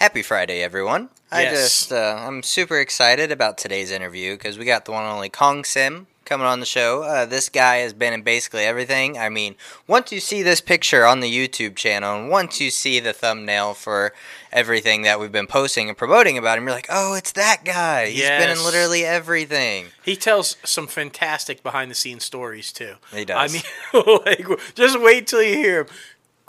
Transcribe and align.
Happy 0.00 0.22
Friday, 0.22 0.62
everyone. 0.62 1.10
I 1.30 1.42
Yes. 1.42 1.52
just, 1.60 1.92
uh, 1.92 2.16
I'm 2.26 2.42
super 2.42 2.78
excited 2.80 3.30
about 3.30 3.58
today's 3.58 3.90
interview 3.90 4.32
because 4.34 4.56
we 4.56 4.64
got 4.64 4.86
the 4.86 4.92
one 4.92 5.02
and 5.04 5.12
only 5.12 5.28
Keong 5.28 5.62
Sim 5.62 6.06
coming 6.24 6.46
on 6.46 6.58
the 6.58 6.64
show. 6.64 7.02
Uh, 7.02 7.26
this 7.26 7.50
guy 7.50 7.76
has 7.80 7.92
been 7.92 8.14
in 8.14 8.22
basically 8.22 8.64
everything. 8.64 9.18
I 9.18 9.28
mean, 9.28 9.56
once 9.86 10.10
you 10.10 10.18
see 10.18 10.42
this 10.42 10.62
picture 10.62 11.04
on 11.04 11.20
the 11.20 11.30
YouTube 11.30 11.76
channel 11.76 12.18
and 12.18 12.30
once 12.30 12.62
you 12.62 12.70
see 12.70 12.98
the 12.98 13.12
thumbnail 13.12 13.74
for 13.74 14.14
everything 14.50 15.02
that 15.02 15.20
we've 15.20 15.30
been 15.30 15.46
posting 15.46 15.90
and 15.90 15.98
promoting 15.98 16.38
about 16.38 16.56
him, 16.56 16.64
you're 16.64 16.72
like, 16.74 16.88
oh, 16.88 17.12
it's 17.14 17.32
that 17.32 17.66
guy. 17.66 18.06
He's 18.06 18.22
been 18.22 18.48
in 18.48 18.64
literally 18.64 19.04
everything. 19.04 19.88
He 20.02 20.16
tells 20.16 20.56
some 20.64 20.86
fantastic 20.86 21.62
behind 21.62 21.90
the 21.90 21.94
scenes 21.94 22.24
stories 22.24 22.72
too. 22.72 22.94
He 23.12 23.26
does. 23.26 23.36
I 23.36 23.52
mean, 23.52 24.22
like, 24.24 24.46
just 24.74 24.98
wait 24.98 25.26
till 25.26 25.42
you 25.42 25.56
hear 25.56 25.80
him. 25.80 25.86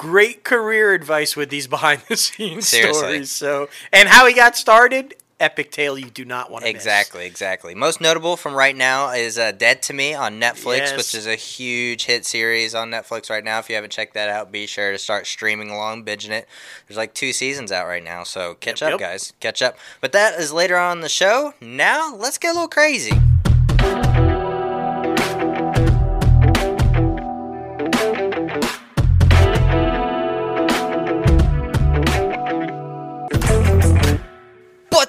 Great 0.02 0.44
career 0.44 0.94
advice 0.94 1.36
with 1.36 1.50
these 1.52 1.68
behind 1.78 2.02
the 2.10 2.18
scenes 2.18 2.68
Seriously. 2.68 2.94
stories. 3.00 3.30
So, 3.32 3.70
and 3.94 4.10
how 4.10 4.26
he 4.26 4.34
got 4.34 4.58
started, 4.58 5.14
epic 5.40 5.70
tale 5.72 5.96
you 5.98 6.10
do 6.10 6.26
not 6.26 6.50
want 6.50 6.64
to 6.66 6.70
Exactly, 6.70 7.26
exactly. 7.28 7.76
Most 7.76 8.02
notable 8.02 8.36
from 8.36 8.56
right 8.56 8.76
now 8.76 9.12
is 9.12 9.38
uh, 9.38 9.52
Dead 9.52 9.84
to 9.84 9.94
Me 9.94 10.16
on 10.16 10.40
Netflix, 10.40 10.78
Yes. 10.78 10.98
which 10.98 11.14
is 11.14 11.28
a 11.28 11.36
huge 11.36 12.06
hit 12.06 12.26
series 12.26 12.74
on 12.74 12.90
Netflix 12.90 13.30
right 13.30 13.44
now. 13.44 13.60
If 13.60 13.70
you 13.70 13.76
haven't 13.76 13.92
checked 13.92 14.16
that 14.16 14.30
out, 14.30 14.52
be 14.52 14.66
sure 14.66 14.92
to 14.92 14.98
start 14.98 15.28
streaming 15.28 15.70
along, 15.70 16.04
binging 16.04 16.30
it. 16.32 16.48
There's 16.88 16.98
like 16.98 17.14
two 17.14 17.32
seasons 17.32 17.72
out 17.72 17.86
right 17.88 18.04
now, 18.04 18.24
so 18.24 18.56
catch 18.56 18.82
Yep, 18.82 18.94
up, 18.96 19.00
yep. 19.00 19.10
guys. 19.12 19.34
Catch 19.40 19.62
up. 19.62 19.78
But 20.00 20.14
that 20.14 20.40
is 20.40 20.52
later 20.52 20.78
on 20.78 20.98
in 20.98 21.02
the 21.02 21.10
show. 21.10 21.54
Now, 21.62 22.16
let's 22.16 22.40
get 22.40 22.50
a 22.50 22.54
little 22.54 22.68
crazy. 22.68 23.12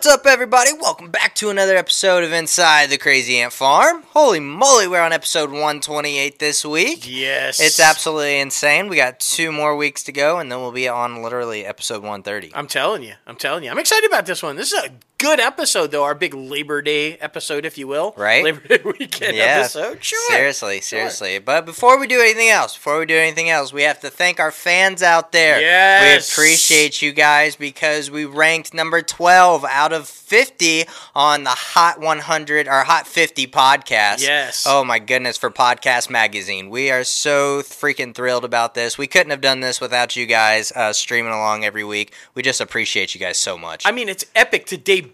What's 0.03 0.15
up, 0.15 0.27
everybody? 0.27 0.73
Welcome 0.73 1.13
back 1.13 1.37
to 1.37 1.51
another 1.51 1.77
episode 1.77 2.25
of 2.25 2.33
Inside 2.33 2.91
the 2.91 2.99
Crazy 2.99 3.39
Ant 3.39 3.53
Farm. 3.53 4.03
Holy 4.09 4.41
moly, 4.41 4.89
we're 4.89 5.01
on 5.01 5.13
episode 5.13 5.53
128 5.53 6.41
this 6.41 6.65
week. 6.65 7.09
Yes. 7.09 7.61
It's 7.61 7.79
absolutely 7.79 8.41
insane. 8.41 8.89
We 8.89 8.97
got 8.97 9.21
two 9.21 9.53
more 9.53 9.77
weeks 9.77 10.03
to 10.03 10.11
go, 10.11 10.41
and 10.41 10.51
then 10.51 10.59
we'll 10.59 10.73
be 10.73 10.89
on 10.89 11.23
literally 11.23 11.65
episode 11.65 12.03
130. 12.03 12.51
I'm 12.53 12.67
telling 12.67 13.05
you. 13.05 13.15
I'm 13.29 13.37
telling 13.37 13.63
you. 13.63 13.71
I'm 13.71 13.79
excited 13.79 14.05
about 14.11 14.27
this 14.27 14.43
one. 14.43 14.57
This 14.57 14.73
is 14.73 14.85
a 14.85 14.91
good 15.23 15.39
episode, 15.41 15.93
though. 15.93 16.03
Our 16.03 16.17
big 16.17 16.35
Labor 16.35 16.83
Day 16.83 17.17
episode, 17.19 17.65
if 17.65 17.79
you 17.79 17.87
will. 17.87 18.13
Right? 18.17 18.43
Labor 18.43 18.67
Day 18.67 18.81
weekend 18.99 19.37
Yeah, 19.37 19.61
episode. 19.61 20.03
Sure. 20.03 20.19
Seriously, 20.31 20.81
seriously. 20.81 21.39
But 21.39 21.65
before 21.65 21.99
we 21.99 22.09
do 22.09 22.21
anything 22.21 22.49
else, 22.49 22.75
before 22.75 22.99
we 22.99 23.07
do 23.07 23.15
anything 23.17 23.49
else, 23.49 23.73
we 23.73 23.83
have 23.83 24.01
to 24.01 24.11
thank 24.11 24.41
our 24.41 24.51
fans 24.51 25.01
out 25.01 25.31
there. 25.31 25.61
Yes. 25.61 26.37
We 26.37 26.43
appreciate 26.43 27.01
you 27.01 27.13
guys 27.13 27.55
because 27.55 28.11
we 28.11 28.25
ranked 28.25 28.75
number 28.75 29.01
12 29.01 29.65
out 29.65 29.93
of 29.93 30.09
50 30.09 30.85
on 31.15 31.45
the 31.45 31.51
Hot 31.51 32.01
100 32.01 32.67
or 32.67 32.83
Hot 32.83 33.07
50 33.07 33.47
podcast. 33.47 34.23
Yes. 34.23 34.65
Oh 34.67 34.83
my 34.85 34.99
goodness, 34.99 35.39
for 35.39 35.51
Podcast 35.51 36.11
Magazine. 36.11 36.69
We 36.69 36.91
are 36.91 37.05
so 37.05 37.63
freaking 37.63 38.13
thrilled 38.13 38.45
about 38.45 38.75
this. 38.75 38.99
We 38.99 39.07
couldn't 39.07 39.31
have 39.31 39.41
done 39.41 39.61
this 39.61 39.81
without 39.81 40.17
you 40.17 40.27
guys 40.27 40.73
uh, 40.73 40.93
streaming 40.93 41.33
along 41.33 41.65
every 41.65 41.85
week. 41.85 42.13
We 42.35 42.43
just 42.43 42.61
appreciate 42.61 43.15
you 43.15 43.21
guys 43.21 43.37
so 43.39 43.57
much. 43.57 43.87
I 43.87 43.93
mean, 43.93 44.09
it's 44.09 44.25
epic 44.35 44.67
to 44.67 44.77
debut 44.77 45.12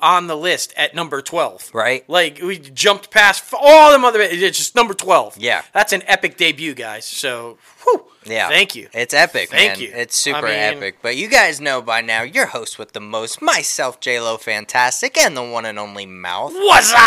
on 0.00 0.26
the 0.26 0.36
list 0.36 0.72
at 0.76 0.94
number 0.94 1.22
12. 1.22 1.70
right? 1.74 2.08
Like, 2.08 2.40
we 2.42 2.58
jumped 2.58 3.10
past 3.10 3.44
all 3.52 3.90
them 3.90 4.04
other. 4.04 4.20
It's 4.20 4.58
just 4.58 4.74
number 4.74 4.94
12. 4.94 5.38
Yeah. 5.38 5.62
That's 5.72 5.92
an 5.92 6.02
epic 6.06 6.36
debut, 6.36 6.74
guys. 6.74 7.04
So, 7.04 7.58
whew. 7.84 8.06
Yeah. 8.26 8.48
Thank 8.48 8.76
you. 8.76 8.88
It's 8.92 9.14
epic, 9.14 9.48
Thank 9.48 9.78
man. 9.78 9.80
you. 9.80 9.90
It's 9.94 10.14
super 10.14 10.38
I 10.46 10.50
mean- 10.50 10.76
epic. 10.76 10.96
But 11.00 11.16
you 11.16 11.26
guys 11.28 11.58
know 11.58 11.80
by 11.80 12.02
now, 12.02 12.22
your 12.22 12.46
host 12.46 12.78
with 12.78 12.92
the 12.92 13.00
most, 13.00 13.40
myself, 13.40 13.98
J-Lo 13.98 14.36
Fantastic, 14.36 15.16
and 15.16 15.34
the 15.34 15.42
one 15.42 15.64
and 15.64 15.78
only 15.78 16.04
Mouth. 16.04 16.52
What's 16.52 16.92
up? 16.92 16.98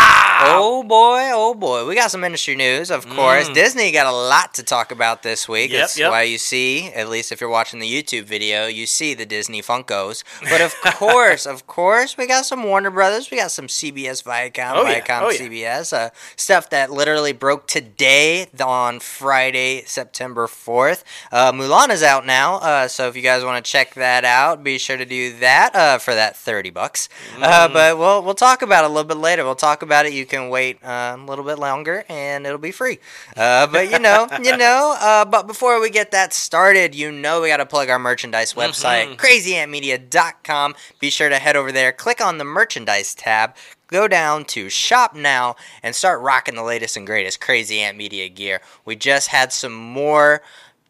Oh 0.46 0.82
boy, 0.82 1.30
oh 1.32 1.54
boy. 1.54 1.86
We 1.86 1.94
got 1.94 2.10
some 2.10 2.24
industry 2.24 2.56
news, 2.56 2.90
of 2.90 3.08
course. 3.08 3.48
Disney 3.50 3.92
got 3.92 4.06
a 4.06 4.12
lot 4.16 4.54
to 4.54 4.64
talk 4.64 4.90
about 4.90 5.22
this 5.22 5.48
week. 5.48 5.70
Mm. 5.70 5.74
Yep, 5.74 5.80
That's 5.82 5.98
yep. 5.98 6.10
why 6.10 6.22
you 6.24 6.36
see, 6.38 6.88
at 6.88 7.08
least 7.08 7.30
if 7.30 7.40
you're 7.40 7.48
watching 7.48 7.78
the 7.78 7.86
YouTube 8.02 8.24
video, 8.24 8.66
you 8.66 8.84
see 8.86 9.14
the 9.14 9.24
Disney 9.24 9.62
Funkos. 9.62 10.24
But 10.50 10.60
of 10.60 10.74
course, 10.98 11.46
of 11.46 11.68
course, 11.68 12.16
we 12.16 12.26
got 12.26 12.44
some 12.44 12.64
Warner 12.64 12.90
Brothers. 12.90 13.30
We 13.30 13.36
got 13.36 13.52
some 13.52 13.68
CBS 13.68 14.24
Viacom, 14.24 14.72
Oh, 14.74 14.86
yeah. 14.88 15.00
Viacom 15.00 15.22
Oh, 15.22 15.30
yeah. 15.30 15.38
CBS. 15.78 15.92
Uh, 15.92 16.10
stuff 16.36 16.68
that 16.70 16.90
literally 16.90 17.32
broke 17.32 17.68
today 17.68 18.48
on 18.60 18.98
Friday, 18.98 19.82
September 19.86 20.48
4th. 20.48 21.02
Uh, 21.32 21.52
Mulan 21.52 21.90
is 21.90 22.02
out 22.02 22.26
now, 22.26 22.56
uh, 22.56 22.88
so 22.88 23.08
if 23.08 23.16
you 23.16 23.22
guys 23.22 23.44
want 23.44 23.64
to 23.64 23.70
check 23.70 23.94
that 23.94 24.24
out, 24.24 24.62
be 24.64 24.78
sure 24.78 24.96
to 24.96 25.04
do 25.04 25.36
that 25.38 25.74
uh, 25.74 25.98
for 25.98 26.14
that 26.14 26.36
30 26.36 26.70
bucks. 26.70 27.08
Uh, 27.40 27.68
Mm. 27.68 27.72
but 27.72 27.98
we'll, 27.98 28.22
we'll 28.22 28.34
talk 28.34 28.62
about 28.62 28.84
it 28.84 28.86
a 28.90 28.92
little 28.92 29.08
bit 29.08 29.16
later. 29.16 29.44
We'll 29.44 29.54
talk 29.54 29.82
about 29.82 30.06
it. 30.06 30.12
You 30.12 30.26
can 30.26 30.48
wait 30.48 30.78
uh, 30.84 31.16
a 31.18 31.24
little 31.24 31.44
bit 31.44 31.58
longer, 31.58 32.04
and 32.08 32.46
it'll 32.46 32.58
be 32.58 32.72
free. 32.72 32.98
Uh, 33.36 33.66
but 33.66 33.90
you 33.90 33.98
know, 33.98 34.26
you 34.42 34.56
know. 34.56 34.96
Uh, 35.00 35.24
but 35.24 35.46
before 35.46 35.80
we 35.80 35.90
get 35.90 36.10
that 36.12 36.32
started, 36.32 36.94
you 36.94 37.10
know 37.12 37.40
we 37.40 37.48
got 37.48 37.58
to 37.58 37.66
plug 37.66 37.88
our 37.90 37.98
merchandise 37.98 38.54
website, 38.54 39.16
crazyantmedia.com. 39.16 40.74
Be 41.00 41.10
sure 41.10 41.28
to 41.28 41.38
head 41.38 41.56
over 41.56 41.72
there, 41.72 41.92
click 41.92 42.20
on 42.24 42.38
the 42.38 42.44
merchandise 42.44 43.14
tab, 43.14 43.54
go 43.88 44.08
down 44.08 44.44
to 44.46 44.68
shop 44.68 45.14
now, 45.14 45.56
and 45.82 45.94
start 45.94 46.20
rocking 46.20 46.54
the 46.54 46.62
latest 46.62 46.96
and 46.96 47.06
greatest 47.06 47.40
Crazy 47.40 47.80
Ant 47.80 47.96
Media 47.96 48.28
gear. 48.28 48.60
We 48.84 48.96
just 48.96 49.28
had 49.28 49.52
some 49.52 49.74
more 49.74 50.42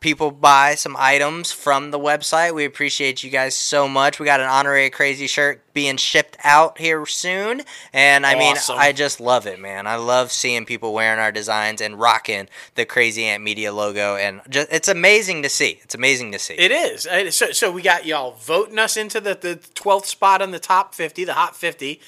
people 0.04 0.30
buy 0.30 0.74
some 0.74 0.94
items 0.98 1.50
from 1.50 1.90
the 1.90 1.98
website. 1.98 2.54
We 2.54 2.66
appreciate 2.66 3.24
you 3.24 3.30
guys 3.30 3.56
so 3.56 3.88
much. 3.88 4.20
We 4.20 4.26
got 4.26 4.38
an 4.38 4.48
honorary 4.50 4.90
crazy 4.90 5.26
shirt 5.26 5.62
being 5.72 5.96
shipped 5.96 6.36
out 6.44 6.76
here 6.76 7.06
soon, 7.06 7.62
and 7.90 8.26
I 8.26 8.34
Awesome. 8.34 8.76
mean, 8.76 8.82
I 8.84 8.92
just 8.92 9.18
love 9.18 9.46
it, 9.46 9.58
man. 9.58 9.86
I 9.86 9.96
love 9.96 10.30
seeing 10.30 10.66
people 10.66 10.92
wearing 10.92 11.18
our 11.18 11.32
designs 11.32 11.80
and 11.80 11.98
rocking 11.98 12.48
the 12.74 12.84
Crazy 12.84 13.24
Ant 13.24 13.42
Media 13.42 13.72
logo, 13.72 14.16
and 14.16 14.42
just 14.50 14.68
it's 14.70 14.88
amazing 14.88 15.42
to 15.42 15.48
see. 15.48 15.80
It's 15.82 15.94
amazing 15.94 16.32
to 16.32 16.38
see. 16.38 16.52
It 16.52 16.70
is. 16.70 17.08
So, 17.34 17.52
so 17.52 17.72
we 17.72 17.80
got 17.80 18.04
y'all 18.04 18.32
voting 18.32 18.78
us 18.78 18.98
into 18.98 19.22
the, 19.22 19.34
the 19.34 19.56
12th 19.74 20.04
spot 20.04 20.42
on 20.42 20.50
the 20.50 20.58
top 20.60 20.94
50, 20.94 21.24
the 21.24 21.32
hot 21.32 21.56
50. 21.56 21.98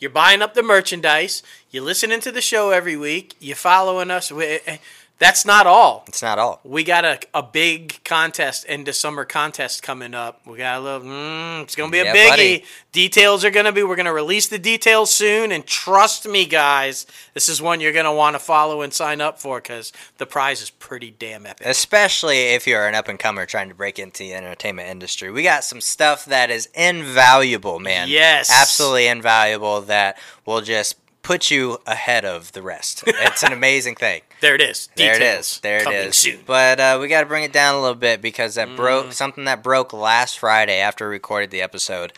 You're 0.00 0.10
buying 0.10 0.42
up 0.42 0.54
the 0.54 0.62
merchandise. 0.64 1.44
You're 1.70 1.84
listening 1.84 2.20
to 2.22 2.32
the 2.32 2.40
show 2.40 2.72
every 2.72 2.96
week. 2.96 3.36
You're 3.38 3.54
following 3.54 4.10
us. 4.10 4.32
We- 4.32 4.58
eh, 4.66 4.78
That's 5.20 5.44
not 5.46 5.66
all. 5.66 6.04
it's 6.08 6.22
not 6.22 6.40
all. 6.40 6.60
We 6.64 6.82
got 6.82 7.04
a, 7.04 7.20
a 7.32 7.42
big 7.42 8.02
contest, 8.04 8.66
end 8.68 8.88
of 8.88 8.96
summer 8.96 9.24
contest 9.24 9.82
coming 9.82 10.12
up. 10.12 10.40
We 10.44 10.58
got 10.58 10.80
a 10.80 10.82
little, 10.82 11.00
mm, 11.08 11.62
it's 11.62 11.76
going 11.76 11.88
to 11.88 11.92
be 11.92 12.00
a 12.00 12.04
Yeah, 12.06 12.14
biggie. 12.14 12.28
buddy. 12.30 12.64
Details 12.90 13.44
are 13.44 13.50
going 13.50 13.64
to 13.66 13.72
be, 13.72 13.84
we're 13.84 13.94
going 13.96 14.06
to 14.06 14.12
release 14.12 14.48
the 14.48 14.58
details 14.58 15.12
soon. 15.14 15.52
And 15.52 15.64
trust 15.64 16.26
me, 16.26 16.46
guys, 16.46 17.06
this 17.32 17.48
is 17.48 17.62
one 17.62 17.80
you're 17.80 17.92
going 17.92 18.04
to 18.06 18.12
want 18.12 18.34
to 18.34 18.38
follow 18.40 18.82
and 18.82 18.92
sign 18.92 19.20
up 19.20 19.38
for 19.40 19.60
because 19.60 19.92
the 20.18 20.26
prize 20.26 20.60
is 20.60 20.70
pretty 20.70 21.12
damn 21.12 21.46
epic. 21.46 21.64
Especially 21.66 22.38
if 22.54 22.66
you're 22.66 22.86
an 22.88 22.96
up 22.96 23.06
and 23.08 23.18
comer 23.18 23.46
trying 23.46 23.68
to 23.68 23.74
break 23.74 24.00
into 24.00 24.24
the 24.24 24.34
entertainment 24.34 24.88
industry. 24.88 25.30
We 25.30 25.44
got 25.44 25.62
some 25.62 25.80
stuff 25.80 26.24
that 26.26 26.50
is 26.50 26.68
invaluable, 26.74 27.78
man. 27.78 28.08
Yes. 28.08 28.50
Absolutely 28.50 29.06
invaluable 29.06 29.82
that 29.82 30.18
will 30.44 30.60
just 30.60 30.96
put 31.24 31.50
you 31.50 31.78
ahead 31.86 32.24
of 32.24 32.52
the 32.52 32.62
rest. 32.62 33.02
It's 33.06 33.42
an 33.42 33.52
amazing 33.52 33.96
thing. 33.96 34.22
There 34.40 34.54
it 34.54 34.60
is. 34.60 34.90
There 34.94 35.12
it 35.14 35.18
Details 35.20 35.54
is. 35.54 35.60
There 35.60 35.78
it 35.78 35.88
is. 36.08 36.16
Soon. 36.18 36.40
But 36.44 36.78
uh, 36.78 36.98
we 37.00 37.08
got 37.08 37.22
to 37.22 37.26
bring 37.26 37.44
it 37.44 37.52
down 37.52 37.74
a 37.76 37.80
little 37.80 37.94
bit 37.94 38.20
because 38.20 38.56
that 38.56 38.68
Mm. 38.68 38.76
broke 38.76 39.12
something 39.14 39.44
that 39.46 39.62
broke 39.62 39.94
last 39.94 40.38
Friday 40.38 40.80
after 40.80 41.06
we 41.08 41.14
recorded 41.14 41.50
the 41.50 41.62
episode. 41.62 42.12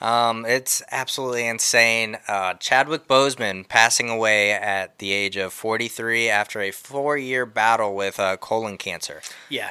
Um, 0.00 0.44
it's 0.44 0.82
absolutely 0.90 1.46
insane. 1.46 2.18
Uh, 2.26 2.54
Chadwick 2.54 3.06
Boseman 3.06 3.66
passing 3.68 4.10
away 4.10 4.50
at 4.50 4.98
the 4.98 5.12
age 5.12 5.36
of 5.36 5.52
43 5.52 6.28
after 6.28 6.60
a 6.60 6.72
four-year 6.72 7.46
battle 7.46 7.94
with 7.94 8.18
uh, 8.18 8.36
colon 8.38 8.76
cancer. 8.76 9.22
Yeah. 9.48 9.70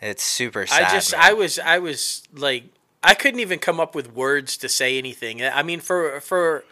It's 0.00 0.22
super 0.22 0.64
sad. 0.66 0.84
I 0.84 0.90
just 0.92 1.10
man. 1.12 1.20
I 1.24 1.32
was 1.32 1.58
I 1.58 1.78
was 1.80 2.22
like 2.32 2.64
I 3.02 3.14
couldn't 3.14 3.40
even 3.40 3.58
come 3.58 3.80
up 3.80 3.96
with 3.96 4.12
words 4.14 4.56
to 4.58 4.68
say 4.68 4.96
anything. 4.96 5.42
I 5.42 5.64
mean 5.64 5.80
for 5.80 6.20
for 6.20 6.62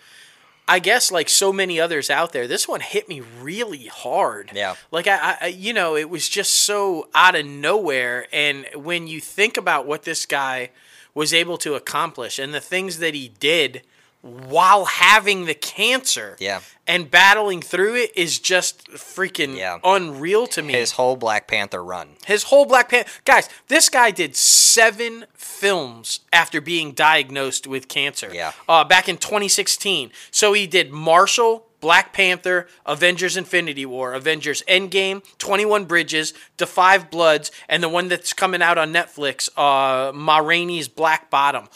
I 0.69 0.81
guess 0.81 1.13
like 1.13 1.29
so 1.29 1.53
many 1.53 1.79
others 1.79 2.11
out 2.11 2.33
there, 2.33 2.49
this 2.49 2.67
one 2.67 2.81
hit 2.81 3.09
me 3.09 3.23
really 3.41 3.87
hard. 3.87 4.51
Yeah. 4.55 4.75
Like 4.91 5.07
I, 5.07 5.37
I 5.41 5.47
you 5.47 5.73
know, 5.73 5.97
it 5.97 6.11
was 6.11 6.29
just 6.29 6.55
so 6.55 7.09
out 7.15 7.37
of 7.37 7.47
nowhere 7.47 8.27
and 8.33 8.67
when 8.75 9.07
you 9.07 9.21
think 9.21 9.57
about 9.57 9.87
what 9.87 10.03
this 10.03 10.27
guy 10.27 10.71
was 11.15 11.33
able 11.33 11.57
to 11.59 11.75
accomplish 11.75 12.39
and 12.39 12.53
the 12.53 12.61
things 12.61 12.99
that 12.99 13.15
he 13.15 13.29
did 13.29 13.83
while 14.23 14.87
having 14.87 15.45
the 15.45 15.55
cancer 15.55 16.37
Yeah. 16.41 16.61
and 16.87 17.11
battling 17.11 17.63
through 17.63 17.95
it 17.95 18.13
is 18.17 18.39
just 18.41 18.89
freaking 18.93 19.57
Yeah. 19.57 19.79
unreal 19.85 20.47
to 20.49 20.63
me 20.63 20.73
his 20.73 20.93
whole 20.93 21.17
Black 21.17 21.47
Panther 21.47 21.83
run. 21.85 22.17
his 22.27 22.45
whole 22.45 22.65
Black 22.65 22.89
Panther. 22.89 23.09
Guys, 23.25 23.49
this 23.69 23.89
guy 23.89 24.11
did 24.11 24.37
seven 24.37 25.27
films 25.35 26.21
after 26.33 26.61
being 26.61 26.93
diagnosed 26.93 27.67
with 27.67 27.89
cancer. 27.89 28.31
Yeah. 28.33 28.53
Uh, 28.69 28.83
back 28.85 29.09
in 29.09 29.17
2016. 29.19 30.11
So 30.31 30.53
he 30.55 30.67
did 30.67 30.91
Marshall, 30.91 31.65
Black 31.81 32.13
Panther, 32.13 32.67
Avengers 32.85 33.37
Infinity 33.37 33.87
War, 33.87 34.13
Avengers 34.15 34.63
Endgame, 34.67 35.23
21 35.39 35.85
Bridges, 35.85 36.35
The 36.57 36.67
Five 36.67 37.11
Bloods, 37.11 37.53
and 37.69 37.83
the 37.83 37.89
one 37.89 38.09
that's 38.09 38.33
coming 38.33 38.61
out 38.63 38.77
on 38.77 38.93
Netflix, 38.93 39.49
uh, 39.57 40.11
Ma 40.13 40.39
Rainey's 40.39 40.89
Black 40.89 41.31
Bottom. 41.31 41.69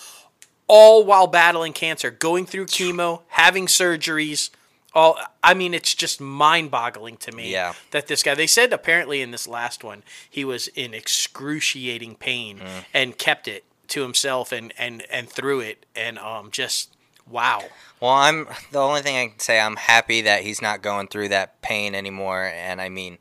All 0.72 1.02
while 1.04 1.26
battling 1.26 1.72
cancer, 1.72 2.10
going 2.12 2.46
through 2.46 2.66
chemo, 2.66 3.22
having 3.28 3.66
surgeries. 3.66 4.50
All 4.94 5.18
I 5.42 5.54
mean, 5.54 5.74
it's 5.74 5.94
just 5.94 6.20
mind-boggling 6.20 7.16
to 7.18 7.32
me 7.32 7.50
Yeah. 7.52 7.74
that 7.90 8.06
this 8.06 8.22
guy. 8.22 8.34
They 8.34 8.46
said 8.46 8.72
apparently 8.72 9.20
in 9.20 9.30
this 9.32 9.46
last 9.48 9.82
one 9.84 10.02
he 10.28 10.44
was 10.44 10.68
in 10.68 10.94
excruciating 10.94 12.16
pain 12.16 12.58
Mm. 12.58 12.84
and 12.94 13.18
kept 13.18 13.48
it 13.48 13.64
to 13.88 14.02
himself 14.02 14.52
and 14.52 14.72
and 14.78 15.02
and 15.10 15.28
through 15.28 15.60
it 15.60 15.86
and 15.96 16.18
um 16.18 16.50
just 16.52 16.90
wow. 17.28 17.62
Well, 18.00 18.12
I'm 18.12 18.48
the 18.72 18.78
only 18.80 19.02
thing 19.02 19.16
I 19.16 19.26
can 19.28 19.38
say. 19.40 19.60
I'm 19.60 19.76
happy 19.76 20.22
that 20.22 20.42
he's 20.42 20.60
not 20.62 20.82
going 20.82 21.06
through 21.08 21.28
that 21.30 21.60
pain 21.62 21.94
anymore, 21.94 22.44
and 22.54 22.80
I 22.80 22.88
mean, 22.88 23.18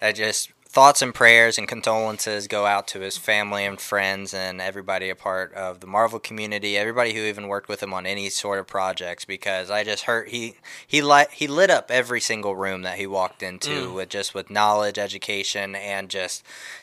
I 0.00 0.12
just 0.12 0.50
thoughts 0.72 1.02
and 1.02 1.14
prayers 1.14 1.58
and 1.58 1.68
condolences 1.68 2.46
go 2.46 2.64
out 2.64 2.88
to 2.88 3.00
his 3.00 3.18
family 3.18 3.66
and 3.66 3.78
friends 3.78 4.32
and 4.32 4.58
everybody 4.58 5.10
a 5.10 5.14
part 5.14 5.52
of 5.52 5.80
the 5.80 5.86
Marvel 5.86 6.18
community, 6.18 6.78
everybody 6.78 7.12
who 7.12 7.20
even 7.20 7.46
worked 7.46 7.68
with 7.68 7.82
him 7.82 7.92
on 7.92 8.06
any 8.06 8.30
sort 8.30 8.58
of 8.58 8.66
projects. 8.66 9.26
Because 9.26 9.70
I 9.70 9.84
just 9.84 10.04
heard 10.04 10.28
he 10.28 10.54
he 10.86 11.02
lit 11.02 11.30
he 11.32 11.46
lit 11.46 11.68
up 11.68 11.90
every 11.90 12.20
single 12.20 12.56
room 12.56 12.82
that 12.82 12.96
he 12.96 13.06
walked 13.06 13.42
into 13.42 13.88
mm. 13.88 13.94
with 13.94 14.08
just 14.08 14.34
with 14.34 14.48
knowledge, 14.48 14.98
education, 14.98 15.74
and 15.74 16.08
just 16.08 16.42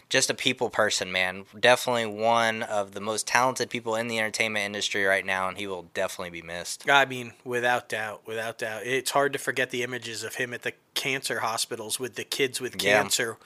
just 0.10 0.30
a 0.30 0.34
people 0.34 0.70
person, 0.70 1.12
man. 1.12 1.46
Definitely 1.60 2.08
one 2.08 2.64
of 2.64 2.94
the 2.94 3.02
most 3.02 3.28
talented 3.28 3.70
people 3.70 3.96
in 3.96 4.08
the 4.08 4.20
entertainment 4.20 4.66
industry 4.66 5.04
right 5.04 5.26
now, 5.26 5.48
and 5.48 5.58
he 5.58 5.68
will 5.68 5.88
definitely 5.94 6.42
be 6.42 6.46
missed. 6.46 6.90
I 6.90 7.06
mean, 7.06 7.34
without 7.44 7.90
doubt, 7.90 8.22
without 8.26 8.58
doubt. 8.58 8.86
It's 8.86 9.12
hard 9.12 9.34
to 9.34 9.40
forget 9.40 9.70
the 9.70 9.84
images 9.84 10.24
of 10.24 10.36
him 10.36 10.54
at 10.54 10.64
the 10.64 10.74
cancer 10.96 11.40
hospitals 11.40 12.00
with 12.00 12.16
the 12.16 12.24
kids 12.24 12.60
with 12.60 12.82
Yeah. 12.82 13.02
cancer, 13.02 13.38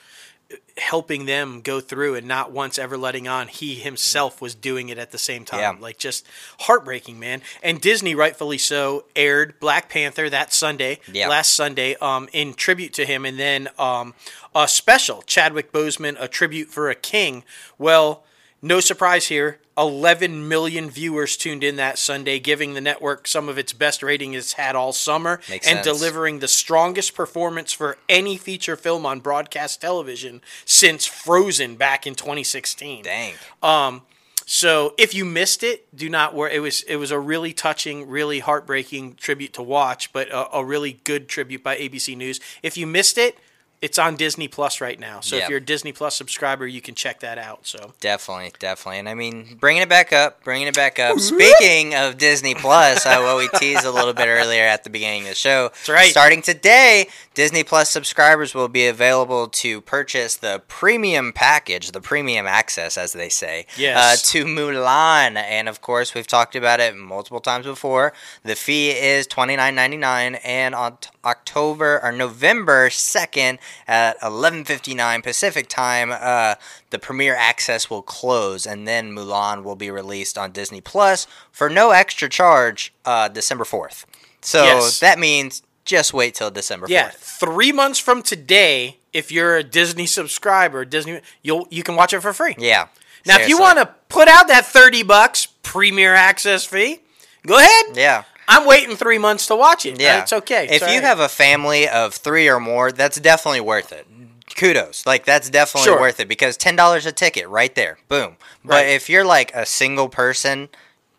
helping 0.77 1.25
them 1.25 1.61
go 1.61 1.79
through 1.79 2.15
and 2.15 2.27
not 2.27 2.51
once 2.51 2.79
ever 2.79 2.97
letting 2.97 3.27
on 3.27 3.47
he 3.47 3.75
himself 3.75 4.41
was 4.41 4.55
doing 4.55 4.89
it 4.89 4.97
at 4.97 5.11
the 5.11 5.17
same 5.17 5.45
time. 5.45 5.59
Yeah. 5.59 5.75
Like 5.79 5.97
just 5.99 6.25
heartbreaking, 6.61 7.19
man. 7.19 7.41
And 7.61 7.79
Disney, 7.79 8.15
rightfully 8.15 8.57
so, 8.57 9.05
aired 9.15 9.59
Black 9.59 9.87
Panther 9.89 10.29
that 10.29 10.51
Sunday, 10.51 10.99
Yeah. 11.11 11.27
last 11.27 11.53
Sunday, 11.53 11.95
um, 12.01 12.27
in 12.33 12.53
tribute 12.55 12.93
to 12.93 13.05
him, 13.05 13.25
and 13.25 13.39
then 13.39 13.69
um, 13.77 14.13
a 14.55 14.67
special 14.67 15.21
Chadwick 15.23 15.71
Boseman, 15.71 16.15
a 16.19 16.27
tribute 16.27 16.69
for 16.69 16.89
a 16.89 16.95
king. 16.95 17.43
Well. 17.77 18.23
No 18.63 18.79
surprise 18.79 19.27
here. 19.27 19.59
11 19.77 20.47
million 20.47 20.89
viewers 20.89 21.35
tuned 21.35 21.65
in 21.65 21.75
that 21.75 21.97
Sunday, 21.97 22.39
giving 22.39 22.75
the 22.75 22.81
network 22.81 23.27
some 23.27 23.49
of 23.49 23.57
its 23.57 23.73
best 23.73 24.01
rating 24.01 24.33
it's 24.33 24.53
had 24.53 24.75
all 24.75 24.93
summer 24.93 25.41
Makes 25.49 25.67
and 25.67 25.83
sense. 25.83 25.85
delivering 25.85 26.39
the 26.39 26.47
strongest 26.47 27.13
performance 27.13 27.73
for 27.73 27.97
any 28.07 28.37
feature 28.37 28.77
film 28.77 29.05
on 29.05 29.19
broadcast 29.19 29.81
television 29.81 30.41
since 30.63 31.05
Frozen 31.05 31.75
back 31.75 32.07
in 32.07 32.15
2016. 32.15 33.03
Dang. 33.03 33.33
Um, 33.61 34.03
so 34.45 34.93
if 34.97 35.13
you 35.13 35.25
missed 35.25 35.63
it, 35.63 35.93
do 35.93 36.07
not 36.07 36.33
worry. 36.33 36.55
It 36.55 36.59
was 36.59 36.83
it 36.83 36.95
was 36.95 37.11
a 37.11 37.19
really 37.19 37.51
touching, 37.51 38.07
really 38.07 38.39
heartbreaking 38.39 39.15
tribute 39.15 39.53
to 39.53 39.63
watch, 39.63 40.13
but 40.13 40.29
a, 40.29 40.57
a 40.57 40.63
really 40.65 41.01
good 41.03 41.27
tribute 41.27 41.63
by 41.63 41.77
ABC 41.77 42.15
News. 42.15 42.39
If 42.61 42.77
you 42.77 42.87
missed 42.87 43.17
it, 43.17 43.37
it's 43.83 43.99
on 43.99 44.15
Disney 44.15 44.47
Plus 44.47 44.79
right 44.79 44.97
now. 44.99 45.19
So 45.19 45.35
Yeah. 45.35 45.43
if 45.43 45.49
you're 45.49 45.57
a 45.57 45.61
Disney 45.61 45.91
Plus 45.91 46.15
subscriber, 46.15 46.65
you 46.65 46.79
can 46.81 46.95
check 46.95 47.19
that 47.19 47.37
out. 47.37 47.67
So 47.67 47.93
Definitely, 47.99 48.53
definitely. 48.57 48.99
And 48.99 49.09
I 49.09 49.13
mean, 49.13 49.57
bringing 49.59 49.81
it 49.83 49.89
back 49.89 50.13
up, 50.13 50.41
bringing 50.43 50.67
it 50.67 50.73
back 50.75 50.99
up. 50.99 51.19
Speaking 51.19 51.93
of 51.93 52.17
Disney 52.17 52.55
Plus, 52.55 53.05
uh, 53.05 53.19
what 53.21 53.37
we 53.37 53.49
teased 53.59 53.83
a 53.85 53.91
little 53.91 54.13
bit 54.13 54.27
earlier 54.27 54.63
at 54.63 54.85
the 54.85 54.89
beginning 54.89 55.23
of 55.23 55.29
the 55.29 55.35
show. 55.35 55.63
That's 55.69 55.89
right. 55.89 56.11
Starting 56.11 56.41
today, 56.41 57.07
Disney 57.33 57.63
Plus 57.65 57.89
subscribers 57.89 58.53
will 58.55 58.69
be 58.69 58.87
available 58.87 59.47
to 59.49 59.81
purchase 59.81 60.37
the 60.37 60.61
premium 60.69 61.33
package, 61.33 61.91
the 61.91 61.99
premium 62.01 62.47
access, 62.47 62.97
as 62.97 63.11
they 63.11 63.27
say, 63.29 63.65
Yes. 63.75 63.97
uh, 63.97 64.31
to 64.31 64.45
Mulan. 64.45 65.35
And 65.35 65.67
of 65.67 65.81
course, 65.81 66.13
we've 66.13 66.25
talked 66.27 66.55
about 66.55 66.79
it 66.79 66.95
multiple 66.95 67.41
times 67.41 67.65
before. 67.65 68.13
The 68.43 68.55
fee 68.55 68.91
is 68.91 69.27
twenty 69.27 69.55
nine 69.57 69.75
ninety 69.75 69.97
nine, 69.97 70.35
and 70.35 70.73
on 70.73 70.97
t- 71.01 71.09
October 71.25 71.99
or 72.01 72.11
November 72.13 72.89
second 72.89 73.59
at 73.87 74.17
eleven 74.23 74.63
fifty 74.65 74.93
nine 74.93 75.21
Pacific 75.21 75.67
time, 75.67 76.11
uh, 76.11 76.55
the 76.89 76.99
premiere 76.99 77.35
access 77.35 77.89
will 77.89 78.01
close, 78.01 78.65
and 78.65 78.87
then 78.87 79.11
Mulan 79.11 79.63
will 79.63 79.75
be 79.75 79.89
released 79.91 80.37
on 80.37 80.51
Disney 80.51 80.81
Plus 80.81 81.27
for 81.51 81.69
no 81.69 81.91
extra 81.91 82.29
charge, 82.29 82.93
uh, 83.05 83.27
December 83.27 83.65
fourth. 83.65 84.05
So 84.41 84.63
Yes. 84.63 84.99
that 84.99 85.19
means 85.19 85.61
just 85.85 86.13
wait 86.13 86.33
till 86.35 86.49
December 86.51 86.87
yeah, 86.89 87.11
three 87.13 87.71
months 87.71 87.99
from 87.99 88.21
today, 88.21 88.99
if 89.11 89.31
you're 89.31 89.57
a 89.57 89.63
Disney 89.63 90.05
subscriber, 90.05 90.85
Disney, 90.85 91.19
you'll 91.41 91.67
you 91.69 91.83
can 91.83 91.95
watch 91.95 92.13
it 92.13 92.21
for 92.21 92.33
free. 92.33 92.55
Yeah. 92.57 92.87
Now, 93.25 93.39
if 93.39 93.47
you 93.47 93.57
want 93.57 93.77
to 93.79 93.85
put 94.09 94.27
out 94.27 94.47
that 94.49 94.65
thirty 94.65 95.03
bucks 95.03 95.45
premiere 95.63 96.13
access 96.13 96.65
fee, 96.65 96.99
go 97.47 97.57
ahead. 97.57 97.85
yeah. 97.95 98.23
I'm 98.47 98.65
waiting 98.67 98.95
three 98.95 99.17
months 99.17 99.47
to 99.47 99.55
watch 99.55 99.85
it. 99.85 99.99
Yeah, 99.99 100.21
it's 100.21 100.33
okay. 100.33 100.67
If 100.69 100.81
you 100.81 100.87
right. 100.87 101.03
have 101.03 101.19
a 101.19 101.29
family 101.29 101.87
of 101.87 102.13
three 102.13 102.49
or 102.49 102.59
more, 102.59 102.91
that's 102.91 103.19
definitely 103.19 103.61
worth 103.61 103.91
it. 103.91 104.07
Kudos, 104.55 105.05
like 105.05 105.25
that's 105.25 105.49
definitely 105.49 105.85
Sure. 105.87 105.99
worth 105.99 106.19
it 106.19 106.27
because 106.27 106.57
ten 106.57 106.75
dollars 106.75 107.05
a 107.05 107.11
ticket, 107.11 107.47
right 107.47 107.73
there, 107.73 107.97
boom. 108.07 108.37
But 108.63 108.87
if 108.87 109.09
you're 109.09 109.25
like 109.25 109.51
a 109.55 109.65
single 109.65 110.09
person, 110.09 110.69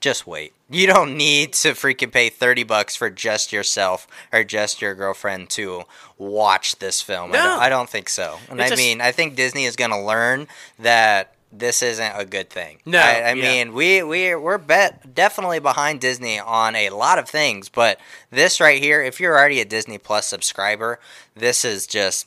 just 0.00 0.26
wait. 0.26 0.52
You 0.70 0.86
don't 0.86 1.16
need 1.16 1.52
to 1.54 1.72
freaking 1.72 2.12
pay 2.12 2.28
thirty 2.28 2.62
bucks 2.62 2.94
for 2.94 3.10
just 3.10 3.52
yourself 3.52 4.06
or 4.32 4.44
just 4.44 4.80
your 4.80 4.94
girlfriend 4.94 5.50
to 5.50 5.82
watch 6.16 6.76
this 6.78 7.00
film. 7.02 7.30
I, 7.32 7.36
No. 7.36 7.42
don't, 7.44 7.60
I 7.62 7.68
don't 7.68 7.88
think 7.90 8.08
so. 8.08 8.38
And 8.48 8.60
I 8.62 8.74
mean, 8.76 9.00
I 9.00 9.10
think 9.12 9.34
Disney 9.36 9.64
is 9.64 9.74
going 9.76 9.90
to 9.90 10.00
learn 10.00 10.46
that 10.78 11.33
this 11.58 11.82
isn't 11.82 12.12
a 12.14 12.24
good 12.24 12.50
thing. 12.50 12.78
No, 12.84 12.98
I, 12.98 13.20
I 13.20 13.32
yeah. 13.32 13.34
mean, 13.34 13.72
we 13.74 14.02
we 14.02 14.34
we're 14.34 14.58
bet 14.58 15.14
definitely 15.14 15.60
behind 15.60 16.00
Disney 16.00 16.38
on 16.38 16.74
a 16.76 16.90
lot 16.90 17.18
of 17.18 17.28
things, 17.28 17.68
but 17.68 17.98
this 18.30 18.60
right 18.60 18.82
here, 18.82 19.02
if 19.02 19.20
you're 19.20 19.36
already 19.36 19.60
a 19.60 19.64
Disney 19.64 19.98
Plus 19.98 20.26
subscriber, 20.26 20.98
this 21.34 21.64
is 21.64 21.86
just 21.86 22.26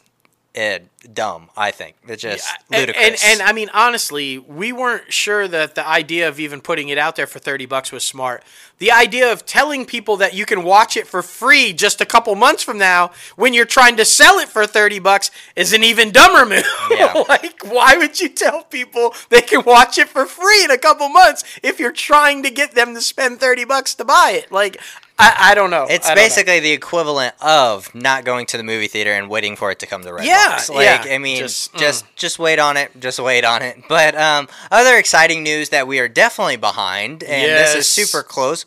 uh, 0.58 0.80
dumb. 1.14 1.50
I 1.56 1.72
think 1.72 1.96
it's 2.08 2.24
just 2.24 2.48
and, 2.72 2.82
ludicrous. 2.82 3.24
and 3.24 3.42
and 3.42 3.50
I 3.50 3.54
mean 3.54 3.70
honestly, 3.74 4.38
we 4.40 4.72
weren't 4.74 5.14
sure 5.14 5.48
that 5.48 5.76
the 5.76 5.88
idea 5.88 6.28
of 6.28 6.40
even 6.40 6.62
putting 6.62 6.90
it 6.90 6.98
out 6.98 7.16
there 7.16 7.28
for 7.28 7.40
30 7.40 7.66
bucks 7.66 7.92
was 7.92 8.04
smart. 8.04 8.44
The 8.80 8.92
idea 8.92 9.32
of 9.32 9.46
telling 9.46 9.86
people 9.86 10.18
that 10.18 10.34
you 10.34 10.46
can 10.46 10.64
watch 10.64 10.98
it 10.98 11.08
for 11.08 11.22
free 11.22 11.74
just 11.74 12.02
a 12.02 12.06
couple 12.06 12.34
months 12.36 12.64
from 12.64 12.78
now 12.78 13.12
when 13.36 13.54
you're 13.54 13.66
trying 13.66 13.98
to 13.98 14.06
sell 14.06 14.40
it 14.40 14.50
for 14.50 14.66
30 14.66 15.00
bucks 15.00 15.32
is 15.56 15.74
an 15.74 15.84
even 15.84 16.12
dumber 16.12 16.46
move. 16.46 16.66
Yeah. 16.90 17.24
like 17.28 17.62
why 17.64 17.98
would 17.98 18.20
you 18.20 18.30
tell 18.30 18.64
people 18.64 19.14
they 19.30 19.42
can 19.42 19.64
watch 19.64 19.98
it 19.98 20.08
for 20.08 20.26
free 20.26 20.64
in 20.64 20.72
a 20.72 20.78
couple 20.78 21.10
months 21.10 21.44
if 21.62 21.80
you're 21.80 21.92
trying 21.92 22.42
to 22.44 22.50
get 22.50 22.72
them 22.72 22.96
to 22.96 23.02
spend 23.02 23.40
30 23.40 23.66
bucks 23.66 23.94
to 23.96 24.06
buy 24.06 24.32
it? 24.42 24.52
Like 24.52 24.80
I, 25.20 25.52
I 25.52 25.56
don't 25.56 25.72
know. 25.72 25.88
it's 25.90 26.06
I 26.06 26.10
don't 26.10 26.18
know. 26.18 26.24
basically 26.24 26.60
the 26.60 26.72
equivalent 26.72 27.34
of 27.42 27.94
not 27.96 28.24
going 28.24 28.46
to 28.48 28.58
the 28.58 28.64
movie 28.64 28.88
theater 28.88 29.12
and 29.12 29.30
waiting 29.30 29.56
for 29.56 29.72
it 29.72 29.80
to 29.80 29.88
come 29.88 30.04
to 30.04 30.10
Redbox. 30.10 30.26
Yeah, 30.26 30.60
like 30.70 31.06
yeah. 31.06 31.14
I 31.14 31.18
mean, 31.18 31.38
Just, 31.40 31.74
just 31.76 32.06
mm. 32.06 32.16
just, 32.16 32.38
wait 32.40 32.60
on 32.60 32.78
it. 32.78 32.92
Just 33.00 33.20
wait 33.20 33.44
on 33.44 33.64
it. 33.64 33.78
But 33.90 34.16
um, 34.16 34.48
other 34.70 34.96
exciting 34.98 35.42
news 35.44 35.70
that 35.70 35.88
we 35.88 36.00
are 36.00 36.08
definitely 36.08 36.58
behind, 36.58 37.24
and 37.24 37.52
this 37.52 37.76
is 37.76 37.88
super 37.88 38.22
close. 38.22 38.66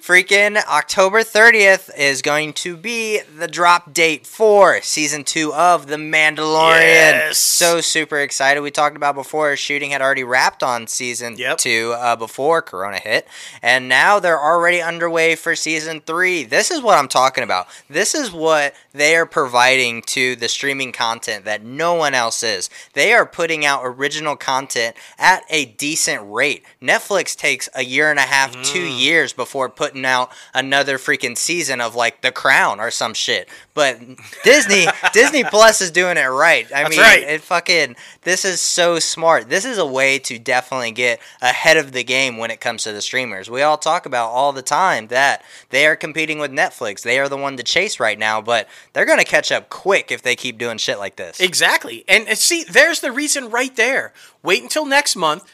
Freaking 0.00 0.56
October 0.56 1.20
30th 1.20 1.90
is 1.96 2.22
going 2.22 2.52
to 2.54 2.76
be 2.76 3.20
the 3.20 3.46
drop 3.46 3.92
date 3.92 4.26
for 4.26 4.80
season 4.82 5.22
two 5.24 5.54
of 5.54 5.86
The 5.86 5.96
Mandalorian. 5.96 6.80
Yes. 6.80 7.38
So 7.38 7.80
super 7.80 8.18
excited. 8.18 8.60
We 8.60 8.70
talked 8.72 8.96
about 8.96 9.14
before 9.14 9.54
shooting 9.56 9.90
had 9.90 10.02
already 10.02 10.24
wrapped 10.24 10.62
on 10.62 10.86
season 10.86 11.36
Yep. 11.36 11.58
two 11.58 11.94
uh, 11.96 12.16
before 12.16 12.60
Corona 12.62 12.98
hit, 12.98 13.28
and 13.62 13.88
now 13.88 14.18
they're 14.18 14.40
already 14.40 14.79
underway 14.82 15.34
for 15.36 15.54
season 15.56 16.00
three. 16.00 16.44
This 16.44 16.70
is 16.70 16.80
what 16.82 16.98
I'm 16.98 17.08
talking 17.08 17.44
about. 17.44 17.66
This 17.88 18.14
is 18.14 18.32
what 18.32 18.74
they 18.92 19.14
are 19.16 19.26
providing 19.26 20.02
to 20.02 20.36
the 20.36 20.48
streaming 20.48 20.92
content 20.92 21.44
that 21.44 21.64
no 21.64 21.94
one 21.94 22.14
else 22.14 22.42
is. 22.42 22.70
They 22.94 23.12
are 23.12 23.24
putting 23.26 23.64
out 23.64 23.82
original 23.84 24.36
content 24.36 24.96
at 25.18 25.42
a 25.50 25.66
decent 25.66 26.22
rate. 26.30 26.64
Netflix 26.82 27.36
takes 27.36 27.68
a 27.74 27.84
year 27.84 28.10
and 28.10 28.18
a 28.18 28.22
half, 28.22 28.52
two 28.62 28.86
Mm. 28.86 29.00
years 29.00 29.32
before 29.32 29.68
putting 29.68 30.04
out 30.04 30.30
another 30.54 30.98
freaking 30.98 31.36
season 31.36 31.80
of 31.80 31.94
like 31.94 32.20
The 32.22 32.32
Crown 32.32 32.80
or 32.80 32.90
some 32.90 33.14
shit. 33.14 33.48
But 33.74 33.98
Disney, 34.44 34.86
Disney 35.12 35.44
Plus 35.44 35.80
is 35.80 35.90
doing 35.90 36.16
it 36.16 36.26
right. 36.26 36.66
I 36.72 36.82
That's 36.84 36.90
mean, 36.90 37.00
right. 37.00 37.22
it 37.22 37.40
fucking 37.42 37.96
this 38.22 38.44
is 38.44 38.60
so 38.60 38.98
smart. 38.98 39.48
This 39.48 39.64
is 39.64 39.78
a 39.78 39.86
way 39.86 40.18
to 40.20 40.38
definitely 40.38 40.90
get 40.92 41.20
ahead 41.40 41.76
of 41.76 41.92
the 41.92 42.04
game 42.04 42.36
when 42.36 42.50
it 42.50 42.60
comes 42.60 42.82
to 42.84 42.92
the 42.92 43.00
streamers. 43.00 43.48
We 43.50 43.62
all 43.62 43.78
talk 43.78 44.06
about 44.06 44.28
all 44.30 44.52
the 44.52 44.62
time 44.70 45.08
that 45.08 45.42
they 45.68 45.84
are 45.86 45.96
competing 45.96 46.38
with 46.38 46.50
Netflix. 46.50 47.02
They 47.02 47.18
are 47.18 47.28
the 47.28 47.36
one 47.36 47.58
to 47.58 47.62
chase 47.62 48.00
right 48.00 48.18
now, 48.18 48.40
but 48.40 48.68
they're 48.92 49.04
going 49.04 49.18
to 49.18 49.24
catch 49.24 49.52
up 49.52 49.68
quick 49.68 50.10
if 50.10 50.22
they 50.22 50.36
keep 50.36 50.56
doing 50.56 50.78
shit 50.78 50.98
like 50.98 51.16
this. 51.16 51.40
Exactly. 51.40 52.04
And, 52.08 52.26
see, 52.38 52.64
there's 52.64 53.00
the 53.00 53.12
reason 53.12 53.50
right 53.50 53.74
there. 53.76 54.12
Wait 54.42 54.62
until 54.62 54.86
next 54.86 55.16
month. 55.16 55.44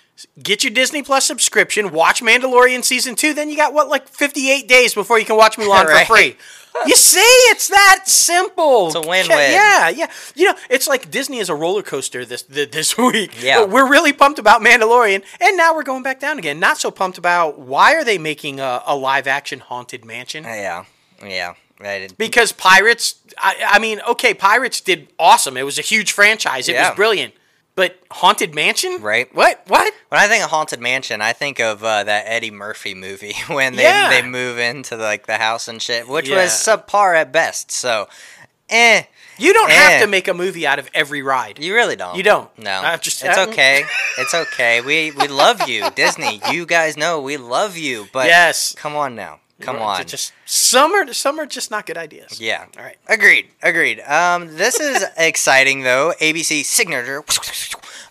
Get 0.42 0.64
your 0.64 0.72
Disney 0.72 1.02
Plus 1.02 1.26
subscription, 1.26 1.92
watch 1.92 2.22
Mandalorian 2.22 2.82
season 2.84 3.14
two. 3.16 3.34
Then 3.34 3.50
you 3.50 3.56
got 3.56 3.74
what, 3.74 3.88
like 3.88 4.08
58 4.08 4.66
days 4.66 4.94
before 4.94 5.18
you 5.18 5.24
can 5.26 5.36
watch 5.36 5.56
Mulan 5.56 5.84
Right. 5.86 6.06
for 6.06 6.14
free. 6.16 6.36
You 6.86 6.94
see, 6.94 7.18
it's 7.50 7.68
that 7.68 8.02
simple. 8.06 8.86
It's 8.88 8.96
a 8.96 9.00
win-win. 9.00 9.28
Yeah, 9.30 9.88
yeah. 9.88 10.10
You 10.34 10.46
know, 10.46 10.54
it's 10.68 10.86
like 10.86 11.10
Disney 11.10 11.38
is 11.38 11.48
a 11.48 11.54
roller 11.54 11.82
coaster 11.82 12.24
this 12.26 12.42
this 12.42 12.98
week. 12.98 13.42
Yeah. 13.42 13.64
we're 13.64 13.88
really 13.90 14.12
pumped 14.12 14.38
about 14.38 14.60
Mandalorian, 14.60 15.22
and 15.40 15.56
now 15.56 15.74
we're 15.74 15.82
going 15.84 16.02
back 16.02 16.20
down 16.20 16.38
again. 16.38 16.60
Not 16.60 16.76
so 16.78 16.90
pumped 16.90 17.16
about 17.16 17.58
why 17.58 17.94
are 17.94 18.04
they 18.04 18.18
making 18.18 18.60
a, 18.60 18.82
a 18.86 18.94
live 18.94 19.26
action 19.26 19.60
Haunted 19.60 20.04
Mansion? 20.04 20.44
Uh, 20.44 20.48
yeah, 20.48 20.84
yeah. 21.24 21.54
Right. 21.80 22.12
Because 22.16 22.52
Pirates, 22.52 23.16
I, 23.38 23.54
I 23.66 23.78
mean, 23.78 24.00
okay, 24.08 24.32
Pirates 24.34 24.80
did 24.82 25.08
awesome. 25.18 25.56
It 25.58 25.62
was 25.62 25.78
a 25.78 25.82
huge 25.82 26.12
franchise. 26.12 26.68
It 26.68 26.72
Yeah. 26.74 26.88
was 26.90 26.96
brilliant. 26.96 27.32
But 27.76 27.98
Haunted 28.10 28.54
Mansion? 28.54 29.00
Right. 29.02 29.32
What? 29.34 29.62
What? 29.68 29.92
When 30.08 30.20
I 30.20 30.26
think 30.28 30.42
of 30.42 30.50
Haunted 30.50 30.80
Mansion, 30.80 31.20
I 31.20 31.32
think 31.34 31.60
of 31.60 31.84
uh, 31.84 32.04
that 32.04 32.24
Eddie 32.26 32.50
Murphy 32.50 32.94
movie 32.94 33.34
when 33.48 33.76
they, 33.76 33.82
Yeah. 33.84 34.08
they 34.10 34.26
move 34.26 34.58
into 34.58 34.96
like 34.96 35.26
the 35.26 35.36
house 35.36 35.68
and 35.68 35.80
shit, 35.80 36.08
which 36.08 36.28
Yeah. 36.28 36.42
was 36.42 36.50
subpar 36.52 37.14
at 37.16 37.32
best. 37.32 37.70
So, 37.70 38.08
eh, 38.70 39.02
You 39.38 39.52
don't 39.52 39.70
Eh. 39.70 39.74
have 39.74 40.00
to 40.00 40.06
make 40.08 40.26
a 40.26 40.32
movie 40.34 40.66
out 40.66 40.78
of 40.78 40.88
every 40.94 41.20
ride. 41.22 41.58
you 41.58 41.74
really 41.74 41.96
don't. 41.96 42.16
You 42.16 42.22
don't. 42.22 42.48
No, 42.58 42.70
I'm 42.80 42.98
just- 43.00 43.22
it's 43.22 43.36
I'm- 43.36 43.50
okay. 43.50 43.84
It's 44.16 44.32
okay. 44.34 44.80
We 44.80 45.10
we 45.10 45.28
love 45.28 45.68
you, 45.68 45.90
Disney. 45.94 46.40
You 46.50 46.64
guys 46.64 46.96
know 46.96 47.20
we 47.20 47.36
love 47.36 47.76
you, 47.76 48.08
but 48.12 48.26
yes. 48.26 48.74
come 48.74 48.96
on 48.96 49.14
now, 49.14 49.40
come 49.60 49.76
on. 49.76 50.06
Just 50.06 50.32
some 50.44 50.92
are 50.92 51.12
some 51.12 51.38
are 51.40 51.46
just 51.46 51.70
not 51.70 51.86
good 51.86 51.96
ideas. 51.98 52.40
Yeah. 52.40 52.66
All 52.76 52.84
right. 52.84 52.96
Agreed. 53.08 53.46
Agreed. 53.62 54.00
Um, 54.00 54.56
this 54.56 54.78
is 54.80 55.04
exciting 55.16 55.82
though. 55.82 56.12
ABC 56.20 56.64
Signature 56.64 57.24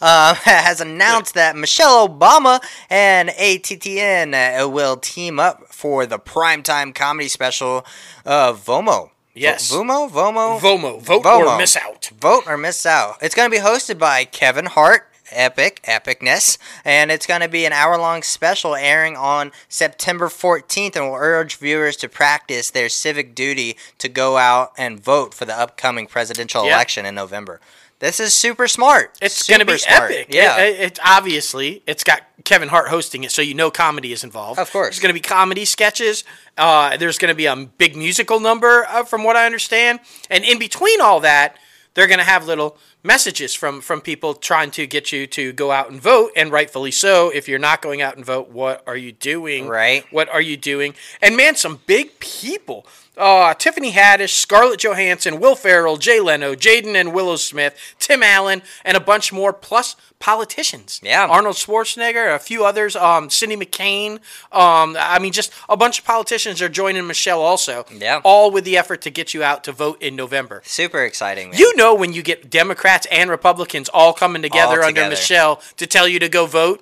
uh, 0.02 0.36
has 0.36 0.82
announced 0.82 1.34
that 1.36 1.56
Michelle 1.56 2.08
Obama 2.10 2.60
and 2.90 3.30
ATTN 3.30 4.64
uh, 4.64 4.70
will 4.70 4.98
team 4.98 5.40
up 5.40 5.68
for 5.74 6.06
the 6.06 6.20
primetime 6.20 6.94
comedy 6.94 7.28
special 7.30 7.86
uh, 8.26 8.54
Vomo. 8.54 9.12
Yes. 9.34 9.70
V- 9.70 9.78
Vumo? 9.78 10.10
Vomo? 10.10 10.60
Vomo, 10.60 11.02
vote 11.02 11.24
Vomo. 11.24 11.46
or 11.48 11.58
miss 11.58 11.76
out. 11.76 12.10
Vote 12.20 12.44
or 12.48 12.58
miss 12.58 12.86
out. 12.86 13.18
It's 13.22 13.36
going 13.36 13.50
to 13.52 13.56
be 13.56 13.62
hosted 13.62 14.00
by 14.00 14.24
Kevin 14.24 14.66
Hart, 14.66 15.10
Epic, 15.32 15.82
Epicness, 15.84 16.58
and 16.84 17.12
it's 17.12 17.26
going 17.26 17.42
to 17.42 17.48
be 17.50 17.66
an 17.66 17.74
hour 17.74 17.98
long 17.98 18.22
special 18.24 18.76
airing 18.76 19.16
on 19.16 19.52
September 19.68 20.28
14th 20.28 20.96
and 20.96 21.06
will 21.06 21.16
urge 21.20 21.58
viewers 21.58 21.96
to 21.98 22.10
practice 22.10 22.70
their 22.72 22.90
civic 22.90 23.36
duty 23.36 23.78
to 23.98 24.08
go 24.10 24.38
out 24.38 24.72
and 24.78 25.00
vote 25.00 25.34
for 25.34 25.46
the 25.46 25.58
upcoming 25.58 26.08
presidential 26.08 26.66
Yeah. 26.66 26.74
election 26.76 27.06
in 27.06 27.16
November. 27.16 27.60
This 28.00 28.20
is 28.20 28.34
super 28.34 28.68
smart. 28.68 29.18
It's 29.22 29.48
going 29.48 29.60
to 29.62 29.66
be 29.66 29.78
Super 29.78 29.96
smart. 29.96 30.12
epic. 30.12 30.28
Yeah. 30.30 30.58
It- 30.58 30.80
it- 30.82 31.00
obviously 31.04 31.82
it's 31.88 32.04
got 32.04 32.22
Kevin 32.44 32.68
Hart 32.68 32.90
hosting 32.90 33.24
it, 33.24 33.32
so 33.32 33.42
you 33.42 33.54
know 33.54 33.72
comedy 33.72 34.12
is 34.12 34.24
involved. 34.24 34.60
Of 34.60 34.70
course. 34.72 34.90
there's 34.96 35.00
going 35.00 35.10
to 35.16 35.20
be 35.20 35.22
comedy 35.26 35.64
sketches. 35.64 36.26
Uh, 36.58 36.98
there's 36.98 37.18
going 37.18 37.30
to 37.30 37.36
be 37.36 37.46
a 37.46 37.56
big 37.56 37.96
musical 37.96 38.40
number, 38.42 38.86
uh, 38.90 39.06
from 39.06 39.24
what 39.24 39.38
I 39.38 39.46
understand. 39.46 40.02
And 40.30 40.44
in 40.44 40.60
between 40.60 41.00
all 41.00 41.22
that, 41.22 41.56
they're 41.94 42.08
going 42.08 42.20
to 42.20 42.26
have 42.26 42.46
little 42.46 42.78
messages 43.06 43.54
from 43.54 43.80
from 43.80 44.02
people 44.02 44.34
trying 44.34 44.72
to 44.72 44.88
get 44.88 45.12
you 45.12 45.28
to 45.28 45.54
go 45.54 45.72
out 45.72 45.90
and 45.92 46.02
vote, 46.02 46.32
and 46.36 46.52
rightfully 46.52 46.92
so. 46.92 47.30
If 47.30 47.48
you're 47.48 47.60
not 47.60 47.82
going 47.82 48.02
out 48.02 48.16
and 48.18 48.26
vote, 48.26 48.50
what 48.50 48.84
are 48.88 48.98
you 48.98 49.12
doing? 49.12 49.68
Right. 49.68 50.04
What 50.12 50.28
are 50.30 50.42
you 50.42 50.58
doing? 50.58 50.96
And 51.22 51.38
man, 51.38 51.56
some 51.56 51.80
big 51.86 52.20
people. 52.20 52.86
Uh, 53.18 53.54
Tiffany 53.54 53.94
Haddish, 53.94 54.34
Scarlett 54.34 54.82
Johansson, 54.82 55.40
Will 55.40 55.56
Ferrell, 55.56 55.96
Jay 55.96 56.20
Leno, 56.20 56.54
Jaden 56.54 56.96
and 56.96 57.14
Willow 57.14 57.38
Smith, 57.38 57.78
Tim 57.98 58.22
Allen, 58.22 58.62
and 58.84 58.98
a 58.98 59.00
bunch 59.00 59.32
more, 59.32 59.54
plus 59.54 59.96
politicians. 60.20 61.00
Yeah. 61.04 61.28
Arnold 61.28 61.56
Schwarzenegger, 61.56 62.36
a 62.36 62.40
few 62.40 62.66
others, 62.66 62.96
um, 62.96 63.30
Cindy 63.30 63.56
McCain. 63.56 64.16
Um, 64.52 64.98
I 65.00 65.20
mean, 65.20 65.32
just 65.32 65.54
a 65.70 65.78
bunch 65.78 66.00
of 66.00 66.06
politicians 66.06 66.62
are 66.62 66.70
joining 66.70 67.06
Michelle 67.08 67.42
also. 67.42 67.86
Yeah. 67.96 68.22
All 68.24 68.52
with 68.52 68.66
the 68.66 68.78
effort 68.78 69.02
to 69.04 69.10
get 69.10 69.34
you 69.34 69.44
out 69.44 69.64
to 69.66 69.72
vote 69.72 70.02
in 70.02 70.16
November. 70.16 70.62
Super 70.66 71.04
exciting. 71.04 71.52
Man. 71.52 71.60
You 71.60 71.76
know 71.76 71.94
when 71.96 72.12
you 72.12 72.22
get 72.22 72.50
Democrats 72.50 72.95
and 73.12 73.30
Republicans 73.30 73.90
all 73.90 74.14
coming 74.14 74.42
together 74.42 74.82
All 74.82 74.88
under. 74.88 75.10
Michelle 75.10 75.62
to 75.78 75.88
tell 75.88 76.08
you 76.08 76.20
to 76.20 76.30
go 76.30 76.46
vote. 76.46 76.82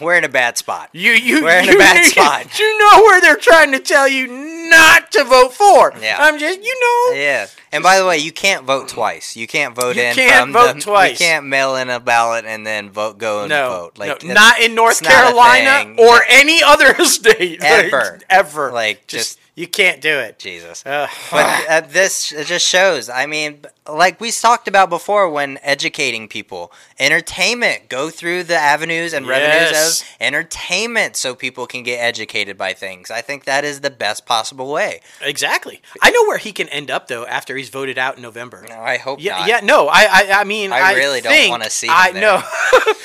We're 0.00 0.16
in 0.16 0.22
a 0.22 0.28
bad 0.28 0.56
spot. 0.58 0.90
You 0.92 1.12
you 1.12 1.42
We're 1.42 1.58
in 1.58 1.68
a 1.68 1.72
you, 1.72 1.78
bad 1.78 2.04
spot. 2.12 2.58
You 2.58 2.78
know 2.78 3.02
where 3.02 3.20
they're 3.20 3.36
trying 3.36 3.72
to 3.72 3.80
tell 3.80 4.06
you 4.06 4.28
not 4.70 5.10
to 5.12 5.24
vote 5.24 5.52
for. 5.54 5.92
Yeah. 6.00 6.16
I'm 6.20 6.38
just 6.38 6.60
you 6.62 6.80
know. 6.80 7.18
Yeah, 7.20 7.46
and 7.72 7.82
by 7.82 7.98
the 7.98 8.06
way, 8.06 8.18
you 8.18 8.30
can't 8.30 8.64
vote 8.64 8.88
twice. 8.88 9.34
You 9.36 9.46
can't 9.48 9.74
vote 9.74 9.96
in. 9.96 10.04
You 10.16 10.22
in. 10.24 10.28
can't 10.28 10.52
vote 10.52 10.74
the, 10.74 10.80
twice. 10.82 11.12
You 11.18 11.26
can't 11.26 11.46
mail 11.46 11.74
in 11.76 11.88
a 11.90 11.98
ballot 11.98 12.44
and 12.44 12.64
then 12.66 12.90
vote. 12.90 13.18
Go 13.18 13.40
and 13.40 13.48
No, 13.48 13.90
vote. 13.96 14.22
no, 14.24 14.34
not 14.34 14.60
in 14.60 14.74
North 14.76 15.00
a 15.00 15.04
Carolina 15.06 15.94
or 15.98 16.20
any 16.28 16.62
other 16.62 16.94
state. 17.04 17.60
Like, 17.60 17.86
Ever. 17.86 18.20
ever. 18.30 18.70
Like, 18.72 19.06
just, 19.08 19.38
just- 19.38 19.38
you 19.56 19.66
can't 19.66 20.00
do 20.00 20.18
it. 20.18 20.38
Jesus. 20.38 20.84
Ugh. 20.86 21.08
But 21.32 21.68
uh, 21.68 21.80
this 21.80 22.30
it 22.30 22.46
just 22.46 22.64
shows. 22.68 23.08
I 23.08 23.26
mean, 23.26 23.62
like 23.88 24.20
we 24.20 24.30
talked 24.30 24.68
about 24.68 24.90
before, 24.90 25.28
when 25.30 25.58
educating 25.62 26.28
people, 26.28 26.72
entertainment, 26.98 27.88
go 27.88 28.10
through 28.10 28.44
the 28.44 28.56
avenues 28.56 29.12
and 29.12 29.26
revenues 29.26 29.70
Yes. 29.72 30.02
of 30.02 30.08
entertainment, 30.20 31.16
so 31.16 31.34
people 31.34 31.66
can 31.66 31.82
get 31.82 31.96
educated 31.98 32.58
by 32.58 32.74
things. 32.74 33.10
I 33.10 33.20
think 33.22 33.44
that 33.44 33.64
is 33.64 33.80
the 33.80 33.90
best 33.90 34.26
possible 34.26 34.70
way. 34.70 35.00
exactly. 35.22 35.80
I 36.02 36.10
know 36.10 36.22
where 36.24 36.38
he 36.38 36.52
can 36.52 36.68
end 36.68 36.90
up 36.90 37.08
though 37.08 37.24
after 37.26 37.56
he's 37.56 37.68
voted 37.70 37.98
out 37.98 38.16
in 38.16 38.22
November. 38.22 38.64
No, 38.68 38.76
I 38.80 38.98
hope 38.98 39.20
Yeah, 39.22 39.38
not. 39.38 39.48
yeah, 39.48 39.60
no, 39.62 39.88
I, 39.88 40.06
I, 40.10 40.40
I 40.40 40.44
mean, 40.44 40.72
I 40.72 40.80
I, 40.80 40.94
really 40.94 41.20
don't 41.20 41.48
wanna 41.50 41.70
see 41.70 41.86
him 41.86 41.94
I 41.96 42.10
know, 42.12 42.42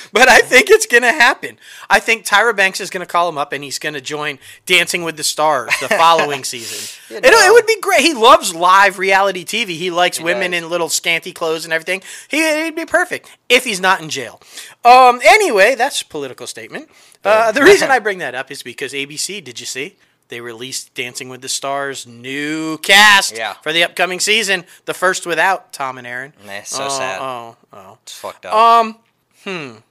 but 0.11 0.27
I 0.29 0.39
think 0.41 0.69
it's 0.69 0.85
gonna 0.85 1.11
happen. 1.11 1.57
I 1.89 1.99
think 1.99 2.25
Tyra 2.25 2.55
Banks 2.55 2.79
is 2.81 2.89
gonna 2.89 3.05
call 3.05 3.29
him 3.29 3.37
up 3.37 3.53
and 3.53 3.63
he's 3.63 3.79
gonna 3.79 4.01
join 4.01 4.39
Dancing 4.65 5.03
with 5.03 5.17
the 5.17 5.23
Stars 5.23 5.71
the 5.81 5.87
following 5.89 6.43
season. 6.53 6.99
You 7.09 7.17
It, 7.17 7.25
it 7.25 7.53
would 7.53 7.65
be 7.67 7.79
great. 7.79 8.01
He 8.01 8.13
loves 8.13 8.53
live 8.53 8.99
reality 8.99 9.45
TV. 9.45 9.69
He 9.77 9.89
likes 9.91 10.17
He 10.17 10.23
women 10.23 10.51
does. 10.51 10.63
in 10.63 10.69
little 10.73 10.89
scanty 10.89 11.31
clothes 11.31 11.63
and 11.63 11.73
everything. 11.73 12.01
He, 12.27 12.37
he'd 12.63 12.75
be 12.75 12.85
perfect 12.85 13.29
if 13.47 13.63
he's 13.63 13.79
not 13.79 14.01
in 14.01 14.09
jail. 14.09 14.41
Um. 14.83 15.21
Anyway, 15.25 15.75
that's 15.75 16.01
a 16.01 16.05
political 16.05 16.47
statement. 16.47 16.89
Uh, 17.23 17.51
the 17.53 17.63
reason 17.63 17.89
I 17.95 17.99
bring 17.99 18.17
that 18.17 18.35
up 18.35 18.51
is 18.51 18.61
because 18.61 18.91
ABC. 18.91 19.41
Did 19.41 19.59
you 19.61 19.65
see? 19.65 19.95
They 20.29 20.41
released 20.41 20.93
Dancing 20.95 21.29
with 21.29 21.41
the 21.41 21.49
Stars 21.49 22.07
new 22.07 22.77
cast 22.79 23.37
Yeah. 23.37 23.53
for 23.61 23.71
the 23.71 23.83
upcoming 23.83 24.19
season. 24.19 24.65
The 24.85 24.93
first 24.93 25.25
without 25.27 25.71
Tom 25.73 25.97
and 25.97 26.07
Erin. 26.07 26.33
Nah, 26.45 26.53
it's 26.53 26.71
so 26.71 26.85
oh, 26.85 26.89
sad. 26.89 27.19
Oh, 27.21 27.55
oh. 27.71 27.97
It's 28.01 28.17
fucked 28.17 28.45
up. 28.45 28.53
Um, 28.53 29.83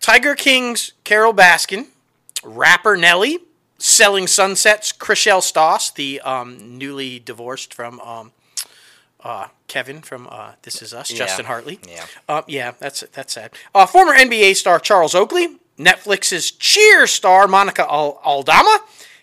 Tiger 0.00 0.34
King's 0.34 0.92
Carole 1.04 1.32
Baskin, 1.32 1.86
rapper 2.44 2.96
Nelly, 2.96 3.38
selling 3.78 4.26
Sunset's 4.26 4.92
Chrishell 4.92 5.40
Stause, 5.40 5.94
the 5.94 6.20
um, 6.20 6.76
newly 6.76 7.18
divorced 7.18 7.72
from 7.72 7.98
um, 8.00 8.32
uh, 9.24 9.48
Kevin 9.68 10.02
from 10.02 10.28
uh, 10.30 10.52
This 10.62 10.82
Is 10.82 10.92
Us, 10.92 11.08
Justin 11.08 11.46
Hartley. 11.46 11.80
Yeah. 11.88 12.06
Uh, 12.28 12.42
yeah, 12.46 12.72
that's 12.78 13.00
that's 13.12 13.32
sad. 13.32 13.52
Uh, 13.74 13.86
former 13.86 14.12
NBA 14.12 14.56
star 14.56 14.78
Charles 14.78 15.14
Oakley, 15.14 15.58
Netflix's 15.78 16.50
Cheers 16.50 17.10
star 17.10 17.46
Monica 17.48 17.82
Al- 17.82 18.20
Aldama, 18.24 18.80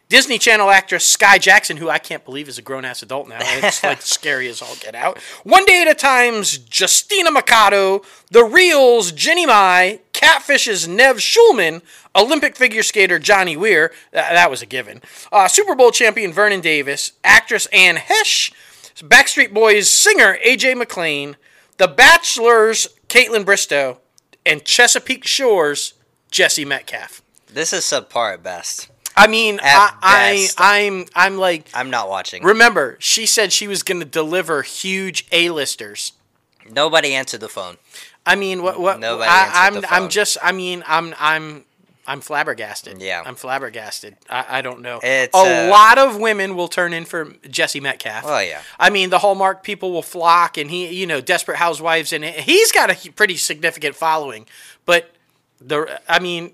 Disney 0.10 0.40
Channel 0.40 0.72
actress 0.72 1.16
Skai 1.16 1.40
Jackson, 1.40 1.78
who 1.78 1.88
I 1.88 2.00
can't 2.00 2.26
believe 2.26 2.50
is 2.50 2.58
a 2.58 2.64
grown 2.64 2.84
ass 2.84 3.04
adult 3.04 3.30
now. 3.30 3.38
It's 3.42 3.84
like 3.84 4.02
scary 4.02 4.48
as 4.48 4.62
all 4.62 4.76
get 4.80 4.96
out. 4.96 5.20
One 5.44 5.66
Day 5.66 5.84
at 5.84 5.88
a 5.88 5.94
Time's 5.94 6.60
Justina 6.72 7.30
Machado, 7.30 8.02
The 8.32 8.44
Reels 8.44 9.12
Jeannie 9.12 9.46
Mai, 9.46 10.00
Catfish's 10.14 10.88
Nev 10.88 11.18
Schulman, 11.18 11.84
Olympic 12.16 12.56
figure 12.56 12.82
skater 12.82 13.20
Johnny 13.20 13.56
Weir, 13.56 13.92
that, 14.12 14.34
that 14.34 14.50
was 14.50 14.64
a 14.64 14.66
given, 14.66 15.02
uh, 15.32 15.48
Super 15.48 15.76
Bowl 15.76 15.92
champion 15.92 16.34
Vernon 16.34 16.60
Davis, 16.62 17.12
actress 17.24 17.68
Anne 17.68 17.98
Heche, 17.98 18.52
Backstreet 19.02 19.54
Boys 19.54 19.90
singer 19.90 20.38
AJ 20.46 20.78
McLean, 20.78 21.38
The 21.78 21.88
Bachelor's 21.88 22.88
Kaitlyn 23.08 23.46
Bristowe, 23.46 23.98
and 24.46 24.64
Chesapeake 24.66 25.26
Shores 25.26 25.94
Jesse 26.32 26.66
Metcalfe. 26.66 27.22
this 27.52 27.74
is 27.74 27.84
subpar 27.84 28.34
at 28.36 28.44
best. 28.44 28.90
I 29.16 29.28
mean, 29.28 29.60
I, 29.62 29.68
At 29.68 29.98
I, 30.02 30.32
best. 30.32 30.56
I'm, 30.60 31.06
I'm 31.16 31.38
like, 31.38 31.70
I'm 31.74 31.90
not 31.90 32.10
watching. 32.10 32.44
remember, 32.44 32.96
she 33.00 33.26
said 33.26 33.52
she 33.52 33.68
was 33.68 33.84
going 33.84 34.00
to 34.00 34.06
deliver 34.06 34.62
huge 34.62 35.28
A-listers. 35.32 36.14
Nobody 36.70 37.14
answered 37.14 37.42
the 37.42 37.50
phone. 37.50 37.78
I 38.26 38.36
mean, 38.36 38.62
what, 38.62 38.80
what? 38.80 39.00
Nobody 39.00 39.30
I, 39.30 39.46
answered 39.46 39.58
I'm, 39.58 39.82
the 39.82 39.94
I'm 39.94 40.10
just, 40.10 40.38
I 40.42 40.52
mean, 40.52 40.84
I'm, 40.88 41.16
I'm, 41.20 41.66
I'm 42.10 42.22
flabbergasted. 42.22 43.04
Yeah. 43.04 43.22
I'm 43.24 43.36
flabbergasted. 43.36 44.18
I, 44.28 44.46
I 44.58 44.62
don't 44.64 44.82
know. 44.82 45.00
It's, 45.04 45.38
a 45.38 45.68
uh, 45.68 45.70
lot 45.70 46.00
of 46.00 46.20
women 46.20 46.56
will 46.56 46.68
turn 46.68 46.92
in 46.92 47.06
for 47.06 47.34
Jesse 47.48 47.80
Metcalfe. 47.80 48.24
Oh, 48.26 48.40
yeah. 48.40 48.64
I 48.80 48.90
mean, 48.90 49.12
the 49.12 49.20
Hallmark 49.20 49.62
people 49.62 49.92
will 49.92 50.02
flock, 50.02 50.58
and 50.58 50.72
he, 50.72 50.88
you 50.88 51.06
know, 51.06 51.22
Desperate 51.22 51.58
Housewives, 51.58 52.12
and 52.12 52.26
he's 52.26 52.72
got 52.72 52.90
a 52.90 53.12
pretty 53.12 53.38
significant 53.38 53.96
following. 53.96 54.48
But 54.88 55.14
the, 55.62 56.02
I 56.10 56.18
mean, 56.18 56.52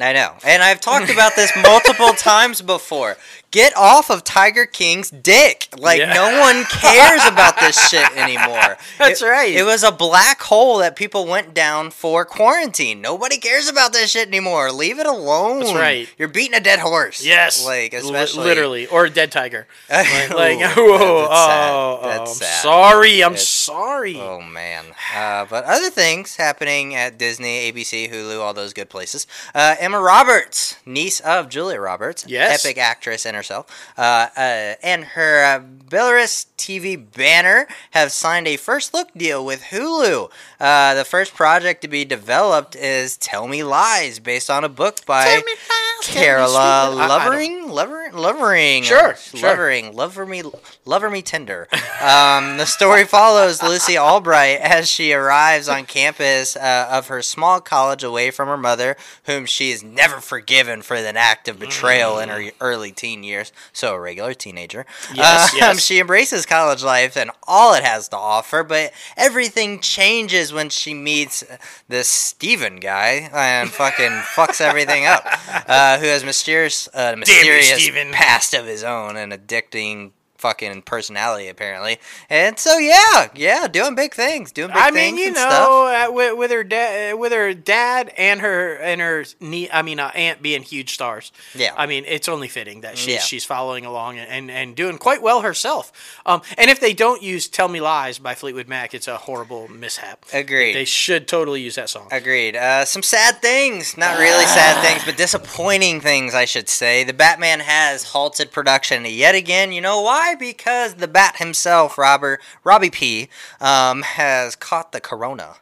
I 0.00 0.12
know. 0.12 0.32
And 0.44 0.62
I've 0.62 0.80
talked 0.80 1.10
about 1.12 1.36
this 1.36 1.52
multiple 1.62 2.10
times 2.14 2.60
before. 2.62 3.16
Get 3.52 3.76
off 3.76 4.10
of 4.10 4.24
Tiger 4.24 4.66
King's 4.66 5.10
dick. 5.10 5.68
Like, 5.78 6.00
Yeah. 6.00 6.12
no 6.12 6.40
one 6.40 6.64
cares 6.64 7.24
about 7.24 7.60
this 7.60 7.78
shit 7.88 8.10
anymore. 8.16 8.76
That's 8.98 9.22
It- 9.22 9.26
right. 9.26 9.54
It 9.54 9.62
was 9.62 9.84
a 9.84 9.92
black 9.92 10.42
hole 10.42 10.78
that 10.78 10.96
people 10.96 11.24
went 11.24 11.54
down 11.54 11.92
for 11.92 12.24
quarantine. 12.24 13.00
Nobody 13.00 13.36
cares 13.36 13.68
about 13.68 13.92
this 13.92 14.10
shit 14.10 14.26
anymore. 14.26 14.72
Leave 14.72 14.98
it 14.98 15.06
alone. 15.06 15.60
That's 15.60 15.72
right. 15.72 16.08
You're 16.18 16.26
beating 16.26 16.54
a 16.54 16.60
dead 16.60 16.80
horse. 16.80 17.24
Yes, 17.24 17.64
Like, 17.64 17.92
Li- 17.92 17.98
especially. 18.00 18.42
literally, 18.42 18.86
or 18.88 19.04
a 19.04 19.10
dead 19.10 19.30
tiger. 19.30 19.68
Like, 19.88 20.30
like 20.34 20.58
whoa, 20.76 21.28
oh, 21.30 22.00
oh, 22.02 22.08
That's 22.08 22.30
I'm 22.32 22.36
sad. 22.36 22.62
sorry. 22.62 23.22
I'm 23.22 23.32
It's- 23.34 23.46
sorry. 23.46 24.18
Oh 24.20 24.40
man! 24.40 24.86
Uh, 25.14 25.44
but 25.48 25.64
other 25.64 25.90
things 25.90 26.36
happening 26.36 26.94
at 26.96 27.18
Disney, 27.18 27.70
ABC, 27.70 28.10
Hulu, 28.12 28.40
all 28.40 28.52
those 28.52 28.72
good 28.72 28.88
places. 28.88 29.26
Uh, 29.54 29.76
Emma 29.84 30.00
Roberts, 30.00 30.76
niece 30.86 31.20
of 31.20 31.50
Julia 31.50 31.78
Roberts, 31.78 32.24
Yes. 32.26 32.64
epic 32.64 32.78
actress 32.78 33.26
and 33.26 33.36
herself, 33.36 33.66
uh, 33.98 34.28
uh, 34.34 34.74
and 34.82 35.04
her 35.04 35.44
uh, 35.44 35.60
Belletrist 35.60 36.46
TV 36.56 36.96
banner 36.96 37.66
have 37.90 38.10
signed 38.10 38.48
a 38.48 38.56
first 38.56 38.94
look 38.94 39.08
deal 39.14 39.44
with 39.44 39.64
Hulu. 39.64 40.30
Uh, 40.58 40.94
the 40.94 41.04
first 41.04 41.34
project 41.34 41.82
to 41.82 41.88
be 41.88 42.06
developed 42.06 42.74
is 42.74 43.18
"Tell 43.18 43.46
Me 43.46 43.62
Lies," 43.62 44.18
based 44.20 44.48
on 44.48 44.64
a 44.64 44.70
book 44.70 45.04
by 45.04 45.24
Tell 45.24 45.36
me 45.42 45.42
lies, 45.52 46.06
tell 46.06 46.14
me 46.14 46.26
Carola 46.26 46.88
sweet- 46.92 47.00
I- 47.02 47.04
I 47.04 47.06
Lovering, 47.06 47.68
Lover, 47.68 48.10
Lovering, 48.12 48.82
Sure, 48.84 49.14
sure. 49.16 49.50
Lovering, 49.50 49.94
Lover 49.94 50.24
me, 50.24 50.42
Lover 50.86 51.10
me 51.10 51.20
tender. 51.20 51.68
Um, 52.00 52.56
the 52.56 52.64
story 52.66 53.04
follows 53.18 53.62
Lucy 53.62 53.98
Albright 53.98 54.60
as 54.60 54.88
she 54.88 55.12
arrives 55.12 55.68
on 55.68 55.84
campus 55.84 56.56
uh, 56.56 56.88
of 56.90 57.08
her 57.08 57.20
small 57.20 57.60
college 57.60 58.02
away 58.02 58.30
from 58.30 58.48
her 58.48 58.56
mother, 58.56 58.96
whom 59.24 59.44
she 59.44 59.73
is 59.74 59.82
never 59.82 60.20
forgiven 60.20 60.80
for 60.82 60.94
an 60.94 61.16
act 61.16 61.48
of 61.48 61.58
betrayal 61.58 62.18
in 62.18 62.28
her 62.30 62.50
early 62.60 62.92
teen 62.92 63.22
years. 63.22 63.52
So 63.72 63.94
a 63.94 64.00
regular 64.00 64.32
teenager. 64.34 64.86
Yes, 65.12 65.52
Um, 65.52 65.58
yes. 65.60 65.84
She 65.84 65.98
embraces 66.00 66.46
college 66.46 66.82
life 66.82 67.16
and 67.16 67.30
all 67.46 67.74
it 67.74 67.84
has 67.84 68.08
to 68.08 68.16
offer, 68.16 68.62
but 68.62 68.92
everything 69.16 69.80
changes 69.80 70.52
when 70.52 70.70
she 70.70 70.94
meets 70.94 71.44
this 71.88 72.08
Steven 72.08 72.76
guy 72.80 73.28
and 73.32 73.70
fucking 73.70 74.12
fucks 74.34 74.60
everything 74.60 75.04
up. 75.06 75.24
Uh, 75.66 75.98
who 75.98 76.06
has 76.06 76.24
mysterious, 76.24 76.88
uh, 76.94 77.14
mysterious 77.16 77.90
past 78.12 78.54
of 78.54 78.66
his 78.66 78.82
own 78.84 79.16
and 79.16 79.32
addicting 79.32 80.10
fucking 80.44 80.82
personality 80.82 81.48
apparently. 81.48 81.96
And 82.28 82.58
so 82.58 82.76
yeah, 82.76 83.28
yeah, 83.34 83.66
doing 83.66 83.94
big 83.94 84.12
things, 84.12 84.52
doing 84.52 84.68
big 84.68 84.76
I 84.76 84.90
things 84.90 84.94
I 84.94 85.16
mean, 85.16 85.16
you 85.16 85.32
know, 85.32 86.06
uh, 86.08 86.12
with, 86.12 86.36
with 86.36 86.50
her 86.50 86.62
dad, 86.62 87.14
with 87.14 87.32
her 87.32 87.54
dad 87.54 88.12
and 88.18 88.42
her 88.42 88.74
and 88.76 89.00
her 89.00 89.24
nie- 89.40 89.70
I 89.72 89.80
mean, 89.80 89.98
uh, 89.98 90.10
aunt 90.14 90.42
being 90.42 90.60
huge 90.62 90.92
stars. 90.92 91.32
Yeah. 91.54 91.72
I 91.78 91.86
mean, 91.86 92.04
it's 92.06 92.28
only 92.28 92.48
fitting 92.48 92.82
that 92.82 92.98
she's 92.98 93.14
Yeah. 93.14 93.20
she's 93.20 93.44
following 93.46 93.86
along 93.86 94.18
and, 94.18 94.28
and, 94.30 94.50
and 94.50 94.76
doing 94.76 94.98
quite 94.98 95.22
well 95.22 95.40
herself. 95.40 95.90
Um, 96.26 96.42
and 96.58 96.68
if 96.70 96.78
they 96.78 96.92
don't 96.92 97.22
use 97.22 97.48
"Tell 97.48 97.68
Me 97.68 97.80
Lies" 97.80 98.18
by 98.18 98.34
Fleetwood 98.34 98.68
Mac, 98.68 98.92
it's 98.92 99.08
a 99.08 99.16
horrible 99.16 99.66
mishap. 99.68 100.26
Agreed. 100.34 100.74
They 100.74 100.84
should 100.84 101.26
totally 101.26 101.62
use 101.62 101.76
that 101.76 101.88
song. 101.88 102.08
Agreed. 102.12 102.54
Uh, 102.54 102.84
some 102.84 103.02
sad 103.02 103.40
things, 103.40 103.96
not 103.96 104.18
really 104.18 104.44
sad 104.44 104.84
things, 104.84 105.02
but 105.06 105.16
disappointing 105.16 106.02
things, 106.02 106.34
I 106.34 106.44
should 106.44 106.68
say. 106.68 107.02
The 107.02 107.14
Batman 107.14 107.60
has 107.60 108.02
halted 108.04 108.52
production 108.52 109.06
yet 109.06 109.34
again. 109.34 109.72
You 109.72 109.80
know 109.80 110.02
why? 110.02 110.33
Because 110.34 110.94
the 110.94 111.08
Bat 111.08 111.36
himself, 111.36 111.98
Robert 111.98 112.40
Robbie 112.62 112.90
P, 112.90 113.28
um, 113.60 114.02
has 114.02 114.56
caught 114.56 114.92
the 114.92 115.00
corona. 115.00 115.56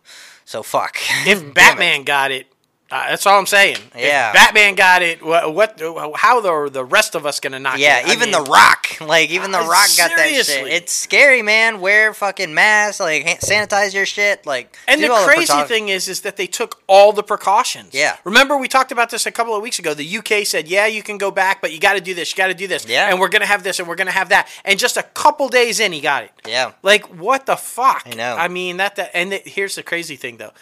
So 0.45 0.63
fuck. 0.63 0.99
If 1.27 1.43
it. 1.43 1.55
Batman 1.55 2.05
got 2.05 2.31
it, 2.31 2.52
uh, 2.93 3.09
that's 3.09 3.27
all 3.27 3.39
I'm 3.39 3.47
saying. 3.47 3.79
Yeah. 3.97 4.29
If 4.29 4.35
Batman 4.35 4.75
got 4.75 5.01
it, 5.01 5.25
what, 5.25 5.55
what 5.55 5.81
how 6.17 6.43
the 6.43 6.69
the 6.71 6.85
rest 6.85 7.15
of 7.15 7.25
us 7.25 7.41
gonna 7.41 7.59
knock 7.59 7.79
Yeah, 7.79 8.01
it? 8.01 8.07
I 8.09 8.13
even 8.13 8.31
mean, 8.31 8.45
The 8.45 8.51
Rock, 8.51 9.01
like 9.01 9.31
even 9.31 9.51
The 9.51 9.61
Rock 9.61 9.89
got 9.97 10.11
that 10.15 10.45
shit. 10.45 10.67
It's 10.67 10.93
scary, 10.93 11.41
man. 11.41 11.81
Wear 11.81 12.13
fucking 12.13 12.53
masks, 12.53 13.01
like 13.01 13.25
sanitize 13.41 13.95
your 13.95 14.05
shit, 14.05 14.45
like. 14.45 14.77
And 14.87 15.03
the 15.03 15.09
crazy 15.25 15.51
precau- 15.51 15.67
thing 15.67 15.89
is, 15.89 16.07
is 16.07 16.21
that 16.21 16.37
they 16.37 16.47
took 16.47 16.83
all 16.87 17.13
the 17.13 17.23
precautions. 17.23 17.95
Yeah. 17.95 18.17
Remember, 18.25 18.59
we 18.59 18.69
talked 18.69 18.93
about 18.93 19.09
this 19.09 19.25
a 19.25 19.31
couple 19.33 19.57
of 19.57 19.63
weeks 19.63 19.79
ago. 19.79 19.95
The 19.95 20.19
UK 20.19 20.47
said, 20.47 20.69
"Yeah, 20.69 20.87
you 20.87 21.03
can 21.03 21.17
go 21.17 21.31
back, 21.31 21.63
but 21.63 21.73
you 21.73 21.81
got 21.81 21.95
to 21.95 22.03
do 22.03 22.13
this. 22.13 22.31
You 22.31 22.37
got 22.37 22.49
to 22.49 22.55
do 22.55 22.67
this. 22.67 22.87
Yeah. 22.87 23.09
And 23.09 23.19
we're 23.19 23.31
gonna 23.31 23.47
have 23.47 23.63
this, 23.63 23.79
and 23.79 23.89
we're 23.89 23.97
gonna 23.97 24.11
have 24.11 24.29
that." 24.29 24.49
And 24.67 24.79
just 24.79 24.99
a 24.99 25.03
couple 25.03 25.49
days 25.49 25.81
in, 25.81 25.93
he 25.93 26.03
got 26.03 26.25
it. 26.25 26.33
Yeah. 26.47 26.73
Like 26.83 27.07
what 27.07 27.47
the 27.47 27.57
fuck? 27.57 28.03
I 28.05 28.15
know. 28.15 28.37
I 28.37 28.49
mean 28.49 28.77
that. 28.77 28.97
that 28.97 29.13
and 29.15 29.33
it, 29.33 29.49
here's 29.49 29.77
the 29.77 29.83
crazy 29.83 30.17
thing, 30.17 30.37
though. 30.37 30.53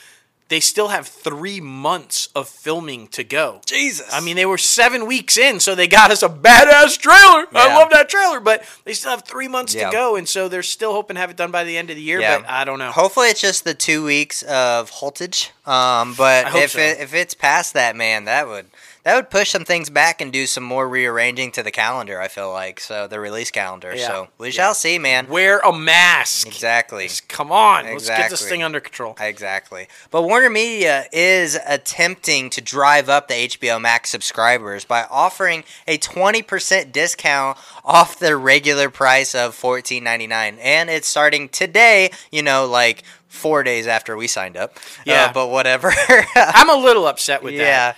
They 0.50 0.58
still 0.58 0.88
have 0.88 1.06
three 1.06 1.60
months 1.60 2.28
of 2.34 2.48
filming 2.48 3.06
to 3.08 3.22
go. 3.22 3.60
Jesus. 3.66 4.12
I 4.12 4.20
mean, 4.20 4.34
they 4.34 4.44
were 4.46 4.58
seven 4.58 5.06
weeks 5.06 5.38
in, 5.38 5.60
so 5.60 5.76
they 5.76 5.86
got 5.86 6.10
us 6.10 6.24
a 6.24 6.28
badass 6.28 6.98
trailer. 6.98 7.46
I 7.54 7.72
love 7.78 7.90
that 7.90 8.08
trailer, 8.08 8.40
but 8.40 8.64
they 8.84 8.92
still 8.92 9.12
have 9.12 9.24
three 9.24 9.46
months 9.46 9.74
Yeah. 9.76 9.86
to 9.86 9.92
go, 9.92 10.16
and 10.16 10.28
so 10.28 10.48
they're 10.48 10.64
still 10.64 10.92
hoping 10.92 11.14
to 11.14 11.20
have 11.20 11.30
it 11.30 11.36
done 11.36 11.52
by 11.52 11.62
the 11.62 11.78
end 11.78 11.88
of 11.90 11.94
the 11.96 12.02
year. 12.02 12.20
Yeah. 12.20 12.38
But 12.40 12.50
I 12.50 12.64
don't 12.64 12.80
know. 12.80 12.90
Hopefully, 12.90 13.28
it's 13.28 13.40
just 13.40 13.62
the 13.62 13.74
two 13.74 14.04
weeks 14.04 14.42
of 14.42 14.90
haltage. 14.90 15.50
Um, 15.68 16.14
but 16.14 16.52
if 16.56 16.72
so. 16.72 16.80
it, 16.80 16.98
if 16.98 17.14
it's 17.14 17.32
past 17.32 17.74
that, 17.74 17.94
man, 17.94 18.24
that 18.24 18.48
would 18.48 18.66
that 19.04 19.14
would 19.16 19.30
push 19.30 19.50
some 19.50 19.64
things 19.64 19.88
back 19.90 20.20
and 20.20 20.32
do 20.32 20.46
some 20.46 20.62
more 20.62 20.88
rearranging 20.88 21.52
to 21.52 21.62
the 21.62 21.70
calendar. 21.70 22.20
I 22.20 22.28
feel 22.28 22.52
like 22.52 22.80
so 22.80 23.06
the 23.06 23.18
release 23.18 23.50
calendar. 23.50 23.94
Yeah. 23.96 24.06
So 24.06 24.28
we 24.38 24.48
Yeah. 24.48 24.52
shall 24.52 24.74
see, 24.74 24.98
man. 24.98 25.26
Wear 25.28 25.58
a 25.60 25.72
mask. 25.72 26.46
Exactly. 26.46 27.08
Come 27.28 27.50
on, 27.50 27.86
let's 27.86 28.08
get 28.08 28.30
this 28.30 28.46
thing 28.48 28.62
under 28.62 28.80
control. 28.80 29.16
Exactly. 29.18 29.88
But 30.10 30.22
Warner 30.22 30.50
Media 30.50 31.06
is 31.12 31.58
attempting 31.66 32.50
to 32.50 32.60
drive 32.60 33.08
up 33.08 33.28
the 33.28 33.34
HBO 33.34 33.78
Max 33.80 34.10
subscribers 34.10 34.84
by 34.84 35.06
offering 35.10 35.64
a 35.86 35.96
20% 35.98 36.92
discount 36.92 37.56
off 37.84 38.18
their 38.18 38.38
regular 38.38 38.90
price 38.90 39.34
of 39.34 39.54
$14.99. 39.56 40.58
And 40.60 40.90
it's 40.90 41.08
starting 41.08 41.48
today, 41.48 42.10
you 42.30 42.42
know, 42.42 42.66
like 42.66 43.02
four 43.28 43.62
days 43.62 43.86
after 43.86 44.16
we 44.16 44.26
signed 44.26 44.56
up. 44.56 44.76
Uh, 44.76 45.02
Yeah. 45.06 45.32
but 45.32 45.46
whatever. 45.48 45.92
I'm 46.36 46.68
a 46.68 46.74
little 46.74 47.06
upset 47.06 47.42
with 47.42 47.56
that. 47.58 47.96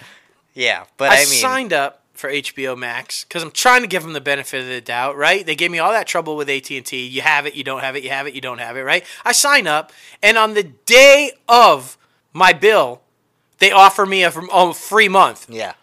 Yeah. 0.54 0.84
But 0.96 1.10
I, 1.10 1.16
I, 1.16 1.18
mean, 1.18 1.26
signed 1.26 1.72
up 1.72 2.02
for 2.12 2.30
HBO 2.30 2.76
Max 2.76 3.24
because 3.24 3.42
I'm 3.42 3.50
trying 3.50 3.82
to 3.82 3.86
give 3.86 4.02
them 4.02 4.12
the 4.12 4.20
benefit 4.20 4.60
of 4.60 4.66
the 4.66 4.80
doubt, 4.80 5.16
right? 5.16 5.44
They 5.44 5.54
gave 5.54 5.70
me 5.70 5.78
all 5.78 5.92
that 5.92 6.06
trouble 6.06 6.36
with 6.36 6.48
AT 6.48 6.70
and 6.70 6.86
T. 6.86 7.06
You 7.06 7.22
have 7.22 7.46
it, 7.46 7.54
you 7.54 7.64
don't 7.64 7.80
have 7.80 7.96
it, 7.96 8.04
you 8.04 8.10
have 8.10 8.26
it, 8.26 8.34
you 8.34 8.40
don't 8.40 8.58
have 8.58 8.76
it, 8.76 8.82
right? 8.82 9.04
I 9.24 9.32
sign 9.32 9.66
up, 9.66 9.92
and 10.22 10.36
on 10.36 10.54
the 10.54 10.62
day 10.62 11.32
of 11.48 11.98
my 12.32 12.52
bill, 12.52 13.02
they 13.58 13.72
offer 13.72 14.06
me 14.06 14.24
a, 14.24 14.30
a 14.30 14.74
free 14.74 15.08
month. 15.08 15.46
yeah. 15.48 15.74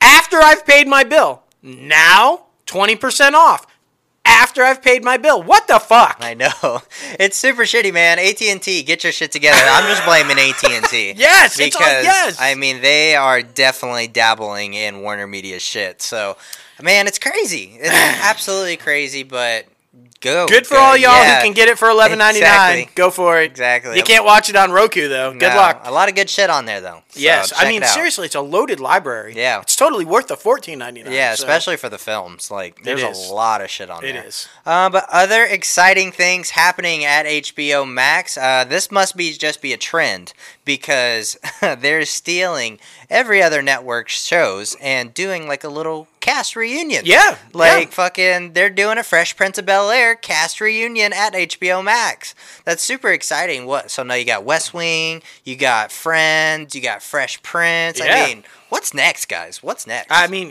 After 0.00 0.36
I've 0.36 0.66
paid 0.66 0.86
my 0.86 1.02
bill, 1.04 1.42
now 1.62 2.46
twenty 2.66 2.94
percent 2.96 3.34
off. 3.34 3.66
After 4.34 4.62
I've 4.62 4.82
paid 4.82 5.02
my 5.04 5.16
bill, 5.16 5.42
what 5.42 5.66
the 5.68 5.78
fuck? 5.78 6.18
I 6.20 6.34
know. 6.34 6.50
It's 7.20 7.36
super 7.38 7.62
shitty, 7.62 7.92
man. 7.92 8.18
AT&T, 8.18 8.82
get 8.82 9.04
your 9.04 9.12
shit 9.12 9.30
together. 9.30 9.60
I'm 9.64 9.88
just 9.88 10.04
blaming 10.04 10.38
AT&T. 10.38 11.14
Yes, 11.16 11.58
it's 11.58 11.74
all- 11.76 11.80
because 11.82 12.04
yes. 12.04 12.36
I 12.40 12.54
mean 12.56 12.82
they 12.82 13.14
are 13.14 13.40
definitely 13.42 14.08
dabbling 14.08 14.74
in 14.74 15.00
Warner 15.02 15.26
Media 15.28 15.60
shit. 15.60 16.02
So, 16.02 16.36
man, 16.82 17.06
it's 17.06 17.18
crazy. 17.18 17.76
It's 17.80 17.88
absolutely 18.24 18.76
crazy, 18.76 19.22
but 19.22 19.66
go. 20.24 20.46
Good 20.48 20.66
for 20.66 20.74
go. 20.74 20.80
all 20.80 20.96
y'all 20.96 21.12
Yeah. 21.12 21.36
who 21.36 21.44
can 21.44 21.52
get 21.52 21.68
it 21.68 21.78
for 21.78 21.88
eleven 21.88 22.18
ninety 22.18 22.40
nine. 22.40 22.78
Exactly. 22.78 22.94
Go 22.94 23.10
for 23.10 23.40
it. 23.40 23.44
Exactly. 23.44 23.96
You 23.96 24.02
can't 24.02 24.24
watch 24.24 24.48
it 24.50 24.56
on 24.56 24.72
Roku 24.72 25.08
though. 25.08 25.32
Good 25.32 25.54
luck. 25.54 25.82
A 25.84 25.92
lot 25.92 26.08
of 26.08 26.14
good 26.14 26.28
shit 26.28 26.50
on 26.50 26.64
there 26.64 26.80
though. 26.80 27.02
So 27.10 27.20
Yes, 27.20 27.52
I 27.56 27.68
mean 27.68 27.82
it 27.82 27.86
seriously, 27.88 28.26
it's 28.26 28.34
a 28.34 28.40
loaded 28.40 28.80
library. 28.80 29.34
Yeah. 29.36 29.60
it's 29.60 29.76
totally 29.76 30.04
worth 30.04 30.26
the 30.28 30.36
fourteen 30.36 30.78
ninety 30.80 31.02
nine. 31.02 31.12
Yeah, 31.12 31.32
especially 31.32 31.76
for 31.76 31.88
the 31.88 31.98
films. 31.98 32.50
Like, 32.50 32.82
there's 32.82 33.02
a 33.02 33.10
lot 33.32 33.60
of 33.60 33.70
shit 33.70 33.90
on 33.90 34.04
It 34.04 34.14
there. 34.14 34.24
is. 34.26 34.48
Uh, 34.66 34.88
but 34.90 35.06
other 35.10 35.44
exciting 35.44 36.10
things 36.10 36.50
happening 36.50 37.04
at 37.04 37.26
HBO 37.26 37.84
Max. 37.86 38.36
Uh, 38.38 38.64
this 38.68 38.90
must 38.90 39.16
be 39.16 39.32
just 39.34 39.60
be 39.62 39.72
a 39.72 39.76
trend 39.76 40.32
because 40.64 41.36
they're 41.60 42.04
stealing 42.04 42.78
every 43.10 43.42
other 43.42 43.62
network 43.62 44.08
shows 44.08 44.76
and 44.80 45.12
doing 45.14 45.46
like 45.46 45.64
a 45.64 45.68
little 45.68 46.08
cast 46.20 46.56
reunion. 46.56 47.02
Yeah, 47.04 47.36
Like 47.52 47.88
yeah. 47.88 47.94
fucking, 47.94 48.52
they're 48.54 48.70
doing 48.70 48.96
a 48.98 49.02
Fresh 49.02 49.36
Prince 49.36 49.58
of 49.58 49.66
Bel 49.66 49.90
Air 49.90 50.14
cast 50.14 50.60
reunion 50.60 51.12
at 51.12 51.34
HBO 51.34 51.84
Max. 51.84 52.34
That's 52.64 52.82
super 52.82 53.10
exciting. 53.10 53.66
What? 53.66 53.90
So 53.90 54.02
now 54.02 54.14
you 54.14 54.24
got 54.24 54.44
West 54.44 54.72
Wing, 54.72 55.22
you 55.44 55.56
got 55.56 55.92
Friends, 55.92 56.74
you 56.74 56.80
got 56.80 57.02
Fresh 57.02 57.42
Prince. 57.42 57.98
Yeah. 57.98 58.06
I 58.06 58.26
mean, 58.26 58.44
what's 58.74 58.92
next, 58.92 59.26
guys? 59.28 59.62
What's 59.62 59.86
next? 59.86 60.08
I 60.10 60.26
mean, 60.26 60.50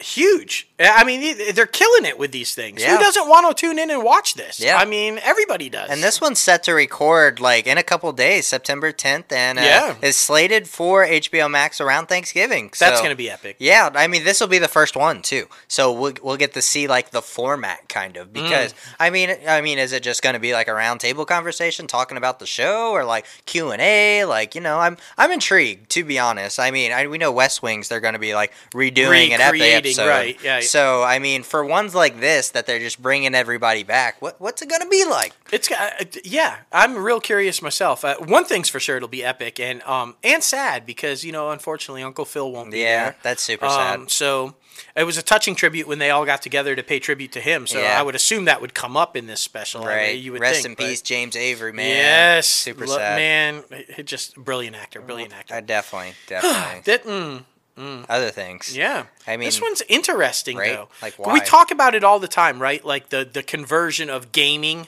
huge. 0.00 0.68
I 0.80 1.04
mean, 1.04 1.36
they're 1.54 1.66
killing 1.66 2.06
it 2.06 2.18
with 2.18 2.32
these 2.32 2.54
things. 2.54 2.80
Yeah. 2.80 2.96
Who 2.96 3.02
doesn't 3.02 3.28
want 3.28 3.46
to 3.54 3.60
tune 3.66 3.78
in 3.78 3.90
and 3.90 4.02
watch 4.02 4.34
this? 4.34 4.58
Yeah. 4.58 4.76
I 4.76 4.86
mean, 4.86 5.18
everybody 5.22 5.68
does. 5.68 5.90
And 5.90 6.02
this 6.02 6.18
one's 6.18 6.38
set 6.38 6.62
to 6.64 6.72
record 6.72 7.40
like 7.40 7.66
in 7.66 7.76
a 7.76 7.82
couple 7.82 8.10
days, 8.12 8.46
September 8.46 8.90
10th, 8.90 9.30
and 9.32 9.58
uh, 9.58 9.62
Yeah. 9.62 9.94
is 10.02 10.16
slated 10.16 10.66
for 10.66 11.04
HBO 11.06 11.50
Max 11.50 11.78
around 11.78 12.06
Thanksgiving. 12.06 12.72
So, 12.72 12.86
that's 12.86 13.02
gonna 13.02 13.14
be 13.14 13.30
epic. 13.30 13.56
Yeah, 13.58 13.90
I 13.94 14.06
mean 14.06 14.24
this 14.24 14.40
will 14.40 14.48
be 14.48 14.58
the 14.58 14.66
first 14.68 14.96
one 14.96 15.20
too, 15.20 15.46
so 15.68 15.92
we'll 15.92 16.14
we'll 16.22 16.36
get 16.38 16.54
to 16.54 16.62
see 16.62 16.88
like 16.88 17.10
the 17.10 17.20
format 17.22 17.88
kind 17.90 18.16
of 18.16 18.32
because 18.32 18.74
I 18.98 19.10
mean 19.10 19.28
I 19.46 19.60
mean 19.60 19.78
is 19.78 19.92
it 19.92 20.02
just 20.02 20.22
going 20.22 20.34
to 20.34 20.40
be 20.40 20.52
like 20.54 20.68
a 20.68 20.72
roundtable 20.72 21.26
conversation 21.26 21.86
talking 21.86 22.16
about 22.16 22.38
the 22.38 22.46
show 22.46 22.92
or 22.92 23.04
like 23.04 23.26
Q 23.44 23.70
and 23.72 23.82
A? 23.82 24.24
Like 24.24 24.54
you 24.54 24.60
know 24.62 24.78
I'm 24.78 24.96
I'm 25.18 25.30
intrigued 25.30 25.90
to 25.90 26.02
be 26.04 26.18
honest. 26.18 26.58
I 26.58 26.70
mean 26.70 26.92
I, 26.92 27.06
we 27.06 27.18
know 27.18 27.30
West 27.42 27.60
Wings 27.62 27.88
they're 27.88 27.98
going 28.00 28.12
to 28.14 28.20
be 28.20 28.34
like 28.36 28.52
redoing 28.72 29.30
an 29.30 29.40
episode. 29.40 30.06
right, 30.08 30.38
yeah. 30.44 30.60
So 30.60 31.02
I 31.02 31.18
mean, 31.18 31.42
for 31.42 31.64
ones 31.64 31.92
like 31.94 32.20
this 32.20 32.50
that 32.50 32.66
they're 32.66 32.78
just 32.78 33.02
bringing 33.02 33.34
everybody 33.34 33.82
back, 33.82 34.22
what 34.22 34.40
what's 34.40 34.62
it 34.62 34.68
going 34.68 34.82
to 34.82 34.88
be 34.88 35.04
like? 35.04 35.32
It's 35.52 35.66
got- 35.68 36.00
uh, 36.00 36.04
yeah. 36.24 36.58
I'm 36.70 36.96
real 36.96 37.20
curious 37.20 37.60
myself. 37.60 38.04
Uh, 38.04 38.14
one 38.18 38.44
thing's 38.44 38.68
for 38.68 38.78
sure, 38.78 38.96
it'll 38.96 39.08
be 39.08 39.24
epic 39.24 39.58
and 39.58 39.82
um 39.82 40.14
and 40.22 40.42
sad 40.42 40.86
because 40.86 41.24
you 41.24 41.32
know 41.32 41.50
unfortunately 41.50 42.02
Uncle 42.04 42.24
Phil 42.24 42.50
won't 42.52 42.70
be 42.70 42.78
Yeah, 42.78 43.04
there. 43.04 43.16
that's 43.24 43.42
super 43.42 43.66
Um, 43.66 43.72
sad. 43.72 44.10
so 44.12 44.54
it 44.96 45.04
was 45.04 45.16
a 45.18 45.22
touching 45.22 45.54
tribute 45.54 45.86
when 45.88 45.98
they 45.98 46.10
all 46.10 46.24
got 46.24 46.42
together 46.42 46.74
to 46.76 46.82
pay 46.82 46.98
tribute 46.98 47.32
to 47.32 47.40
him. 47.40 47.66
So 47.66 47.80
Yeah. 47.80 47.98
I 47.98 48.02
would 48.02 48.14
assume 48.14 48.44
that 48.46 48.60
would 48.60 48.74
come 48.74 48.96
up 48.96 49.16
in 49.16 49.26
this 49.26 49.40
special. 49.40 49.84
Right. 49.84 50.18
You 50.18 50.32
would 50.32 50.40
Rest 50.40 50.62
think, 50.62 50.78
in 50.80 50.86
peace, 50.86 51.02
James 51.02 51.36
Avery, 51.36 51.72
man. 51.72 51.88
Yes, 51.96 52.46
Super 52.48 52.86
Look, 52.86 52.98
sad. 52.98 53.16
man. 53.16 53.64
It 53.70 54.04
just 54.06 54.36
brilliant 54.36 54.76
actor, 54.76 55.00
brilliant 55.00 55.34
actor. 55.34 55.54
I 55.54 55.60
definitely, 55.60 56.12
definitely. 56.26 56.80
that, 56.84 57.04
mm, 57.04 58.04
Other 58.08 58.30
things. 58.30 58.76
yeah, 58.76 59.06
I 59.26 59.36
mean, 59.36 59.46
this 59.46 59.60
one's 59.60 59.82
interesting 59.88 60.56
right? 60.58 60.72
though. 60.74 60.88
Like, 61.00 61.18
why? 61.18 61.32
we 61.32 61.40
talk 61.40 61.70
about 61.70 61.94
it 61.94 62.04
all 62.04 62.18
the 62.18 62.28
time, 62.28 62.60
right? 62.60 62.84
Like 62.84 63.08
the 63.08 63.24
the 63.24 63.42
conversion 63.42 64.10
of 64.10 64.30
gaming, 64.32 64.86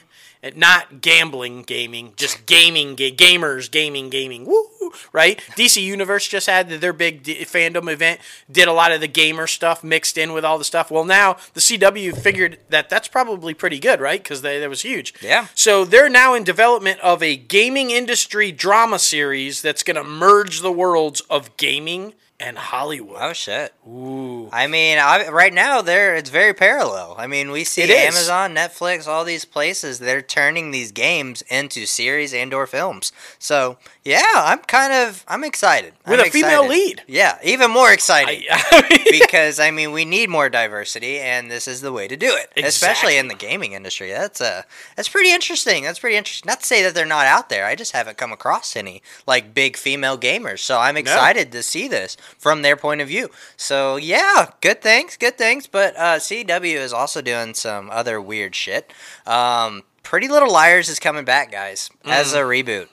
not 0.55 1.01
gambling 1.01 1.63
gaming, 1.63 2.13
just 2.15 2.45
gaming 2.45 2.95
ga- 2.95 3.15
gamers 3.15 3.69
gaming 3.69 4.09
gaming. 4.09 4.45
Woo! 4.45 4.69
Right? 5.11 5.39
DC 5.57 5.81
Universe 5.81 6.27
just 6.27 6.47
had 6.47 6.69
their 6.69 6.93
big 6.93 7.23
d- 7.23 7.43
fandom 7.45 7.91
event, 7.91 8.21
did 8.51 8.67
a 8.67 8.73
lot 8.73 8.91
of 8.91 9.01
the 9.01 9.07
gamer 9.07 9.47
stuff 9.47 9.83
mixed 9.83 10.17
in 10.17 10.33
with 10.33 10.45
all 10.45 10.57
the 10.57 10.63
stuff. 10.63 10.91
Well, 10.91 11.05
now 11.05 11.37
the 11.53 11.59
CW 11.59 12.15
figured 12.17 12.59
that 12.69 12.89
that's 12.89 13.07
probably 13.07 13.53
pretty 13.53 13.79
good, 13.79 13.99
right? 13.99 14.21
Because 14.21 14.41
that 14.41 14.69
was 14.69 14.83
huge. 14.83 15.13
Yeah. 15.21 15.47
So 15.55 15.85
they're 15.85 16.09
now 16.09 16.33
in 16.33 16.43
development 16.43 16.99
of 16.99 17.23
a 17.23 17.35
gaming 17.35 17.91
industry 17.91 18.51
drama 18.51 18.99
series 18.99 19.61
that's 19.61 19.83
going 19.83 19.97
to 19.97 20.03
merge 20.03 20.61
the 20.61 20.71
worlds 20.71 21.21
of 21.21 21.55
gaming 21.57 22.13
and 22.39 22.57
Hollywood. 22.57 23.17
Oh 23.19 23.33
shit. 23.33 23.73
Ooh. 23.87 24.49
I 24.51 24.67
mean, 24.67 24.97
I, 24.97 25.29
right 25.29 25.53
now 25.53 25.81
there 25.81 26.15
it's 26.15 26.29
very 26.29 26.53
parallel. 26.53 27.15
I 27.17 27.27
mean, 27.27 27.51
we 27.51 27.63
see. 27.63 27.83
Amazon, 27.83 28.53
Netflix, 28.53 29.07
all 29.07 29.23
these 29.23 29.45
places 29.45 29.99
they're 29.99 30.21
turning 30.21 30.71
these 30.71 30.91
games 30.91 31.43
into 31.43 31.85
series 31.85 32.33
and 32.33 32.53
or 32.53 32.67
films. 32.67 33.11
So 33.39 33.77
yeah, 34.05 34.21
I'm 34.35 34.59
kind 34.59 34.93
of 34.93 35.25
I'm 35.27 35.43
excited 35.43 35.93
With 36.05 36.19
I'm 36.19 36.27
a 36.27 36.29
female 36.29 36.67
lead. 36.67 37.01
Yeah, 37.07 37.39
even 37.43 37.71
more 37.71 37.91
exciting. 37.91 38.43
I 38.51 38.87
mean, 38.87 39.19
because 39.19 39.59
I 39.59 39.71
mean, 39.71 39.91
we 39.91 40.05
need 40.05 40.29
more 40.29 40.47
diversity, 40.47 41.19
and 41.19 41.49
this 41.49 41.67
is 41.67 41.81
the 41.81 41.91
way 41.91 42.07
to 42.07 42.15
do 42.15 42.27
it, 42.27 42.63
especially 42.63 43.17
in 43.17 43.29
the 43.29 43.33
gaming 43.33 43.71
industry. 43.71 44.11
That's 44.11 44.39
uh, 44.41 44.61
that's 44.95 45.09
pretty 45.09 45.31
interesting. 45.31 45.83
That's 45.83 45.97
pretty 45.97 46.17
interesting. 46.17 46.47
Not 46.47 46.59
to 46.59 46.65
say 46.67 46.83
that 46.83 46.93
they're 46.93 47.05
not 47.05 47.25
out 47.25 47.49
there. 47.49 47.65
I 47.65 47.73
just 47.73 47.93
haven't 47.93 48.17
come 48.17 48.31
across 48.31 48.75
any 48.75 49.01
like 49.25 49.55
big 49.55 49.75
female 49.75 50.19
gamers, 50.19 50.59
so 50.59 50.77
I'm 50.79 50.97
excited 50.97 51.51
to 51.51 51.63
see 51.63 51.87
this 51.87 52.15
from 52.37 52.61
their 52.61 52.75
point 52.75 53.01
of 53.01 53.07
view. 53.07 53.29
So 53.57 53.95
yeah, 53.95 54.51
good 54.61 54.83
things, 54.83 55.17
good 55.17 55.37
things. 55.37 55.65
But 55.65 55.97
uh, 55.97 56.19
CW 56.19 56.75
is 56.75 56.93
also 56.93 57.23
doing 57.23 57.55
some 57.55 57.89
other 57.89 58.21
weird 58.21 58.53
shit. 58.53 58.93
Um, 59.25 59.81
Pretty 60.03 60.27
Little 60.27 60.51
Liars 60.53 60.89
is 60.89 60.99
coming 60.99 61.25
back, 61.25 61.51
guys, 61.51 61.89
as 62.05 62.33
a 62.33 62.41
reboot. 62.41 62.87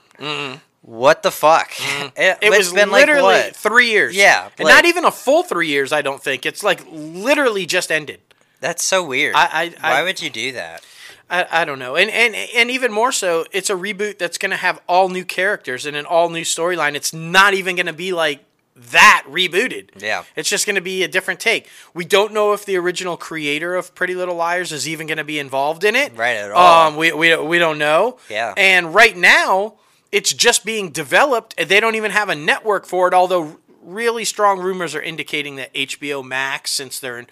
What 0.82 1.22
the 1.22 1.30
fuck? 1.30 1.70
It, 1.78 2.12
it 2.16 2.38
it's 2.42 2.58
was 2.58 2.72
been 2.72 2.90
like 2.90 3.06
literally 3.06 3.34
what? 3.34 3.56
three 3.56 3.90
years. 3.90 4.14
Yeah, 4.16 4.48
and 4.58 4.64
like- 4.66 4.74
not 4.74 4.84
even 4.84 5.04
a 5.04 5.10
full 5.12 5.42
three 5.44 5.68
years. 5.68 5.92
I 5.92 6.02
don't 6.02 6.22
think 6.22 6.44
it's 6.44 6.62
like 6.62 6.84
literally 6.90 7.66
just 7.66 7.90
ended. 7.90 8.20
That's 8.60 8.84
so 8.84 9.04
weird. 9.04 9.34
I- 9.36 9.72
I- 9.80 9.90
Why 9.90 10.00
I- 10.00 10.02
would 10.02 10.20
you 10.20 10.30
do 10.30 10.52
that? 10.52 10.84
I, 11.30 11.62
I 11.62 11.64
don't 11.64 11.78
know, 11.78 11.96
and 11.96 12.10
and 12.10 12.34
and 12.34 12.70
even 12.70 12.92
more 12.92 13.10
so, 13.10 13.46
it's 13.52 13.70
a 13.70 13.74
reboot 13.74 14.18
that's 14.18 14.36
going 14.36 14.50
to 14.50 14.56
have 14.56 14.80
all 14.86 15.08
new 15.08 15.24
characters 15.24 15.86
and 15.86 15.96
an 15.96 16.04
all 16.04 16.28
new 16.28 16.42
storyline. 16.42 16.94
It's 16.94 17.14
not 17.14 17.54
even 17.54 17.74
going 17.74 17.86
to 17.86 17.94
be 17.94 18.12
like 18.12 18.44
that 18.76 19.24
rebooted. 19.28 20.02
Yeah. 20.02 20.24
it's 20.36 20.50
just 20.50 20.66
going 20.66 20.74
to 20.76 20.82
be 20.82 21.02
a 21.04 21.08
different 21.08 21.40
take. 21.40 21.68
We 21.94 22.04
don't 22.04 22.32
know 22.34 22.52
if 22.52 22.66
the 22.66 22.76
original 22.76 23.16
creator 23.16 23.76
of 23.76 23.94
Pretty 23.94 24.14
Little 24.14 24.34
Liars 24.34 24.72
is 24.72 24.86
even 24.88 25.06
going 25.06 25.18
to 25.18 25.24
be 25.24 25.38
involved 25.38 25.84
in 25.84 25.94
it. 25.96 26.14
Right, 26.16 26.36
at 26.36 26.50
all. 26.50 26.88
Um, 26.88 26.96
we 26.96 27.12
we 27.12 27.34
we 27.36 27.58
don't 27.58 27.78
know. 27.78 28.18
Yeah. 28.28 28.52
and 28.58 28.94
right 28.94 29.16
now 29.16 29.74
it's 30.12 30.32
just 30.32 30.64
being 30.64 30.90
developed, 30.90 31.54
and 31.58 31.68
they 31.68 31.80
don't 31.80 31.94
even 31.96 32.10
have 32.10 32.28
a 32.28 32.34
network 32.34 32.86
for 32.86 33.08
it. 33.08 33.14
Although 33.14 33.58
really 33.82 34.24
strong 34.24 34.60
rumors 34.60 34.94
are 34.94 35.02
indicating 35.02 35.56
that 35.56 35.72
HBO 35.74 36.22
Max, 36.24 36.70
since 36.70 37.00
they're 37.00 37.26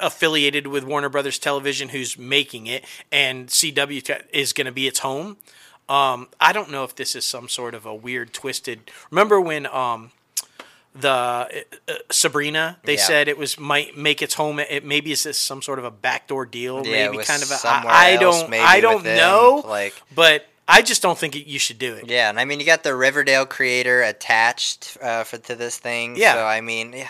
affiliated 0.00 0.66
with 0.68 0.84
Warner 0.84 1.08
Brothers 1.08 1.38
Television, 1.38 1.88
who's 1.90 2.16
making 2.16 2.66
it, 2.68 2.84
and 3.10 3.48
CW 3.48 4.22
is 4.32 4.52
going 4.52 4.66
to 4.66 4.72
be 4.72 4.86
its 4.86 5.00
home. 5.00 5.36
Um, 5.88 6.28
I 6.40 6.52
don't 6.52 6.70
know 6.70 6.84
if 6.84 6.94
this 6.94 7.16
is 7.16 7.24
some 7.24 7.48
sort 7.48 7.74
of 7.74 7.84
a 7.84 7.92
weird, 7.94 8.32
twisted. 8.32 8.88
Remember 9.10 9.40
when 9.40 9.66
um, 9.66 10.12
the 10.94 11.08
uh, 11.08 11.48
uh, 11.88 11.94
Sabrina? 12.12 12.78
They 12.84 12.94
Yeah. 12.94 13.02
said 13.04 13.26
it 13.28 13.36
was 13.36 13.58
might 13.58 13.96
make 13.96 14.22
its 14.22 14.34
home. 14.34 14.60
It 14.60 14.84
maybe 14.84 15.10
it's 15.10 15.24
just 15.24 15.44
some 15.44 15.62
sort 15.62 15.80
of 15.80 15.84
a 15.84 15.90
backdoor 15.90 16.46
deal. 16.46 16.86
Yeah, 16.86 17.10
maybe 17.10 17.24
kind 17.24 17.42
of 17.42 17.50
a. 17.50 17.58
I, 17.64 18.12
I 18.12 18.16
don't. 18.18 18.52
I 18.54 18.80
don't 18.80 19.02
know. 19.04 19.64
like- 19.66 20.00
but 20.14 20.46
I 20.70 20.82
just 20.82 21.02
don't 21.02 21.18
think 21.18 21.34
it, 21.34 21.46
you 21.46 21.58
should 21.58 21.78
do 21.78 21.94
it. 21.94 22.08
Yeah, 22.08 22.30
and 22.30 22.38
I 22.38 22.44
mean, 22.44 22.60
you 22.60 22.66
got 22.66 22.82
the 22.84 22.94
Riverdale 22.94 23.44
creator 23.44 24.02
attached 24.02 24.96
uh, 25.02 25.24
for 25.24 25.38
to 25.38 25.56
this 25.56 25.78
thing. 25.78 26.16
Yeah. 26.16 26.34
So 26.34 26.44
I 26.44 26.60
mean, 26.60 26.92
yeah, 26.92 27.08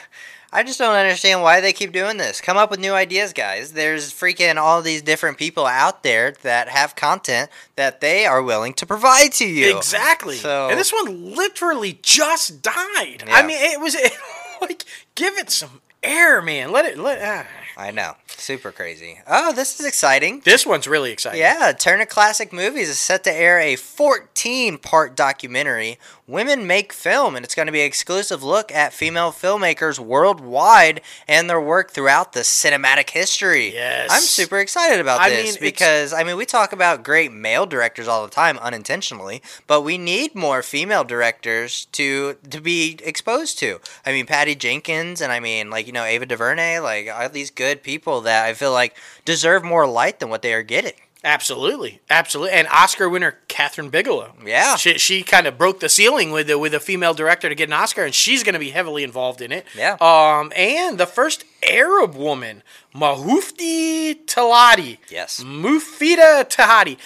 I 0.53 0.62
just 0.62 0.79
don't 0.79 0.94
understand 0.94 1.42
why 1.42 1.61
they 1.61 1.73
keep 1.73 1.92
doing 1.92 2.16
this. 2.16 2.40
Come 2.40 2.57
up 2.57 2.70
with 2.70 2.81
new 2.81 2.92
ideas, 2.92 3.33
guys. 3.33 3.73
There's 3.73 4.12
freaking 4.12 4.57
all 4.57 4.83
these 4.83 5.03
different 5.03 5.38
people 5.38 5.66
out 5.66 6.03
there 6.03 6.33
that 6.42 6.68
have 6.68 6.96
content 6.96 7.51
that 7.77 8.01
they 8.01 8.27
are 8.27 8.42
willing 8.42 8.73
to 8.75 8.87
provide 8.87 9.33
to 9.35 9.46
you. 9.46 9.77
Exactly. 9.77 10.37
So 10.37 10.68
and 10.68 10.79
this 10.79 10.92
one 10.92 11.35
literally 11.35 11.99
just 12.03 12.62
died. 12.62 13.25
Yeah. 13.27 13.37
I 13.37 13.46
mean, 13.46 13.59
it 13.61 13.81
was 13.81 13.94
like 14.61 14.85
give 15.14 15.37
it 15.37 15.51
some 15.51 15.83
air, 16.03 16.40
man. 16.42 16.73
Let 16.73 16.87
it 16.87 16.99
let. 16.99 17.20
Ah. 17.23 17.46
I 17.76 17.90
know, 17.90 18.14
super 18.26 18.72
crazy. 18.72 19.20
Oh, 19.26 19.52
this 19.52 19.78
is 19.80 19.87
exciting. 19.87 20.40
This 20.44 20.66
one's 20.66 20.87
really 20.87 21.12
exciting. 21.12 21.40
Yeah, 21.40 21.72
Turner 21.72 22.06
Classic 22.06 22.52
Movies 22.52 22.88
is 22.88 22.98
set 22.98 23.24
to 23.24 23.33
air 23.33 23.59
a 23.59 23.76
14 23.76 24.78
part 24.78 25.16
documentary, 25.16 25.98
Women 26.31 26.64
Make 26.64 26.93
Film, 26.93 27.35
and 27.35 27.45
it's 27.45 27.57
going 27.57 27.66
to 27.66 27.73
be 27.73 27.81
an 27.81 27.87
exclusive 27.87 28.45
look 28.45 28.71
at 28.71 28.93
female 28.93 29.33
filmmakers 29.33 29.99
worldwide 29.99 31.01
and 31.27 31.51
their 31.51 31.61
work 31.61 31.90
throughout 31.90 32.35
the 32.35 32.40
cinematic 32.40 33.11
history. 33.11 33.73
Yes. 33.73 34.11
I'm 34.12 34.23
super 34.23 34.61
excited 34.61 35.01
about 35.01 35.21
I 35.21 35.31
this 35.31 35.61
mean, 35.61 35.61
because, 35.61 36.12
I 36.12 36.23
mean, 36.23 36.37
we 36.37 36.47
talk 36.47 36.73
about 36.73 37.03
great 37.03 37.33
male 37.33 37.66
directors 37.66 38.07
all 38.07 38.25
the 38.25 38.31
time 38.31 38.59
unintentionally, 38.59 39.43
but 39.66 39.83
we 39.83 39.99
need 39.99 40.37
more 40.37 40.62
female 40.62 41.03
directors 41.03 41.87
to 41.87 42.37
to 42.49 42.61
be 42.61 42.99
exposed 43.03 43.59
to. 43.59 43.81
I 44.07 44.12
mean, 44.12 44.27
Patty 44.27 44.55
Jenkins 44.55 45.21
and 45.21 45.33
I 45.33 45.40
mean, 45.40 45.69
like, 45.69 45.88
you 45.88 45.93
know, 45.93 46.05
Ava 46.05 46.27
DuVernay, 46.27 46.79
like, 46.79 47.09
all 47.12 47.29
these 47.29 47.51
good 47.51 47.83
people 47.83 48.21
that 48.21 48.47
I 48.47 48.55
feel 48.55 48.73
like 48.73 48.97
deserve 49.25 49.64
more 49.64 49.87
light 49.87 50.21
than 50.21 50.31
what 50.31 50.43
they 50.43 50.55
are 50.55 50.62
getting. 50.62 50.95
Absolutely, 51.22 52.00
absolutely, 52.09 52.52
and 52.54 52.66
Oscar 52.68 53.06
winner 53.09 53.37
Kathryn 53.48 53.90
Bigelow. 53.90 54.33
Yeah. 54.44 54.76
she, 54.76 54.96
she 54.96 55.22
kind 55.22 55.46
of 55.46 55.59
broke 55.59 55.80
the 55.80 55.88
ceiling 55.90 56.30
with 56.33 56.46
the, 56.46 56.59
with 56.59 56.72
a 56.72 56.80
female 56.80 57.12
director 57.12 57.48
to 57.48 57.54
get 57.54 57.68
an 57.68 57.74
Oscar, 57.74 58.04
and 58.04 58.14
she's 58.14 58.42
going 58.42 58.54
to 58.54 58.59
be 58.59 58.70
heavily 58.70 59.04
involved 59.04 59.42
in 59.42 59.52
it. 59.52 59.66
Yeah. 59.76 59.96
Um, 60.00 60.50
and 60.56 60.96
the 60.98 61.06
first 61.06 61.44
Arab 61.68 62.14
woman, 62.14 62.62
Mahufti 62.94 64.24
Talati. 64.24 64.98
Yes. 65.11 65.42
Mufida 65.44 66.44
Tahadi. 66.48 66.96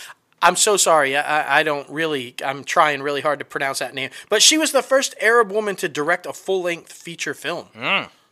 I'm 0.43 0.57
so 0.57 0.77
sorry. 0.77 1.17
I, 1.17 1.23
I- 1.41 1.59
I 1.61 1.63
don't 1.63 1.89
really. 1.89 2.35
I'm 2.45 2.65
trying 2.65 3.03
really 3.03 3.21
hard 3.23 3.39
to 3.39 3.45
pronounce 3.45 3.79
that 3.79 3.95
name. 3.95 4.11
But 4.29 4.43
she 4.43 4.59
was 4.59 4.73
the 4.73 4.83
first 4.83 5.15
Arab 5.21 5.51
woman 5.51 5.75
to 5.77 5.89
direct 5.89 6.27
a 6.27 6.33
full 6.33 6.63
length 6.63 6.93
feature 6.93 7.35
film. 7.35 7.69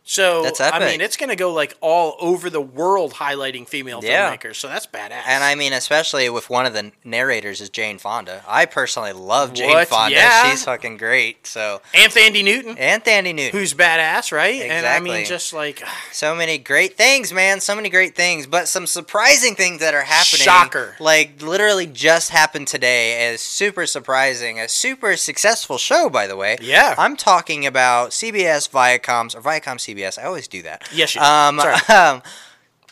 So. 0.03 0.43
That's 0.43 0.59
I 0.59 0.79
mean, 0.79 1.01
it's 1.01 1.17
going 1.17 1.29
to 1.29 1.35
go 1.35 1.53
like 1.53 1.77
all 1.81 2.15
over 2.19 2.49
the 2.49 2.61
world 2.61 3.13
highlighting 3.13 3.67
female 3.67 4.01
Yeah. 4.03 4.35
filmmakers. 4.35 4.55
So 4.57 4.67
that's 4.67 4.85
badass. 4.85 5.23
And 5.25 5.43
I 5.43 5.55
mean, 5.55 5.71
especially 5.73 6.29
with 6.29 6.49
one 6.49 6.65
of 6.65 6.73
the 6.73 6.91
narrators 7.03 7.61
is 7.61 7.69
Jane 7.69 7.97
Fonda. 7.97 8.43
I 8.47 8.65
personally 8.65 9.13
love 9.13 9.53
Jane 9.53 9.69
What? 9.69 9.87
Fonda. 9.87 10.15
Yeah. 10.15 10.49
She's 10.51 10.65
fucking 10.65 10.97
great. 10.97 11.47
So 11.47 11.81
and 11.93 12.11
Thandie 12.11 12.43
Newton, 12.43 12.77
and 12.77 13.03
Thandie 13.03 13.33
Newton. 13.33 13.57
who's 13.57 13.73
badass, 13.73 14.31
right? 14.31 14.61
And 14.61 14.85
I 14.85 14.99
mean, 14.99 15.13
Exactly. 15.15 15.35
just 15.35 15.53
like 15.53 15.83
So 16.11 16.35
many 16.35 16.57
great 16.57 16.97
things, 16.97 17.31
man. 17.31 17.61
So 17.61 17.75
many 17.75 17.89
great 17.89 18.15
things, 18.15 18.45
but 18.45 18.67
some 18.67 18.85
surprising 18.87 19.55
things 19.55 19.79
that 19.79 19.93
are 19.93 20.01
happening. 20.03 20.43
Shocker. 20.43 20.95
Like 20.99 21.41
literally 21.41 21.87
just 21.87 22.29
happened 22.31 22.67
today 22.67 23.29
is 23.31 23.41
super 23.41 23.85
surprising. 23.85 24.59
A 24.59 24.67
super 24.67 25.15
successful 25.15 25.77
show, 25.77 26.09
by 26.09 26.27
the 26.27 26.35
way. 26.35 26.57
Yeah. 26.61 26.93
I'm 26.97 27.15
talking 27.15 27.65
about 27.65 28.09
CBS 28.11 28.69
Viacom's 28.69 29.33
or 29.35 29.41
Viacom 29.41 29.77
CBS. 29.77 29.92
I 30.17 30.23
always 30.23 30.47
do 30.47 30.61
that. 30.63 30.87
Yes, 30.93 31.15
you 31.15 31.21
do. 31.21 31.27
Um, 31.27 31.59
um, 31.89 32.21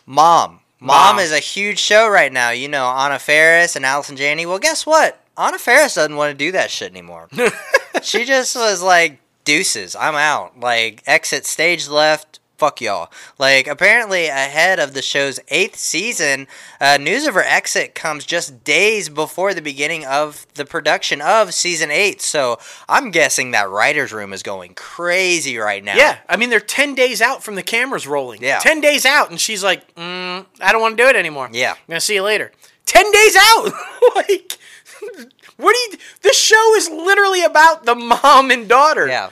Mom. 0.06 0.60
Mom. 0.80 0.88
Mom 1.16 1.20
is 1.20 1.32
a 1.32 1.40
huge 1.40 1.78
show 1.80 2.10
right 2.10 2.32
now. 2.32 2.50
You 2.50 2.68
know, 2.68 2.88
Anna 2.88 3.20
Faris 3.20 3.76
and 3.76 3.86
Allison 3.86 4.18
Janney. 4.18 4.46
Well, 4.46 4.60
guess 4.60 4.86
what? 4.86 5.24
Anna 5.38 5.60
Faris 5.60 5.96
doesn't 5.96 6.16
want 6.16 6.32
to 6.32 6.46
do 6.46 6.52
that 6.52 6.72
shit 6.72 6.92
anymore. 6.92 7.30
she 8.02 8.26
just 8.26 8.56
was 8.56 8.82
like, 8.82 9.20
deuces, 9.44 9.96
I'm 9.96 10.16
out. 10.16 10.60
Like, 10.60 11.04
exit 11.06 11.46
stage 11.46 11.88
left, 11.88 12.40
fuck 12.62 12.80
y'all. 12.80 13.12
Like, 13.40 13.66
apparently, 13.66 14.28
ahead 14.28 14.80
of 14.80 14.94
the 14.94 15.02
show's 15.02 15.40
eighth 15.48 15.78
season, 15.78 16.46
uh, 16.80 16.98
news 16.98 17.26
of 17.26 17.34
her 17.34 17.42
exit 17.42 17.96
comes 17.96 18.24
just 18.24 18.64
days 18.64 19.10
before 19.10 19.56
the 19.56 19.64
beginning 19.64 20.06
of 20.06 20.46
the 20.54 20.64
production 20.64 21.22
of 21.22 21.56
season 21.56 21.90
eight. 21.90 22.22
So 22.22 22.60
I'm 22.88 23.10
guessing 23.10 23.50
that 23.52 23.68
writer's 23.68 24.14
room 24.14 24.32
is 24.32 24.44
going 24.44 24.76
crazy 24.76 25.58
right 25.58 25.84
now. 25.84 25.96
Yeah, 25.96 26.20
I 26.30 26.38
mean 26.38 26.52
they're 26.52 26.60
ten 26.60 26.94
days 26.94 27.20
out 27.20 27.42
from 27.42 27.56
the 27.56 27.64
cameras 27.64 28.06
rolling. 28.06 28.44
Yeah. 28.44 28.60
ten 28.60 28.80
days 28.80 29.08
out, 29.08 29.32
and 29.32 29.42
she's 29.42 29.64
like, 29.64 29.96
mm, 29.96 30.46
"I 30.62 30.72
don't 30.72 30.82
want 30.82 30.98
to 30.98 31.04
do 31.04 31.10
it 31.10 31.16
anymore." 31.16 31.50
Yeah. 31.52 31.72
I'm 31.72 31.78
gonna 31.90 32.00
see 32.00 32.14
you 32.14 32.22
later. 32.22 32.52
Ten 32.86 33.12
days 33.12 33.36
out, 33.40 33.72
like, 34.16 34.60
what 35.58 35.74
do 35.74 35.80
you? 35.80 35.98
This 36.22 36.40
show 36.40 36.76
is 36.76 36.92
literally 36.92 37.44
about 37.44 37.86
the 37.86 37.96
mom 37.96 38.52
and 38.52 38.70
daughter. 38.70 39.08
Yeah. 39.08 39.32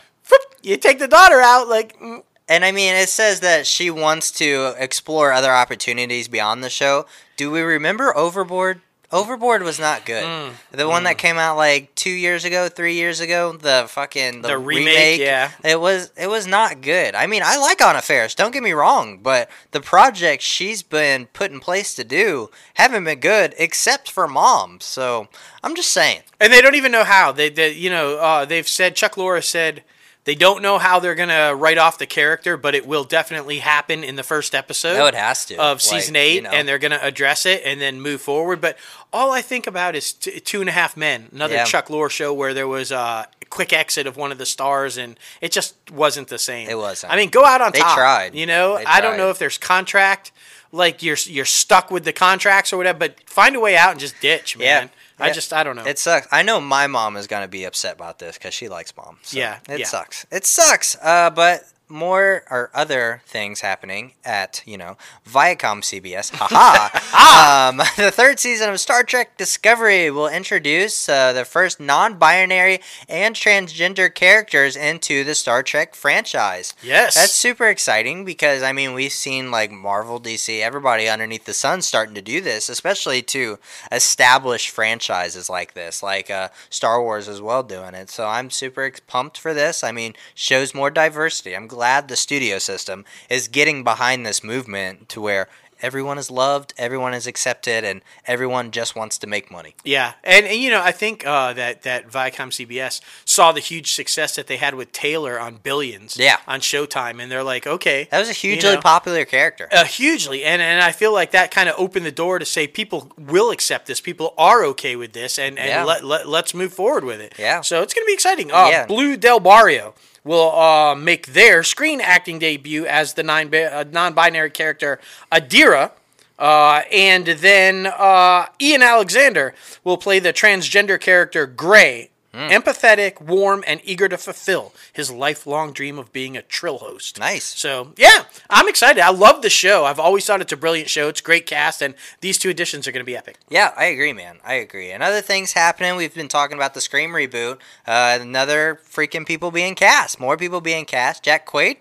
You 0.61 0.75
take 0.75 0.99
the 0.99 1.07
daughter 1.07 1.39
out, 1.39 1.69
like, 1.69 1.97
mm, 1.99 2.21
And 2.49 2.65
I 2.65 2.71
mean, 2.71 2.95
it 2.95 3.07
says 3.09 3.39
that 3.41 3.65
she 3.67 3.89
wants 3.91 4.31
to 4.31 4.73
explore 4.77 5.31
other 5.31 5.51
opportunities 5.51 6.27
beyond 6.27 6.63
the 6.63 6.69
show. 6.69 7.05
Do 7.37 7.51
we 7.51 7.61
remember 7.61 8.15
Overboard? 8.17 8.81
Overboard 9.11 9.63
was 9.63 9.79
not 9.79 10.05
good. 10.05 10.23
Mm, 10.23 10.51
the 10.69 10.87
one 10.87 11.03
that 11.05 11.17
came 11.17 11.37
out 11.37 11.57
like 11.57 11.95
two 11.95 12.11
years 12.11 12.45
ago, 12.45 12.69
three 12.69 12.93
years 12.93 13.19
ago, 13.19 13.53
the 13.53 13.85
fucking 13.89 14.43
the, 14.43 14.49
The 14.49 14.57
remake, 14.59 15.19
yeah. 15.19 15.49
it 15.63 15.79
was 15.81 16.11
it 16.15 16.27
was 16.27 16.45
not 16.45 16.81
good. 16.81 17.15
I 17.15 17.25
mean, 17.25 17.41
I 17.43 17.57
like 17.57 17.81
Anna 17.81 18.03
Faris. 18.03 18.35
Don't 18.35 18.51
get 18.51 18.61
me 18.61 18.71
wrong, 18.71 19.17
but 19.17 19.49
the 19.71 19.81
projects 19.81 20.45
she's 20.45 20.83
been 20.83 21.25
put 21.27 21.49
in 21.51 21.59
place 21.59 21.95
to 21.95 22.03
do 22.03 22.51
haven't 22.75 23.03
been 23.03 23.19
good, 23.19 23.55
except 23.57 24.11
for 24.11 24.27
Mom. 24.27 24.79
So 24.79 25.27
I'm 25.63 25.75
just 25.75 25.89
saying. 25.89 26.21
and 26.39 26.53
they 26.53 26.61
don't 26.61 26.75
even 26.75 26.91
know 26.91 27.03
how. 27.03 27.31
They, 27.31 27.49
they 27.49 27.71
you 27.71 27.89
know, 27.89 28.19
uh, 28.19 28.45
they've 28.45 28.67
said 28.67 28.95
Chuck 28.95 29.15
Lorre 29.15 29.43
said 29.43 29.83
they 30.25 30.35
don't 30.35 30.61
know 30.61 30.77
how 30.77 30.99
they're 30.99 31.15
gonna 31.15 31.55
write 31.55 31.77
off 31.77 31.97
the 31.97 32.05
character, 32.05 32.57
but 32.57 32.75
it 32.75 32.85
will 32.85 33.03
definitely 33.03 33.59
happen 33.59 34.03
in 34.03 34.15
the 34.15 34.23
first 34.23 34.53
episode. 34.53 34.97
No, 34.97 35.05
it 35.07 35.15
has 35.15 35.45
to. 35.45 35.55
of 35.55 35.77
Like, 35.77 35.81
season 35.81 36.15
eight, 36.15 36.35
you 36.35 36.41
know. 36.41 36.51
and 36.51 36.67
they're 36.67 36.77
going 36.77 36.91
to 36.91 37.03
address 37.03 37.45
it 37.45 37.61
and 37.65 37.79
then 37.81 37.99
move 38.01 38.21
forward. 38.21 38.61
But 38.61 38.77
all 39.11 39.31
I 39.31 39.41
think 39.41 39.65
about 39.65 39.95
is 39.95 40.13
t- 40.13 40.39
Two 40.39 40.59
and 40.61 40.69
a 40.69 40.73
Half 40.73 40.95
Men, 40.97 41.29
another 41.33 41.55
Yeah. 41.55 41.63
Chuck 41.65 41.87
Lorre 41.87 42.09
show 42.11 42.33
where 42.33 42.53
there 42.53 42.67
was 42.67 42.91
a 42.91 43.27
quick 43.49 43.73
exit 43.73 44.05
of 44.05 44.17
one 44.17 44.31
of 44.31 44.37
the 44.37 44.45
stars, 44.45 44.97
and 44.97 45.17
it 45.41 45.51
just 45.51 45.73
wasn't 45.91 46.27
the 46.27 46.37
same. 46.37 46.69
It 46.69 46.77
wasn't. 46.77 47.11
I 47.11 47.15
mean, 47.15 47.29
go 47.29 47.43
out 47.45 47.61
on 47.61 47.71
They 47.71 47.79
top. 47.79 47.97
tried. 47.97 48.35
You 48.35 48.45
know, 48.45 48.77
They 48.77 48.85
I 48.85 49.01
don't 49.01 49.11
tried. 49.11 49.17
know 49.17 49.29
if 49.31 49.39
there's 49.39 49.57
contract, 49.57 50.31
like 50.71 51.01
you're 51.01 51.17
you're 51.25 51.45
stuck 51.45 51.89
with 51.89 52.03
the 52.03 52.13
contracts 52.13 52.71
or 52.71 52.77
whatever, 52.77 52.99
but 52.99 53.27
find 53.27 53.55
a 53.55 53.59
way 53.59 53.75
out 53.75 53.91
and 53.91 53.99
just 53.99 54.19
ditch, 54.21 54.55
Yeah. 54.59 54.87
Man. 55.19 55.29
I 55.29 55.33
just 55.33 55.51
I 55.53 55.63
don't 55.63 55.75
know. 55.75 55.85
It 55.85 55.99
sucks. 55.99 56.27
I 56.31 56.41
know 56.43 56.59
my 56.61 56.87
mom 56.87 57.17
is 57.17 57.27
gonna 57.27 57.47
be 57.47 57.63
upset 57.65 57.95
about 57.95 58.19
this 58.19 58.37
because 58.37 58.53
she 58.53 58.69
likes 58.69 58.95
mom. 58.95 59.17
So 59.23 59.37
Yeah, 59.37 59.59
it 59.69 59.79
yeah. 59.79 59.85
sucks. 59.85 60.25
It 60.31 60.45
sucks. 60.45 60.95
Uh, 61.01 61.29
but 61.29 61.63
more 61.89 62.43
or 62.49 62.69
other 62.73 63.21
things 63.25 63.61
happening 63.61 64.13
at 64.23 64.61
you 64.65 64.77
know 64.77 64.95
Viacom 65.27 65.81
CBS. 65.81 66.31
Haha. 66.33 67.69
um, 67.69 67.77
the 67.97 68.11
third 68.11 68.39
season 68.39 68.69
of 68.69 68.79
Star 68.79 69.03
Trek 69.03 69.37
Discovery 69.37 70.11
will 70.11 70.27
introduce 70.27 71.09
uh, 71.09 71.33
the 71.33 71.45
first 71.45 71.79
non-binary 71.79 72.79
and 73.07 73.35
transgender 73.35 74.13
characters 74.13 74.75
into 74.75 75.23
the 75.23 75.35
Star 75.35 75.63
Trek 75.63 75.95
franchise. 75.95 76.73
yes, 76.83 77.15
That's 77.15 77.33
super 77.33 77.67
exciting 77.67 78.23
because 78.23 78.61
I 78.61 78.71
mean 78.71 78.93
we've 78.93 79.11
seen 79.11 79.51
like 79.51 79.71
Marvel, 79.71 80.19
DC, 80.19 80.61
everybody 80.61 81.09
underneath 81.09 81.45
the 81.45 81.53
sun 81.53 81.81
starting 81.81 82.15
to 82.15 82.21
do 82.21 82.41
this, 82.41 82.69
especially 82.69 83.21
to 83.23 83.57
establish 83.91 84.69
franchises 84.69 85.49
like 85.49 85.73
this, 85.73 86.03
like 86.03 86.29
uh, 86.29 86.49
Star 86.69 87.01
Wars 87.01 87.27
as 87.27 87.41
well 87.41 87.63
doing 87.63 87.93
it. 87.95 88.09
So 88.09 88.27
I'm 88.27 88.49
super 88.49 88.83
ex- 88.83 88.99
pumped 88.99 89.37
for 89.37 89.53
this. 89.53 89.83
I 89.83 89.91
mean, 89.91 90.13
shows 90.35 90.75
more 90.75 90.91
diversity. 90.91 91.55
I'm 91.55 91.67
glad 91.67 91.78
the 91.79 92.15
studio 92.15 92.59
system 92.59 93.05
is 93.29 93.47
getting 93.47 93.83
behind 93.83 94.25
this 94.25 94.43
movement 94.43 95.07
to 95.09 95.21
where 95.21 95.47
everyone 95.81 96.17
is 96.17 96.29
loved, 96.29 96.73
everyone 96.77 97.13
is 97.13 97.25
accepted, 97.25 97.85
and 97.85 98.01
everyone 98.25 98.69
just 98.69 98.97
wants 98.97 99.17
to 99.17 99.25
make 99.25 99.49
money. 99.49 99.75
Yeah, 99.85 100.11
and, 100.25 100.45
and 100.45 100.59
you 100.59 100.69
know 100.71 100.81
I 100.81 100.91
think 100.91 101.25
uh, 101.25 101.53
that 101.53 101.83
that 101.83 102.09
Viacom 102.09 102.49
CBS 102.51 102.99
saw 103.23 103.53
the 103.53 103.61
huge 103.61 103.93
success 103.93 104.35
that 104.35 104.47
they 104.47 104.57
had 104.57 104.75
with 104.75 104.91
Taylor 104.91 105.39
on 105.39 105.55
Billions. 105.63 106.17
Yeah. 106.17 106.35
on 106.47 106.59
Showtime, 106.59 107.21
and 107.21 107.31
they're 107.31 107.45
like, 107.45 107.65
okay, 107.65 108.09
That 108.11 108.19
was 108.19 108.29
a 108.29 108.33
hugely 108.33 108.75
know? 108.75 108.81
popular 108.81 109.23
character. 109.23 109.69
Uh, 109.71 109.85
hugely, 109.85 110.43
and 110.43 110.61
and 110.61 110.81
I 110.81 110.91
feel 110.91 111.13
like 111.13 111.31
that 111.31 111.49
kind 111.49 111.69
of 111.69 111.75
opened 111.77 112.05
the 112.05 112.11
door 112.11 112.39
to 112.39 112.45
say 112.45 112.67
people 112.67 113.13
will 113.17 113.49
accept 113.51 113.85
this. 113.87 114.01
People 114.01 114.33
are 114.37 114.65
okay 114.65 114.97
with 114.97 115.13
this, 115.13 115.39
and 115.39 115.57
and 115.57 115.69
Yeah. 115.69 115.85
let, 115.85 116.03
let 116.03 116.27
let's 116.27 116.53
move 116.53 116.73
forward 116.73 117.05
with 117.05 117.21
it. 117.21 117.35
Yeah. 117.39 117.61
So 117.61 117.81
it's 117.83 117.93
gonna 117.93 118.05
be 118.05 118.13
exciting. 118.13 118.51
Uh, 118.51 118.67
Yeah. 118.69 118.85
Blu 118.85 119.15
Del 119.15 119.39
Barrio 119.39 119.95
will 120.29 120.55
uh, 120.55 120.93
make 120.93 121.33
their 121.33 121.63
screen 121.63 121.99
acting 121.99 122.37
debut 122.37 122.85
as 122.85 123.15
the 123.15 123.23
uh, 123.27 123.83
non-binary 123.91 124.51
character 124.51 124.99
Adira. 125.31 125.89
Uh, 126.37 126.83
and 126.91 127.25
then 127.25 127.87
uh, 127.87 128.45
Ian 128.61 128.83
Alexander 128.83 129.55
will 129.83 129.97
play 129.97 130.19
the 130.19 130.31
transgender 130.31 131.01
character 131.01 131.47
Gray, 131.47 132.11
Hmm. 132.31 132.49
empathetic, 132.49 133.19
warm, 133.19 133.63
and 133.65 133.81
eager 133.83 134.07
to 134.07 134.17
fulfill 134.17 134.71
his 134.93 135.09
lifelong 135.09 135.73
dream 135.73 135.97
of 135.97 136.13
being 136.13 136.37
a 136.37 136.43
trill 136.43 136.77
host. 136.77 137.17
Nice. 137.17 137.43
So 137.43 137.93
yeah, 137.97 138.25
I'm 138.51 138.67
excited. 138.67 139.01
I 139.01 139.09
love 139.09 139.41
the 139.41 139.49
show. 139.49 139.85
I've 139.85 139.99
always 139.99 140.27
thought 140.27 140.39
it's 140.39 140.53
a 140.53 140.57
brilliant 140.57 140.89
show. 140.91 141.07
It's 141.07 141.21
a 141.21 141.23
great 141.23 141.47
cast, 141.47 141.81
and 141.81 141.95
these 142.21 142.37
two 142.37 142.49
editions 142.49 142.87
are 142.87 142.91
going 142.91 143.01
to 143.01 143.05
be 143.05 143.17
epic. 143.17 143.37
Yeah, 143.49 143.73
I 143.75 143.85
agree, 143.85 144.13
man. 144.13 144.37
I 144.45 144.53
agree. 144.55 144.91
And 144.91 145.01
other 145.01 145.21
things 145.21 145.53
happening. 145.53 145.95
We've 145.95 146.13
been 146.13 146.27
talking 146.27 146.55
about 146.55 146.75
the 146.75 146.81
Scream 146.81 147.11
reboot. 147.11 147.57
Uh, 147.87 148.19
another 148.21 148.79
freaking 148.87 149.25
people 149.25 149.49
being 149.49 149.73
cast. 149.73 150.19
More 150.19 150.37
people 150.37 150.61
being 150.61 150.85
cast. 150.85 151.23
Jack 151.23 151.47
Quaid. 151.47 151.77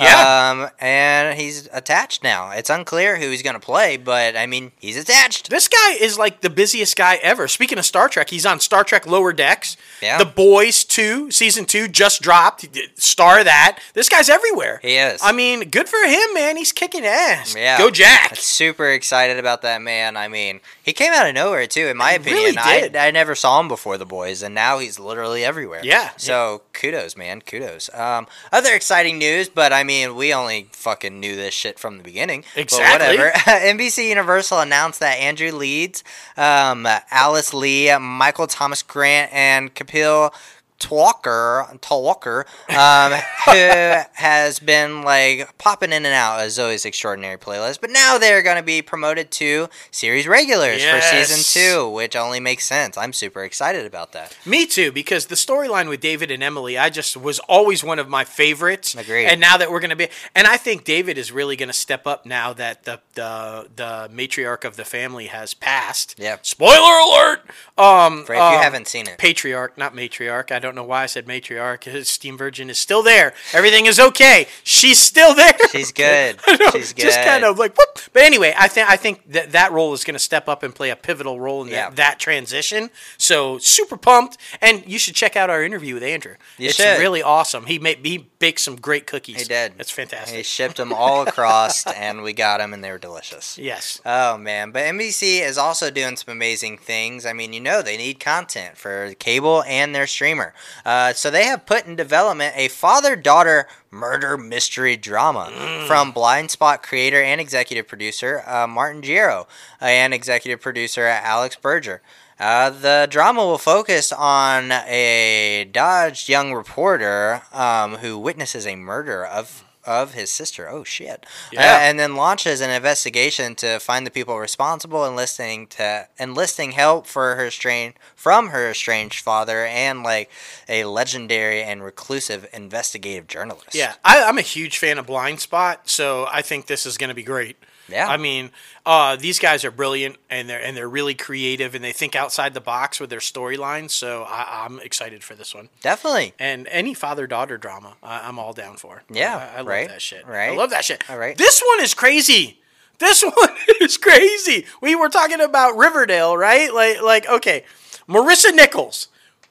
Yeah. 0.00 0.50
Um, 0.50 0.70
and 0.80 1.38
he's 1.38 1.68
attached 1.72 2.22
now. 2.22 2.50
It's 2.50 2.70
unclear 2.70 3.16
who 3.16 3.30
he's 3.30 3.42
going 3.42 3.54
to 3.54 3.60
play, 3.60 3.96
but 3.96 4.36
I 4.36 4.46
mean, 4.46 4.72
he's 4.78 4.96
attached. 4.96 5.50
This 5.50 5.68
guy 5.68 5.92
is 5.92 6.18
like 6.18 6.40
the 6.40 6.50
busiest 6.50 6.96
guy 6.96 7.16
ever. 7.22 7.46
Speaking 7.48 7.78
of 7.78 7.84
Star 7.84 8.08
Trek, 8.08 8.30
he's 8.30 8.46
on 8.46 8.60
Star 8.60 8.84
Trek 8.84 9.06
Lower 9.06 9.32
Decks. 9.32 9.76
Yeah. 10.00 10.18
The 10.18 10.24
Boys 10.24 10.84
2, 10.84 11.30
season 11.30 11.66
2 11.66 11.88
just 11.88 12.22
dropped. 12.22 12.66
Star 12.98 13.44
that. 13.44 13.78
This 13.94 14.08
guy's 14.08 14.28
everywhere. 14.28 14.80
He 14.82 14.96
is. 14.96 15.20
I 15.22 15.32
mean, 15.32 15.68
good 15.68 15.88
for 15.88 16.02
him, 16.06 16.34
man. 16.34 16.56
He's 16.56 16.72
kicking 16.72 17.04
ass. 17.04 17.54
Yeah. 17.54 17.76
Go 17.78 17.90
Jack. 17.90 18.36
Super 18.36 18.88
excited 18.90 19.38
about 19.38 19.62
that 19.62 19.82
man. 19.82 20.16
I 20.16 20.28
mean, 20.28 20.60
he 20.82 20.92
came 20.92 21.12
out 21.12 21.28
of 21.28 21.34
nowhere 21.34 21.66
too. 21.66 21.86
In 21.88 21.96
my 21.96 22.10
He 22.12 22.16
opinion, 22.16 22.56
really 22.56 22.80
did. 22.80 22.96
I 22.96 23.08
I 23.08 23.10
never 23.12 23.34
saw 23.34 23.58
him 23.60 23.66
before 23.68 23.98
the 23.98 24.06
boys, 24.06 24.42
and 24.42 24.54
now 24.54 24.78
he's 24.78 24.98
literally 24.98 25.44
everywhere. 25.44 25.80
Yeah. 25.82 26.10
So 26.16 26.62
kudos, 26.72 27.16
man. 27.16 27.42
Kudos. 27.42 27.90
Um, 27.92 28.26
other 28.52 28.72
exciting 28.72 29.18
news, 29.18 29.48
but 29.48 29.72
I 29.72 29.82
mean, 29.82 29.89
we 30.08 30.32
only 30.34 30.68
fucking 30.72 31.18
knew 31.20 31.36
this 31.36 31.54
shit 31.54 31.78
from 31.78 31.98
the 31.98 32.02
beginning. 32.02 32.44
Exactly. 32.56 33.16
But 33.16 33.16
whatever. 33.16 33.30
NBC 33.78 34.08
Universal 34.08 34.60
announced 34.60 35.00
that 35.00 35.14
Andrew 35.14 35.52
Leeds, 35.52 36.04
um, 36.36 36.86
Alice 37.10 37.52
Lee, 37.52 37.96
Michael 37.98 38.46
Thomas 38.46 38.82
Grant, 38.82 39.32
and 39.32 39.74
Kapil 39.74 40.32
Twalker, 40.80 41.78
Talwalkar, 41.80 42.46
um, 42.70 43.12
who 43.44 44.02
has 44.14 44.58
been 44.58 45.02
like 45.02 45.56
popping 45.58 45.92
in 45.92 46.04
and 46.04 46.14
out 46.14 46.40
of 46.40 46.46
Zoey's 46.46 46.84
Extraordinary 46.84 47.36
Playlist, 47.36 47.80
but 47.80 47.90
now 47.90 48.18
they're 48.18 48.42
going 48.42 48.56
to 48.56 48.62
be 48.62 48.82
promoted 48.82 49.30
to 49.32 49.68
series 49.90 50.26
regulars 50.26 50.82
for 50.84 51.00
season 51.00 51.62
two, 51.62 51.88
which 51.88 52.16
only 52.16 52.40
makes 52.40 52.66
sense. 52.66 52.96
I'm 52.96 53.12
super 53.12 53.44
excited 53.44 53.86
about 53.86 54.12
that. 54.12 54.36
Me 54.44 54.66
too, 54.66 54.90
because 54.90 55.26
the 55.26 55.34
storyline 55.34 55.88
with 55.88 56.00
David 56.00 56.30
and 56.30 56.42
Emily, 56.42 56.78
I 56.78 56.90
just 56.90 57.16
was 57.16 57.38
always 57.40 57.84
one 57.84 57.98
of 57.98 58.08
my 58.08 58.24
favorites. 58.24 58.94
Agreed. 58.94 59.26
And 59.26 59.40
now 59.40 59.56
that 59.58 59.70
we're 59.70 59.80
gonna 59.80 59.96
be, 59.96 60.08
and 60.34 60.46
I 60.46 60.56
think 60.56 60.84
David 60.84 61.18
is 61.18 61.30
really 61.30 61.56
gonna 61.56 61.72
step 61.72 62.06
up 62.06 62.24
now 62.24 62.52
that 62.54 62.84
the 62.84 63.00
the 63.14 63.68
the 63.76 64.10
matriarch 64.12 64.64
of 64.64 64.76
the 64.76 64.84
family 64.84 65.26
has 65.26 65.52
passed. 65.54 66.14
Yeah. 66.18 66.38
Spoiler 66.42 66.98
alert. 66.98 67.42
Um, 67.76 68.24
For 68.24 68.32
if 68.32 68.38
you 68.38 68.44
um, 68.44 68.62
haven't 68.62 68.88
seen 68.88 69.06
it, 69.06 69.18
Patriarch, 69.18 69.76
not 69.76 69.94
matriarch. 69.94 70.50
I 70.50 70.58
don't 70.58 70.69
know 70.74 70.84
why 70.84 71.02
I 71.02 71.06
said 71.06 71.26
matriarch. 71.26 71.84
Steenburgen 72.04 72.68
is 72.68 72.78
still 72.78 73.02
there. 73.02 73.32
Everything 73.52 73.86
is 73.86 73.98
okay. 74.00 74.46
She's 74.64 74.98
still 74.98 75.34
there. 75.34 75.52
she's 75.70 75.92
good. 76.06 76.36
Know, 76.46 76.70
She's 76.72 76.92
good. 76.92 77.02
Just 77.02 77.20
kind 77.22 77.44
of 77.44 77.58
like 77.58 77.76
whoop. 77.76 77.98
But 78.12 78.22
anyway, 78.22 78.54
I 78.58 78.68
think 78.68 78.88
I 78.90 78.96
think 78.96 79.30
that 79.32 79.52
that 79.52 79.72
role 79.72 79.92
is 79.92 80.04
going 80.04 80.14
to 80.14 80.18
step 80.20 80.48
up 80.48 80.62
and 80.62 80.74
play 80.74 80.90
a 80.90 80.96
pivotal 80.96 81.40
role 81.40 81.62
in 81.62 81.68
Yeah. 81.68 81.88
that, 81.90 81.96
that 81.96 82.18
transition. 82.18 82.90
So 83.18 83.58
super 83.58 83.96
pumped, 83.96 84.36
and 84.60 84.86
you 84.86 84.98
should 84.98 85.14
check 85.14 85.36
out 85.36 85.50
our 85.50 85.62
interview 85.62 85.94
with 85.94 86.02
Andrew. 86.02 86.34
You 86.58 86.68
it's 86.68 86.76
should. 86.76 86.98
really 86.98 87.22
awesome. 87.22 87.66
He 87.66 87.78
made 87.78 88.04
he 88.04 88.28
baked 88.38 88.60
some 88.60 88.76
great 88.76 89.06
cookies. 89.06 89.38
He 89.42 89.44
did. 89.44 89.74
That's 89.76 89.90
fantastic. 89.90 90.36
He 90.36 90.42
shipped 90.42 90.76
them 90.76 90.92
all 90.92 91.26
across, 91.26 91.86
and 91.94 92.22
we 92.22 92.32
got 92.32 92.58
them, 92.58 92.72
and 92.72 92.82
they 92.82 92.90
were 92.90 92.98
delicious. 92.98 93.58
yes. 93.58 94.00
Oh 94.06 94.36
man, 94.38 94.70
but 94.70 94.82
NBC 94.84 95.40
is 95.42 95.58
also 95.58 95.90
doing 95.90 96.16
some 96.16 96.32
amazing 96.32 96.78
things. 96.78 97.26
I 97.26 97.32
mean, 97.32 97.52
you 97.52 97.60
know, 97.60 97.82
they 97.82 97.96
need 97.96 98.20
content 98.20 98.76
for 98.76 99.14
cable 99.18 99.62
and 99.64 99.94
their 99.94 100.06
streamer. 100.06 100.54
Uh, 100.84 101.12
so 101.12 101.30
they 101.30 101.44
have 101.44 101.66
put 101.66 101.86
in 101.86 101.96
development 101.96 102.54
a 102.56 102.68
father-daughter 102.68 103.66
murder 103.90 104.36
mystery 104.36 104.96
drama 104.96 105.50
from 105.86 106.12
Blindspot 106.12 106.82
creator 106.82 107.20
and 107.20 107.40
executive 107.40 107.88
producer 107.88 108.42
uh, 108.46 108.66
Martin 108.66 109.02
Gero 109.02 109.46
and 109.80 110.14
executive 110.14 110.60
producer 110.60 111.06
Alex 111.06 111.56
Berger. 111.56 112.02
Uh, 112.38 112.70
the 112.70 113.06
drama 113.10 113.44
will 113.44 113.58
focus 113.58 114.12
on 114.12 114.72
a 114.72 115.68
dodged 115.72 116.28
young 116.28 116.54
reporter 116.54 117.42
um, 117.52 117.96
who 117.96 118.18
witnesses 118.18 118.66
a 118.66 118.76
murder 118.76 119.26
of 119.26 119.62
of 119.84 120.14
his 120.14 120.30
sister. 120.30 120.68
Oh 120.68 120.84
shit! 120.84 121.26
Yeah. 121.52 121.60
Uh, 121.60 121.78
and 121.80 121.98
then 121.98 122.16
launches 122.16 122.60
an 122.60 122.70
investigation 122.70 123.54
to 123.56 123.78
find 123.78 124.06
the 124.06 124.10
people 124.10 124.38
responsible, 124.38 125.04
enlisting 125.04 125.66
to 125.68 126.08
enlisting 126.18 126.72
help 126.72 127.06
for 127.06 127.36
her 127.36 127.46
estranged 127.46 127.98
from 128.14 128.48
her 128.48 128.70
estranged 128.70 129.22
father, 129.22 129.64
and 129.64 130.02
like 130.02 130.30
a 130.68 130.84
legendary 130.84 131.62
and 131.62 131.82
reclusive 131.82 132.48
investigative 132.52 133.26
journalist. 133.26 133.74
Yeah, 133.74 133.94
I, 134.04 134.22
I'm 134.22 134.38
a 134.38 134.42
huge 134.42 134.78
fan 134.78 134.98
of 134.98 135.06
Blindspot, 135.06 135.78
so 135.84 136.26
I 136.30 136.42
think 136.42 136.66
this 136.66 136.86
is 136.86 136.98
going 136.98 137.08
to 137.08 137.14
be 137.14 137.22
great. 137.22 137.56
Yeah. 137.90 138.08
I 138.08 138.16
mean, 138.16 138.50
uh, 138.86 139.16
these 139.16 139.38
guys 139.38 139.64
are 139.64 139.70
brilliant, 139.70 140.16
and 140.28 140.48
they're 140.48 140.62
and 140.62 140.76
they're 140.76 140.88
really 140.88 141.14
creative, 141.14 141.74
and 141.74 141.84
they 141.84 141.92
think 141.92 142.14
outside 142.16 142.54
the 142.54 142.60
box 142.60 143.00
with 143.00 143.10
their 143.10 143.20
storylines. 143.20 143.90
So 143.90 144.24
I, 144.24 144.64
I'm 144.64 144.80
excited 144.80 145.22
for 145.24 145.34
this 145.34 145.54
one. 145.54 145.68
definitely. 145.82 146.34
And 146.38 146.66
any 146.68 146.94
father 146.94 147.26
daughter 147.26 147.58
drama, 147.58 147.96
I, 148.02 148.28
I'm 148.28 148.38
all 148.38 148.52
down 148.52 148.76
for. 148.76 149.02
Yeah, 149.10 149.36
I, 149.36 149.56
I 149.56 149.58
love 149.58 149.66
right, 149.66 149.88
that 149.88 150.02
shit. 150.02 150.26
right. 150.26 150.52
I 150.52 150.56
love 150.56 150.70
that 150.70 150.84
shit. 150.84 151.08
All 151.10 151.18
right. 151.18 151.36
This 151.36 151.62
one 151.66 151.80
is 151.80 151.94
crazy. 151.94 152.58
This 152.98 153.22
one 153.36 153.56
is 153.80 153.96
crazy. 153.96 154.66
We 154.80 154.94
were 154.94 155.08
talking 155.08 155.40
about 155.40 155.76
Riverdale, 155.76 156.36
right? 156.36 156.72
Like, 156.72 157.02
like 157.02 157.28
okay, 157.28 157.64
Marisol 158.08 158.54
Nichols. 158.54 159.08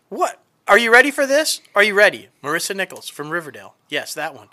What? 0.10 0.42
Are 0.68 0.78
you 0.78 0.92
ready 0.92 1.10
for 1.10 1.26
this? 1.26 1.62
Are 1.74 1.82
you 1.82 1.96
ready? 1.96 2.30
Marisol 2.44 2.76
Nichols 2.76 3.10
from 3.10 3.32
Riverdale. 3.32 3.74
Yes, 3.90 4.14
that 4.14 4.36
one. 4.36 4.50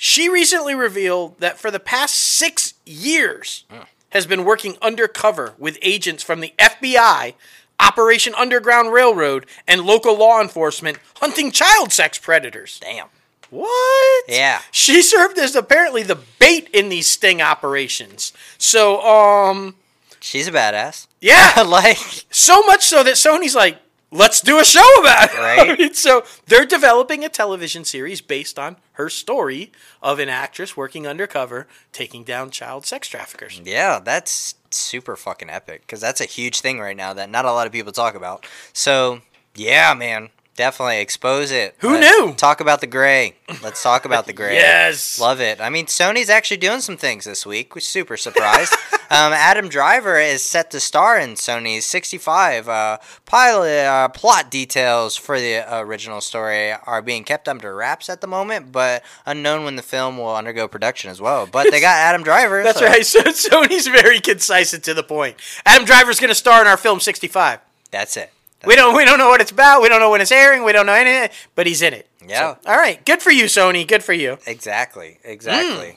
She 0.00 0.28
recently 0.28 0.74
revealed 0.76 1.40
that 1.40 1.58
for 1.58 1.72
the 1.72 1.80
past 1.80 2.14
six 2.14 2.74
years 2.86 3.64
has 4.10 4.26
been 4.26 4.44
working 4.44 4.76
undercover 4.80 5.54
with 5.58 5.76
agents 5.82 6.22
from 6.22 6.38
the 6.40 6.54
FBI, 6.56 7.34
Operation 7.80 8.32
Underground 8.36 8.92
Railroad, 8.92 9.44
and 9.66 9.82
local 9.82 10.16
law 10.16 10.40
enforcement 10.40 10.98
hunting 11.16 11.50
child 11.50 11.92
sex 11.92 12.16
predators. 12.16 12.78
Damn. 12.80 13.08
What? 13.50 14.24
Yeah. 14.28 14.60
She 14.70 15.02
served 15.02 15.36
as 15.36 15.56
apparently 15.56 16.04
the 16.04 16.18
bait 16.38 16.68
in 16.72 16.90
these 16.90 17.08
sting 17.08 17.42
operations. 17.42 18.32
So, 18.56 19.00
um, 19.02 19.74
She's 20.20 20.46
a 20.46 20.52
badass. 20.52 21.08
yeah, 21.20 21.62
like 21.66 21.96
so 22.30 22.62
much 22.62 22.84
so 22.84 23.02
that 23.02 23.14
Sony's 23.14 23.56
like, 23.56 23.78
let's 24.10 24.40
do 24.40 24.58
a 24.58 24.64
show 24.64 24.86
about 25.00 25.30
it. 25.30 25.38
Right. 25.38 25.70
I 25.70 25.76
mean, 25.76 25.94
so 25.94 26.24
they're 26.46 26.66
developing 26.66 27.24
a 27.24 27.28
television 27.28 27.84
series 27.84 28.20
based 28.20 28.58
on 28.58 28.76
her 28.92 29.08
story 29.08 29.72
of 30.02 30.18
an 30.18 30.28
actress 30.28 30.76
working 30.76 31.06
undercover 31.06 31.68
taking 31.92 32.24
down 32.24 32.50
child 32.50 32.84
sex 32.86 33.08
traffickers. 33.08 33.60
Yeah, 33.64 34.00
that's 34.00 34.56
super 34.70 35.16
fucking 35.16 35.48
epic 35.48 35.82
because 35.82 36.00
that's 36.00 36.20
a 36.20 36.24
huge 36.26 36.60
thing 36.60 36.80
right 36.80 36.96
now 36.96 37.14
that 37.14 37.30
not 37.30 37.44
a 37.44 37.52
lot 37.52 37.66
of 37.66 37.72
people 37.72 37.92
talk 37.92 38.14
about. 38.14 38.46
So, 38.72 39.20
yeah, 39.54 39.94
man, 39.94 40.30
definitely 40.58 40.98
expose 41.00 41.52
it. 41.52 41.76
Who 41.78 41.92
Let- 41.92 42.00
knew? 42.00 42.34
Talk 42.34 42.60
about 42.60 42.80
the 42.80 42.86
gray. 42.88 43.36
Let's 43.62 43.80
talk 43.82 44.04
about 44.04 44.26
the 44.26 44.32
gray. 44.32 44.54
Yes. 44.56 45.18
Love 45.20 45.40
it. 45.40 45.60
I 45.60 45.70
mean, 45.70 45.86
Sony's 45.86 46.28
actually 46.28 46.56
doing 46.58 46.80
some 46.80 46.96
things 46.96 47.24
this 47.24 47.46
week. 47.46 47.74
We're 47.74 47.80
super 47.80 48.16
surprised. 48.16 48.72
um, 49.10 49.32
Adam 49.32 49.68
Driver 49.68 50.18
is 50.18 50.42
set 50.42 50.72
to 50.72 50.80
star 50.80 51.16
in 51.18 51.30
Sony's 51.34 51.86
65. 51.86 52.68
Uh, 52.68 52.98
pilot 53.24 53.84
uh, 53.86 54.08
plot 54.08 54.50
details 54.50 55.16
for 55.16 55.38
the 55.38 55.64
original 55.80 56.20
story 56.20 56.72
are 56.72 57.00
being 57.02 57.22
kept 57.22 57.48
under 57.48 57.74
wraps 57.74 58.10
at 58.10 58.20
the 58.20 58.26
moment, 58.26 58.72
but 58.72 59.04
unknown 59.24 59.64
when 59.64 59.76
the 59.76 59.82
film 59.82 60.18
will 60.18 60.34
undergo 60.34 60.66
production 60.66 61.08
as 61.10 61.20
well. 61.20 61.46
But 61.46 61.70
they 61.70 61.80
got 61.80 61.96
Adam 61.96 62.24
Driver. 62.24 62.64
That's 62.64 62.80
so- 62.80 62.86
right. 62.86 63.06
So 63.06 63.20
Sony's 63.22 63.86
very 63.86 64.18
concise 64.20 64.74
and 64.74 64.82
to 64.82 64.92
the 64.92 65.04
point. 65.04 65.36
Adam 65.64 65.86
Driver's 65.86 66.18
going 66.18 66.28
to 66.30 66.34
star 66.34 66.60
in 66.60 66.66
our 66.66 66.76
film 66.76 66.98
65. 66.98 67.60
That's 67.92 68.16
it. 68.16 68.32
We 68.66 68.74
don't 68.76 68.96
we 68.96 69.04
don't 69.04 69.18
know 69.18 69.28
what 69.28 69.40
it's 69.40 69.50
about. 69.52 69.82
We 69.82 69.88
don't 69.88 70.00
know 70.00 70.10
when 70.10 70.20
it's 70.20 70.32
airing. 70.32 70.64
We 70.64 70.72
don't 70.72 70.86
know 70.86 70.92
anything, 70.94 71.30
but 71.54 71.66
he's 71.66 71.80
in 71.82 71.94
it. 71.94 72.08
Yeah. 72.26 72.54
So, 72.54 72.70
all 72.70 72.76
right. 72.76 73.04
Good 73.06 73.22
for 73.22 73.30
you, 73.30 73.44
Sony. 73.44 73.86
Good 73.86 74.02
for 74.02 74.12
you. 74.12 74.38
Exactly. 74.46 75.18
Exactly. 75.24 75.90
Hmm. 75.90 75.96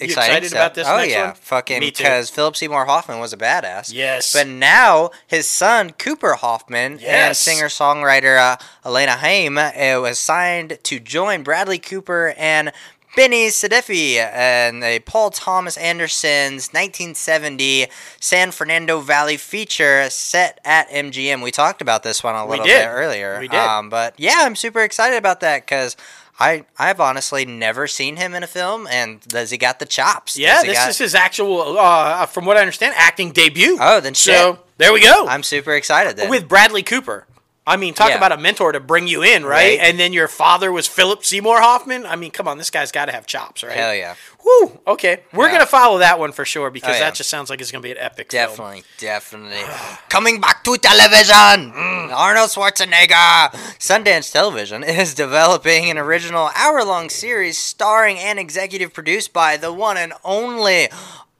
You 0.00 0.06
excited 0.06 0.48
stuff. 0.48 0.58
about 0.58 0.74
this 0.74 0.86
Oh 0.88 1.00
yeah, 1.02 1.26
one? 1.28 1.34
fucking 1.36 1.78
because 1.80 2.28
Philip 2.28 2.56
Seymour 2.56 2.84
Hoffman 2.84 3.20
was 3.20 3.32
a 3.32 3.36
badass. 3.36 3.92
Yes. 3.94 4.32
But 4.32 4.48
now 4.48 5.10
his 5.26 5.46
son 5.46 5.92
Cooper 5.92 6.34
Hoffman 6.34 6.98
and 6.98 7.34
singer 7.36 7.66
songwriter 7.66 8.36
uh, 8.36 8.56
Alana 8.84 9.16
Haim 9.16 9.56
uh, 9.56 9.70
was 10.02 10.18
signed 10.18 10.78
to 10.82 10.98
join 10.98 11.44
Bradley 11.44 11.78
Cooper 11.78 12.34
and 12.36 12.72
Benny 13.16 13.46
Safdie 13.46 14.16
and 14.16 14.82
the 14.82 15.00
Paul 15.04 15.30
Thomas 15.30 15.76
Anderson's 15.76 16.68
1970 16.72 17.86
San 18.20 18.50
Fernando 18.50 19.00
Valley 19.00 19.36
feature 19.36 20.08
set 20.10 20.60
at 20.64 20.88
MGM. 20.90 21.42
We 21.42 21.50
talked 21.50 21.80
about 21.80 22.02
this 22.02 22.24
one 22.24 22.34
a 22.34 22.46
little 22.46 22.64
bit 22.64 22.86
earlier. 22.86 23.38
We 23.40 23.48
did. 23.48 23.58
Um, 23.58 23.88
but 23.88 24.14
yeah, 24.18 24.38
I'm 24.40 24.56
super 24.56 24.80
excited 24.80 25.16
about 25.16 25.40
that 25.40 25.64
because. 25.66 25.96
I 26.36 26.64
I've 26.76 26.98
honestly 26.98 27.44
never 27.44 27.86
seen 27.86 28.16
him 28.16 28.34
in 28.34 28.42
a 28.42 28.48
film, 28.48 28.88
and 28.90 29.20
does 29.20 29.52
he 29.52 29.56
got 29.56 29.78
the 29.78 29.86
chops? 29.86 30.36
Yeah, 30.36 30.62
this 30.64 30.76
got- 30.76 30.90
is 30.90 30.98
his 30.98 31.14
actual, 31.14 31.78
uh, 31.78 32.26
from 32.26 32.44
what 32.44 32.56
I 32.56 32.60
understand, 32.60 32.92
acting 32.96 33.30
debut. 33.30 33.78
Oh, 33.80 34.00
then 34.00 34.16
so 34.16 34.58
there 34.76 34.92
we 34.92 35.00
go. 35.00 35.28
I'm 35.28 35.44
super 35.44 35.74
excited 35.74 36.16
then. 36.16 36.28
with 36.28 36.48
Bradley 36.48 36.82
Cooper. 36.82 37.28
I 37.66 37.76
mean, 37.78 37.94
talk 37.94 38.10
Yeah. 38.10 38.16
about 38.16 38.30
a 38.32 38.36
mentor 38.36 38.72
to 38.72 38.80
bring 38.80 39.06
you 39.06 39.22
in, 39.22 39.42
right? 39.46 39.78
Right. 39.78 39.80
And 39.80 39.98
then 39.98 40.12
your 40.12 40.28
father 40.28 40.70
was 40.70 40.86
Philip 40.86 41.24
Seymour 41.24 41.60
Hoffman. 41.62 42.04
I 42.04 42.14
mean, 42.14 42.30
come 42.30 42.46
on, 42.46 42.58
this 42.58 42.68
guy's 42.68 42.92
got 42.92 43.06
to 43.06 43.12
have 43.12 43.26
chops, 43.26 43.62
right? 43.62 43.72
Hell 43.76 43.94
yeah. 43.94 44.14
Woo. 44.44 44.80
Okay, 44.86 45.20
we're 45.32 45.46
Yeah. 45.46 45.52
gonna 45.52 45.66
follow 45.66 45.96
that 45.98 46.18
one 46.18 46.32
for 46.32 46.44
sure 46.44 46.70
because 46.70 46.90
Oh, 46.90 46.92
yeah. 46.92 47.04
that 47.04 47.14
just 47.14 47.30
sounds 47.30 47.48
like 47.48 47.62
it's 47.62 47.70
gonna 47.72 47.80
be 47.80 47.92
an 47.92 47.96
epic. 47.98 48.30
film. 48.30 48.48
Definitely, 48.48 48.84
definitely. 48.98 49.64
Coming 50.10 50.40
back 50.42 50.62
to 50.64 50.76
television, 50.76 51.72
Mm, 51.72 52.12
Arnold 52.14 52.50
Schwarzenegger. 52.50 53.50
Sundance 53.78 54.30
Television 54.30 54.84
is 55.00 55.14
developing 55.14 55.88
an 55.90 55.96
original 55.96 56.50
hour-long 56.54 57.08
series 57.08 57.56
starring 57.56 58.18
and 58.18 58.38
executive 58.38 58.92
produced 58.92 59.32
by 59.32 59.56
the 59.56 59.72
one 59.72 59.96
and 59.96 60.12
only 60.22 60.90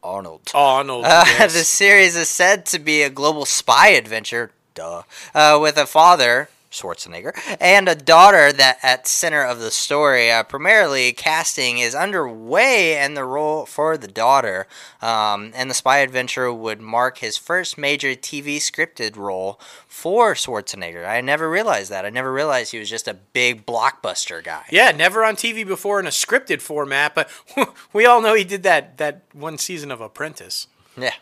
Arnold. 0.03 0.51
Arnold. 0.55 1.05
Uh, 1.05 1.25
yes. 1.27 1.53
The 1.59 1.65
series 1.65 2.17
is 2.17 2.29
said 2.31 2.65
to 2.67 2.79
be 2.79 3.03
a 3.03 3.11
global 3.11 3.45
spy 3.45 3.89
adventure, 3.89 4.53
duh, 4.75 5.03
uh, 5.35 5.59
with 5.61 5.77
a 5.77 5.87
father, 5.87 6.49
Schwarzenegger, 6.75 7.33
and 7.61 7.89
a 7.89 7.95
daughter 7.95 8.53
that 8.53 8.79
at 8.83 9.07
center 9.07 9.45
of 9.45 9.61
the 9.61 9.71
story. 9.71 10.31
Uh, 10.31 10.43
primarily, 10.43 11.13
casting 11.13 11.79
is 11.79 11.95
underway, 11.95 12.97
and 12.97 13.17
the 13.17 13.25
role 13.25 13.65
for 13.65 13.97
the 13.97 14.09
daughter, 14.09 14.67
um, 15.01 15.53
and 15.55 15.71
the 15.71 15.75
spy 15.75 15.99
adventure 15.99 16.53
would 16.53 16.81
mark 16.81 17.19
his 17.19 17.37
first 17.37 17.79
major 17.79 18.11
TV 18.11 18.57
scripted 18.57 19.17
role 19.17 19.61
for 19.87 20.35
Schwarzenegger. 20.35 21.09
I 21.09 21.21
never 21.21 21.49
realized 21.49 21.91
that. 21.91 22.05
I 22.05 22.11
never 22.11 22.33
realized 22.33 22.73
he 22.73 22.79
was 22.79 22.91
just 22.91 23.09
a 23.09 23.15
big 23.15 23.65
blockbuster 23.65 24.43
guy. 24.43 24.65
Yeah, 24.71 24.91
never 24.91 25.25
on 25.25 25.37
TV 25.37 25.67
before 25.67 26.01
in 26.01 26.07
a 26.07 26.11
scripted 26.11 26.61
format, 26.61 27.15
but 27.15 27.31
we 27.93 28.05
all 28.05 28.21
know 28.21 28.35
he 28.35 28.45
did 28.45 28.65
that 28.65 28.99
that 28.99 29.23
one 29.33 29.59
season 29.59 29.91
of 29.93 30.01
Apprentice. 30.01 30.67
Yeah. 30.97 31.15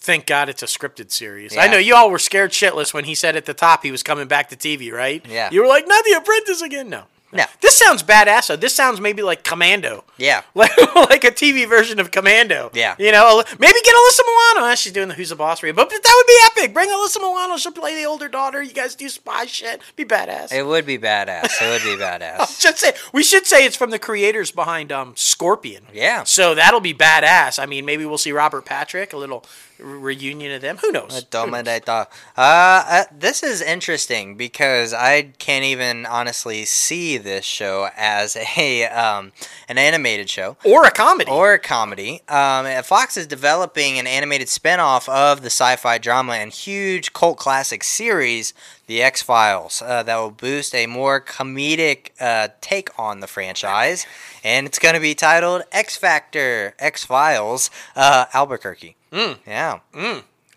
Thank 0.00 0.26
God 0.26 0.48
it's 0.48 0.62
a 0.62 0.66
scripted 0.66 1.10
series. 1.10 1.54
Yeah. 1.54 1.62
I 1.62 1.68
know 1.68 1.78
you 1.78 1.94
all 1.94 2.10
were 2.10 2.18
scared 2.18 2.52
shitless 2.52 2.94
when 2.94 3.04
he 3.04 3.14
said 3.14 3.36
at 3.36 3.44
the 3.46 3.54
top 3.54 3.82
he 3.82 3.90
was 3.90 4.02
coming 4.02 4.28
back 4.28 4.48
to 4.50 4.56
TV, 4.56 4.92
right? 4.92 5.24
Yeah. 5.28 5.50
You 5.50 5.62
were 5.62 5.68
like, 5.68 5.86
not 5.86 6.04
the 6.04 6.12
Apprentice 6.12 6.62
again. 6.62 6.88
No. 6.88 7.04
No. 7.30 7.44
This 7.60 7.76
sounds 7.76 8.02
badass. 8.02 8.46
though. 8.48 8.56
This 8.56 8.74
sounds 8.74 9.00
maybe 9.02 9.20
like 9.22 9.44
Commando. 9.44 10.04
Yeah. 10.16 10.42
Like, 10.54 10.76
like 10.94 11.24
a 11.24 11.30
TV 11.30 11.68
version 11.68 12.00
of 12.00 12.10
Commando. 12.10 12.70
Yeah. 12.72 12.96
You 12.98 13.12
know, 13.12 13.44
maybe 13.58 13.74
get 13.84 13.94
Alyssa 13.94 14.20
Milano. 14.26 14.72
Uh, 14.72 14.74
She's 14.74 14.92
doing 14.92 15.08
the 15.08 15.14
Who's 15.14 15.28
the 15.28 15.36
Boss 15.36 15.62
read. 15.62 15.76
But 15.76 15.90
that 15.90 16.00
would 16.02 16.26
be 16.26 16.62
epic. 16.62 16.74
Bring 16.74 16.88
Alyssa 16.88 17.18
Milano. 17.18 17.56
She'll 17.58 17.72
play 17.72 17.94
the 17.96 18.06
older 18.08 18.28
daughter. 18.28 18.62
You 18.62 18.72
guys 18.72 18.94
do 18.94 19.08
spy 19.10 19.44
shit. 19.44 19.82
Be 19.94 20.04
badass. 20.06 20.52
It 20.52 20.66
would 20.66 20.86
be 20.86 20.98
badass. 20.98 21.50
It 21.60 21.68
would 21.68 21.82
be 21.98 22.02
badass. 22.02 22.60
should 22.62 22.78
say 22.78 22.92
we 23.12 23.22
should 23.22 23.46
say 23.46 23.66
it's 23.66 23.76
from 23.76 23.90
the 23.90 23.98
creators 23.98 24.50
behind 24.50 24.90
um 24.90 25.12
Scorpion. 25.14 25.84
Yeah. 25.92 26.24
So 26.24 26.54
that'll 26.54 26.80
be 26.80 26.94
badass. 26.94 27.62
I 27.62 27.66
mean, 27.66 27.84
maybe 27.84 28.04
we'll 28.06 28.18
see 28.18 28.32
Robert 28.32 28.64
Patrick, 28.64 29.12
a 29.12 29.16
little 29.18 29.44
reunion 29.80 30.52
of 30.52 30.60
them. 30.60 30.76
Who 30.78 30.90
knows? 30.92 31.22
Dominator. 31.24 32.06
Uh, 32.36 32.84
uh, 32.88 33.04
this 33.16 33.42
is 33.42 33.60
interesting 33.62 34.36
because 34.36 34.92
I 34.94 35.22
can't 35.38 35.64
even 35.64 36.06
honestly 36.06 36.64
see 36.64 37.16
this 37.18 37.44
show 37.44 37.88
as 37.96 38.36
a 38.56 38.84
um, 38.86 39.32
an 39.68 39.78
animated 39.78 40.28
show 40.30 40.56
Or 40.64 40.84
a 40.84 40.90
comedy. 40.90 41.30
or 41.30 41.54
a 41.54 41.58
comedy. 41.58 42.20
Um, 42.28 42.66
Fox 42.82 43.16
is 43.16 43.26
developing 43.26 43.98
an 43.98 44.06
animated 44.06 44.48
spin-off 44.48 45.08
of 45.08 45.40
the 45.42 45.46
sci-fi 45.50 45.98
drama 45.98 46.34
and 46.34 46.52
huge 46.52 47.12
cult 47.12 47.38
classic 47.38 47.82
series, 47.84 48.54
The 48.86 49.02
X-Files, 49.02 49.82
uh, 49.82 50.02
that 50.02 50.16
will 50.16 50.30
boost 50.30 50.74
a 50.74 50.86
more 50.86 51.20
comedic 51.20 52.10
uh, 52.20 52.48
take 52.60 52.90
on 52.98 53.20
the 53.20 53.26
franchise, 53.26 54.06
and 54.44 54.66
it's 54.66 54.78
going 54.78 54.94
to 54.94 55.00
be 55.00 55.14
titled 55.14 55.62
X 55.72 55.96
Factor 55.96 56.74
X-Files 56.78 57.70
uh, 57.96 58.26
Albuquerque. 58.32 58.96
Mm. 59.12 59.38
Yeah. 59.46 59.80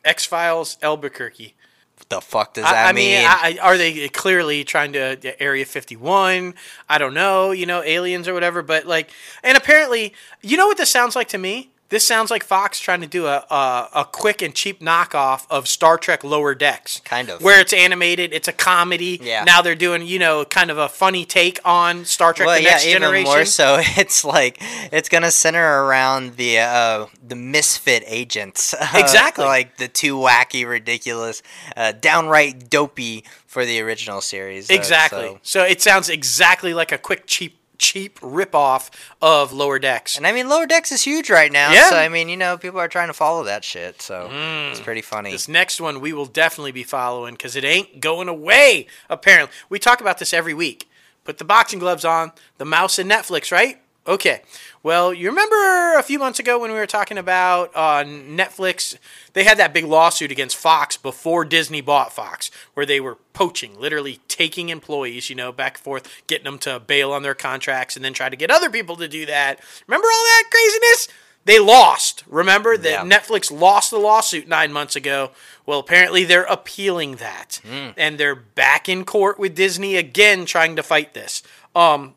X 0.05 0.25
Files 0.25 0.77
Albuquerque. 0.81 1.55
What 1.97 2.09
the 2.09 2.21
fuck 2.21 2.53
does 2.55 2.63
that 2.65 2.85
I, 2.87 2.89
I 2.89 2.93
mean? 2.93 3.19
mean, 3.19 3.25
I- 3.27 3.57
are 3.61 3.77
they 3.77 4.09
clearly 4.09 4.63
trying 4.63 4.93
to 4.93 5.41
Area 5.41 5.65
51? 5.65 6.55
I 6.89 6.97
don't 6.97 7.13
know, 7.13 7.51
you 7.51 7.65
know, 7.65 7.83
aliens 7.83 8.27
or 8.27 8.33
whatever. 8.33 8.61
But 8.63 8.85
like, 8.85 9.09
and 9.43 9.57
apparently, 9.57 10.13
you 10.41 10.57
know 10.57 10.67
what 10.67 10.77
this 10.77 10.89
sounds 10.89 11.15
like 11.15 11.27
to 11.29 11.37
me? 11.37 11.70
This 11.91 12.07
sounds 12.07 12.31
like 12.31 12.43
Fox 12.43 12.79
trying 12.79 13.01
to 13.01 13.07
do 13.07 13.27
a, 13.27 13.45
a 13.51 13.89
a 13.93 14.05
quick 14.11 14.41
and 14.41 14.55
cheap 14.55 14.79
knockoff 14.81 15.45
of 15.51 15.67
Star 15.67 15.97
Trek 15.99 16.23
Lower 16.23 16.55
Decks. 16.55 16.99
Kind 17.05 17.29
of. 17.29 17.43
Where 17.43 17.59
it's 17.61 17.73
animated, 17.73 18.33
it's 18.33 18.47
a 18.47 18.53
comedy. 18.53 19.19
Yeah. 19.21 19.43
Now 19.43 19.61
they're 19.61 19.75
doing, 19.75 20.07
you 20.07 20.17
know, 20.17 20.43
kind 20.45 20.71
of 20.71 20.77
a 20.79 20.89
funny 20.89 21.25
take 21.25 21.59
on 21.63 22.05
Star 22.05 22.33
Trek 22.33 22.47
Well, 22.47 22.55
The 22.57 22.63
yeah, 22.63 22.69
Next 22.71 22.85
even 22.87 23.01
Generation. 23.03 23.25
more 23.31 23.45
so. 23.45 23.79
It's 23.97 24.23
like 24.25 24.57
it's 24.91 25.09
gonna 25.09 25.29
center 25.31 25.83
around 25.83 26.37
the 26.37 26.59
uh, 26.59 27.05
the 27.27 27.35
misfit 27.35 28.03
agents. 28.07 28.73
Uh, 28.73 28.87
Exactly. 28.95 29.45
like 29.45 29.77
the 29.77 29.87
two 29.89 30.15
wacky, 30.15 30.65
ridiculous, 30.67 31.43
uh, 31.75 31.91
downright 31.91 32.69
dopey 32.69 33.25
for 33.45 33.65
the 33.65 33.81
original 33.81 34.21
series. 34.21 34.69
Exactly. 34.69 35.27
so- 35.43 35.59
So. 35.59 35.63
it 35.65 35.81
sounds 35.81 36.07
exactly 36.09 36.73
like 36.73 36.91
a 36.93 36.97
quick, 36.97 37.25
cheap, 37.27 37.57
cheap 37.81 38.19
ripoff 38.19 38.89
of 39.21 39.51
Lower 39.51 39.79
Decks. 39.79 40.15
And 40.15 40.25
I 40.25 40.31
mean, 40.31 40.47
Lower 40.47 40.65
Decks 40.65 40.91
is 40.91 41.01
huge 41.01 41.29
right 41.29 41.51
now. 41.51 41.73
Yeah. 41.73 41.89
So 41.89 41.97
I 41.97 42.07
mean, 42.07 42.29
you 42.29 42.37
know, 42.37 42.57
people 42.57 42.79
are 42.79 42.87
trying 42.87 43.07
to 43.07 43.13
follow 43.13 43.43
that 43.45 43.63
shit. 43.63 44.01
So 44.01 44.29
it's 44.69 44.79
pretty 44.79 45.01
funny. 45.01 45.29
Mm. 45.29 45.33
This 45.33 45.47
next 45.47 45.81
one 45.81 45.99
we 45.99 46.13
will 46.13 46.27
definitely 46.27 46.71
be 46.71 46.83
following 46.83 47.33
because 47.33 47.55
it 47.55 47.65
ain't 47.65 47.99
going 47.99 48.29
away. 48.29 48.87
Apparently, 49.09 49.53
we 49.69 49.79
talk 49.79 49.99
about 49.99 50.19
this 50.19 50.33
every 50.33 50.53
week. 50.53 50.87
Put 51.23 51.39
the 51.39 51.43
boxing 51.43 51.79
gloves 51.79 52.05
on, 52.05 52.31
the 52.57 52.65
mouse 52.65 52.97
and 52.97 53.09
Netflix, 53.09 53.51
right? 53.51 53.81
Okay. 54.07 54.41
Well, 54.81 55.13
you 55.13 55.29
remember 55.29 55.95
a 55.97 56.01
few 56.01 56.17
months 56.17 56.39
ago 56.39 56.57
when 56.59 56.71
we 56.71 56.77
were 56.77 56.87
talking 56.87 57.19
about 57.19 57.69
uh, 57.75 58.03
Netflix? 58.03 58.97
They 59.33 59.43
had 59.43 59.59
that 59.59 59.73
big 59.75 59.85
lawsuit 59.85 60.31
against 60.31 60.57
Fox 60.57 60.97
before 60.97 61.45
Disney 61.45 61.81
bought 61.81 62.11
Fox, 62.11 62.49
where 62.73 62.85
they 62.85 62.99
were 62.99 63.17
poaching, 63.33 63.79
literally 63.79 64.19
taking 64.27 64.69
employees, 64.69 65.29
you 65.29 65.35
know, 65.35 65.51
back 65.51 65.75
and 65.75 65.83
forth, 65.83 66.09
getting 66.25 66.45
them 66.45 66.57
to 66.59 66.79
bail 66.79 67.11
on 67.11 67.21
their 67.21 67.35
contracts, 67.35 67.95
and 67.95 68.03
then 68.03 68.13
try 68.13 68.27
to 68.27 68.35
get 68.35 68.49
other 68.49 68.71
people 68.71 68.95
to 68.95 69.07
do 69.07 69.25
that. 69.27 69.59
Remember 69.85 70.07
all 70.07 70.23
that 70.23 70.45
craziness? 70.49 71.07
They 71.45 71.59
lost. 71.59 72.23
Remember 72.27 72.77
that 72.77 72.89
Yeah. 72.89 73.03
Netflix 73.03 73.51
lost 73.51 73.91
the 73.91 73.99
lawsuit 73.99 74.47
nine 74.47 74.73
months 74.73 74.95
ago. 74.95 75.29
Well, 75.67 75.77
apparently 75.79 76.23
they're 76.23 76.43
appealing 76.43 77.17
that, 77.17 77.59
and 77.97 78.17
they're 78.17 78.35
back 78.35 78.89
in 78.89 79.05
court 79.05 79.37
with 79.37 79.53
Disney 79.55 79.95
again, 79.95 80.45
trying 80.45 80.75
to 80.75 80.83
fight 80.83 81.13
this. 81.13 81.43
Um, 81.75 82.15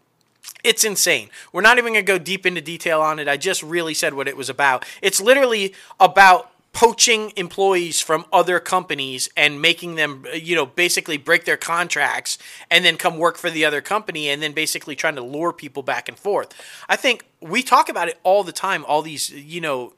it's 0.65 0.83
insane. 0.83 1.29
We're 1.53 1.61
not 1.61 1.79
even 1.79 1.93
going 1.93 2.05
to 2.05 2.13
go 2.13 2.19
deep 2.19 2.47
into 2.47 2.61
detail 2.61 3.01
on 3.01 3.19
it. 3.19 3.29
I 3.29 3.37
just 3.37 3.63
really 3.63 3.95
said 3.95 4.15
what 4.15 4.27
it 4.27 4.37
was 4.37 4.49
about. 4.49 4.85
It's 5.03 5.21
literally 5.21 5.75
about 6.01 6.51
poaching 6.73 7.33
employees 7.37 8.01
from 8.01 8.27
other 8.33 8.59
companies 8.59 9.29
and 9.37 9.63
making 9.63 9.95
them, 9.95 10.27
you 10.35 10.57
know, 10.57 10.67
basically 10.67 11.17
break 11.17 11.45
their 11.45 11.57
contracts 11.57 12.37
and 12.69 12.85
then 12.85 12.97
come 12.97 13.17
work 13.17 13.37
for 13.37 13.49
the 13.49 13.65
other 13.65 13.81
company 13.81 14.29
and 14.29 14.43
then 14.43 14.53
basically 14.53 14.97
trying 14.97 15.15
to 15.15 15.23
lure 15.23 15.53
people 15.53 15.85
back 15.85 16.09
and 16.09 16.19
forth. 16.19 16.53
I 16.89 16.97
think 16.97 17.25
we 17.41 17.63
talk 17.63 17.89
about 17.89 18.09
it 18.09 18.19
all 18.25 18.43
the 18.43 18.53
time, 18.53 18.85
all 18.87 19.03
these, 19.03 19.31
you 19.31 19.61
know, 19.61 19.93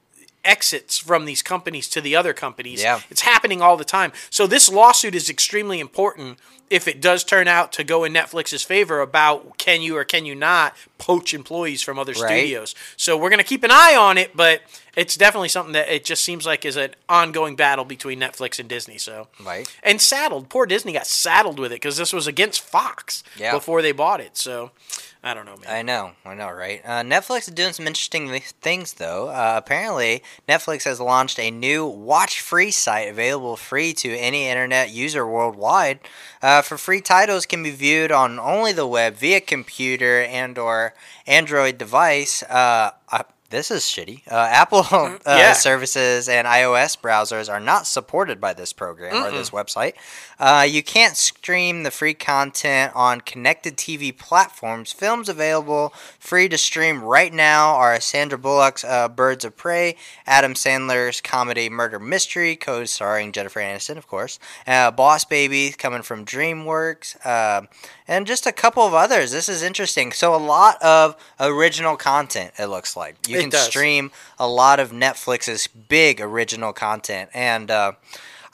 exits 0.47 0.97
from 0.99 1.25
these 1.25 1.43
companies 1.43 1.89
to 1.91 2.01
the 2.01 2.15
other 2.17 2.33
companies. 2.33 2.83
Yeah. 2.83 3.01
It's 3.11 3.23
happening 3.23 3.61
all 3.61 3.77
the 3.77 3.85
time. 3.85 4.13
So 4.31 4.47
this 4.47 4.69
lawsuit 4.71 5.15
is 5.15 5.29
extremely 5.29 5.81
important 5.81 6.39
if 6.69 6.89
it 6.89 7.01
does 7.01 7.23
turn 7.23 7.47
out 7.47 7.73
to 7.73 7.85
go 7.85 8.03
in 8.03 8.13
Netflix's 8.13 8.63
favor 8.63 9.01
about 9.01 9.57
can 9.57 9.83
you 9.83 9.97
or 9.97 10.05
can 10.05 10.27
you 10.27 10.35
not 10.35 10.75
poach 10.99 11.33
employees 11.33 11.81
from 11.83 11.97
other 11.99 12.13
Right. 12.13 12.27
studios. 12.41 12.75
So 12.97 13.17
we're 13.17 13.29
going 13.31 13.39
to 13.39 13.45
keep 13.45 13.63
an 13.63 13.71
eye 13.71 13.95
on 13.97 14.19
it, 14.19 14.37
but 14.37 14.63
it's 14.97 15.17
definitely 15.17 15.49
something 15.51 15.75
that 15.75 15.89
it 15.89 16.05
just 16.05 16.25
seems 16.25 16.45
like 16.45 16.65
is 16.65 16.77
an 16.77 16.95
ongoing 17.09 17.55
battle 17.55 17.85
between 17.85 18.19
Netflix 18.19 18.59
and 18.59 18.69
Disney. 18.69 18.99
So 18.99 19.29
Right. 19.39 19.69
and 19.85 20.03
saddled, 20.03 20.49
poor 20.49 20.67
Disney 20.67 20.93
got 20.93 21.07
saddled 21.07 21.61
with 21.61 21.71
it 21.71 21.77
because 21.77 21.99
this 21.99 22.13
was 22.13 22.27
against 22.27 22.61
Fox 22.63 23.23
Yeah. 23.37 23.53
before 23.53 23.81
they 23.81 23.93
bought 23.93 24.21
it. 24.21 24.37
So 24.37 24.73
I 25.27 25.35
don't 25.35 25.45
know, 25.45 25.57
man. 25.57 25.67
I 25.67 25.83
know, 25.83 26.13
I 26.25 26.35
know, 26.35 26.53
right? 26.53 26.81
Uh, 26.85 27.03
Netflix 27.03 27.49
is 27.49 27.55
doing 27.55 27.73
some 27.73 27.89
interesting 27.89 28.31
things, 28.61 28.93
though. 28.93 29.27
Uh, 29.29 29.55
apparently, 29.57 30.23
Netflix 30.49 30.85
has 30.85 31.01
launched 31.01 31.41
a 31.41 31.51
new 31.51 31.85
watch-free 31.85 32.71
site 32.71 33.09
available 33.09 33.57
free 33.57 33.93
to 33.95 34.17
any 34.17 34.47
internet 34.47 34.91
user 34.91 35.27
worldwide. 35.27 35.99
Uh, 36.41 36.63
for 36.63 36.79
free 36.79 37.01
titles 37.01 37.45
can 37.45 37.65
be 37.65 37.73
viewed 37.73 38.13
on 38.13 38.39
only 38.39 38.73
the 38.73 38.87
web 38.87 39.17
via 39.17 39.41
computer 39.41 40.23
and/or 40.23 40.95
Android 41.27 41.77
device. 41.77 42.45
Uh, 42.45 42.93
uh, 43.11 43.25
this 43.51 43.71
is 43.71 43.83
shitty. 43.83 44.21
Uh, 44.31 44.35
Apple 44.51 44.85
uh, 44.91 45.19
yeah. 45.27 45.53
services 45.53 46.29
and 46.29 46.47
iOS 46.47 46.99
browsers 47.01 47.51
are 47.51 47.61
not 47.61 47.87
supported 47.87 48.41
by 48.41 48.53
this 48.53 48.73
program 48.73 49.25
or 49.25 49.31
this 49.31 49.51
website. 49.51 49.95
Uh, 50.39 50.67
you 50.69 50.83
can't 50.83 51.17
stream 51.17 51.83
the 51.83 51.91
free 51.91 52.13
content 52.13 52.93
on 52.95 53.21
connected 53.23 53.77
TV 53.77 54.17
platforms. 54.17 54.93
Films 54.93 55.29
available 55.29 55.95
free 56.19 56.49
to 56.49 56.59
stream 56.59 57.03
right 57.03 57.33
now 57.33 57.75
are 57.75 57.99
Sandra 58.01 58.37
Bullock's 58.37 58.85
uh, 58.85 59.09
Birds 59.09 59.45
of 59.45 59.57
Prey, 59.57 59.97
Adam 60.27 60.53
Sandler's 60.55 61.21
comedy 61.23 61.71
Murder 61.71 61.99
Mystery, 61.99 62.55
co-starring 62.55 63.33
Jennifer 63.33 63.61
Aniston, 63.61 63.97
of 63.97 64.07
course, 64.07 64.39
uh, 64.67 64.91
Boss 64.91 65.25
Baby 65.25 65.71
coming 65.77 66.03
from 66.03 66.25
DreamWorks, 66.25 67.17
uh, 67.25 67.63
and 68.07 68.27
just 68.27 68.47
a 68.47 68.53
couple 68.53 68.83
of 68.87 68.93
others. 68.93 69.31
This 69.33 69.49
is 69.49 69.63
interesting. 69.63 70.13
So 70.13 70.35
a 70.35 70.37
lot 70.37 70.77
of 70.83 71.17
original 71.41 71.97
content. 71.97 72.53
It 72.59 72.67
looks 72.67 72.95
like 72.97 73.17
you 73.27 73.39
It 73.39 73.41
can 73.41 73.51
does. 73.51 73.67
stream 73.67 74.11
a 74.39 74.47
lot 74.47 74.81
of 74.81 74.91
Netflix's 74.93 75.67
big 75.67 76.21
original 76.21 76.73
content 76.75 77.31
and. 77.33 77.71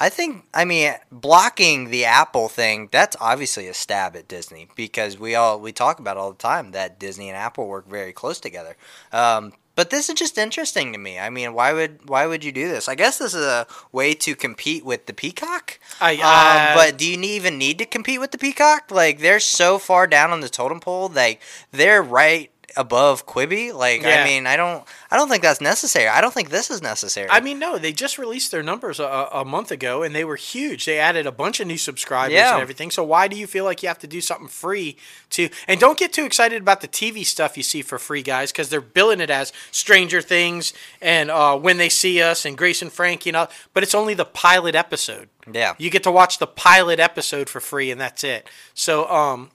I 0.03 0.09
think, 0.09 0.47
I 0.53 0.65
mean, 0.65 0.95
blocking 1.13 1.91
the 1.91 2.05
Apple 2.07 2.49
thing, 2.49 2.89
that's 2.91 3.17
obviously 3.21 3.69
a 3.69 3.75
stab 3.75 4.17
at 4.17 4.27
Disney 4.27 4.67
because 4.75 5.17
we 5.17 5.37
all, 5.37 5.61
we 5.61 5.71
talk 5.71 6.01
about 6.01 6.17
all 6.17 6.33
the 6.33 6.39
time 6.39 6.73
that 6.73 6.99
Disney 6.99 7.29
and 7.29 7.37
Apple 7.37 7.69
work 7.69 7.89
very 7.89 8.13
close 8.13 8.41
together. 8.41 8.77
Um, 9.13 9.53
but 9.77 9.91
this 9.91 10.09
is 10.09 10.17
just 10.17 10.39
interesting 10.39 10.93
to 10.93 10.99
me. 10.99 11.19
I 11.21 11.31
mean, 11.31 11.55
why 11.55 11.73
would 11.73 12.09
why 12.09 12.27
would 12.27 12.45
you 12.45 12.53
do 12.53 12.69
this? 12.69 12.89
I 12.89 12.95
guess 12.95 13.19
this 13.19 13.33
is 13.33 13.45
a 13.45 13.67
way 13.91 14.13
to 14.15 14.35
compete 14.35 14.85
with 14.85 15.07
the 15.07 15.15
Peacock. 15.15 15.79
I- 16.01 16.17
um, 16.17 16.21
uh, 16.23 16.75
but 16.75 16.99
do 16.99 17.09
you 17.09 17.19
even 17.23 17.57
need 17.57 17.79
to 17.79 17.87
compete 17.87 18.21
with 18.21 18.33
the 18.33 18.39
Peacock? 18.39 18.91
Like 18.91 19.21
they're 19.21 19.41
so 19.41 19.79
far 19.79 20.07
down 20.07 20.31
on 20.31 20.41
the 20.41 20.49
totem 20.49 20.81
pole, 20.81 21.09
like 21.15 21.41
they're 21.71 22.03
right 22.03 22.51
above 22.77 23.27
Quibi. 23.27 23.73
Like 23.75 24.03
Yeah. 24.03 24.23
I 24.23 24.25
mean, 24.25 24.47
I 24.47 24.57
don't 24.57 24.85
I 25.11 25.17
don't 25.17 25.29
think 25.29 25.43
that's 25.43 25.61
necessary. 25.61 26.09
I 26.09 26.21
don't 26.21 26.33
think 26.33 26.51
this 26.51 26.71
is 26.71 26.81
necessary. 26.83 27.29
I 27.31 27.41
mean, 27.41 27.59
no, 27.59 27.79
they 27.79 27.93
just 27.93 28.19
released 28.19 28.51
their 28.51 28.63
numbers 28.63 28.99
a, 29.01 29.29
a 29.33 29.45
month 29.45 29.71
ago, 29.71 30.03
and 30.03 30.15
they 30.15 30.25
were 30.25 30.37
huge. 30.37 30.85
They 30.87 30.99
added 30.99 31.27
a 31.27 31.33
bunch 31.33 31.61
of 31.61 31.67
new 31.67 31.77
subscribers 31.79 32.35
Yeah. 32.35 32.55
and 32.55 32.63
everything. 32.63 32.91
So 32.91 33.05
why 33.05 33.29
do 33.29 33.37
you 33.37 33.47
feel 33.47 33.65
like 33.65 33.83
you 33.83 33.89
have 33.89 33.99
to 34.01 34.07
do 34.07 34.21
something 34.21 34.49
free 34.49 34.97
to? 35.31 35.49
And 35.69 35.79
don't 35.81 35.99
get 35.99 36.13
too 36.13 36.25
excited 36.25 36.63
about 36.63 36.81
the 36.81 36.89
TV 36.89 37.25
stuff 37.25 37.57
you 37.57 37.63
see 37.63 37.83
for 37.83 37.99
free, 37.99 38.23
guys, 38.23 38.53
because 38.53 38.69
they're 38.71 38.81
billing 38.81 39.21
it 39.21 39.31
as 39.31 39.53
Stranger 39.71 40.21
Things 40.23 40.73
and 41.01 41.31
uh, 41.31 41.57
When 41.59 41.77
They 41.77 41.89
See 41.89 42.23
Us 42.23 42.45
and 42.45 42.57
Grace 42.57 42.83
and 42.83 42.93
Frank, 42.93 43.27
you 43.27 43.33
know. 43.33 43.49
But 43.75 43.83
it's 43.83 43.95
only 43.95 44.15
the 44.15 44.25
pilot 44.25 44.75
episode. 44.75 45.29
yeah. 45.53 45.75
You 45.79 45.91
get 45.91 46.03
to 46.05 46.11
watch 46.13 46.39
the 46.39 46.47
pilot 46.47 47.01
episode 47.01 47.49
for 47.49 47.61
free, 47.61 47.91
and 47.91 48.01
that's 48.01 48.25
it. 48.25 48.49
So, 48.75 49.09
um, 49.11 49.51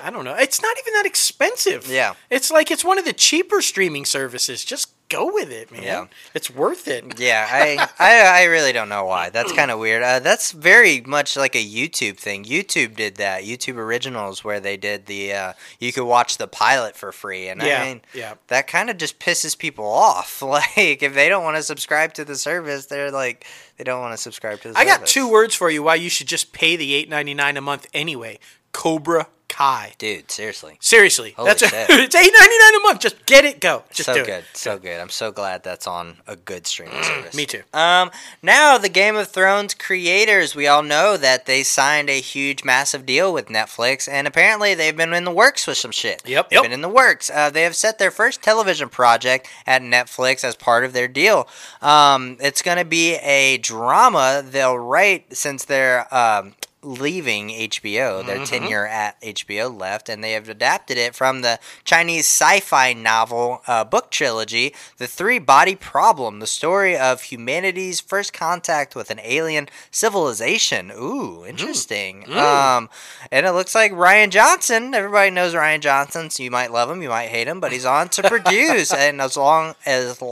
I 0.00 0.10
don't 0.10 0.24
know. 0.24 0.34
It's 0.34 0.62
not 0.62 0.76
even 0.78 0.94
that 0.94 1.06
expensive. 1.06 1.88
Yeah. 1.88 2.14
It's 2.30 2.50
like 2.50 2.70
it's 2.70 2.84
one 2.84 2.98
of 2.98 3.04
the 3.04 3.12
cheaper 3.12 3.60
streaming 3.62 4.04
services. 4.04 4.64
Just 4.64 4.92
go 5.08 5.32
with 5.32 5.50
it, 5.50 5.72
man. 5.72 5.82
Yeah. 5.82 6.06
It's 6.34 6.50
worth 6.50 6.86
it. 6.86 7.04
Yeah, 7.18 7.46
I, 7.50 7.88
I 7.98 8.42
I 8.42 8.44
really 8.44 8.72
don't 8.72 8.88
know 8.90 9.04
why. 9.06 9.30
That's 9.30 9.52
kind 9.52 9.70
of 9.70 9.78
weird. 9.78 10.02
Uh, 10.02 10.20
that's 10.20 10.52
very 10.52 11.00
much 11.00 11.36
like 11.36 11.54
a 11.56 11.64
YouTube 11.64 12.16
thing. 12.18 12.44
YouTube 12.44 12.94
did 12.96 13.16
that. 13.16 13.42
YouTube 13.44 13.76
Originals, 13.76 14.44
where 14.44 14.60
they 14.60 14.76
did 14.76 15.06
the 15.06 15.32
uh, 15.32 15.52
you 15.80 15.92
could 15.92 16.04
watch 16.04 16.36
the 16.36 16.46
pilot 16.46 16.94
for 16.96 17.10
free, 17.10 17.48
and 17.48 17.60
Yeah, 17.62 17.82
I 17.82 17.86
mean, 17.86 18.02
yeah. 18.14 18.34
that 18.48 18.66
kind 18.66 18.90
of 18.90 18.98
just 18.98 19.18
pisses 19.18 19.56
people 19.58 19.86
off. 19.86 20.42
Like 20.48 21.02
if 21.02 21.14
they 21.14 21.28
don't 21.28 21.42
want 21.44 21.56
to 21.56 21.62
subscribe 21.62 22.12
to 22.14 22.24
the 22.24 22.36
service, 22.36 22.86
they're 22.86 23.10
like 23.10 23.46
they 23.78 23.84
don't 23.84 24.00
want 24.00 24.12
to 24.12 24.18
subscribe 24.18 24.60
to 24.60 24.72
the 24.72 24.78
I 24.78 24.84
service. 24.84 24.98
got 24.98 25.06
two 25.06 25.28
words 25.30 25.54
for 25.54 25.70
you 25.70 25.82
why 25.82 25.94
you 25.96 26.10
should 26.10 26.28
just 26.28 26.52
pay 26.52 26.76
the 26.76 26.94
eight 26.94 27.08
ninety 27.08 27.34
nine 27.34 27.56
a 27.56 27.60
month 27.60 27.86
anyway. 27.94 28.38
Cobra 28.72 29.28
Kai. 29.48 29.94
Dude, 29.98 30.30
seriously. 30.30 30.76
Seriously, 30.78 31.32
Holy 31.32 31.48
that's 31.48 31.62
a, 31.62 31.66
it's 31.72 32.14
eight 32.14 32.32
ninety 32.38 32.58
nine 32.58 32.74
a 32.76 32.80
month. 32.86 33.00
Just 33.00 33.26
get 33.26 33.44
it, 33.44 33.60
go. 33.60 33.82
Just 33.92 34.06
so 34.06 34.14
do 34.14 34.24
good, 34.24 34.44
it. 34.44 34.44
so 34.52 34.78
good. 34.78 35.00
I'm 35.00 35.08
so 35.08 35.32
glad 35.32 35.64
that's 35.64 35.86
on 35.86 36.18
a 36.26 36.36
good 36.36 36.66
streaming 36.66 37.02
service. 37.02 37.34
Me 37.34 37.46
too. 37.46 37.62
Um, 37.72 38.10
now 38.42 38.78
the 38.78 38.88
Game 38.88 39.16
of 39.16 39.28
Thrones 39.28 39.74
creators, 39.74 40.54
we 40.54 40.68
all 40.68 40.82
know 40.82 41.16
that 41.16 41.46
they 41.46 41.62
signed 41.62 42.08
a 42.08 42.20
huge, 42.20 42.62
massive 42.62 43.04
deal 43.04 43.32
with 43.32 43.46
Netflix, 43.46 44.08
and 44.08 44.28
apparently 44.28 44.74
they've 44.74 44.96
been 44.96 45.12
in 45.12 45.24
the 45.24 45.32
works 45.32 45.66
with 45.66 45.78
some 45.78 45.92
shit. 45.92 46.22
Yep, 46.24 46.50
they've 46.50 46.58
yep. 46.58 46.62
been 46.62 46.72
in 46.72 46.82
the 46.82 46.88
works. 46.88 47.28
Uh, 47.28 47.50
they 47.50 47.62
have 47.62 47.74
set 47.74 47.98
their 47.98 48.10
first 48.10 48.42
television 48.42 48.88
project 48.88 49.48
at 49.66 49.82
Netflix 49.82 50.44
as 50.44 50.54
part 50.54 50.84
of 50.84 50.92
their 50.92 51.08
deal. 51.08 51.48
Um, 51.82 52.36
it's 52.38 52.62
gonna 52.62 52.84
be 52.84 53.14
a 53.16 53.58
drama 53.58 54.44
they'll 54.48 54.78
write 54.78 55.36
since 55.36 55.64
they're 55.64 56.06
um. 56.14 56.54
Leaving 56.82 57.48
HBO, 57.48 58.24
their 58.24 58.44
tenure 58.44 58.86
at 58.86 59.20
HBO 59.20 59.76
left, 59.76 60.08
and 60.08 60.22
they 60.22 60.32
have 60.32 60.48
adapted 60.48 60.96
it 60.96 61.14
from 61.14 61.40
the 61.40 61.58
Chinese 61.84 62.26
sci-fi 62.26 62.92
novel 62.92 63.62
uh, 63.66 63.82
book 63.82 64.10
trilogy, 64.12 64.74
"The 64.98 65.08
Three 65.08 65.40
Body 65.40 65.74
Problem," 65.74 66.38
the 66.38 66.46
story 66.46 66.96
of 66.96 67.22
humanity's 67.22 68.00
first 68.00 68.32
contact 68.32 68.94
with 68.94 69.10
an 69.10 69.18
alien 69.24 69.68
civilization. 69.90 70.92
Ooh, 70.92 71.44
interesting. 71.44 72.24
Um, 72.32 72.88
and 73.32 73.44
it 73.44 73.52
looks 73.52 73.74
like 73.74 73.90
Rian 73.92 74.30
Johnson. 74.30 74.94
Everybody 74.94 75.30
knows 75.30 75.54
Rian 75.54 75.80
Johnson, 75.80 76.30
so 76.30 76.42
you 76.44 76.50
might 76.50 76.72
love 76.72 76.88
him, 76.90 77.02
you 77.02 77.08
might 77.08 77.28
hate 77.28 77.48
him, 77.48 77.58
but 77.58 77.72
he's 77.72 77.84
on 77.84 78.08
to 78.10 78.22
produce, 78.28 78.92
and 78.92 79.20
as 79.20 79.36
long 79.36 79.74
as 79.84 80.22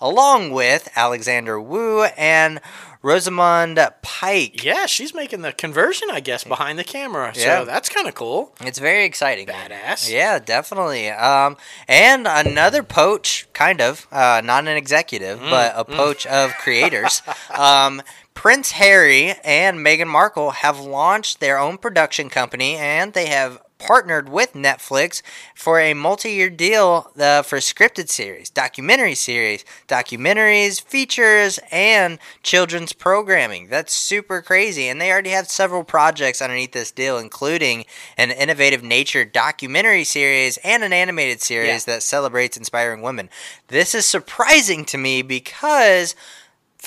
along 0.00 0.50
with 0.50 0.88
Alexander 0.96 1.60
Woo 1.60 2.04
and 2.04 2.60
Rosamund 3.06 3.78
Pike. 4.02 4.64
Yeah, 4.64 4.86
she's 4.86 5.14
making 5.14 5.42
the 5.42 5.52
conversion, 5.52 6.08
I 6.10 6.18
guess, 6.18 6.42
behind 6.42 6.76
the 6.76 6.82
camera. 6.82 7.32
Yeah. 7.36 7.62
That's 7.62 7.88
kind 7.88 8.08
of 8.08 8.16
cool. 8.16 8.52
It's 8.60 8.80
very 8.80 9.04
exciting. 9.04 9.46
Badass. 9.46 10.10
Yeah, 10.10 10.40
definitely. 10.40 11.10
Um, 11.10 11.56
and 11.86 12.26
another 12.28 12.82
poach, 12.82 13.46
kind 13.52 13.80
of, 13.80 14.08
uh, 14.10 14.42
not 14.44 14.66
an 14.66 14.76
executive, 14.76 15.38
Mm, 15.38 15.50
but 15.50 15.72
a 15.76 15.84
poach 15.84 16.26
of 16.26 16.52
creators. 16.54 17.22
um, 17.56 18.02
Prince 18.34 18.72
Harry 18.72 19.34
and 19.44 19.78
Meghan 19.78 20.08
Markle 20.08 20.50
have 20.50 20.80
launched 20.80 21.38
their 21.38 21.58
own 21.58 21.78
production 21.78 22.28
company, 22.28 22.74
and 22.74 23.12
they 23.12 23.26
have 23.26 23.62
partnered 23.78 24.28
with 24.28 24.52
Netflix 24.54 25.22
for 25.54 25.78
a 25.78 25.94
multi-year 25.94 26.50
deal 26.50 27.10
uh, 27.18 27.42
for 27.42 27.58
scripted 27.58 28.08
series, 28.08 28.50
documentary 28.50 29.14
series, 29.14 29.64
documentaries, 29.88 30.80
features, 30.82 31.58
and 31.70 32.18
children's 32.42 32.92
programming. 32.92 33.68
That's 33.68 33.92
super 33.92 34.42
crazy, 34.42 34.88
and 34.88 35.00
they 35.00 35.10
already 35.10 35.30
have 35.30 35.48
several 35.48 35.84
projects 35.84 36.40
underneath 36.40 36.72
this 36.72 36.90
deal, 36.90 37.18
including 37.18 37.84
an 38.16 38.30
innovative 38.30 38.82
nature 38.82 39.24
documentary 39.24 40.04
series 40.04 40.58
and 40.58 40.82
an 40.82 40.92
animated 40.92 41.40
series 41.40 41.84
that 41.84 42.02
celebrates 42.02 42.56
inspiring 42.56 43.02
women. 43.02 43.28
This 43.68 43.94
is 43.94 44.06
surprising 44.06 44.84
to 44.86 44.98
me 44.98 45.22
because 45.22 46.14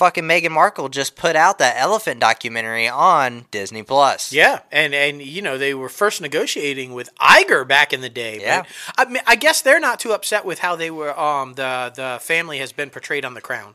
fucking 0.00 0.24
Meghan 0.24 0.50
Markle 0.50 0.88
just 0.88 1.14
put 1.14 1.36
out 1.36 1.58
that 1.58 1.76
elephant 1.76 2.20
documentary 2.20 2.88
on 2.88 3.44
Disney 3.50 3.82
Plus. 3.82 4.32
Yeah, 4.32 4.60
and 4.72 4.94
and 4.94 5.20
you 5.20 5.42
know 5.42 5.58
they 5.58 5.74
were 5.74 5.90
first 5.90 6.22
negotiating 6.22 6.94
with 6.94 7.14
Iger 7.16 7.68
back 7.68 7.92
in 7.92 8.00
the 8.00 8.08
day. 8.08 8.38
but 8.38 8.42
Yeah. 8.42 8.62
I 8.96 9.04
mean, 9.04 9.22
I 9.26 9.36
guess 9.36 9.60
they're 9.60 9.78
not 9.78 10.00
too 10.00 10.12
upset 10.12 10.46
with 10.46 10.60
how 10.60 10.74
they 10.74 10.90
were. 10.90 11.12
Um, 11.20 11.52
the 11.52 11.92
the 11.94 12.18
family 12.22 12.58
has 12.58 12.72
been 12.72 12.88
portrayed 12.88 13.26
on 13.26 13.34
The 13.34 13.42
Crown. 13.42 13.74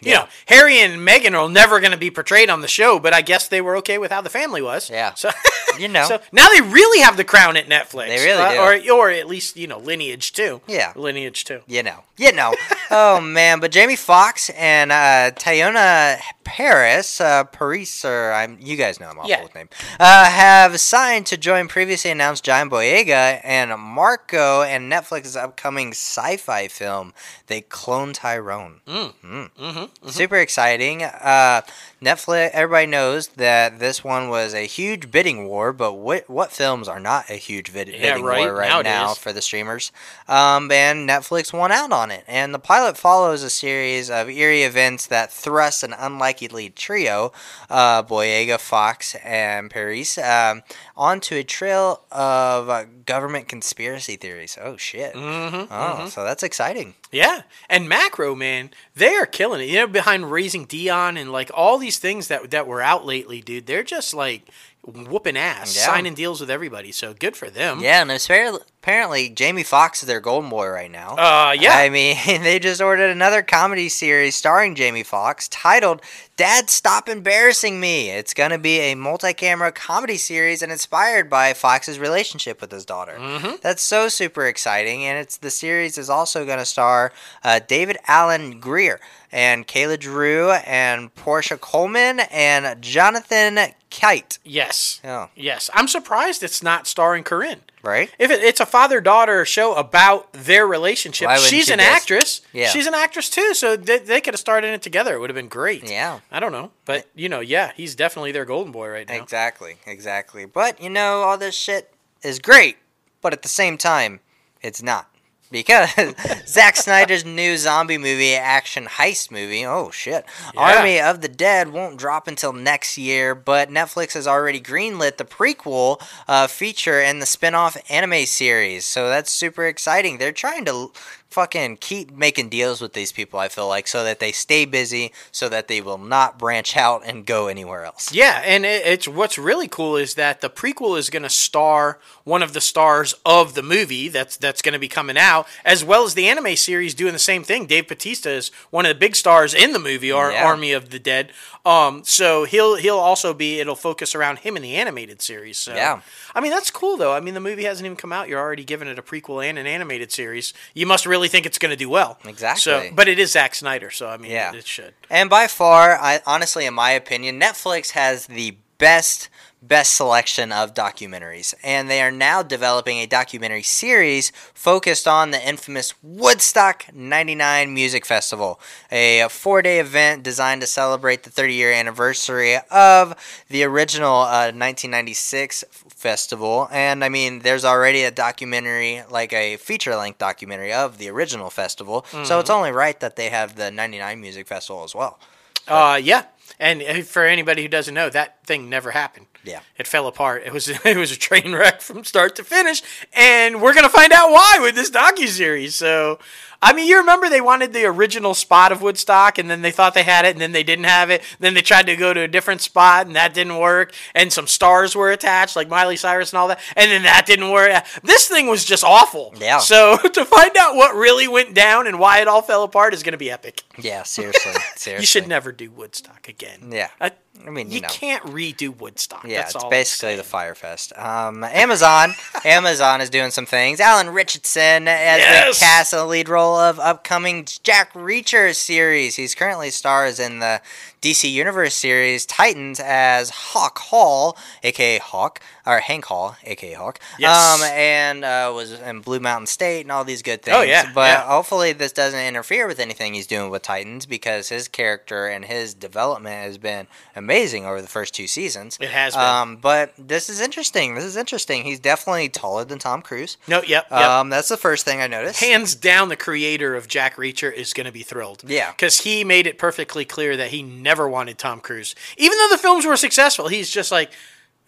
You 0.00 0.12
Yeah. 0.12 0.18
know, 0.20 0.28
Harry 0.46 0.78
and 0.80 1.00
Meghan 1.06 1.34
are 1.40 1.48
never 1.48 1.80
going 1.80 1.92
to 1.92 1.96
be 1.98 2.10
portrayed 2.10 2.50
on 2.50 2.60
the 2.60 2.68
show, 2.68 2.98
but 2.98 3.14
I 3.14 3.22
guess 3.22 3.48
they 3.48 3.60
were 3.60 3.76
okay 3.78 3.98
with 3.98 4.10
how 4.12 4.20
the 4.20 4.30
family 4.30 4.62
was. 4.62 4.90
Yeah. 4.90 5.14
So 5.14 5.30
You 5.78 5.88
know. 5.88 6.06
so 6.08 6.20
now 6.32 6.48
they 6.48 6.60
really 6.62 7.00
have 7.02 7.16
the 7.18 7.24
crown 7.24 7.56
at 7.56 7.68
Netflix. 7.68 8.08
They 8.08 8.24
really 8.24 8.42
Uh, 8.42 8.52
do. 8.78 8.92
or 8.92 8.96
or 8.98 9.10
at 9.10 9.26
least 9.26 9.56
you 9.56 9.66
know 9.66 9.78
lineage 9.78 10.32
too. 10.32 10.60
Yeah. 10.66 10.92
lineage 10.96 11.44
too. 11.44 11.60
You 11.66 11.82
know, 11.82 12.04
you 12.16 12.32
know. 12.32 12.54
oh 12.90 13.20
man, 13.20 13.60
but 13.60 13.72
Jamie 13.72 13.96
Foxx 13.96 14.48
and 14.50 14.90
uh, 14.90 15.32
Teyonah 15.34 16.18
Parris, 16.44 17.20
uh, 17.20 17.44
Parris, 17.44 18.04
or 18.04 18.32
I'm 18.32 18.56
you 18.60 18.76
guys 18.76 18.98
know 19.00 19.08
I'm 19.10 19.18
awful 19.18 19.28
Yeah. 19.30 19.42
with 19.42 19.54
name, 19.54 19.68
uh, 20.00 20.24
have 20.30 20.80
signed 20.80 21.26
to 21.26 21.36
join 21.36 21.68
previously 21.68 22.10
announced 22.10 22.42
John 22.44 22.70
Boyega 22.70 23.40
and 23.44 23.70
Macro 23.70 24.62
and 24.62 24.90
Netflix's 24.90 25.36
upcoming 25.36 25.90
sci-fi 25.90 26.68
film, 26.68 27.12
They 27.48 27.60
Clone 27.60 28.12
Tyrone. 28.14 28.80
Mm. 28.86 29.12
Mm-hmm. 29.24 29.84
Super 30.06 30.36
exciting. 30.36 31.02
Uh, 31.02 31.62
Netflix. 32.02 32.50
Everybody 32.52 32.86
knows 32.86 33.28
that 33.28 33.78
this 33.78 34.04
one 34.04 34.28
was 34.28 34.52
a 34.52 34.66
huge 34.66 35.10
bidding 35.10 35.48
war, 35.48 35.72
but 35.72 35.94
what 35.94 36.28
what 36.28 36.52
films 36.52 36.88
are 36.88 37.00
not 37.00 37.30
a 37.30 37.34
huge 37.34 37.68
vid- 37.70 37.88
Yeah, 37.88 38.12
bidding 38.12 38.24
right, 38.24 38.40
war 38.40 38.54
right 38.54 38.84
now 38.84 39.14
for 39.14 39.32
the 39.32 39.40
streamers? 39.40 39.92
Um, 40.28 40.70
and 40.70 41.08
Netflix 41.08 41.52
won 41.54 41.72
out 41.72 41.92
on 41.92 42.10
it. 42.10 42.24
And 42.28 42.52
the 42.52 42.58
pilot 42.58 42.98
follows 42.98 43.42
a 43.42 43.48
series 43.50 44.10
of 44.10 44.28
eerie 44.28 44.62
events 44.62 45.06
that 45.06 45.32
thrust 45.32 45.82
an 45.82 45.94
unlikely 45.94 46.68
trio, 46.70 47.32
uh, 47.70 48.02
Boyega, 48.02 48.60
Foxx, 48.60 49.14
and 49.24 49.70
Parris, 49.70 50.18
um, 50.18 50.62
onto 50.96 51.34
a 51.34 51.44
trail 51.44 52.02
of 52.10 52.68
uh, 52.68 52.84
government 53.04 53.48
conspiracy 53.48 54.16
theories. 54.16 54.56
Oh 54.60 54.76
shit! 54.76 55.14
Mm-hmm. 55.14 55.72
Oh, 55.72 56.08
so 56.08 56.24
that's 56.24 56.42
exciting. 56.42 56.94
Yeah, 57.12 57.42
and 57.68 57.88
Macro 57.88 58.34
man, 58.34 58.70
they 58.94 59.14
are 59.14 59.26
killing 59.26 59.60
it. 59.60 59.68
You 59.68 59.80
know, 59.80 59.86
behind 59.86 60.30
Raising 60.30 60.64
Dion 60.64 61.16
and 61.16 61.30
like 61.30 61.50
all 61.54 61.78
these 61.78 61.98
things 61.98 62.28
that 62.28 62.50
that 62.50 62.66
were 62.66 62.80
out 62.82 63.04
lately, 63.04 63.40
dude. 63.40 63.66
They're 63.66 63.82
just 63.82 64.14
like 64.14 64.42
whooping 64.86 65.36
ass, 65.36 65.74
Yeah. 65.76 65.86
signing 65.86 66.14
deals 66.14 66.40
with 66.40 66.50
everybody. 66.50 66.92
So 66.92 67.12
good 67.12 67.36
for 67.36 67.50
them. 67.50 67.80
Yeah, 67.80 68.02
and 68.02 68.20
fair- 68.22 68.52
apparently 68.82 69.28
Jamie 69.28 69.64
Foxx 69.64 70.02
is 70.02 70.06
their 70.06 70.20
golden 70.20 70.48
boy 70.48 70.68
right 70.68 70.90
now. 70.90 71.16
Uh, 71.16 71.52
yeah. 71.58 71.76
I 71.76 71.88
mean, 71.90 72.16
they 72.26 72.58
just 72.60 72.80
ordered 72.80 73.10
another 73.10 73.42
comedy 73.42 73.88
series 73.88 74.36
starring 74.36 74.74
Jamie 74.76 75.02
Foxx 75.02 75.48
titled 75.48 76.02
Dad 76.36 76.70
Stop 76.70 77.08
Embarrassing 77.08 77.80
Me. 77.80 78.10
It's 78.10 78.32
going 78.34 78.50
to 78.50 78.58
be 78.58 78.78
a 78.78 78.94
multi 78.94 79.32
camera 79.32 79.72
comedy 79.72 80.16
series 80.18 80.62
and 80.62 80.70
inspired 80.70 81.28
by 81.28 81.52
Foxx's 81.52 81.98
relationship 81.98 82.60
with 82.60 82.70
his 82.70 82.84
daughter. 82.84 83.16
Mhm. 83.18 83.60
That's 83.62 83.82
so 83.82 84.08
super 84.08 84.46
exciting. 84.46 85.04
And 85.04 85.18
it's 85.18 85.36
the 85.38 85.50
series 85.50 85.98
is 85.98 86.08
also 86.08 86.44
going 86.46 86.58
to 86.58 86.64
star 86.66 87.12
uh, 87.42 87.58
David 87.66 87.98
Alan 88.06 88.60
Grier 88.60 89.00
and 89.32 89.66
Kyla-Drew 89.66 90.50
and 90.52 91.12
Porscha 91.14 91.60
Coleman 91.60 92.20
and 92.30 92.80
Jonathan 92.80 93.58
Kite. 93.90 94.38
yes. 94.44 95.00
Yeah. 95.04 95.28
Yes. 95.36 95.70
I'm 95.72 95.88
surprised 95.88 96.42
it's 96.42 96.62
not 96.62 96.86
starring 96.86 97.22
Corinne. 97.24 97.60
right? 97.82 98.10
If 98.18 98.30
it, 98.30 98.42
it's 98.42 98.60
a 98.60 98.66
father 98.66 99.00
daughter 99.00 99.44
show 99.44 99.74
about 99.74 100.32
their 100.32 100.66
relationship, 100.66 101.26
Why 101.26 101.34
wouldn't 101.34 101.48
she's 101.50 101.68
you 101.68 101.74
an 101.74 101.78
just- 101.78 101.90
actress. 102.02 102.40
Yeah. 102.52 102.68
She's 102.68 102.86
an 102.86 102.94
actress 102.94 103.30
too. 103.30 103.54
So 103.54 103.76
they, 103.76 103.98
they 103.98 104.20
could 104.20 104.34
have 104.34 104.40
started 104.40 104.74
it 104.74 104.82
together. 104.82 105.14
It 105.14 105.20
would 105.20 105.30
have 105.30 105.36
been 105.36 105.48
great. 105.48 105.88
Yeah. 105.88 106.20
I 106.30 106.40
don't 106.40 106.52
know. 106.52 106.72
But, 106.84 107.06
you 107.14 107.28
know, 107.28 107.40
yeah, 107.40 107.72
he's 107.76 107.94
definitely 107.94 108.32
their 108.32 108.44
golden 108.44 108.72
boy 108.72 108.88
right 108.88 109.08
now. 109.08 109.14
Exactly, 109.22 109.76
exactly. 109.86 110.44
But 110.46 110.80
you 110.82 110.90
know, 110.90 111.22
all 111.22 111.38
this 111.38 111.54
shit 111.54 111.94
is 112.22 112.38
great, 112.40 112.76
but 113.22 113.32
at 113.32 113.42
the 113.42 113.48
same 113.48 113.78
time, 113.78 114.20
it's 114.62 114.82
not. 114.82 115.08
Because 115.50 115.90
Zack 116.46 116.76
Snyder's 116.76 117.24
new 117.24 117.56
zombie 117.56 117.98
movie, 117.98 118.34
action 118.34 118.86
heist 118.86 119.30
movie, 119.30 119.64
oh 119.64 119.90
shit, 119.90 120.24
Yeah. 120.54 120.60
Army 120.60 121.00
of 121.00 121.20
the 121.20 121.28
Dead 121.28 121.68
won't 121.72 121.98
drop 121.98 122.26
until 122.26 122.52
next 122.52 122.98
year, 122.98 123.34
but 123.34 123.70
Netflix 123.70 124.14
has 124.14 124.26
already 124.26 124.60
greenlit 124.60 125.16
the 125.18 125.24
prequel 125.24 126.02
uh, 126.26 126.46
feature 126.46 127.00
and 127.00 127.22
the 127.22 127.26
spin 127.26 127.54
off 127.54 127.76
anime 127.88 128.26
series. 128.26 128.84
So 128.84 129.08
that's 129.08 129.30
super 129.30 129.66
exciting. 129.66 130.18
They're 130.18 130.32
trying 130.32 130.64
to 130.64 130.90
fucking 131.36 131.76
keep 131.76 132.10
making 132.16 132.48
deals 132.48 132.80
with 132.80 132.94
these 132.94 133.12
people, 133.12 133.38
I 133.38 133.48
feel 133.48 133.68
like, 133.68 133.86
so 133.86 134.02
that 134.04 134.20
they 134.20 134.32
stay 134.32 134.64
busy, 134.64 135.12
so 135.30 135.50
that 135.50 135.68
they 135.68 135.82
will 135.82 135.98
not 135.98 136.38
branch 136.38 136.78
out 136.78 137.02
and 137.04 137.26
go 137.26 137.46
anywhere 137.48 137.84
else. 137.84 138.10
Yeah, 138.10 138.40
and 138.42 138.64
it, 138.64 138.86
it's 138.86 139.06
what's 139.06 139.36
really 139.36 139.68
cool 139.68 139.98
is 139.98 140.14
that 140.14 140.40
the 140.40 140.48
prequel 140.48 140.98
is 140.98 141.10
going 141.10 141.24
to 141.24 141.28
star 141.28 141.98
one 142.24 142.42
of 142.42 142.54
the 142.54 142.60
stars 142.62 143.14
of 143.26 143.52
the 143.52 143.62
movie 143.62 144.08
that's 144.08 144.38
that's 144.38 144.62
going 144.62 144.72
to 144.72 144.78
be 144.78 144.88
coming 144.88 145.18
out, 145.18 145.46
as 145.62 145.84
well 145.84 146.04
as 146.04 146.14
the 146.14 146.26
anime 146.26 146.56
series 146.56 146.94
doing 146.94 147.12
the 147.12 147.18
same 147.18 147.44
thing. 147.44 147.66
Dave 147.66 147.86
Batista 147.88 148.30
is 148.30 148.50
one 148.70 148.86
of 148.86 148.88
the 148.88 148.98
big 148.98 149.14
stars 149.14 149.52
in 149.52 149.72
the 149.74 149.78
movie, 149.78 150.10
Ar- 150.10 150.32
Yeah. 150.32 150.46
Army 150.46 150.72
of 150.72 150.88
the 150.88 150.98
Dead. 150.98 151.32
Um, 151.66 152.02
so 152.04 152.44
he'll 152.44 152.76
he'll 152.76 152.96
also 153.10 153.34
be 153.34 153.60
it'll 153.60 153.74
focus 153.76 154.14
around 154.14 154.38
him 154.38 154.56
in 154.56 154.62
the 154.62 154.76
animated 154.76 155.20
series. 155.20 155.58
So 155.58 155.74
Yeah. 155.74 156.00
I 156.36 156.40
mean 156.40 156.50
that's 156.52 156.70
cool 156.70 156.96
though. 156.98 157.12
I 157.14 157.20
mean 157.20 157.32
the 157.34 157.40
movie 157.40 157.64
hasn't 157.64 157.86
even 157.86 157.96
come 157.96 158.12
out. 158.12 158.28
You're 158.28 158.38
already 158.38 158.62
giving 158.62 158.86
it 158.88 158.98
a 158.98 159.02
prequel 159.02 159.42
and 159.44 159.58
an 159.58 159.66
animated 159.66 160.12
series. 160.12 160.52
You 160.74 160.86
must 160.86 161.06
really 161.06 161.28
think 161.28 161.46
it's 161.46 161.58
going 161.58 161.70
to 161.70 161.76
do 161.76 161.88
well. 161.88 162.18
Exactly. 162.26 162.60
So, 162.60 162.90
but 162.94 163.08
it 163.08 163.18
is 163.18 163.32
Zack 163.32 163.54
Snyder, 163.54 163.90
so 163.90 164.06
I 164.08 164.18
mean, 164.18 164.30
Yeah. 164.30 164.50
it, 164.52 164.58
it 164.58 164.66
should. 164.66 164.92
And 165.10 165.30
by 165.30 165.46
far, 165.46 165.96
I 165.98 166.20
honestly, 166.26 166.66
in 166.66 166.74
my 166.74 166.90
opinion, 166.90 167.40
Netflix 167.40 167.90
has 167.92 168.26
the 168.26 168.58
best 168.78 169.30
best 169.62 169.94
selection 169.94 170.52
of 170.52 170.74
documentaries, 170.74 171.52
and 171.64 171.90
they 171.90 172.00
are 172.00 172.10
now 172.12 172.40
developing 172.40 172.98
a 172.98 173.06
documentary 173.06 173.62
series 173.62 174.30
focused 174.54 175.08
on 175.08 175.30
the 175.32 175.48
infamous 175.48 175.94
Woodstock 176.02 176.84
'99 176.94 177.72
Music 177.74 178.04
Festival, 178.06 178.60
a 178.92 179.26
four-day 179.28 179.80
event 179.80 180.22
designed 180.22 180.60
to 180.60 180.66
celebrate 180.68 181.24
the 181.24 181.30
30-year 181.30 181.72
anniversary 181.72 182.58
of 182.70 183.16
the 183.48 183.64
original 183.64 184.18
uh, 184.20 184.52
1996 184.52 185.64
f- 185.72 185.84
festival. 185.96 186.68
And 186.70 187.02
I 187.02 187.08
mean, 187.08 187.40
there's 187.40 187.64
already 187.64 188.04
a 188.04 188.10
documentary, 188.12 189.02
like 189.10 189.32
a 189.32 189.56
feature-length 189.56 190.18
documentary 190.18 190.72
of 190.72 190.98
the 190.98 191.08
original 191.08 191.50
festival, 191.50 192.04
so 192.24 192.38
it's 192.38 192.50
only 192.50 192.70
right 192.70 193.00
that 193.00 193.16
they 193.16 193.30
have 193.30 193.56
the 193.56 193.70
'99 193.70 194.20
Music 194.20 194.46
Festival 194.46 194.84
as 194.84 194.94
well. 194.94 195.18
Uh, 195.66 195.98
yeah. 196.00 196.26
And 196.60 196.82
uh, 196.82 197.02
for 197.02 197.24
anybody 197.24 197.62
who 197.62 197.68
doesn't 197.68 197.92
know, 197.94 198.08
that 198.10 198.44
thing 198.46 198.70
never 198.70 198.92
happened. 198.92 199.26
Yeah. 199.42 199.60
It 199.76 199.86
fell 199.86 200.06
apart. 200.06 200.42
It 200.44 200.52
was 200.52 200.68
it 200.84 200.96
was 200.96 201.10
a 201.12 201.16
train 201.16 201.54
wreck 201.54 201.80
from 201.80 202.04
start 202.04 202.36
to 202.36 202.44
finish, 202.44 202.82
and 203.12 203.60
we're 203.60 203.74
gonna 203.74 203.88
find 203.88 204.12
out 204.12 204.30
why 204.30 204.58
with 204.60 204.74
this 204.74 204.90
docu 204.90 205.26
series. 205.28 205.74
So, 205.74 206.18
I 206.62 206.72
mean, 206.72 206.86
you 206.88 206.98
remember 206.98 207.28
they 207.28 207.40
wanted 207.40 207.72
the 207.72 207.84
original 207.84 208.34
spot 208.34 208.72
of 208.72 208.82
Woodstock, 208.82 209.38
and 209.38 209.50
then 209.50 209.62
they 209.62 209.70
thought 209.70 209.94
they 209.94 210.02
had 210.02 210.24
it, 210.24 210.30
and 210.32 210.40
then 210.40 210.52
they 210.52 210.62
didn't 210.62 210.84
have 210.86 211.10
it. 211.10 211.22
Then 211.38 211.54
they 211.54 211.62
tried 211.62 211.86
to 211.86 211.96
go 211.96 212.12
to 212.14 212.20
a 212.22 212.28
different 212.28 212.60
spot, 212.60 213.06
and 213.06 213.14
that 213.16 213.34
didn't 213.34 213.58
work. 213.58 213.92
And 214.14 214.32
some 214.32 214.46
stars 214.46 214.96
were 214.96 215.10
attached, 215.10 215.54
like 215.56 215.68
Miley 215.68 215.96
Cyrus 215.96 216.32
and 216.32 216.38
all 216.38 216.48
that, 216.48 216.60
and 216.76 216.90
then 216.90 217.02
that 217.04 217.26
didn't 217.26 217.50
work. 217.50 217.84
This 218.02 218.26
thing 218.28 218.46
was 218.46 218.64
just 218.64 218.84
awful. 218.84 219.34
Yeah. 219.38 219.58
So 219.58 219.96
to 220.14 220.24
find 220.24 220.56
out 220.58 220.76
what 220.76 220.94
really 220.94 221.28
went 221.28 221.54
down 221.54 221.86
and 221.86 221.98
why 221.98 222.20
it 222.20 222.28
all 222.28 222.42
fell 222.42 222.62
apart 222.62 222.94
is 222.94 223.02
gonna 223.02 223.16
be 223.16 223.30
epic. 223.30 223.62
Yeah, 223.78 224.02
seriously, 224.02 224.52
seriously. 224.76 224.92
You 225.00 225.06
should 225.06 225.28
never 225.28 225.52
do 225.52 225.70
Woodstock 225.70 226.28
again. 226.28 226.70
Yeah. 226.72 226.88
Uh, 227.00 227.10
I 227.46 227.50
mean, 227.50 227.68
you, 227.68 227.76
You 227.76 227.80
know. 227.82 227.88
can't 227.88 228.22
redo 228.24 228.74
Woodstock. 228.74 229.24
Yeah, 229.24 229.42
That's 229.42 229.54
it's 229.54 229.62
all 229.64 229.68
basically 229.70 230.16
the 230.16 230.22
Fyre 230.22 230.54
Fest. 230.54 230.94
Um, 230.96 231.44
Amazon, 231.44 232.14
Amazon 232.46 233.02
is 233.02 233.10
doing 233.10 233.30
some 233.30 233.44
things. 233.44 233.78
Alan 233.78 234.08
Ritchson 234.08 234.88
as 234.88 235.18
Yes! 235.18 235.58
the 235.58 235.64
cast 235.64 235.90
the 235.90 236.04
lead 236.06 236.30
role 236.30 236.55
of 236.58 236.78
upcoming 236.78 237.46
Jack 237.62 237.92
Reacher 237.92 238.54
series. 238.54 239.16
He's 239.16 239.34
currently 239.34 239.70
stars 239.70 240.18
in 240.18 240.38
the 240.38 240.60
DC 241.02 241.30
Universe 241.30 241.74
series 241.74 242.26
Titans 242.26 242.80
as 242.80 243.30
Hawk 243.30 243.78
Hall, 243.78 244.36
aka 244.62 244.98
Hawk, 244.98 245.40
or 245.64 245.78
Hank 245.80 246.06
Hall, 246.06 246.36
aka 246.44 246.72
Hawk. 246.72 246.98
Yes. 247.18 247.60
Um, 247.60 247.68
and 247.70 248.24
uh, 248.24 248.50
was 248.54 248.72
in 248.72 249.00
Blue 249.00 249.20
Mountain 249.20 249.46
State 249.46 249.82
and 249.82 249.92
all 249.92 250.04
these 250.04 250.22
good 250.22 250.42
things. 250.42 250.56
Oh, 250.56 250.62
yeah, 250.62 250.90
But 250.94 251.08
yeah. 251.10 251.28
hopefully 251.28 251.72
this 251.72 251.92
doesn't 251.92 252.18
interfere 252.18 252.66
with 252.66 252.80
anything 252.80 253.14
he's 253.14 253.26
doing 253.26 253.50
with 253.50 253.62
Titans 253.62 254.06
because 254.06 254.48
his 254.48 254.68
character 254.68 255.26
and 255.28 255.44
his 255.44 255.74
development 255.74 256.34
has 256.36 256.58
been 256.58 256.86
amazing 257.14 257.66
over 257.66 257.82
the 257.82 257.88
first 257.88 258.14
two 258.14 258.26
seasons. 258.26 258.78
It 258.80 258.88
has 258.90 259.14
been. 259.14 259.22
Um, 259.22 259.56
but 259.56 259.92
this 259.98 260.28
is 260.28 260.40
interesting. 260.40 260.94
This 260.94 261.04
is 261.04 261.16
interesting. 261.16 261.64
He's 261.64 261.78
definitely 261.80 262.28
taller 262.30 262.64
than 262.64 262.78
Tom 262.78 263.02
Cruise. 263.02 263.36
no, 263.46 263.62
yep, 263.62 263.86
yep. 263.90 264.00
Um, 264.00 264.30
that's 264.30 264.48
the 264.48 264.56
first 264.56 264.84
thing 264.84 265.00
I 265.00 265.06
noticed. 265.06 265.40
Hands 265.40 265.74
down, 265.74 266.08
the 266.08 266.16
creator 266.16 266.74
of 266.74 266.88
Jack 266.88 267.16
Reacher 267.16 267.52
is 267.52 267.72
going 267.74 267.86
to 267.86 267.92
be 267.92 268.02
thrilled. 268.02 268.42
Yeah. 268.46 268.70
Because 268.72 269.00
he 269.00 269.24
made 269.24 269.46
it 269.46 269.58
perfectly 269.58 270.04
clear 270.04 270.36
that 270.36 270.48
he 270.48 270.62
never 270.62 270.95
wanted 271.04 271.38
Tom 271.38 271.60
Cruise. 271.60 271.94
Even 272.16 272.38
though 272.38 272.48
the 272.50 272.58
films 272.58 272.86
were 272.86 272.96
successful, 272.96 273.48
he's 273.48 273.70
just 273.70 273.90
like, 273.92 274.10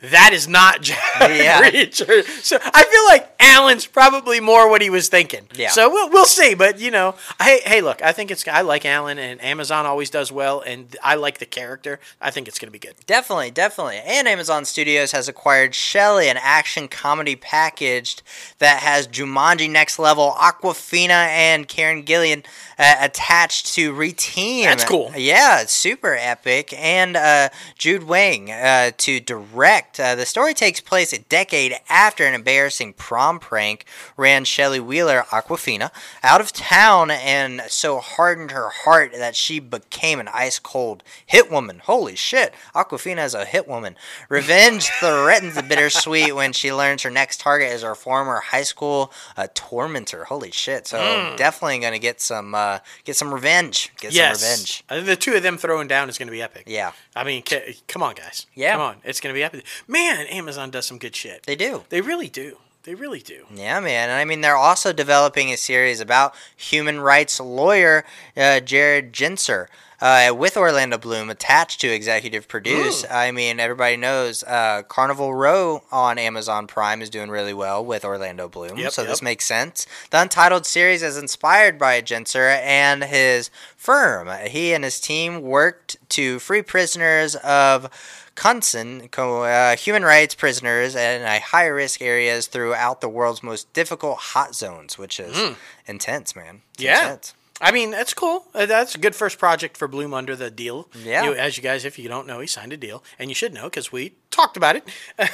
that 0.00 0.30
is 0.32 0.46
not 0.46 0.80
Jack 0.82 0.98
Yeah. 1.20 1.62
Reacher. 1.70 2.24
So 2.42 2.58
I 2.62 2.84
feel 2.84 3.04
like 3.08 3.34
Alan's 3.40 3.86
probably 3.86 4.40
more 4.40 4.68
what 4.70 4.80
he 4.82 4.90
was 4.90 5.08
thinking. 5.08 5.46
Yeah. 5.54 5.70
So 5.70 5.90
we'll, 5.90 6.10
we'll 6.10 6.24
see. 6.24 6.54
But, 6.54 6.78
you 6.78 6.90
know, 6.90 7.14
hey, 7.40 7.60
hey, 7.64 7.80
look, 7.80 8.02
I 8.02 8.12
think 8.12 8.30
it's, 8.30 8.46
I 8.46 8.60
like 8.60 8.84
Alan, 8.84 9.18
and 9.18 9.42
Amazon 9.42 9.86
always 9.86 10.10
does 10.10 10.30
well, 10.30 10.60
and 10.60 10.94
I 11.02 11.14
like 11.16 11.38
the 11.38 11.46
character. 11.46 11.98
I 12.20 12.30
think 12.30 12.46
it's 12.48 12.58
going 12.58 12.68
to 12.68 12.72
be 12.72 12.78
good. 12.78 12.94
Definitely, 13.06 13.50
definitely. 13.50 13.98
And 14.04 14.28
Amazon 14.28 14.64
Studios 14.64 15.12
has 15.12 15.28
acquired 15.28 15.74
Shelley, 15.74 16.28
an 16.28 16.38
action 16.40 16.88
comedy 16.88 17.34
packaged 17.36 18.22
that 18.58 18.80
has 18.80 19.08
Jumanji 19.08 19.70
Next 19.70 19.98
Level, 19.98 20.32
Awkwafina, 20.38 21.08
and 21.10 21.66
Karen 21.68 22.04
Gillan 22.04 22.44
uh, 22.78 22.96
attached 23.00 23.74
to 23.74 23.92
reteam. 23.92 24.64
That's 24.64 24.84
cool. 24.84 25.12
Yeah, 25.16 25.64
super 25.66 26.14
epic. 26.14 26.72
And 26.76 27.16
uh, 27.16 27.48
Jude 27.76 28.02
Weng 28.02 28.50
uh, 28.50 28.92
to 28.96 29.20
direct. 29.20 29.87
Uh, 29.98 30.14
the 30.14 30.26
story 30.26 30.54
takes 30.54 30.80
place 30.80 31.12
a 31.12 31.18
decade 31.18 31.74
after 31.88 32.24
an 32.24 32.34
embarrassing 32.34 32.92
prom 32.94 33.38
prank 33.38 33.84
ran 34.16 34.44
Shelley 34.44 34.80
Wheeler, 34.80 35.24
Awkwafina, 35.30 35.90
out 36.22 36.40
of 36.40 36.52
town 36.52 37.10
and 37.10 37.62
so 37.68 37.98
hardened 37.98 38.50
her 38.50 38.68
heart 38.68 39.12
that 39.12 39.36
she 39.36 39.58
became 39.60 40.20
an 40.20 40.28
ice 40.32 40.58
cold 40.58 41.02
hit 41.26 41.50
woman. 41.50 41.80
Holy 41.84 42.16
shit. 42.16 42.54
Awkwafina 42.74 43.24
is 43.24 43.34
a 43.34 43.44
hit 43.44 43.68
woman. 43.68 43.96
Revenge 44.28 44.88
threatens 45.00 45.54
the 45.54 45.62
bittersweet 45.62 46.34
when 46.34 46.52
she 46.52 46.72
learns 46.72 47.02
her 47.02 47.10
next 47.10 47.40
target 47.40 47.72
is 47.72 47.82
her 47.82 47.94
former 47.94 48.40
high 48.40 48.62
school 48.62 49.12
uh, 49.36 49.48
tormentor. 49.54 50.24
Holy 50.24 50.50
shit. 50.50 50.86
So 50.86 51.34
definitely 51.36 51.78
going 51.78 51.92
to 51.92 51.98
get 51.98 52.20
some 52.20 52.54
uh, 52.54 52.78
get 53.04 53.16
some 53.16 53.32
revenge. 53.32 53.92
Get 54.00 54.12
yes. 54.12 54.40
some 54.40 54.48
revenge. 54.50 54.84
I 54.88 54.94
think 54.94 55.06
the 55.06 55.16
two 55.16 55.34
of 55.34 55.42
them 55.42 55.58
throwing 55.58 55.88
down 55.88 56.08
is 56.08 56.18
going 56.18 56.28
to 56.28 56.32
be 56.32 56.42
epic. 56.42 56.64
Yeah. 56.66 56.92
I 57.14 57.24
mean, 57.24 57.42
come 57.86 58.02
on, 58.02 58.14
guys. 58.14 58.46
Yeah. 58.54 58.72
Come 58.72 58.80
on. 58.80 58.96
It's 59.04 59.20
going 59.20 59.34
to 59.34 59.38
be 59.38 59.42
epic. 59.42 59.64
Man, 59.86 60.26
Amazon 60.26 60.70
does 60.70 60.86
some 60.86 60.98
good 60.98 61.14
shit. 61.14 61.44
They 61.44 61.56
do. 61.56 61.84
They 61.88 62.00
really 62.00 62.28
do. 62.28 62.58
They 62.84 62.94
really 62.94 63.20
do. 63.20 63.44
Yeah, 63.54 63.80
man. 63.80 64.08
And 64.08 64.18
I 64.18 64.24
mean, 64.24 64.40
they're 64.40 64.56
also 64.56 64.92
developing 64.92 65.50
a 65.50 65.56
series 65.56 66.00
about 66.00 66.34
human 66.56 67.00
rights 67.00 67.38
lawyer 67.38 68.04
uh, 68.36 68.60
Jared 68.60 69.12
Genser. 69.12 69.66
Uh, 70.00 70.32
with 70.32 70.56
Orlando 70.56 70.96
Bloom 70.96 71.28
attached 71.28 71.80
to 71.80 71.88
executive 71.88 72.46
produce. 72.46 73.04
I 73.10 73.32
mean, 73.32 73.58
everybody 73.58 73.96
knows 73.96 74.44
uh, 74.44 74.82
Carnival 74.86 75.34
Row 75.34 75.82
on 75.90 76.18
Amazon 76.18 76.68
Prime 76.68 77.02
is 77.02 77.10
doing 77.10 77.30
really 77.30 77.52
well 77.52 77.84
with 77.84 78.04
Orlando 78.04 78.48
Bloom, 78.48 78.78
Yep, 78.78 78.92
so 78.92 79.04
this 79.04 79.20
makes 79.22 79.44
sense. 79.44 79.88
The 80.10 80.22
Untitled 80.22 80.66
series 80.66 81.02
is 81.02 81.16
inspired 81.16 81.80
by 81.80 82.00
Genser 82.00 82.60
and 82.62 83.02
his 83.02 83.50
firm. 83.76 84.28
He 84.46 84.72
and 84.72 84.84
his 84.84 85.00
team 85.00 85.42
worked 85.42 85.96
to 86.10 86.38
free 86.38 86.62
prisoners 86.62 87.34
of 87.34 87.90
Kunsen, 88.38 89.10
co- 89.10 89.42
uh, 89.42 89.74
human 89.76 90.04
rights 90.04 90.34
prisoners 90.34 90.94
in 90.94 91.22
high 91.26 91.66
risk 91.66 92.00
areas 92.00 92.46
throughout 92.46 93.00
the 93.00 93.08
world's 93.08 93.42
most 93.42 93.72
difficult 93.72 94.18
hot 94.18 94.54
zones, 94.54 94.96
which 94.96 95.18
is 95.18 95.56
intense, 95.86 96.36
man. 96.36 96.62
It's. 96.74 96.84
Yeah. 96.84 97.02
intense. 97.02 97.34
I 97.60 97.72
mean, 97.72 97.90
that's 97.90 98.14
cool. 98.14 98.44
Uh, 98.54 98.66
That's 98.66 98.94
a 98.94 98.98
good 98.98 99.16
first 99.16 99.36
project 99.36 99.76
for 99.76 99.88
Bloom 99.88 100.14
under 100.14 100.36
the 100.36 100.48
deal. 100.48 100.88
Yeah. 100.94 101.24
You, 101.24 101.34
as 101.34 101.56
you 101.56 101.62
guys, 101.64 101.84
if 101.84 101.98
you 101.98 102.08
don't 102.08 102.24
know, 102.24 102.38
he 102.38 102.46
signed 102.46 102.72
a 102.72 102.76
deal, 102.76 103.02
and 103.18 103.30
you 103.30 103.34
should 103.34 103.52
know 103.52 103.64
because 103.64 103.90
we 103.90 104.12
talked 104.30 104.56
about 104.56 104.76
it. 104.76 104.84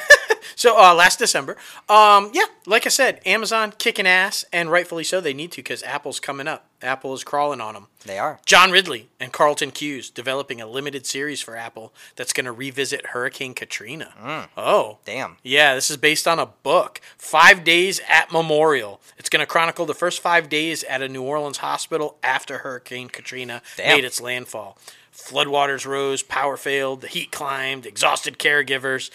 so 0.55 0.77
uh, 0.77 0.93
last 0.93 1.19
December, 1.19 1.57
um, 1.89 2.31
yeah, 2.33 2.45
like 2.65 2.85
I 2.85 2.89
said, 2.89 3.21
Amazon 3.25 3.73
kicking 3.77 4.07
ass, 4.07 4.45
and 4.51 4.71
rightfully 4.71 5.03
so. 5.03 5.21
They 5.21 5.33
need 5.33 5.51
to 5.53 5.57
because 5.57 5.83
Apple's 5.83 6.19
coming 6.19 6.47
up. 6.47 6.67
Apple 6.81 7.13
is 7.13 7.23
crawling 7.23 7.61
on 7.61 7.73
them. 7.73 7.87
They 8.05 8.19
are. 8.19 8.39
John 8.45 8.69
Ridley 8.71 9.09
and 9.19 9.31
Carlton 9.33 9.71
Cuse 9.71 10.09
developing 10.09 10.61
a 10.61 10.67
limited 10.67 11.05
series 11.07 11.41
for 11.41 11.55
Apple 11.55 11.93
that's 12.15 12.33
going 12.33 12.45
to 12.45 12.51
revisit 12.51 13.07
Hurricane 13.07 13.53
Katrina. 13.55 14.47
Oh, 14.55 14.99
Damn. 15.05 15.37
yeah, 15.41 15.73
this 15.73 15.89
is 15.89 15.97
based 15.97 16.27
on 16.27 16.37
a 16.37 16.45
book. 16.45 17.01
Five 17.17 17.63
Days 17.63 18.01
at 18.07 18.31
Memorial. 18.31 19.01
It's 19.17 19.29
going 19.29 19.39
to 19.39 19.47
chronicle 19.47 19.85
the 19.85 19.95
first 19.95 20.21
five 20.21 20.47
days 20.49 20.83
at 20.83 21.01
a 21.01 21.07
New 21.07 21.23
Orleans 21.23 21.57
hospital 21.57 22.17
after 22.21 22.59
Hurricane 22.59 23.07
Katrina 23.09 23.61
Damn. 23.77 23.95
made 23.95 24.05
its 24.05 24.21
landfall. 24.21 24.77
Floodwaters 25.15 25.85
rose, 25.85 26.21
power 26.21 26.57
failed, 26.57 27.01
the 27.01 27.07
heat 27.07 27.31
climbed, 27.31 27.85
exhausted 27.85 28.37
caregivers. 28.37 29.09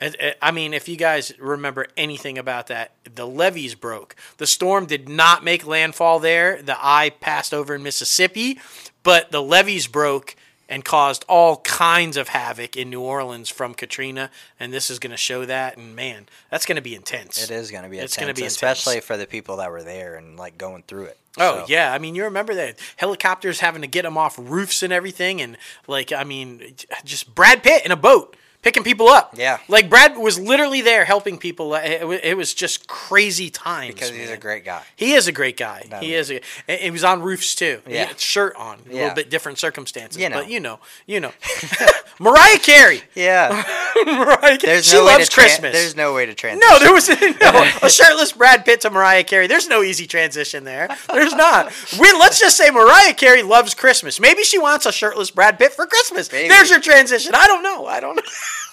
I- 0.00 0.50
mean, 0.50 0.72
if 0.72 0.88
you 0.88 0.96
guys 0.96 1.32
remember 1.38 1.86
anything 1.96 2.38
about 2.38 2.68
that, 2.68 2.92
the 3.04 3.26
levees 3.26 3.74
broke. 3.74 4.16
The 4.38 4.46
storm 4.46 4.86
did 4.86 5.08
not 5.08 5.44
make 5.44 5.66
landfall 5.66 6.18
there. 6.20 6.60
The 6.62 6.76
eye 6.78 7.10
passed 7.20 7.52
over 7.52 7.74
in 7.74 7.82
Mississippi, 7.82 8.58
but 9.02 9.30
the 9.30 9.42
levees 9.42 9.86
broke 9.86 10.36
and 10.70 10.84
caused 10.84 11.24
all 11.28 11.58
kinds 11.58 12.16
of 12.16 12.28
havoc 12.28 12.76
in 12.76 12.88
New 12.88 13.00
Orleans 13.02 13.50
from 13.50 13.74
Katrina. 13.74 14.30
And 14.58 14.72
this 14.72 14.88
is 14.90 14.98
going 14.98 15.10
to 15.10 15.16
show 15.18 15.44
that. 15.44 15.76
And 15.76 15.94
man, 15.94 16.26
that's 16.48 16.64
going 16.64 16.76
to 16.76 16.82
be 16.82 16.94
intense. 16.94 17.42
It 17.42 17.50
is 17.50 17.70
going 17.70 17.82
to 17.82 17.90
be 17.90 17.98
It's 17.98 18.14
intense, 18.16 18.20
gonna 18.20 18.34
be 18.34 18.42
intense. 18.42 18.54
especially 18.54 19.00
for 19.00 19.16
the 19.18 19.26
people 19.26 19.56
that 19.56 19.70
were 19.70 19.82
there 19.82 20.14
and 20.14 20.38
like 20.38 20.56
going 20.56 20.84
through 20.86 21.04
it. 21.04 21.18
Oh 21.38 21.60
So, 21.60 21.64
yeah, 21.68 21.92
I 21.92 21.98
mean 21.98 22.14
you 22.16 22.24
remember 22.24 22.54
that 22.56 22.78
helicopters 22.96 23.60
having 23.60 23.82
to 23.82 23.88
get 23.88 24.02
them 24.02 24.18
off 24.18 24.36
roofs 24.38 24.82
and 24.82 24.92
everything, 24.92 25.40
and 25.40 25.56
like 25.86 26.12
I 26.12 26.24
mean, 26.24 26.74
just 27.04 27.34
Brad 27.36 27.62
Pitt 27.62 27.84
in 27.84 27.92
a 27.92 27.96
boat 27.96 28.36
picking 28.62 28.82
people 28.84 29.08
up. 29.08 29.34
Yeah. 29.36 29.58
like 29.68 29.88
Brad 29.88 30.16
was 30.18 30.38
literally 30.38 30.80
there 30.82 31.04
helping 31.04 31.38
people. 31.38 31.74
It, 31.74 32.06
wa- 32.06 32.18
it 32.22 32.36
was 32.36 32.52
just 32.54 32.86
crazy 32.88 33.50
times. 33.50 33.94
because 33.94 34.10
he's 34.10 34.30
a 34.30 34.36
great 34.36 34.64
guy. 34.64 34.82
He 34.96 35.12
is 35.14 35.26
a 35.28 35.32
great 35.32 35.56
guy. 35.56 35.86
No. 35.90 35.98
He 35.98 36.14
is. 36.14 36.30
A, 36.30 36.40
he 36.68 36.90
was 36.90 37.04
on 37.04 37.22
roofs 37.22 37.54
too. 37.54 37.80
Yeah. 37.88 38.12
shirt 38.16 38.54
on. 38.56 38.80
A 38.88 38.88
Yeah. 38.92 39.00
little 39.02 39.14
bit 39.14 39.30
different 39.30 39.58
circumstances. 39.58 40.20
You 40.20 40.28
know. 40.28 40.36
But 40.40 40.50
you 40.50 40.60
know, 40.60 40.78
you 41.06 41.20
know. 41.20 41.32
Mariah 42.18 42.58
Carey. 42.58 43.02
Yeah, 43.14 43.64
Mariah 44.04 44.58
Carey. 44.58 44.82
she 44.82 44.96
no 44.96 45.04
loves 45.04 45.28
to 45.28 45.34
tran- 45.34 45.44
Christmas. 45.44 45.72
There's 45.72 45.96
no 45.96 46.12
way 46.12 46.26
to 46.26 46.34
transition. 46.34 46.68
No, 46.70 46.78
there 46.78 46.92
was 46.92 47.08
no 47.40 47.70
a 47.82 47.88
shirtless 47.88 48.32
Brad 48.32 48.66
Pitt 48.66 48.82
to 48.82 48.90
Mariah 48.90 49.24
Carey. 49.24 49.46
There's 49.46 49.68
no 49.68 49.82
easy 49.82 50.06
transition 50.06 50.64
there. 50.64 50.88
There's 51.10 51.32
not. 51.34 51.72
We 51.98 52.12
let's 52.12 52.38
just 52.38 52.58
say 52.58 52.70
Mariah 52.70 53.14
Carey 53.14 53.42
loves 53.42 53.72
Christmas. 53.74 54.20
Maybe 54.20 54.42
she 54.42 54.58
wants 54.58 54.84
a 54.84 54.92
shirtless 54.92 55.30
Brad 55.30 55.58
Pitt 55.58 55.72
for 55.72 55.86
Christmas. 55.86 56.30
Maybe. 56.30 56.48
There's 56.48 56.68
your 56.68 56.80
transition. 56.80 57.32
I 57.34 57.46
don't 57.46 57.62
know. 57.62 57.86
I 57.86 58.00
don't 58.00 58.16
know. 58.16 58.22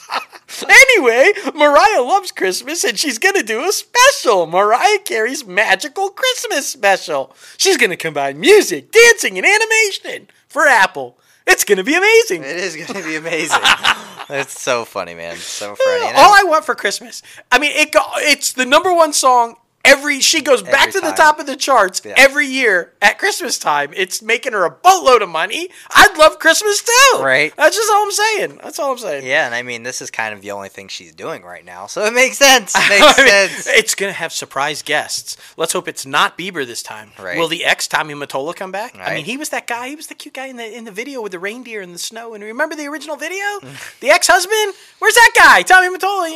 anyway, 0.70 1.34
Mariah 1.56 2.02
loves 2.02 2.32
Christmas 2.32 2.84
and 2.84 2.98
she's 2.98 3.20
gonna 3.20 3.44
do 3.44 3.68
a 3.68 3.72
special. 3.72 4.46
Mariah 4.46 5.00
Carey's 5.00 5.46
magical 5.46 6.10
Christmas 6.10 6.68
special. 6.68 7.36
She's 7.58 7.78
gonna 7.78 7.98
combine 7.98 8.40
music, 8.40 8.92
dancing, 8.92 9.38
and 9.38 9.46
animation 9.46 10.28
for 10.48 10.66
Apple. 10.68 11.18
It's 11.46 11.64
gonna 11.64 11.84
be 11.84 11.96
amazing. 11.96 12.44
It 12.44 12.58
is 12.58 12.76
going 12.76 13.02
to 13.02 13.08
be 13.08 13.16
amazing. 13.16 13.60
it's 14.30 14.60
so 14.60 14.84
funny, 14.84 15.14
man. 15.14 15.38
So 15.38 15.76
funny. 15.76 16.06
All 16.14 16.34
I 16.34 16.44
want 16.44 16.66
for 16.66 16.76
Christmas. 16.76 17.24
I 17.52 17.58
mean, 17.58 17.72
it 17.74 17.96
it's 18.18 18.52
the 18.52 18.66
number 18.66 18.94
one 18.94 19.14
song 19.14 19.56
every. 19.88 20.20
She 20.20 20.42
goes 20.42 20.62
back 20.62 20.88
Every 20.90 21.02
to 21.02 21.08
the 21.08 21.14
top 21.14 21.40
of 21.40 21.46
the 21.46 21.56
charts 21.56 22.02
Yeah. 22.04 22.14
every 22.18 22.48
year 22.48 22.94
at 23.02 23.18
Christmas 23.20 23.58
time. 23.60 23.92
It's 23.96 24.22
making 24.22 24.54
her 24.54 24.66
a 24.66 24.72
boatload 24.72 25.22
of 25.22 25.30
money. 25.30 25.70
I'd 25.90 26.18
love 26.18 26.40
Christmas 26.40 26.82
too. 26.84 27.20
Right. 27.22 27.54
That's 27.56 27.76
just 27.76 27.90
all 27.92 28.04
I'm 28.04 28.12
saying. 28.12 28.60
That's 28.64 28.80
all 28.80 28.92
I'm 28.92 28.98
saying. 28.98 29.26
yeah, 29.26 29.46
and 29.46 29.56
I 29.56 29.62
mean, 29.64 29.84
this 29.84 30.02
is 30.02 30.12
kind 30.12 30.34
of 30.34 30.42
the 30.42 30.52
only 30.52 30.70
thing 30.70 30.88
she's 30.88 31.14
doing 31.14 31.44
right 31.44 31.64
now, 31.66 31.88
so 31.88 32.04
it 32.06 32.14
makes 32.14 32.38
sense. 32.38 32.76
Makes 32.90 33.20
I 33.20 33.24
mean, 33.24 33.50
sense. 33.50 33.68
it's 33.68 33.96
gonna 33.96 34.12
have 34.14 34.32
surprise 34.34 34.82
guests. 34.82 35.38
Let's 35.58 35.74
hope 35.74 35.88
it's 35.88 36.06
not 36.06 36.38
Bieber 36.38 36.66
this 36.66 36.84
time. 36.84 37.12
Right. 37.20 37.38
Will 37.38 37.48
the 37.48 37.66
ex 37.66 37.88
Tommy 37.88 38.14
Mottola 38.14 38.56
come 38.56 38.72
back? 38.72 38.96
I 39.00 39.14
mean, 39.16 39.26
he 39.26 39.38
was 39.38 39.50
that 39.50 39.68
guy. 39.68 39.90
He 39.90 39.96
was 39.96 40.08
the 40.08 40.16
cute 40.16 40.34
guy 40.34 40.48
in 40.48 40.58
the 40.58 40.78
in 40.78 40.86
the 40.86 40.92
video 40.92 41.22
with 41.22 41.32
the 41.32 41.40
reindeer 41.40 41.82
and 41.82 41.94
the 41.94 42.00
snow. 42.00 42.34
And 42.34 42.44
remember 42.44 42.76
the 42.76 42.86
original 42.88 43.16
video? 43.16 43.46
the 44.02 44.10
ex 44.10 44.28
husband? 44.28 44.74
Where's 45.00 45.14
that 45.16 45.32
guy? 45.36 45.62
Tommy 45.64 45.96
Mottola. 45.96 46.30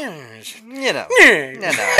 You 0.67 0.93
know. 0.93 1.07
Yeah. 1.19 1.51
You 1.51 1.59
know. 1.59 1.97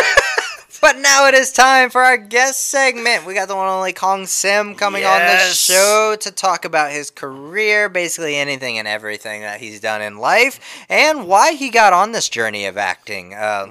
But 0.81 0.97
now 0.97 1.27
it 1.27 1.35
is 1.35 1.51
time 1.51 1.91
for 1.91 2.01
our 2.01 2.17
guest 2.17 2.59
segment. 2.67 3.25
We 3.25 3.35
got 3.35 3.47
the 3.47 3.55
one 3.55 3.67
and 3.67 3.73
only 3.75 3.93
Keong 3.93 4.25
Sim 4.25 4.73
coming 4.75 5.05
on 5.05 5.19
the 5.19 5.37
show 5.53 6.15
to 6.19 6.31
talk 6.31 6.65
about 6.65 6.91
his 6.91 7.11
career, 7.11 7.87
basically 7.87 8.35
anything 8.35 8.79
and 8.79 8.87
everything 8.87 9.41
that 9.41 9.59
he's 9.59 9.79
done 9.79 10.01
in 10.01 10.17
life, 10.17 10.59
and 10.89 11.27
why 11.27 11.53
he 11.53 11.69
got 11.69 11.93
on 11.93 12.13
this 12.13 12.27
journey 12.29 12.65
of 12.65 12.77
acting. 12.77 13.33
Uh, 13.35 13.67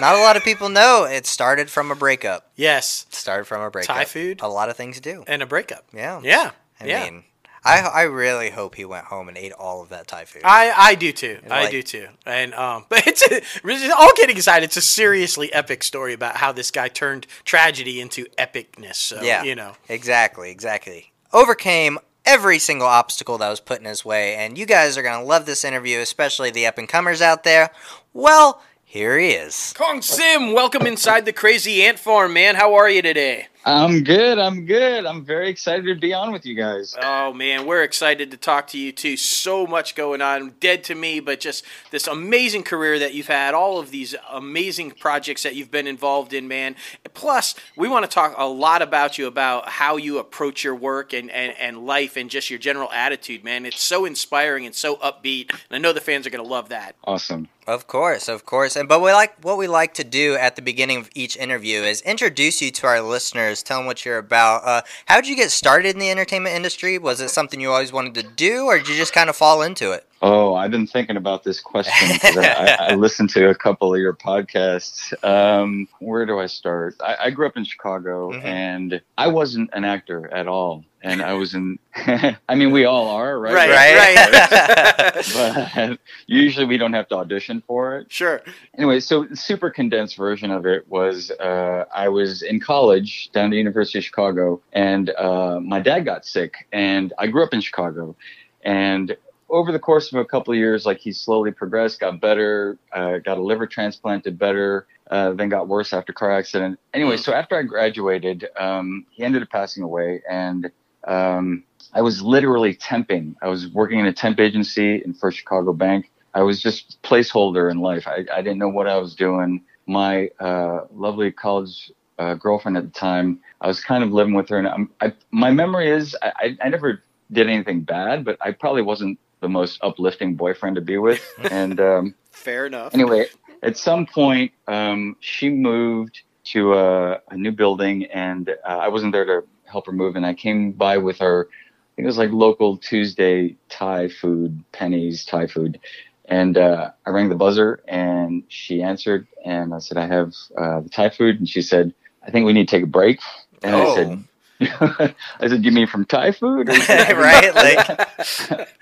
not 0.00 0.16
a 0.16 0.18
lot 0.18 0.36
of 0.36 0.42
people 0.42 0.68
know 0.68 1.04
it 1.04 1.26
started 1.26 1.70
from 1.70 1.92
a 1.92 1.94
breakup. 1.94 2.50
Yes, 2.56 3.06
It 3.08 3.14
started 3.14 3.44
from 3.44 3.62
a 3.62 3.70
breakup. 3.70 3.94
Thai 3.94 4.04
food? 4.04 4.40
A 4.42 4.48
lot 4.48 4.68
of 4.68 4.76
things 4.76 5.00
do. 5.00 5.22
and 5.28 5.42
a 5.42 5.46
breakup. 5.46 5.84
Yeah. 5.94 6.20
Yeah, 6.24 6.50
I 6.80 6.86
yeah. 6.86 7.04
mean, 7.04 7.24
I 7.64 7.80
I 7.80 8.02
really 8.02 8.50
hope 8.50 8.74
he 8.74 8.84
went 8.84 9.06
home 9.06 9.28
and 9.28 9.36
ate 9.36 9.52
all 9.52 9.82
of 9.82 9.88
that 9.90 10.06
Thai 10.06 10.24
food. 10.24 10.42
I, 10.44 10.72
I 10.76 10.94
do 10.94 11.12
too. 11.12 11.38
I 11.50 11.62
Like- 11.62 11.70
do 11.70 11.82
too. 11.82 12.08
And 12.26 12.54
um, 12.54 12.86
but 12.88 13.06
it's 13.06 13.22
a, 13.30 13.94
all 13.96 14.12
kidding 14.12 14.38
aside, 14.38 14.62
it's 14.62 14.76
a 14.76 14.80
seriously 14.82 15.52
epic 15.52 15.82
story 15.84 16.12
about 16.12 16.36
how 16.36 16.52
this 16.52 16.70
guy 16.70 16.88
turned 16.88 17.26
tragedy 17.44 18.00
into 18.00 18.26
epicness. 18.38 18.96
So 18.96 19.22
yeah, 19.22 19.42
you 19.42 19.54
know, 19.54 19.72
exactly, 19.88 20.50
exactly. 20.50 21.12
Overcame 21.32 21.98
every 22.24 22.58
single 22.58 22.86
obstacle 22.86 23.38
that 23.38 23.48
was 23.48 23.60
put 23.60 23.78
in 23.80 23.84
his 23.86 24.04
way, 24.04 24.34
and 24.36 24.56
you 24.58 24.66
guys 24.66 24.96
are 24.96 25.02
gonna 25.02 25.24
love 25.24 25.46
this 25.46 25.64
interview, 25.64 25.98
especially 26.00 26.50
the 26.50 26.66
up 26.66 26.78
and 26.78 26.88
comers 26.88 27.20
out 27.22 27.44
there. 27.44 27.70
Well, 28.12 28.62
here 28.84 29.18
he 29.18 29.30
is. 29.32 29.74
Keong 29.76 30.02
Sim, 30.02 30.52
welcome 30.54 30.86
inside 30.86 31.26
the 31.26 31.32
crazy 31.32 31.82
ant 31.84 31.98
farm, 31.98 32.32
man. 32.32 32.54
How 32.54 32.74
are 32.74 32.88
you 32.88 33.02
today? 33.02 33.48
I'm 33.68 34.02
good. 34.02 34.38
I'm 34.38 34.64
good. 34.64 35.04
I'm 35.04 35.22
very 35.22 35.50
excited 35.50 35.84
to 35.84 35.94
be 35.94 36.14
on 36.14 36.32
with 36.32 36.46
you 36.46 36.54
guys. 36.54 36.96
Oh 37.02 37.34
man, 37.34 37.66
we're 37.66 37.82
excited 37.82 38.30
to 38.30 38.38
talk 38.38 38.66
to 38.68 38.78
you 38.78 38.92
too. 38.92 39.18
So 39.18 39.66
much 39.66 39.94
going 39.94 40.22
on, 40.22 40.54
dead 40.58 40.84
to 40.84 40.94
me, 40.94 41.20
but 41.20 41.38
just 41.38 41.66
this 41.90 42.06
amazing 42.06 42.62
career 42.62 42.98
that 42.98 43.12
you've 43.12 43.26
had, 43.26 43.52
all 43.52 43.78
of 43.78 43.90
these 43.90 44.14
amazing 44.30 44.92
projects 44.92 45.42
that 45.42 45.54
you've 45.54 45.70
been 45.70 45.86
involved 45.86 46.32
in, 46.32 46.48
man. 46.48 46.76
Plus, 47.12 47.54
we 47.76 47.88
want 47.88 48.06
to 48.06 48.10
talk 48.10 48.34
a 48.38 48.48
lot 48.48 48.80
about 48.80 49.18
you 49.18 49.26
about 49.26 49.68
how 49.68 49.98
you 49.98 50.18
approach 50.18 50.64
your 50.64 50.74
work 50.74 51.12
and, 51.12 51.30
and, 51.30 51.54
and 51.58 51.84
life 51.86 52.16
and 52.16 52.30
just 52.30 52.48
your 52.48 52.58
general 52.58 52.90
attitude, 52.90 53.44
man. 53.44 53.66
It's 53.66 53.82
so 53.82 54.06
inspiring 54.06 54.64
and 54.64 54.74
so 54.74 54.96
upbeat, 54.96 55.50
and 55.50 55.72
I 55.72 55.78
know 55.78 55.92
the 55.92 56.00
fans 56.00 56.26
are 56.26 56.30
gonna 56.30 56.42
love 56.42 56.70
that. 56.70 56.96
Awesome. 57.04 57.48
Of 57.68 57.86
course, 57.86 58.28
of 58.28 58.46
course. 58.46 58.76
And 58.76 58.88
but 58.88 59.02
we 59.02 59.12
like 59.12 59.44
what 59.44 59.58
we 59.58 59.66
like 59.66 59.92
to 59.94 60.02
do 60.02 60.34
at 60.36 60.56
the 60.56 60.62
beginning 60.62 60.96
of 60.96 61.10
each 61.14 61.36
interview 61.36 61.82
is 61.82 62.00
introduce 62.00 62.62
you 62.62 62.70
to 62.70 62.86
our 62.86 63.02
listeners, 63.02 63.62
tell 63.62 63.78
them 63.80 63.86
what 63.86 64.06
you're 64.06 64.16
about. 64.16 64.64
Uh, 64.64 64.82
how 65.04 65.20
did 65.20 65.28
you 65.28 65.36
get 65.36 65.50
started 65.50 65.90
in 65.90 65.98
the 65.98 66.10
entertainment 66.10 66.56
industry? 66.56 66.96
Was 66.96 67.20
it 67.20 67.28
something 67.28 67.60
you 67.60 67.70
always 67.70 67.92
wanted 67.92 68.14
to 68.14 68.22
do, 68.22 68.64
or 68.64 68.78
did 68.78 68.88
you 68.88 68.96
just 68.96 69.12
kind 69.12 69.28
of 69.28 69.36
fall 69.36 69.60
into 69.60 69.92
it? 69.92 70.07
Oh, 70.20 70.54
I've 70.54 70.72
been 70.72 70.86
thinking 70.88 71.16
about 71.16 71.44
this 71.44 71.60
question 71.60 72.08
because 72.12 72.36
I, 72.38 72.76
I, 72.90 72.94
listened 72.96 73.30
to 73.30 73.50
a 73.50 73.54
couple 73.54 73.94
of 73.94 74.00
your 74.00 74.14
podcasts. 74.14 75.12
Um, 75.24 75.86
where 76.00 76.26
do 76.26 76.40
I 76.40 76.46
start? 76.46 76.96
I, 77.00 77.16
I 77.26 77.30
grew 77.30 77.46
up 77.46 77.56
in 77.56 77.62
Chicago, 77.64 78.32
Mhm. 78.32 78.44
and 78.44 79.00
I 79.16 79.28
wasn't 79.28 79.70
an 79.72 79.84
actor 79.84 80.28
at 80.32 80.48
all. 80.48 80.84
And 81.02 81.22
I 81.22 81.34
was 81.34 81.54
in. 81.54 81.78
I 81.96 82.54
mean, 82.56 82.72
we 82.72 82.84
all 82.84 83.08
are, 83.10 83.38
right? 83.38 83.54
Right. 83.54 85.24
But 85.34 85.98
usually 86.26 86.66
we 86.66 86.76
don't 86.76 86.92
have 86.92 87.06
to 87.08 87.16
audition 87.16 87.62
for 87.66 87.98
it. 87.98 88.10
Sure. 88.10 88.42
anyway, 88.76 88.98
so 88.98 89.26
super 89.34 89.70
condensed 89.70 90.16
version 90.16 90.50
of 90.50 90.66
it 90.66 90.88
was 90.88 91.30
uh, 91.30 91.84
I 91.94 92.08
was 92.08 92.42
in 92.42 92.58
college 92.58 93.30
down 93.32 93.46
at 93.46 93.50
the 93.50 93.56
University 93.58 93.98
of 93.98 94.04
Chicago, 94.04 94.60
and 94.72 95.10
uh, 95.10 95.60
my 95.60 95.78
dad 95.78 96.00
got 96.04 96.26
sick, 96.26 96.66
and 96.72 97.12
I 97.18 97.28
grew 97.28 97.44
up 97.44 97.54
in 97.54 97.60
Chicago, 97.60 98.16
and 98.62 99.16
over 99.50 99.72
the 99.72 99.78
course 99.78 100.12
of 100.12 100.18
a 100.18 100.24
couple 100.24 100.52
of 100.52 100.58
years, 100.58 100.84
like 100.84 100.98
he 100.98 101.12
slowly 101.12 101.50
progressed, 101.50 102.00
got 102.00 102.20
better, 102.20 102.78
uh, 102.92 103.18
got 103.18 103.38
a 103.38 103.42
liver 103.42 103.66
transplanted 103.66 104.38
better, 104.38 104.86
uh, 105.10 105.32
then 105.32 105.48
got 105.48 105.68
worse 105.68 105.92
after 105.92 106.12
car 106.12 106.32
accident. 106.32 106.78
Anyway, 106.92 107.16
so 107.16 107.32
after 107.32 107.56
I 107.56 107.62
graduated, 107.62 108.48
um, 108.58 109.06
he 109.10 109.24
ended 109.24 109.42
up 109.42 109.50
passing 109.50 109.82
away, 109.82 110.22
and 110.28 110.70
um, 111.06 111.64
I 111.94 112.02
was 112.02 112.20
literally 112.22 112.74
temping. 112.74 113.36
I 113.40 113.48
was 113.48 113.68
working 113.68 113.98
in 113.98 114.06
a 114.06 114.12
temp 114.12 114.38
agency 114.38 115.02
in 115.02 115.14
First 115.14 115.38
Chicago 115.38 115.72
Bank. 115.72 116.10
I 116.34 116.42
was 116.42 116.60
just 116.60 117.00
placeholder 117.02 117.70
in 117.70 117.78
life. 117.78 118.06
I, 118.06 118.26
I 118.32 118.42
didn't 118.42 118.58
know 118.58 118.68
what 118.68 118.86
I 118.86 118.98
was 118.98 119.14
doing. 119.14 119.64
My 119.86 120.28
uh, 120.38 120.82
lovely 120.92 121.32
college 121.32 121.90
uh, 122.18 122.34
girlfriend 122.34 122.76
at 122.76 122.84
the 122.84 122.90
time, 122.90 123.40
I 123.60 123.66
was 123.66 123.82
kind 123.82 124.04
of 124.04 124.12
living 124.12 124.34
with 124.34 124.48
her, 124.50 124.58
and 124.58 124.68
I'm, 124.68 124.90
I, 125.00 125.14
my 125.30 125.50
memory 125.50 125.88
is 125.90 126.14
I, 126.20 126.56
I 126.62 126.68
never 126.68 127.02
did 127.32 127.48
anything 127.48 127.82
bad, 127.82 128.24
but 128.24 128.36
I 128.40 128.52
probably 128.52 128.82
wasn't 128.82 129.18
the 129.40 129.48
most 129.48 129.78
uplifting 129.82 130.34
boyfriend 130.34 130.76
to 130.76 130.82
be 130.82 130.98
with. 130.98 131.20
and 131.50 131.80
um, 131.80 132.14
Fair 132.32 132.66
enough. 132.66 132.94
anyway, 132.94 133.26
at 133.62 133.76
some 133.76 134.06
point, 134.06 134.52
um, 134.66 135.16
she 135.20 135.48
moved 135.50 136.20
to 136.44 136.74
a, 136.74 137.20
a 137.30 137.36
new 137.36 137.52
building, 137.52 138.04
and 138.06 138.48
uh, 138.48 138.68
I 138.68 138.88
wasn't 138.88 139.12
there 139.12 139.24
to 139.24 139.42
help 139.64 139.86
her 139.86 139.92
move. 139.92 140.16
And 140.16 140.24
I 140.24 140.34
came 140.34 140.72
by 140.72 140.98
with 140.98 141.18
her. 141.18 141.48
I 141.50 141.90
think 141.96 142.04
it 142.04 142.06
was 142.06 142.18
like 142.18 142.30
local 142.30 142.76
Tuesday 142.78 143.56
Thai 143.68 144.08
food, 144.08 144.64
pennies 144.72 145.24
Thai 145.24 145.46
food. 145.48 145.80
And 146.26 146.56
uh, 146.58 146.90
I 147.06 147.10
rang 147.10 147.28
the 147.28 147.34
buzzer, 147.34 147.82
and 147.88 148.44
she 148.48 148.82
answered, 148.82 149.26
and 149.44 149.74
I 149.74 149.78
said, 149.78 149.96
"I 149.96 150.06
have 150.06 150.32
uh, 150.56 150.80
the 150.80 150.88
Thai 150.90 151.08
food." 151.10 151.38
And 151.38 151.48
she 151.48 151.62
said, 151.62 151.94
"I 152.22 152.30
think 152.30 152.46
we 152.46 152.52
need 152.52 152.68
to 152.68 152.76
take 152.76 152.84
a 152.84 152.86
break." 152.86 153.18
And 153.62 153.74
I 153.74 153.84
Oh. 153.84 153.94
said, 153.94 154.24
"I 154.60 155.14
said, 155.48 155.64
you 155.64 155.70
mean 155.72 155.86
from 155.86 156.04
Thai 156.04 156.32
food?" 156.32 156.68
Right? 156.88 157.54
Like, 157.54 157.90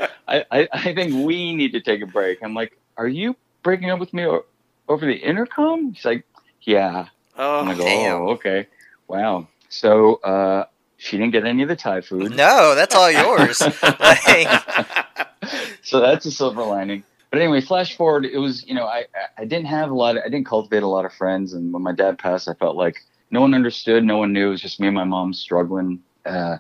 I, 0.29 0.45
I, 0.51 0.68
I 0.72 0.95
think 0.95 1.27
we 1.27 1.55
need 1.55 1.72
to 1.72 1.81
take 1.81 2.03
a 2.03 2.07
break. 2.07 2.43
I'm 2.43 2.55
like, 2.55 2.77
are 2.97 3.09
you 3.09 3.37
breaking 3.62 3.91
up 3.91 3.99
with 4.01 4.12
me 4.14 4.27
o- 4.27 4.45
over 4.89 5.05
the 5.07 5.14
intercom? 5.16 5.93
She's 5.95 6.05
like, 6.05 6.24
yeah. 6.62 7.07
I'm 7.37 7.68
Oh, 7.68 7.70
like, 7.72 7.79
damn. 7.79 8.16
oh, 8.22 8.29
okay. 8.31 8.66
Wow. 9.09 9.49
So 9.68 10.14
uh, 10.16 10.64
she 10.97 11.18
didn't 11.18 11.33
get 11.33 11.45
any 11.45 11.62
of 11.62 11.68
the 11.68 11.77
Thai 11.77 12.01
food. 12.01 12.35
no, 12.35 12.74
that's 12.74 12.95
all 12.95 13.11
yours. 13.11 13.59
So 15.83 16.01
that's 16.01 16.27
a 16.27 16.31
silver 16.33 16.64
lining. 16.64 17.05
But 17.31 17.41
anyway, 17.41 17.61
flash 17.61 17.97
forward, 17.97 18.24
it 18.24 18.39
was, 18.39 18.66
you 18.66 18.74
know, 18.74 18.87
I- 18.87 19.05
I 19.39 19.45
didn't 19.45 19.66
have 19.66 19.91
a 19.91 19.95
lot, 19.95 20.16
of, 20.16 20.22
I 20.24 20.29
didn't 20.29 20.47
cultivate 20.47 20.83
a 20.83 20.89
lot 20.89 21.05
of 21.05 21.12
friends. 21.12 21.53
And 21.53 21.72
when 21.72 21.83
my 21.83 21.93
dad 21.93 22.18
passed, 22.18 22.49
I 22.49 22.55
felt 22.55 22.77
like 22.77 23.05
no 23.31 23.41
one 23.41 23.55
understood, 23.55 24.05
no 24.05 24.18
one 24.18 24.33
knew. 24.33 24.49
It 24.49 24.51
was 24.51 24.61
just 24.61 24.81
me 24.81 24.89
and 24.89 24.97
my 24.97 25.05
mom 25.05 25.33
struggling. 25.33 26.01
Uh, 26.24 26.59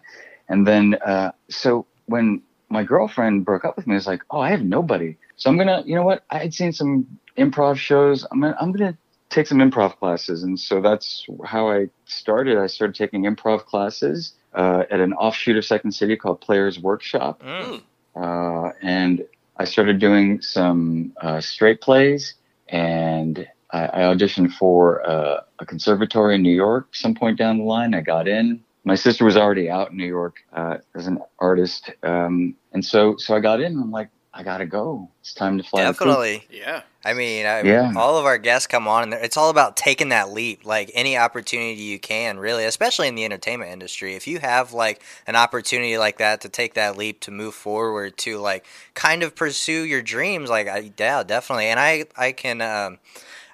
and 0.48 0.66
then, 0.66 0.94
uh, 1.04 1.32
so 1.48 1.86
when 2.06 2.42
my 2.68 2.82
girlfriend 2.82 3.44
broke 3.44 3.64
up 3.64 3.76
with 3.76 3.86
me, 3.86 3.94
I 3.94 3.96
was 3.96 4.06
like, 4.06 4.22
oh, 4.30 4.40
I 4.40 4.50
have 4.50 4.62
nobody. 4.62 5.16
So 5.36 5.50
I'm 5.50 5.56
going 5.56 5.68
to, 5.68 5.82
you 5.88 5.94
know 5.94 6.02
what? 6.02 6.24
I 6.30 6.38
had 6.38 6.54
seen 6.54 6.72
some 6.72 7.06
improv 7.36 7.76
shows. 7.76 8.26
I'm 8.30 8.40
gonna, 8.40 8.56
I'm 8.60 8.72
going 8.72 8.92
to 8.92 8.98
take 9.28 9.46
some 9.46 9.58
improv 9.58 9.98
classes. 9.98 10.42
And 10.42 10.58
so 10.58 10.80
that's 10.80 11.26
how 11.44 11.68
I 11.70 11.88
started. 12.06 12.58
I 12.58 12.66
started 12.66 12.94
taking 12.96 13.22
improv 13.22 13.64
classes 13.64 14.32
uh, 14.54 14.84
at 14.90 15.00
an 15.00 15.12
offshoot 15.14 15.56
of 15.56 15.64
Second 15.64 15.92
City 15.92 16.16
called 16.16 16.40
Players 16.40 16.78
Workshop 16.78 17.42
mm, 17.42 17.82
uh, 18.16 18.70
and 18.82 19.24
I 19.58 19.64
started 19.64 19.98
doing 19.98 20.40
some 20.42 21.12
uh, 21.20 21.40
straight 21.40 21.80
plays, 21.80 22.34
and 22.68 23.46
I, 23.72 23.86
I 23.86 23.98
auditioned 24.14 24.52
for 24.54 25.08
uh, 25.08 25.40
a 25.58 25.66
conservatory 25.66 26.34
in 26.36 26.42
New 26.42 26.54
York. 26.54 26.94
Some 26.94 27.14
point 27.14 27.38
down 27.38 27.58
the 27.58 27.64
line, 27.64 27.94
I 27.94 28.00
got 28.00 28.28
in. 28.28 28.62
My 28.84 28.94
sister 28.94 29.24
was 29.24 29.36
already 29.36 29.68
out 29.68 29.90
in 29.90 29.96
New 29.96 30.06
York 30.06 30.36
uh, 30.52 30.78
as 30.94 31.08
an 31.08 31.18
artist, 31.40 31.90
um, 32.04 32.54
and 32.72 32.84
so 32.84 33.16
so 33.16 33.34
I 33.34 33.40
got 33.40 33.60
in. 33.60 33.76
I'm 33.76 33.90
like, 33.90 34.10
I 34.32 34.42
gotta 34.42 34.66
go. 34.66 35.08
It's 35.22 35.32
time 35.32 35.56
to 35.56 35.64
fly. 35.64 35.82
definitely. 35.82 36.46
yeah. 36.50 36.82
I 37.04 37.14
mean, 37.14 37.46
I, 37.46 37.62
Yeah. 37.62 37.92
all 37.96 38.18
of 38.18 38.26
our 38.26 38.36
guests 38.36 38.66
come 38.66 38.86
on, 38.86 39.04
and 39.04 39.14
it's 39.14 39.36
all 39.36 39.48
about 39.48 39.76
taking 39.76 40.10
that 40.10 40.30
leap. 40.30 40.66
Like 40.66 40.90
any 40.92 41.16
opportunity 41.16 41.80
you 41.80 41.98
can, 41.98 42.38
really, 42.38 42.64
especially 42.64 43.08
in 43.08 43.14
the 43.14 43.24
entertainment 43.24 43.72
industry. 43.72 44.14
If 44.14 44.26
you 44.26 44.38
have 44.40 44.74
like 44.74 45.02
an 45.26 45.36
opportunity 45.36 45.96
like 45.96 46.18
that 46.18 46.42
to 46.42 46.50
take 46.50 46.74
that 46.74 46.98
leap 46.98 47.20
to 47.20 47.30
move 47.30 47.54
forward 47.54 48.18
to 48.18 48.38
like 48.38 48.66
kind 48.94 49.22
of 49.22 49.34
pursue 49.34 49.82
your 49.84 50.02
dreams, 50.02 50.50
like 50.50 50.68
I, 50.68 50.92
yeah, 50.98 51.22
definitely. 51.22 51.66
And 51.66 51.80
I, 51.80 52.04
I 52.16 52.32
can, 52.32 52.60
um, 52.60 52.98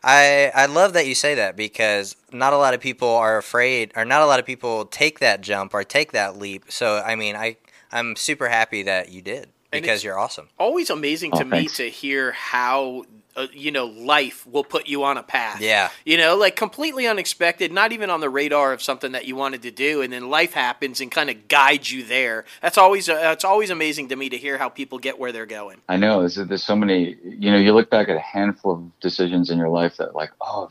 I, 0.05 0.51
I 0.55 0.67
love 0.67 0.95
that 0.95 1.07
you 1.07 1.15
say 1.15 1.37
that 1.37 1.57
because 1.57 2.17
not 2.33 2.53
a 2.53 2.57
lot 2.57 2.75
of 2.75 2.81
people 2.81 3.09
are 3.09 3.39
afraid, 3.39 3.93
or 3.97 4.05
not 4.05 4.23
a 4.23 4.27
lot 4.27 4.41
of 4.41 4.47
people 4.47 4.85
take 4.87 5.21
that 5.21 5.41
jump 5.41 5.75
or 5.75 5.85
take 5.85 6.13
that 6.13 6.39
leap. 6.39 6.65
So 6.71 6.99
I 7.05 7.15
mean, 7.15 7.37
I, 7.37 7.57
I'm 7.91 8.17
super 8.17 8.49
happy 8.49 8.83
that 8.83 9.11
you 9.11 9.23
did 9.23 9.49
because 9.71 10.03
you're 10.03 10.19
awesome. 10.19 10.49
Always 10.59 10.91
amazing 10.91 11.31
Oh, 11.35 11.39
to 11.39 11.45
me 11.45 11.67
oh, 11.67 11.75
to 11.75 11.89
hear 11.89 12.33
how 12.33 13.05
uh, 13.37 13.47
you 13.53 13.71
know 13.71 13.87
life 13.87 14.47
will 14.47 14.65
put 14.65 14.87
you 14.89 15.05
on 15.05 15.17
a 15.17 15.23
path. 15.23 15.61
Yeah. 15.61 15.91
You 16.05 16.17
know, 16.17 16.37
like 16.37 16.57
completely 16.57 17.07
unexpected, 17.07 17.73
not 17.73 17.93
even 17.93 18.11
on 18.11 18.21
the 18.21 18.29
radar 18.31 18.73
of 18.73 18.83
something 18.83 19.13
that 19.13 19.27
you 19.27 19.37
wanted 19.37 19.63
to 19.63 19.71
do, 19.71 20.03
and 20.03 20.13
then 20.13 20.29
life 20.31 20.53
happens 20.53 21.01
and 21.01 21.11
kind 21.11 21.31
of 21.31 21.49
guides 21.49 21.91
you 21.91 22.05
there. 22.05 22.45
That's 22.61 22.79
always 22.79 23.09
uh, 23.09 23.31
it's 23.33 23.45
always 23.45 23.71
amazing 23.71 24.09
to 24.09 24.17
me 24.17 24.29
to 24.29 24.37
hear 24.37 24.59
how 24.59 24.69
people 24.69 24.99
get 24.99 25.19
where 25.19 25.33
they're 25.33 25.47
going. 25.47 25.79
I 25.89 25.97
know 25.97 26.21
there's, 26.21 26.37
there's 26.37 26.65
so 26.65 26.77
many. 26.77 27.17
You 27.25 27.51
know, 27.51 27.59
you 27.59 27.73
look 27.73 27.91
back 27.91 28.09
at 28.09 28.17
a 28.17 28.21
handful 28.21 28.73
of 28.73 29.01
decisions 29.01 29.51
in 29.51 29.59
your 29.59 29.69
life 29.69 29.97
that, 29.97 30.15
like, 30.15 30.31
oh, 30.41 30.69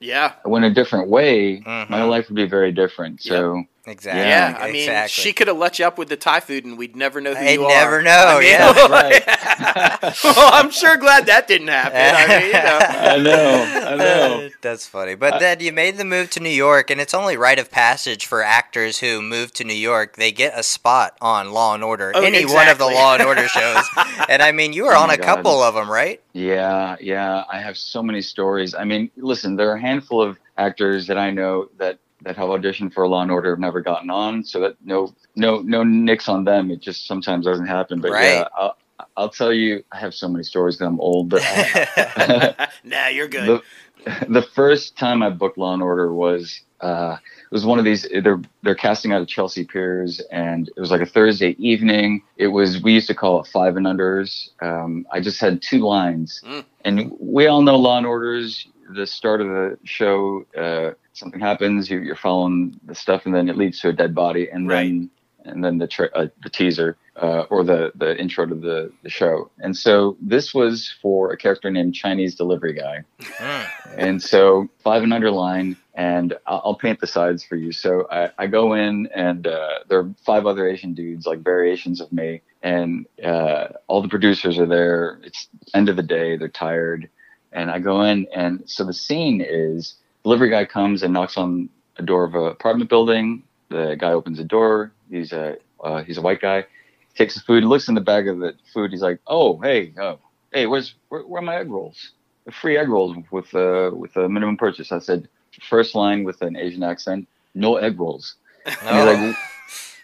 Yeah, 0.00 0.32
I 0.44 0.48
went 0.48 0.64
a 0.64 0.70
different 0.74 1.08
way, 1.08 1.60
Mhm. 1.64 1.88
my 1.88 2.02
life 2.02 2.28
would 2.28 2.34
be 2.34 2.46
very 2.46 2.72
different. 2.72 3.22
So 3.22 3.64
Exactly. 3.84 4.22
Yeah, 4.22 4.56
I 4.60 4.66
mean, 4.70 4.82
exactly. 4.82 5.08
she 5.22 5.32
could 5.32 5.48
have 5.48 5.56
let 5.56 5.80
you 5.80 5.84
up 5.86 5.98
with 5.98 6.08
the 6.08 6.16
Thai 6.16 6.38
food, 6.38 6.64
and 6.64 6.78
we'd 6.78 6.94
never 6.94 7.20
know 7.20 7.34
who 7.34 7.44
I'd 7.44 7.50
you 7.54 7.66
never 7.66 7.98
are. 7.98 8.02
know, 8.02 8.24
I 8.28 8.40
mean, 8.40 8.48
yeah. 8.48 8.86
Right. 8.88 10.14
well, 10.24 10.50
I'm 10.52 10.70
sure 10.70 10.96
glad 10.96 11.26
that 11.26 11.48
didn't 11.48 11.66
happen. 11.66 11.96
I 12.00 12.38
mean, 12.38 12.46
you 12.46 12.52
know. 12.52 12.78
I 12.80 13.16
know. 13.18 13.86
I 13.88 13.96
know. 13.96 14.46
Uh, 14.46 14.48
that's 14.60 14.86
funny. 14.86 15.16
But 15.16 15.40
then 15.40 15.58
you 15.58 15.72
made 15.72 15.96
the 15.96 16.04
move 16.04 16.30
to 16.30 16.40
New 16.40 16.48
York, 16.48 16.90
and 16.90 17.00
it's 17.00 17.12
only 17.12 17.36
rite 17.36 17.58
of 17.58 17.72
passage 17.72 18.24
for 18.24 18.42
actors 18.44 19.00
who 19.00 19.20
move 19.20 19.52
to 19.54 19.64
New 19.64 19.74
York. 19.74 20.14
They 20.14 20.30
get 20.30 20.56
a 20.56 20.62
spot 20.62 21.16
on 21.20 21.50
Law 21.52 21.74
and 21.74 21.82
Order, 21.82 22.12
Oh, 22.14 22.22
any 22.22 22.44
one 22.46 22.68
of 22.68 22.78
the. 22.78 22.86
Law 22.86 23.14
and 23.14 23.22
Order 23.24 23.48
shows. 23.48 23.84
and 24.28 24.42
I 24.42 24.52
mean, 24.52 24.72
you 24.72 24.84
were 24.84 24.94
Oh 24.94 25.00
on 25.00 25.10
a 25.10 25.16
God. 25.16 25.24
couple 25.26 25.60
of 25.60 25.74
them, 25.74 25.90
right? 25.90 26.22
Yeah, 26.34 26.96
yeah. 27.00 27.42
I 27.50 27.58
have 27.60 27.76
so 27.76 28.00
many 28.00 28.22
stories. 28.22 28.74
I 28.76 28.84
mean, 28.84 29.10
listen, 29.16 29.56
there 29.56 29.70
are 29.70 29.76
a 29.76 29.80
handful 29.80 30.22
of 30.22 30.38
actors 30.56 31.08
that 31.08 31.18
I 31.18 31.30
know 31.32 31.68
that 31.78 31.98
that 32.22 32.36
have 32.36 32.48
auditioned 32.48 32.92
for 32.92 33.06
Law 33.08 33.22
and 33.22 33.30
Order 33.30 33.50
have 33.50 33.58
never 33.58 33.80
gotten 33.80 34.10
on. 34.10 34.44
So 34.44 34.60
that 34.60 34.76
no, 34.84 35.14
no, 35.36 35.60
no 35.60 35.82
nicks 35.84 36.28
on 36.28 36.44
them. 36.44 36.70
It 36.70 36.80
just 36.80 37.06
sometimes 37.06 37.44
doesn't 37.46 37.66
happen. 37.66 38.00
But 38.00 38.12
Right. 38.12 38.24
yeah, 38.34 38.48
I'll, 38.56 38.76
I'll 39.16 39.28
tell 39.28 39.52
you, 39.52 39.82
I 39.92 39.98
have 39.98 40.14
so 40.14 40.28
many 40.28 40.44
stories 40.44 40.78
that 40.78 40.86
I'm 40.86 41.00
old. 41.00 41.28
But 41.28 41.42
I, 41.44 42.68
nah, 42.84 43.08
you're 43.08 43.28
good. 43.28 43.62
the, 44.04 44.26
the 44.28 44.42
first 44.42 44.96
time 44.96 45.22
I 45.22 45.30
booked 45.30 45.58
Law 45.58 45.74
and 45.74 45.82
Order 45.82 46.12
was 46.14 46.60
uh, 46.80 47.16
it 47.22 47.52
was 47.54 47.64
one 47.64 47.78
of 47.78 47.84
these. 47.84 48.06
They're 48.22 48.40
they're 48.62 48.74
casting 48.74 49.12
out 49.12 49.20
of 49.22 49.28
Chelsea 49.28 49.64
Piers, 49.64 50.20
and 50.32 50.68
it 50.76 50.80
was 50.80 50.90
like 50.90 51.00
a 51.00 51.06
Thursday 51.06 51.50
evening. 51.58 52.22
It 52.36 52.48
was 52.48 52.82
we 52.82 52.92
used 52.92 53.06
to 53.08 53.14
call 53.14 53.40
it 53.40 53.46
five 53.46 53.76
and 53.76 53.86
unders. 53.86 54.48
Um, 54.60 55.06
I 55.12 55.20
just 55.20 55.40
had 55.40 55.62
two 55.62 55.80
lines, 55.80 56.40
Mm. 56.44 56.64
and 56.84 57.12
we 57.20 57.46
all 57.46 57.62
know 57.62 57.76
Law 57.76 57.98
and 57.98 58.06
Orders. 58.06 58.66
The 58.94 59.06
start 59.06 59.40
of 59.40 59.46
the 59.46 59.78
show, 59.84 60.44
uh, 60.58 60.90
something 61.12 61.40
happens. 61.40 61.90
You, 61.90 62.00
you're 62.00 62.16
following 62.16 62.78
the 62.84 62.94
stuff, 62.94 63.26
and 63.26 63.34
then 63.34 63.48
it 63.48 63.56
leads 63.56 63.80
to 63.80 63.88
a 63.88 63.92
dead 63.92 64.14
body, 64.14 64.48
and 64.50 64.70
then 64.70 65.10
and 65.44 65.64
then 65.64 65.78
the 65.78 65.86
tra- 65.86 66.10
uh, 66.14 66.28
the 66.42 66.50
teaser 66.50 66.96
uh, 67.16 67.44
or 67.50 67.64
the 67.64 67.92
the 67.94 68.16
intro 68.18 68.46
to 68.46 68.54
the 68.54 68.92
the 69.02 69.10
show. 69.10 69.50
And 69.60 69.76
so 69.76 70.16
this 70.20 70.54
was 70.54 70.94
for 71.02 71.32
a 71.32 71.36
character 71.36 71.70
named 71.70 71.94
Chinese 71.94 72.34
Delivery 72.34 72.74
Guy. 72.74 73.04
Mm. 73.20 73.70
And 73.96 74.22
so 74.22 74.68
five 74.82 75.02
and 75.02 75.12
underline, 75.12 75.76
and 75.94 76.34
I'll, 76.46 76.62
I'll 76.64 76.74
paint 76.74 77.00
the 77.00 77.06
sides 77.06 77.44
for 77.44 77.56
you. 77.56 77.72
So 77.72 78.06
I, 78.10 78.30
I 78.38 78.46
go 78.46 78.74
in, 78.74 79.08
and 79.14 79.46
uh, 79.46 79.80
there 79.88 80.00
are 80.00 80.14
five 80.24 80.46
other 80.46 80.68
Asian 80.68 80.94
dudes, 80.94 81.26
like 81.26 81.40
variations 81.40 82.00
of 82.00 82.12
me, 82.12 82.42
and 82.62 83.06
uh, 83.22 83.68
all 83.88 84.02
the 84.02 84.08
producers 84.08 84.58
are 84.58 84.66
there. 84.66 85.20
It's 85.24 85.48
end 85.74 85.88
of 85.88 85.96
the 85.96 86.02
day, 86.02 86.36
they're 86.36 86.48
tired, 86.48 87.10
and 87.52 87.70
I 87.70 87.78
go 87.80 88.02
in, 88.02 88.26
and 88.34 88.62
so 88.66 88.84
the 88.84 88.94
scene 88.94 89.44
is 89.46 89.94
delivery 90.24 90.50
guy 90.50 90.64
comes 90.64 91.02
and 91.02 91.12
knocks 91.12 91.36
on 91.36 91.68
a 91.96 92.02
door 92.02 92.24
of 92.24 92.34
an 92.34 92.46
apartment 92.46 92.90
building. 92.90 93.42
The 93.68 93.96
guy 93.98 94.12
opens 94.12 94.38
the 94.38 94.44
door. 94.44 94.92
He's 95.10 95.32
a 95.32 95.56
uh, 95.82 96.02
he's 96.04 96.18
a 96.18 96.22
white 96.22 96.40
guy. 96.40 96.62
He 96.62 97.16
Takes 97.16 97.34
the 97.34 97.40
food, 97.40 97.64
looks 97.64 97.88
in 97.88 97.94
the 97.94 98.00
bag 98.00 98.28
of 98.28 98.38
the 98.38 98.54
food. 98.72 98.90
He's 98.90 99.02
like, 99.02 99.20
"Oh, 99.26 99.58
hey, 99.58 99.92
oh, 99.98 100.18
hey, 100.52 100.66
where's 100.66 100.94
where, 101.08 101.22
where 101.22 101.42
are 101.42 101.44
my 101.44 101.56
egg 101.56 101.70
rolls? 101.70 102.12
Free 102.50 102.76
egg 102.76 102.88
rolls 102.88 103.16
with 103.30 103.54
uh, 103.54 103.90
with 103.94 104.16
a 104.16 104.28
minimum 104.28 104.56
purchase." 104.56 104.92
I 104.92 104.98
said, 104.98 105.28
first 105.68 105.94
line 105.94 106.24
with 106.24 106.42
an 106.42 106.56
Asian 106.56 106.82
accent, 106.82 107.28
"No 107.54 107.76
egg 107.76 107.98
rolls." 107.98 108.36
And 108.64 109.18
he's 109.28 109.36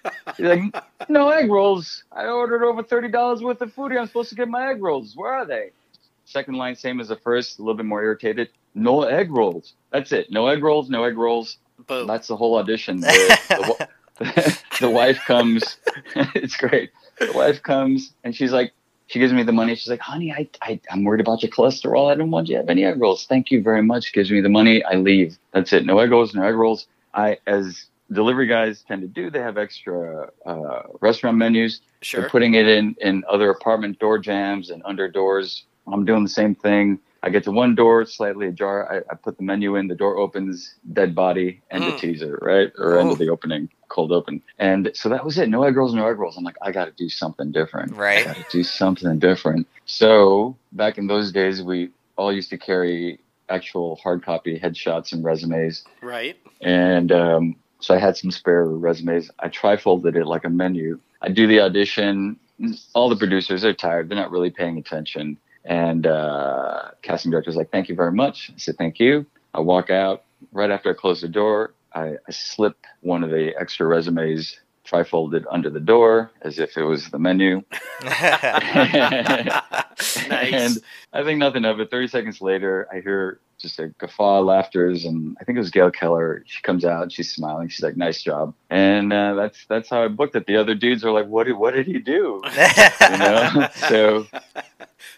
like, 0.05 0.35
he's 0.37 0.47
like, 0.47 0.85
"No 1.09 1.29
egg 1.29 1.51
rolls. 1.51 2.05
I 2.13 2.27
ordered 2.27 2.65
over 2.65 2.83
thirty 2.83 3.09
dollars 3.09 3.43
worth 3.43 3.61
of 3.61 3.73
food. 3.73 3.93
here. 3.93 4.01
I'm 4.01 4.07
supposed 4.07 4.31
to 4.31 4.35
get 4.35 4.49
my 4.49 4.71
egg 4.71 4.83
rolls. 4.83 5.15
Where 5.17 5.33
are 5.33 5.47
they?" 5.47 5.71
Second 6.25 6.55
line, 6.55 6.77
same 6.77 7.01
as 7.01 7.09
the 7.09 7.17
first, 7.17 7.59
a 7.59 7.63
little 7.63 7.75
bit 7.77 7.87
more 7.87 8.03
irritated. 8.03 8.51
No 8.75 9.03
egg 9.03 9.31
rolls. 9.31 9.75
That's 9.93 10.13
it. 10.13 10.31
No 10.31 10.47
egg 10.47 10.63
rolls. 10.63 10.89
No 10.89 11.05
egg 11.05 11.17
rolls. 11.17 11.59
Boom. 11.87 12.07
That's 12.07 12.29
the 12.29 12.37
whole 12.37 12.57
audition. 12.57 13.03
The, 14.21 14.25
the, 14.35 14.59
the 14.81 14.91
wife 14.91 15.21
comes. 15.27 15.77
it's 16.35 16.57
great. 16.57 16.91
The 17.21 17.31
wife 17.33 17.63
comes 17.63 18.13
and 18.25 18.35
she's 18.35 18.51
like, 18.51 18.73
she 19.07 19.21
gives 19.21 19.33
me 19.33 19.45
the 19.45 19.53
money. 19.53 19.77
She's 19.77 19.89
like, 19.89 20.01
honey, 20.01 20.33
I, 20.33 20.49
I, 20.61 20.81
I'm 20.91 21.05
worried 21.05 21.21
about 21.21 21.41
your 21.43 21.53
cholesterol. 21.53 22.11
I 22.11 22.17
don't 22.17 22.33
want 22.33 22.49
you 22.49 22.55
to 22.55 22.63
have 22.63 22.69
any 22.69 22.85
egg 22.85 23.01
rolls. 23.01 23.27
Thank 23.27 23.53
you 23.53 23.63
very 23.63 23.83
much. 23.83 24.13
Gives 24.13 24.31
me 24.31 24.41
the 24.41 24.49
money. 24.49 24.83
I 24.85 24.95
leave. 24.95 25.39
That's 25.53 25.73
it. 25.73 25.87
No 25.87 25.99
egg 26.01 26.11
rolls. 26.11 26.35
No 26.35 26.43
egg 26.43 26.57
rolls. 26.57 26.89
I, 27.15 27.39
as 27.47 27.87
delivery 28.13 28.47
guys 28.47 28.83
tend 28.87 29.03
to 29.03 29.09
do, 29.09 29.31
they 29.31 29.41
have 29.41 29.57
extra 29.57 30.31
uh, 30.45 30.83
restaurant 31.01 31.39
menus. 31.39 31.81
Sure. 32.03 32.21
They're 32.21 32.31
putting 32.31 32.55
it 32.55 32.69
in 32.69 32.97
in 33.01 33.25
other 33.29 33.51
apartment 33.51 33.99
door 33.99 34.19
jams 34.19 34.71
and 34.71 34.83
under 34.85 35.09
doors. 35.09 35.65
I'm 35.87 36.05
doing 36.05 36.23
the 36.23 36.31
same 36.31 36.55
thing. 36.55 36.99
I 37.23 37.31
get 37.31 37.45
to 37.45 37.51
one 37.51 37.75
door, 37.75 38.05
slightly 38.05 38.47
ajar. 38.47 38.91
I, 38.93 38.99
I 39.13 39.17
put 39.17 39.37
the 39.39 39.43
menu 39.43 39.75
in. 39.77 39.89
The 39.89 39.95
door 39.95 40.19
opens, 40.19 40.75
dead 40.93 41.15
body, 41.15 41.63
and 41.71 41.83
the 41.83 41.93
Mm. 41.93 41.99
teaser, 41.99 42.39
right, 42.41 42.71
or 42.79 42.99
end 42.99 43.11
of 43.11 43.19
the 43.19 43.29
opening, 43.29 43.69
cold 43.89 44.13
open. 44.13 44.41
And 44.59 44.91
so 44.95 45.09
that 45.09 45.25
was 45.25 45.37
it. 45.37 45.49
No 45.49 45.65
egg 45.65 45.77
rolls, 45.77 45.95
no 45.95 46.07
egg 46.09 46.19
rolls. 46.19 46.37
I'm 46.37 46.45
like, 46.45 46.57
I 46.63 46.71
got 46.71 46.85
to 46.85 46.93
do 46.93 47.09
something 47.09 47.51
different. 47.51 47.97
Right. 47.97 48.21
I 48.21 48.25
got 48.25 48.37
to 48.37 48.45
do 48.49 48.63
something 48.63 49.19
different. 49.19 49.67
So 49.85 50.57
back 50.73 50.97
in 50.99 51.09
those 51.09 51.33
days, 51.33 51.63
we 51.63 51.91
all 52.17 52.33
used 52.33 52.51
to 52.51 52.59
carry 52.59 53.19
actual 53.49 53.97
hard 53.97 54.25
copy 54.25 54.59
headshots 54.59 55.13
and 55.13 55.25
resumes. 55.25 55.85
Right. 56.03 56.37
And 56.61 57.11
um, 57.11 57.57
so 57.81 57.95
I 57.95 57.99
had 57.99 58.17
some 58.17 58.31
spare 58.31 58.65
resumes. 58.67 59.31
I 59.41 59.49
trifolded 59.49 60.15
it 60.17 60.27
like 60.27 60.45
a 60.45 60.51
menu. 60.51 61.01
I 61.23 61.31
do 61.31 61.47
the 61.47 61.61
audition. 61.61 62.39
All 62.95 63.09
the 63.09 63.17
producers 63.17 63.65
are 63.65 63.73
tired. 63.73 64.09
They're 64.09 64.19
not 64.19 64.31
really 64.31 64.51
paying 64.51 64.79
attention. 64.79 65.39
And 65.65 66.07
uh, 66.07 66.91
casting 67.03 67.31
director's 67.31 67.57
like, 67.57 67.71
"Thank 67.71 67.89
you 67.89 67.95
very 67.95 68.13
much." 68.13 68.51
I 68.55 68.59
said, 68.59 68.77
"Thank 68.79 68.99
you." 69.01 69.27
I 69.55 69.61
walk 69.61 69.91
out. 69.91 70.25
Right 70.53 70.71
after 70.71 70.91
I 70.91 70.95
close 70.95 71.21
the 71.21 71.29
door, 71.29 71.75
I, 71.95 72.15
I 72.27 72.31
slip 72.31 72.77
one 73.01 73.25
of 73.25 73.31
the 73.31 73.53
extra 73.59 73.87
resumes 73.87 74.59
trifolded 74.87 75.45
under 75.51 75.69
the 75.69 75.81
door 75.81 76.31
as 76.43 76.59
if 76.59 76.77
it 76.77 76.85
was 76.85 77.11
the 77.11 77.19
menu. 77.19 77.63
nice. 78.03 79.63
And 80.31 80.79
I 81.13 81.25
think 81.25 81.39
nothing 81.39 81.65
of 81.65 81.81
it. 81.81 81.91
30 81.91 82.09
seconds 82.09 82.41
later, 82.41 82.87
I 82.93 83.01
hear 83.01 83.41
just 83.59 83.79
a 83.79 83.89
guffaw 83.99 84.41
of 84.41 84.47
laughters, 84.47 85.05
and 85.05 85.37
I 85.41 85.45
think 85.45 85.57
it 85.57 85.61
was 85.61 85.71
Gail 85.71 85.91
Keller. 85.91 86.43
She 86.47 86.63
comes 86.63 86.85
out, 86.85 87.13
she's 87.13 87.33
smiling. 87.33 87.69
She's 87.69 87.83
like, 87.83 87.97
"Nice 87.97 88.23
job." 88.23 88.55
And 88.71 89.13
uh, 89.13 89.35
that's 89.35 89.65
that's 89.67 89.89
how 89.89 90.03
I 90.03 90.09
booked 90.09 90.37
it. 90.37 90.47
The 90.47 90.57
other 90.57 90.75
dudes 90.75 91.05
are 91.05 91.11
like, 91.11 91.27
"What 91.27 91.45
did 91.47 91.55
what 91.55 91.75
did 91.75 91.87
he 91.87 91.99
do?" 91.99 92.43
You 93.01 93.19
know. 93.19 93.69
so 93.89 94.27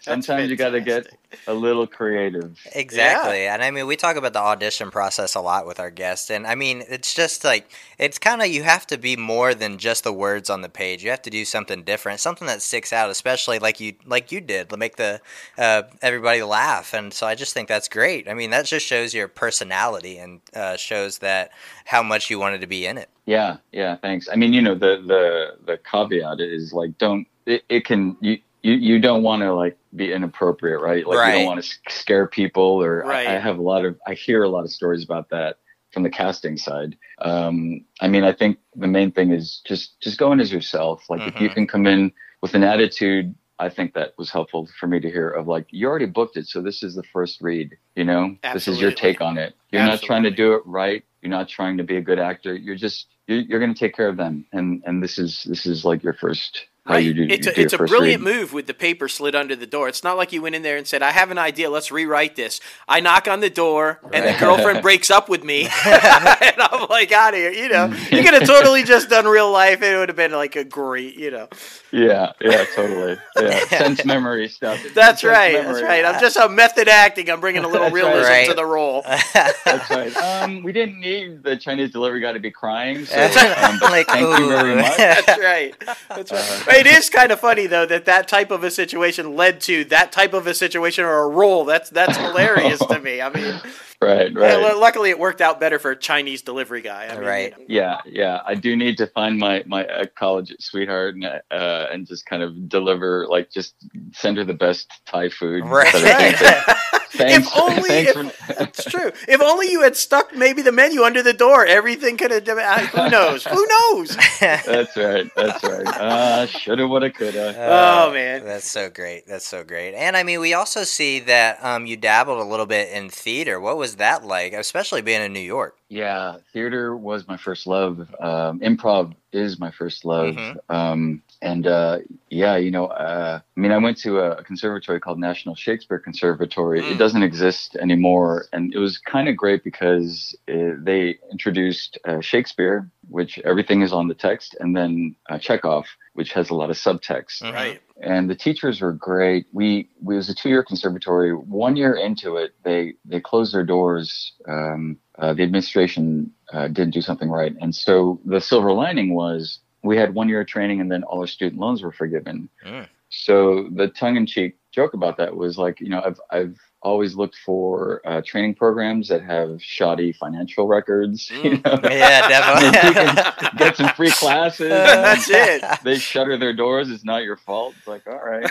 sometimes 0.01 0.49
you 0.49 0.55
got 0.55 0.69
to 0.69 0.81
get 0.81 1.07
a 1.47 1.53
little 1.53 1.87
creative. 1.87 2.59
Exactly. 2.73 3.47
And 3.47 3.63
I 3.63 3.71
mean, 3.71 3.87
we 3.87 3.95
talk 3.95 4.15
about 4.15 4.33
the 4.33 4.39
audition 4.39 4.91
process 4.91 5.35
a 5.35 5.41
lot 5.41 5.65
with 5.65 5.79
our 5.79 5.91
guests. 5.91 6.29
And 6.29 6.45
I 6.45 6.55
mean, 6.55 6.83
it's 6.89 7.13
just 7.13 7.43
like, 7.43 7.71
it's 7.97 8.19
kind 8.19 8.41
of, 8.41 8.47
you 8.47 8.63
have 8.63 8.85
to 8.87 8.97
be 8.97 9.15
more 9.15 9.53
than 9.53 9.77
just 9.77 10.03
the 10.03 10.13
words 10.13 10.49
on 10.49 10.61
the 10.61 10.69
page. 10.69 11.03
You 11.03 11.09
have 11.11 11.21
to 11.23 11.29
do 11.29 11.45
something 11.45 11.83
different, 11.83 12.19
something 12.19 12.47
that 12.47 12.61
sticks 12.61 12.91
out, 12.91 13.09
especially 13.09 13.59
like 13.59 13.79
you, 13.79 13.93
like 14.05 14.31
you 14.31 14.41
did, 14.41 14.69
to 14.69 14.77
make 14.77 14.97
the, 14.97 15.21
uh, 15.57 15.83
everybody 16.01 16.43
laugh. 16.43 16.93
And 16.93 17.13
so 17.13 17.27
I 17.27 17.35
just 17.35 17.53
think 17.53 17.67
that's 17.67 17.87
great. 17.87 18.27
I 18.31 18.33
mean, 18.33 18.49
that 18.51 18.65
just 18.65 18.85
shows 18.85 19.13
your 19.13 19.27
personality 19.27 20.17
and 20.17 20.39
uh, 20.55 20.77
shows 20.77 21.17
that 21.19 21.51
how 21.85 22.01
much 22.01 22.29
you 22.29 22.39
wanted 22.39 22.61
to 22.61 22.67
be 22.67 22.85
in 22.85 22.97
it. 22.97 23.09
Yeah, 23.25 23.57
yeah. 23.73 23.97
Thanks. 23.97 24.29
I 24.31 24.37
mean, 24.37 24.53
you 24.53 24.61
know, 24.61 24.73
the 24.73 25.03
the 25.05 25.57
the 25.65 25.77
caveat 25.79 26.39
is 26.39 26.71
like, 26.71 26.97
don't 26.97 27.27
it, 27.45 27.63
it 27.69 27.85
can 27.85 28.15
you. 28.21 28.39
You, 28.63 28.73
you 28.73 28.99
don't 28.99 29.23
want 29.23 29.41
to 29.41 29.51
like 29.55 29.75
be 29.95 30.13
inappropriate, 30.13 30.81
right? 30.81 31.03
Like 31.03 31.25
you 31.25 31.33
don't 31.33 31.45
want 31.45 31.63
to 31.63 31.69
scare 31.89 32.27
people, 32.27 32.61
or 32.83 32.99
Right. 33.03 33.27
I, 33.27 33.37
I 33.37 33.39
have 33.39 33.57
a 33.57 33.61
lot 33.63 33.85
of 33.85 33.99
I 34.05 34.13
hear 34.13 34.43
a 34.43 34.49
lot 34.49 34.65
of 34.65 34.71
stories 34.71 35.03
about 35.03 35.29
that 35.31 35.57
from 35.91 36.03
the 36.03 36.11
casting 36.11 36.57
side. 36.57 36.95
Um, 37.23 37.83
I 38.01 38.07
mean, 38.07 38.23
I 38.23 38.33
think 38.33 38.59
the 38.75 38.85
main 38.85 39.11
thing 39.11 39.31
is 39.31 39.63
just 39.65 39.99
just 39.99 40.19
go 40.19 40.31
in 40.31 40.39
as 40.39 40.51
yourself. 40.53 41.09
Like 41.09 41.21
if 41.25 41.41
you 41.41 41.49
Mhm. 41.49 41.53
can 41.55 41.65
come 41.67 41.87
in 41.87 42.11
with 42.43 42.53
an 42.53 42.63
attitude, 42.63 43.33
I 43.61 43.69
think 43.69 43.93
that 43.93 44.17
was 44.17 44.31
helpful 44.31 44.67
for 44.79 44.87
me 44.87 44.99
to 44.99 45.09
hear 45.09 45.29
of 45.29 45.47
like 45.47 45.67
you 45.69 45.87
already 45.87 46.07
booked 46.07 46.35
it, 46.35 46.47
so 46.47 46.63
this 46.63 46.81
is 46.81 46.95
the 46.95 47.03
first 47.03 47.41
read. 47.41 47.77
You 47.95 48.03
know, 48.03 48.35
this 48.53 48.67
is 48.67 48.81
your 48.81 48.91
take 48.91 49.21
on 49.21 49.37
it. 49.37 49.53
You're 49.71 49.83
not 49.83 50.01
trying 50.01 50.23
to 50.23 50.31
do 50.31 50.55
it 50.55 50.63
right. 50.65 51.03
You're 51.21 51.29
not 51.29 51.47
trying 51.47 51.77
to 51.77 51.83
be 51.83 51.97
a 51.97 52.01
good 52.01 52.17
actor. 52.17 52.55
You're 52.55 52.75
just 52.75 53.05
you're, 53.27 53.41
you're 53.41 53.59
going 53.59 53.71
to 53.71 53.79
take 53.79 53.95
care 53.95 54.07
of 54.07 54.17
them, 54.17 54.45
and 54.51 54.81
and 54.87 55.03
this 55.03 55.19
is 55.19 55.43
this 55.43 55.67
is 55.67 55.85
like 55.85 56.01
your 56.01 56.13
first 56.13 56.65
how 56.85 56.95
Right. 56.95 57.05
you 57.05 57.13
do. 57.13 57.27
it's 57.29 57.45
a, 57.45 57.53
do 57.53 57.61
it's 57.61 57.73
a 57.73 57.77
brilliant 57.77 58.25
read. 58.25 58.35
move 58.37 58.53
with 58.53 58.65
the 58.65 58.73
paper 58.73 59.07
slid 59.07 59.35
under 59.35 59.55
the 59.55 59.67
door. 59.67 59.87
It's 59.87 60.03
not 60.03 60.17
like 60.17 60.33
you 60.33 60.41
went 60.41 60.55
in 60.55 60.63
there 60.63 60.77
and 60.77 60.87
said, 60.87 61.03
"I 61.03 61.11
have 61.11 61.29
an 61.29 61.37
idea. 61.37 61.69
Let's 61.69 61.91
rewrite 61.91 62.35
this." 62.35 62.59
I 62.87 62.99
knock 63.01 63.27
on 63.27 63.39
the 63.39 63.51
door, 63.51 63.99
and 64.11 64.25
the 64.25 64.35
girlfriend 64.39 64.81
breaks 64.87 65.11
up 65.11 65.29
with 65.29 65.43
me, 65.43 65.67
and 65.85 66.55
I'm 66.59 66.87
like, 66.89 67.11
"Out 67.11 67.35
of 67.35 67.39
here!" 67.39 67.51
You 67.51 67.69
know, 67.69 67.85
you 68.09 68.23
could 68.23 68.33
have 68.33 68.45
totally 68.47 68.81
just 68.83 69.09
done 69.09 69.25
real 69.27 69.51
life. 69.51 69.83
It 69.83 69.95
would 69.95 70.09
have 70.09 70.15
been 70.15 70.31
like 70.31 70.55
a 70.55 70.63
great, 70.63 71.15
you 71.17 71.29
know. 71.29 71.49
Yeah, 71.91 72.31
yeah, 72.41 72.65
totally. 72.73 73.17
Yeah, 73.39 73.59
sense 73.67 74.03
memory 74.05 74.47
stuff. 74.47 74.79
That's 74.95 75.21
Sense 75.21 75.23
right. 75.31 75.53
That's 75.63 75.81
right. 75.81 76.03
I'm 76.05 76.19
just 76.21 76.37
a 76.37 76.47
method 76.49 76.87
acting. 76.87 77.29
I'm 77.29 77.41
bringing 77.41 77.63
a 77.65 77.67
little 77.67 77.89
realism 77.91 78.29
Right. 78.31 78.47
to 78.47 78.53
the 78.53 78.65
role. 78.65 79.03
That's 79.05 79.89
right. 79.91 80.15
Um, 80.17 80.63
we 80.63 80.71
didn't 80.71 80.99
need 81.01 81.43
the 81.43 81.57
Chinese 81.57 81.91
delivery 81.91 82.21
guy 82.21 82.31
to 82.31 82.39
be 82.39 82.49
crying. 82.49 83.05
So, 83.05 83.21
um, 83.21 83.77
but 83.81 84.07
thank 84.07 84.39
you 84.39 84.47
very 84.49 84.75
much. 84.77 84.95
That's 84.97 85.27
right. 85.39 85.75
That's 86.09 86.31
right. 86.31 86.41
Uh, 86.41 86.63
But 86.65 86.70
it 86.79 86.87
is 86.87 87.09
kind 87.09 87.31
of 87.31 87.39
funny 87.39 87.67
though 87.67 87.85
that 87.85 88.05
that 88.05 88.27
type 88.27 88.51
of 88.51 88.63
a 88.63 88.71
situation 88.71 89.35
led 89.35 89.61
to 89.61 89.83
that 89.85 90.11
type 90.11 90.33
of 90.33 90.47
a 90.47 90.53
situation 90.53 91.05
or 91.05 91.23
a 91.23 91.27
role. 91.29 91.65
That's 91.65 91.89
that's 91.89 92.17
hilarious 92.17 92.79
to 92.79 92.99
me. 92.99 93.21
I 93.21 93.29
mean, 93.29 93.59
right, 94.01 94.31
Yeah, 94.31 94.39
right. 94.57 94.73
lu- 94.73 94.79
luckily, 94.79 95.09
it 95.09 95.19
worked 95.19 95.41
out 95.41 95.59
better 95.59 95.79
for 95.79 95.91
a 95.91 95.95
Chinese 95.95 96.41
delivery 96.41 96.81
guy. 96.81 97.07
I 97.07 97.15
mean, 97.15 97.23
Right. 97.25 97.53
you 97.57 97.59
know. 97.59 97.65
Yeah, 97.67 97.97
yeah. 98.05 98.41
I 98.45 98.55
do 98.55 98.75
need 98.75 98.97
to 98.97 99.07
find 99.07 99.37
my 99.37 99.63
my 99.65 99.85
uh, 99.85 100.05
college 100.15 100.53
sweetheart 100.59 101.15
and 101.15 101.25
uh, 101.25 101.87
and 101.91 102.07
just 102.07 102.25
kind 102.25 102.43
of 102.43 102.67
deliver 102.69 103.27
like 103.29 103.49
just 103.51 103.75
send 104.13 104.37
her 104.37 104.43
the 104.43 104.53
best 104.53 104.89
Thai 105.05 105.29
food. 105.29 105.65
Right. 105.65 105.93
instead 105.93 106.33
of 106.33 106.37
something. 106.39 106.75
Thanks, 107.11 107.45
if 107.49 107.57
only 107.57 107.89
thanks 107.89 108.11
if, 108.15 108.33
for- 108.35 108.63
it's 108.63 108.85
true. 108.85 109.11
If 109.27 109.41
only 109.41 109.69
you 109.69 109.81
had 109.81 109.97
stuck 109.97 110.33
maybe 110.33 110.61
the 110.61 110.71
menu 110.71 111.03
under 111.03 111.21
the 111.21 111.33
door, 111.33 111.65
everything 111.65 112.15
could 112.15 112.31
have. 112.31 112.47
Who 112.47 113.09
knows? 113.09 113.43
Who 113.45 113.67
knows? 113.67 114.15
That's 114.39 114.95
right. 114.95 115.29
That's 115.35 115.61
right. 115.61 115.87
Uh, 115.87 116.45
shoulda, 116.45 116.87
woulda, 116.87 117.11
coulda. 117.11 117.53
Oh, 117.59 118.13
man. 118.13 118.45
that's 118.45 118.65
so 118.71 118.89
great. 118.89 119.27
That's 119.27 119.45
so 119.45 119.65
great. 119.65 119.93
And 119.93 120.15
I 120.15 120.23
mean, 120.23 120.39
we 120.39 120.53
also 120.53 120.85
see 120.85 121.19
that 121.19 121.61
um, 121.61 121.85
you 121.85 121.97
dabbled 121.97 122.39
a 122.39 122.45
little 122.49 122.65
bit 122.65 122.89
in 122.93 123.09
theater. 123.09 123.59
What 123.59 123.75
was 123.77 123.90
that 123.97 124.25
like, 124.25 124.53
especially 124.53 125.01
being 125.01 125.21
in 125.21 125.33
New 125.33 125.39
York? 125.39 125.77
Yeah, 125.89 126.37
theater 126.53 126.95
was 126.95 127.27
my 127.27 127.37
first 127.37 127.67
love. 127.67 127.99
Um, 128.19 128.59
improv 128.59 129.15
is 129.31 129.59
my 129.59 129.71
first 129.71 130.05
love. 130.05 130.35
Mhm. 130.35 130.57
Um, 130.69 131.23
and 131.41 131.65
uh, 131.67 131.99
yeah, 132.29 132.55
you 132.57 132.71
know, 132.71 132.85
uh, 132.87 133.39
I 133.55 133.59
mean, 133.59 133.71
I 133.71 133.77
went 133.77 133.97
to 133.99 134.19
a 134.19 134.43
conservatory 134.43 134.99
called 134.99 135.19
National 135.19 135.55
Shakespeare 135.55 135.99
Conservatory. 135.99 136.81
Mm. 136.81 136.91
It 136.91 136.97
doesn't 136.97 137.23
exist 137.23 137.75
anymore, 137.75 138.45
and 138.53 138.73
it 138.73 138.77
was 138.79 138.97
kind 138.99 139.27
of 139.27 139.35
great 139.35 139.63
because 139.63 140.35
uh 140.47 140.75
they 140.83 141.17
introduced 141.31 141.97
uh, 142.07 142.21
Shakespeare, 142.21 142.89
which 143.09 143.39
everything 143.39 143.81
is 143.81 143.91
on 143.93 144.07
the 144.07 144.13
text, 144.13 144.55
and 144.59 144.75
then 144.75 145.15
uh, 145.29 145.37
Chekhov, 145.39 145.85
which 146.13 146.31
has 146.33 146.49
a 146.49 146.55
lot 146.55 146.69
of 146.69 146.77
subtext 146.77 147.41
Mhm. 147.41 147.53
Right. 147.53 147.81
and 148.01 148.29
the 148.29 148.35
teachers 148.35 148.81
were 148.81 148.93
great. 148.93 149.45
We, 149.51 149.89
we 150.01 150.15
it 150.15 150.17
was 150.17 150.29
a 150.29 150.35
two 150.35 150.49
year 150.49 150.63
conservatory. 150.63 151.31
One 151.33 151.75
year 151.75 151.93
into 151.95 152.37
it, 152.37 152.53
they 152.63 152.93
they 153.05 153.19
closed 153.19 153.53
their 153.53 153.65
doors. 153.65 154.33
Um, 154.47 154.97
uh, 155.17 155.33
the 155.33 155.43
administration 155.43 156.31
uh, 156.53 156.67
didn't 156.67 156.93
do 156.93 157.01
something 157.01 157.29
right, 157.29 157.53
and 157.61 157.73
so 157.75 158.19
the 158.25 158.41
silver 158.41 158.71
lining 158.73 159.13
was 159.13 159.59
we 159.83 159.97
had 159.97 160.13
one 160.13 160.29
year 160.29 160.41
of 160.41 160.47
training, 160.47 160.81
and 160.81 160.91
then 160.91 161.03
all 161.03 161.19
our 161.21 161.27
student 161.27 161.59
loans 161.61 161.81
were 161.81 161.91
forgiven. 161.91 162.49
Mm. 162.65 162.87
So 163.09 163.67
the 163.73 163.87
tongue 163.89 164.15
in 164.15 164.25
cheek 164.25 164.57
joke 164.71 164.93
about 164.93 165.17
that 165.17 165.35
was 165.35 165.57
like, 165.57 165.81
you 165.81 165.89
know, 165.89 166.01
I've 166.05 166.19
I've 166.29 166.57
always 166.83 167.13
looked 167.15 167.35
for 167.45 168.01
uh, 168.05 168.21
training 168.25 168.55
programs 168.55 169.07
that 169.09 169.21
have 169.23 169.61
shoddy 169.61 170.11
financial 170.13 170.67
records. 170.67 171.29
You 171.29 171.57
Mm. 171.57 171.83
know, 171.83 171.89
Yeah, 171.89 172.27
definitely. 172.27 173.57
get 173.57 173.75
some 173.77 173.89
free 173.89 174.11
classes. 174.21 174.69
That's 174.69 175.29
it. 175.29 175.63
they 175.83 175.97
shutter 175.99 176.37
their 176.37 176.53
doors. 176.53 176.89
It's 176.89 177.03
not 177.03 177.23
your 177.23 177.37
fault. 177.37 177.75
It's 177.77 177.87
like, 177.87 178.07
all 178.07 178.15
right. 178.23 178.49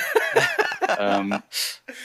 um, 0.99 1.43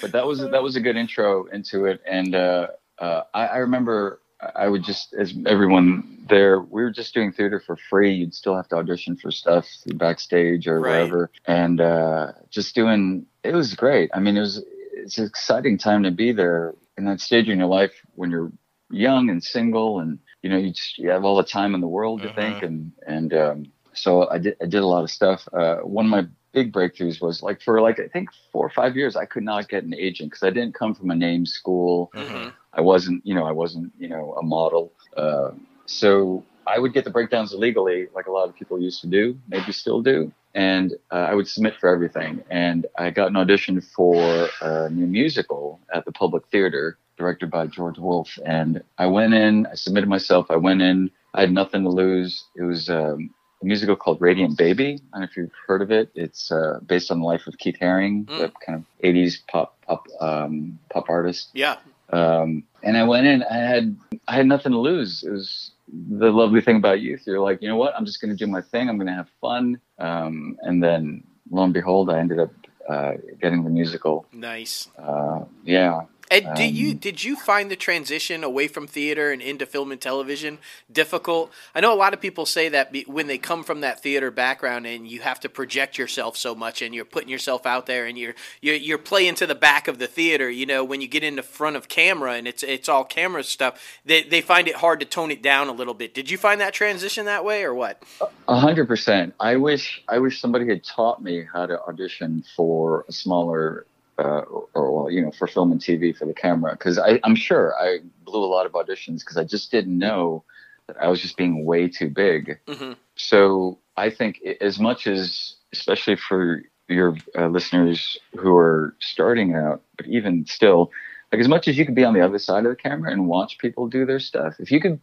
but 0.02 0.12
that 0.14 0.26
was 0.26 0.40
that 0.40 0.64
was 0.64 0.76
a 0.76 0.82
good 0.82 0.96
intro 0.96 1.46
into 1.48 1.86
it, 1.86 2.02
and 2.08 2.34
uh, 2.36 2.68
uh, 3.00 3.22
I, 3.34 3.48
I 3.48 3.58
remember 3.58 4.22
I 4.56 4.68
would 4.68 4.84
just 4.84 5.14
as 5.14 5.34
everyone 5.46 6.26
there, 6.30 6.60
we 6.62 6.84
were 6.84 6.92
just 6.92 7.14
doing 7.14 7.32
theater 7.32 7.60
for 7.60 7.78
free. 7.78 8.14
You'd 8.14 8.34
still 8.36 8.56
have 8.56 8.68
to 8.70 8.76
audition 8.76 9.16
for 9.16 9.32
stuff 9.32 9.68
backstage 9.96 10.68
or 10.68 10.82
Right. 10.82 10.92
wherever, 10.92 11.32
and 11.46 11.82
uh, 11.82 12.34
just 12.50 12.76
doing. 12.76 13.26
It 13.44 13.56
was 13.56 13.74
great. 13.76 14.12
I 14.14 14.20
mean, 14.20 14.38
it 14.38 14.42
was 14.42 14.64
it's 14.94 15.18
an 15.18 15.26
exciting 15.26 15.78
time 15.78 16.04
to 16.04 16.12
be 16.12 16.32
there 16.32 16.76
in 16.98 17.06
that 17.06 17.22
stage 17.22 17.50
in 17.50 17.60
your 17.60 17.68
life 17.68 17.94
when 18.16 18.32
you're 18.32 18.52
young 18.92 19.30
and 19.30 19.44
single, 19.44 20.00
and 20.00 20.20
you 20.42 20.50
know 20.50 20.58
you 20.58 20.72
just 20.72 20.98
you 20.98 21.10
have 21.10 21.24
all 21.26 21.38
the 21.38 21.44
time 21.44 21.74
in 21.74 21.82
the 21.82 21.88
world 21.88 22.22
to 22.24 22.30
Mhm. 22.30 22.36
think, 22.36 22.62
and 22.62 22.92
and 23.08 23.34
um, 23.34 23.66
so 23.94 24.30
I 24.30 24.38
did 24.38 24.58
I 24.62 24.66
did 24.66 24.84
a 24.84 24.88
lot 24.88 25.04
of 25.04 25.12
stuff. 25.12 25.48
Uh, 25.54 25.78
one 25.78 26.06
of 26.06 26.12
my 26.12 26.28
big 26.56 26.72
breakthroughs 26.74 27.22
was 27.22 27.44
like 27.44 27.62
for 27.62 27.82
like 27.82 28.00
I 28.00 28.08
think 28.08 28.30
four 28.52 28.66
or 28.66 28.74
five 28.82 28.96
years 28.96 29.16
I 29.16 29.26
could 29.26 29.44
not 29.44 29.70
get 29.70 29.84
an 29.84 29.94
agent 29.94 30.32
because 30.32 30.44
I 30.50 30.50
didn't 30.50 30.74
come 30.74 30.96
from 30.96 31.12
a 31.12 31.16
name 31.16 31.46
school. 31.46 32.12
Mhm. 32.16 32.54
I 32.74 32.82
wasn't 32.82 33.20
you 33.26 33.36
know 33.36 33.46
I 33.46 33.52
wasn't 33.52 33.92
you 34.00 34.08
know 34.08 34.34
a 34.42 34.44
model. 34.44 34.92
Uh, 35.16 35.52
so 35.86 36.44
I 36.68 36.80
would 36.80 36.94
get 36.94 37.04
the 37.04 37.12
breakdowns 37.12 37.54
illegally, 37.54 38.08
like 38.16 38.28
a 38.28 38.32
lot 38.32 38.50
of 38.50 38.56
people 38.56 38.82
used 38.82 39.02
to 39.02 39.08
do, 39.08 39.38
maybe 39.48 39.72
still 39.72 40.02
do. 40.02 40.32
And 40.56 40.94
uh, 41.12 41.28
I 41.32 41.34
would 41.36 41.48
submit 41.48 41.76
for 41.80 41.90
everything. 41.90 42.44
And 42.50 42.88
I 42.98 43.12
got 43.12 43.28
an 43.28 43.36
audition 43.36 43.82
for 43.82 44.48
a 44.62 44.90
new 44.90 45.06
musical 45.06 45.80
at 45.94 46.06
the 46.06 46.12
Public 46.12 46.44
Theater, 46.48 46.98
directed 47.18 47.52
by 47.52 47.68
George 47.68 48.00
Wolfe. 48.00 48.40
And 48.46 48.82
I 48.98 49.06
went 49.06 49.34
in, 49.34 49.68
I 49.68 49.76
submitted 49.76 50.10
myself, 50.10 50.50
I 50.50 50.56
went 50.56 50.82
in, 50.82 51.12
I 51.36 51.42
had 51.42 51.52
nothing 51.52 51.84
to 51.84 51.90
lose. 51.90 52.46
It 52.56 52.64
was 52.64 52.90
um, 52.90 53.30
musical 53.66 53.96
called 53.96 54.22
Radiant 54.22 54.58
Baby. 54.58 55.00
I 55.14 55.18
don't 55.18 55.22
know 55.22 55.24
if 55.30 55.36
you've 55.38 55.52
heard 55.68 55.82
of 55.82 55.92
it. 55.92 56.10
It's 56.16 56.52
uh, 56.52 56.80
based 56.86 57.12
on 57.12 57.20
the 57.20 57.26
life 57.26 57.48
of 57.48 57.58
Keith 57.58 57.78
Haring, 57.82 58.26
Mm. 58.26 58.38
the 58.40 58.52
kind 58.66 58.78
of 58.80 58.86
80s 59.04 59.40
pop 59.48 59.78
pop 59.86 60.08
um, 60.22 60.80
pop 60.90 61.10
artist 61.10 61.50
Yeah. 61.54 61.78
um, 62.12 62.64
and 62.84 62.98
I 62.98 63.04
went 63.04 63.28
in. 63.28 63.44
I 63.44 63.56
had 63.58 63.98
I 64.28 64.36
had 64.36 64.48
nothing 64.48 64.72
to 64.72 64.80
lose. 64.80 65.24
It 65.24 65.32
was 65.32 65.72
the 66.20 66.32
lovely 66.32 66.62
thing 66.62 66.78
about 66.78 67.02
youth. 67.02 67.24
You're 67.26 67.40
like, 67.42 67.62
you 67.62 67.68
know 67.68 67.78
what? 67.78 67.96
I'm 67.96 68.06
just 68.06 68.20
going 68.22 68.36
to 68.36 68.46
do 68.46 68.50
my 68.50 68.62
thing. 68.62 68.90
I'm 68.90 68.98
going 68.98 69.08
to 69.08 69.14
have 69.14 69.30
fun. 69.42 69.80
Um, 70.00 70.58
and 70.62 70.82
then 70.84 71.24
lo 71.52 71.64
and 71.64 71.74
behold, 71.74 72.10
I 72.10 72.20
ended 72.20 72.40
up 72.40 72.52
uh, 72.90 73.14
getting 73.42 73.64
the 73.64 73.70
musical. 73.70 74.26
Nice. 74.34 74.90
Uh, 74.98 75.46
yeah. 75.64 76.02
And 76.32 76.56
do 76.56 76.64
you 76.64 76.92
Um, 76.92 76.98
did 76.98 77.24
you 77.24 77.36
find 77.36 77.70
the 77.70 77.76
transition 77.76 78.44
away 78.44 78.68
from 78.68 78.88
theater 78.88 79.32
and 79.32 79.42
into 79.42 79.66
film 79.66 79.92
and 79.92 80.02
television 80.02 80.60
difficult? 80.92 81.52
I 81.74 81.82
know 81.82 81.94
a 81.94 81.96
lot 81.96 82.14
of 82.14 82.22
people 82.22 82.46
say 82.46 82.70
that 82.70 82.94
when 83.08 83.28
they 83.28 83.38
come 83.38 83.64
from 83.64 83.82
that 83.82 84.02
theater 84.02 84.32
background 84.32 84.86
and 84.86 85.08
you 85.08 85.22
have 85.22 85.40
to 85.42 85.50
project 85.50 85.98
yourself 85.98 86.38
so 86.38 86.56
much 86.56 86.82
and 86.82 86.96
you're 86.96 87.06
putting 87.06 87.30
yourself 87.30 87.66
out 87.66 87.86
there 87.86 88.06
and 88.06 88.18
you're 88.18 88.36
you're, 88.62 88.76
you're 88.76 88.98
playing 88.98 89.36
to 89.36 89.48
the 89.48 89.56
back 89.56 89.88
of 89.88 90.00
the 90.00 90.08
theater. 90.08 90.50
You 90.50 90.66
know, 90.66 90.84
when 90.84 91.02
you 91.02 91.08
get 91.08 91.24
in 91.24 91.36
the 91.36 91.44
front 91.44 91.76
of 91.76 91.88
camera 91.88 92.34
and 92.34 92.48
it's 92.48 92.64
it's 92.64 92.90
all 92.90 93.04
camera 93.04 93.44
stuff, 93.44 93.80
they 94.06 94.24
they 94.24 94.42
find 94.42 94.68
it 94.68 94.76
hard 94.76 95.00
to 95.02 95.06
tone 95.06 95.32
it 95.32 95.42
down 95.42 95.68
a 95.68 95.74
little 95.74 95.94
bit. 95.94 96.14
Did 96.14 96.30
you 96.30 96.38
find 96.38 96.60
that 96.62 96.74
transition 96.74 97.26
that 97.26 97.46
way 97.46 97.64
or 97.64 97.74
what? 97.74 98.02
A 98.48 98.60
hundred 98.60 98.88
percent. 98.88 99.34
I 99.40 99.56
wish 99.56 100.04
I 100.08 100.20
wish 100.20 100.42
somebody 100.42 100.68
had 100.68 100.84
taught 100.84 101.22
me 101.22 101.46
how 101.52 101.66
to 101.66 101.82
audition 101.84 102.44
for 102.56 103.06
a 103.08 103.12
smaller, 103.12 103.86
uh, 104.18 104.42
or, 104.42 104.68
or 104.74 104.92
well, 104.92 105.12
you 105.12 105.22
know, 105.22 105.32
for 105.32 105.48
film 105.48 105.72
and 105.72 105.82
TV 105.82 106.16
for 106.16 106.26
the 106.26 106.34
camera. 106.34 106.72
Because 106.74 107.00
I'm 107.24 107.36
sure 107.36 107.74
I 107.80 108.00
blew 108.24 108.44
a 108.44 108.48
lot 108.48 108.66
of 108.66 108.74
auditions 108.74 109.20
because 109.20 109.38
I 109.38 109.44
just 109.44 109.72
didn't 109.72 109.98
know 109.98 110.44
that 110.88 110.98
I 111.02 111.08
was 111.08 111.22
just 111.22 111.38
being 111.38 111.66
way 111.66 111.88
too 111.88 112.10
big. 112.10 112.60
hmm 112.68 112.94
So 113.16 113.80
I 113.98 114.10
think 114.10 114.42
as 114.62 114.80
much 114.80 115.08
as, 115.08 115.56
especially 115.74 116.16
for 116.16 116.64
your 116.88 117.18
uh, 117.38 117.48
listeners 117.48 118.18
who 118.38 118.56
are 118.56 118.96
starting 119.00 119.56
out, 119.56 119.82
but 119.98 120.06
even 120.08 120.46
still, 120.46 120.92
like 121.32 121.42
as 121.42 121.48
much 121.48 121.68
as 121.68 121.78
you 121.78 121.86
could 121.86 121.96
be 121.96 122.04
on 122.04 122.14
the 122.14 122.22
other 122.22 122.38
side 122.38 122.66
of 122.66 122.72
the 122.72 122.76
camera 122.76 123.12
and 123.12 123.28
watch 123.28 123.58
people 123.58 123.88
do 123.88 124.06
their 124.06 124.20
stuff, 124.20 124.56
if 124.60 124.72
you 124.72 124.80
could, 124.80 125.02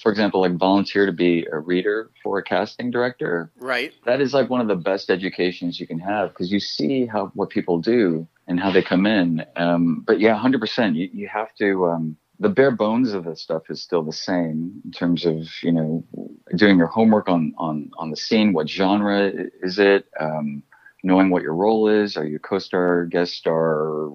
for 0.00 0.10
example, 0.10 0.42
like 0.42 0.56
volunteer 0.56 1.06
to 1.06 1.12
be 1.12 1.46
a 1.50 1.58
reader 1.58 2.10
for 2.22 2.38
a 2.38 2.42
casting 2.42 2.90
director, 2.90 3.50
Right. 3.56 3.92
that 4.04 4.20
is 4.20 4.34
like 4.34 4.50
one 4.50 4.60
of 4.60 4.68
the 4.68 4.76
best 4.76 5.10
educations 5.10 5.80
you 5.80 5.86
can 5.86 5.98
have 5.98 6.28
because 6.30 6.52
you 6.52 6.60
see 6.60 7.06
how 7.06 7.32
what 7.34 7.48
people 7.50 7.78
do 7.78 8.28
and 8.46 8.58
how 8.60 8.70
they 8.70 8.82
come 8.82 9.06
in. 9.06 9.44
Um, 9.56 10.02
but 10.06 10.20
yeah, 10.20 10.36
hundred 10.36 10.60
percent. 10.60 10.96
You 10.96 11.08
you 11.12 11.28
have 11.28 11.54
to. 11.56 11.86
Um, 11.86 12.16
the 12.40 12.48
bare 12.48 12.72
bones 12.72 13.12
of 13.12 13.24
the 13.24 13.36
stuff 13.36 13.70
is 13.70 13.80
still 13.80 14.02
the 14.02 14.12
same 14.12 14.80
in 14.84 14.90
terms 14.90 15.24
of 15.24 15.46
you 15.62 15.72
know 15.72 16.04
doing 16.56 16.76
your 16.78 16.88
homework 16.88 17.28
on 17.28 17.54
on 17.58 17.90
on 17.98 18.10
the 18.10 18.16
scene. 18.16 18.52
What 18.52 18.68
genre 18.68 19.30
is 19.62 19.78
it? 19.78 20.06
Um, 20.18 20.62
knowing 21.02 21.30
what 21.30 21.42
your 21.42 21.54
role 21.54 21.88
is. 21.88 22.16
Are 22.16 22.26
you 22.26 22.38
co-star, 22.38 23.06
guest 23.06 23.34
star, 23.34 24.10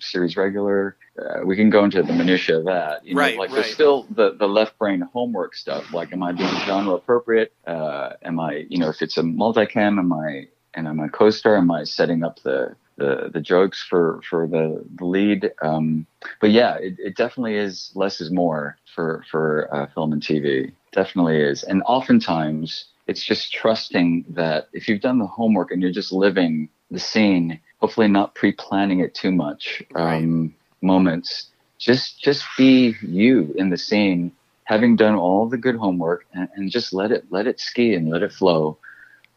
series 0.00 0.36
regular? 0.36 0.96
Uh, 1.18 1.44
we 1.44 1.56
can 1.56 1.70
go 1.70 1.84
into 1.84 2.02
the 2.02 2.12
minutia 2.12 2.58
of 2.58 2.64
that. 2.64 3.04
You 3.04 3.14
know, 3.14 3.20
Right, 3.20 3.38
like 3.38 3.50
right. 3.50 3.56
there's 3.62 3.72
still 3.74 4.06
the 4.10 4.34
the 4.34 4.48
left 4.48 4.78
brain 4.78 5.00
homework 5.12 5.54
stuff. 5.54 5.92
Like, 5.92 6.12
am 6.12 6.22
I 6.22 6.32
being 6.32 6.48
genre 6.66 6.94
appropriate? 6.94 7.52
Uh, 7.66 8.10
am 8.22 8.40
I, 8.40 8.64
you 8.68 8.78
know, 8.78 8.88
if 8.88 9.02
it's 9.02 9.16
a 9.18 9.22
multicam, 9.22 9.98
am 9.98 10.12
I 10.12 10.48
and 10.74 10.88
I'm 10.88 11.00
a 11.00 11.08
co-star? 11.08 11.56
Am 11.56 11.70
I 11.70 11.84
setting 11.84 12.22
up 12.24 12.40
the 12.42 12.76
the, 13.02 13.30
the 13.32 13.40
jokes 13.40 13.82
for 13.82 14.20
for 14.28 14.46
the, 14.46 14.84
the 14.98 15.04
lead? 15.04 15.50
Um, 15.62 16.06
but 16.40 16.50
yeah, 16.50 16.76
it, 16.76 16.94
it 16.98 17.16
definitely 17.16 17.56
is 17.56 17.90
less 17.94 18.20
is 18.20 18.30
more 18.30 18.76
for 18.94 19.24
for 19.30 19.68
uh, 19.74 19.86
film 19.94 20.12
and 20.12 20.22
TV. 20.22 20.72
Definitely 20.92 21.38
is, 21.40 21.62
and 21.64 21.82
oftentimes 21.86 22.86
it's 23.06 23.24
just 23.24 23.52
trusting 23.52 24.24
that 24.30 24.68
if 24.72 24.88
you've 24.88 25.00
done 25.00 25.18
the 25.18 25.26
homework 25.26 25.70
and 25.70 25.82
you're 25.82 25.90
just 25.90 26.12
living 26.12 26.68
the 26.90 26.98
scene, 26.98 27.60
hopefully 27.80 28.08
not 28.08 28.34
pre-planning 28.34 29.00
it 29.00 29.14
too 29.14 29.32
much. 29.32 29.82
Um, 29.94 30.54
moments, 30.82 31.48
just 31.78 32.20
just 32.20 32.44
be 32.56 32.94
you 33.02 33.52
in 33.56 33.70
the 33.70 33.76
scene, 33.76 34.32
having 34.64 34.96
done 34.96 35.14
all 35.14 35.48
the 35.48 35.58
good 35.58 35.76
homework, 35.76 36.24
and, 36.32 36.48
and 36.54 36.70
just 36.70 36.92
let 36.92 37.10
it 37.10 37.24
let 37.30 37.46
it 37.46 37.58
ski 37.60 37.94
and 37.94 38.10
let 38.10 38.22
it 38.22 38.32
flow, 38.32 38.78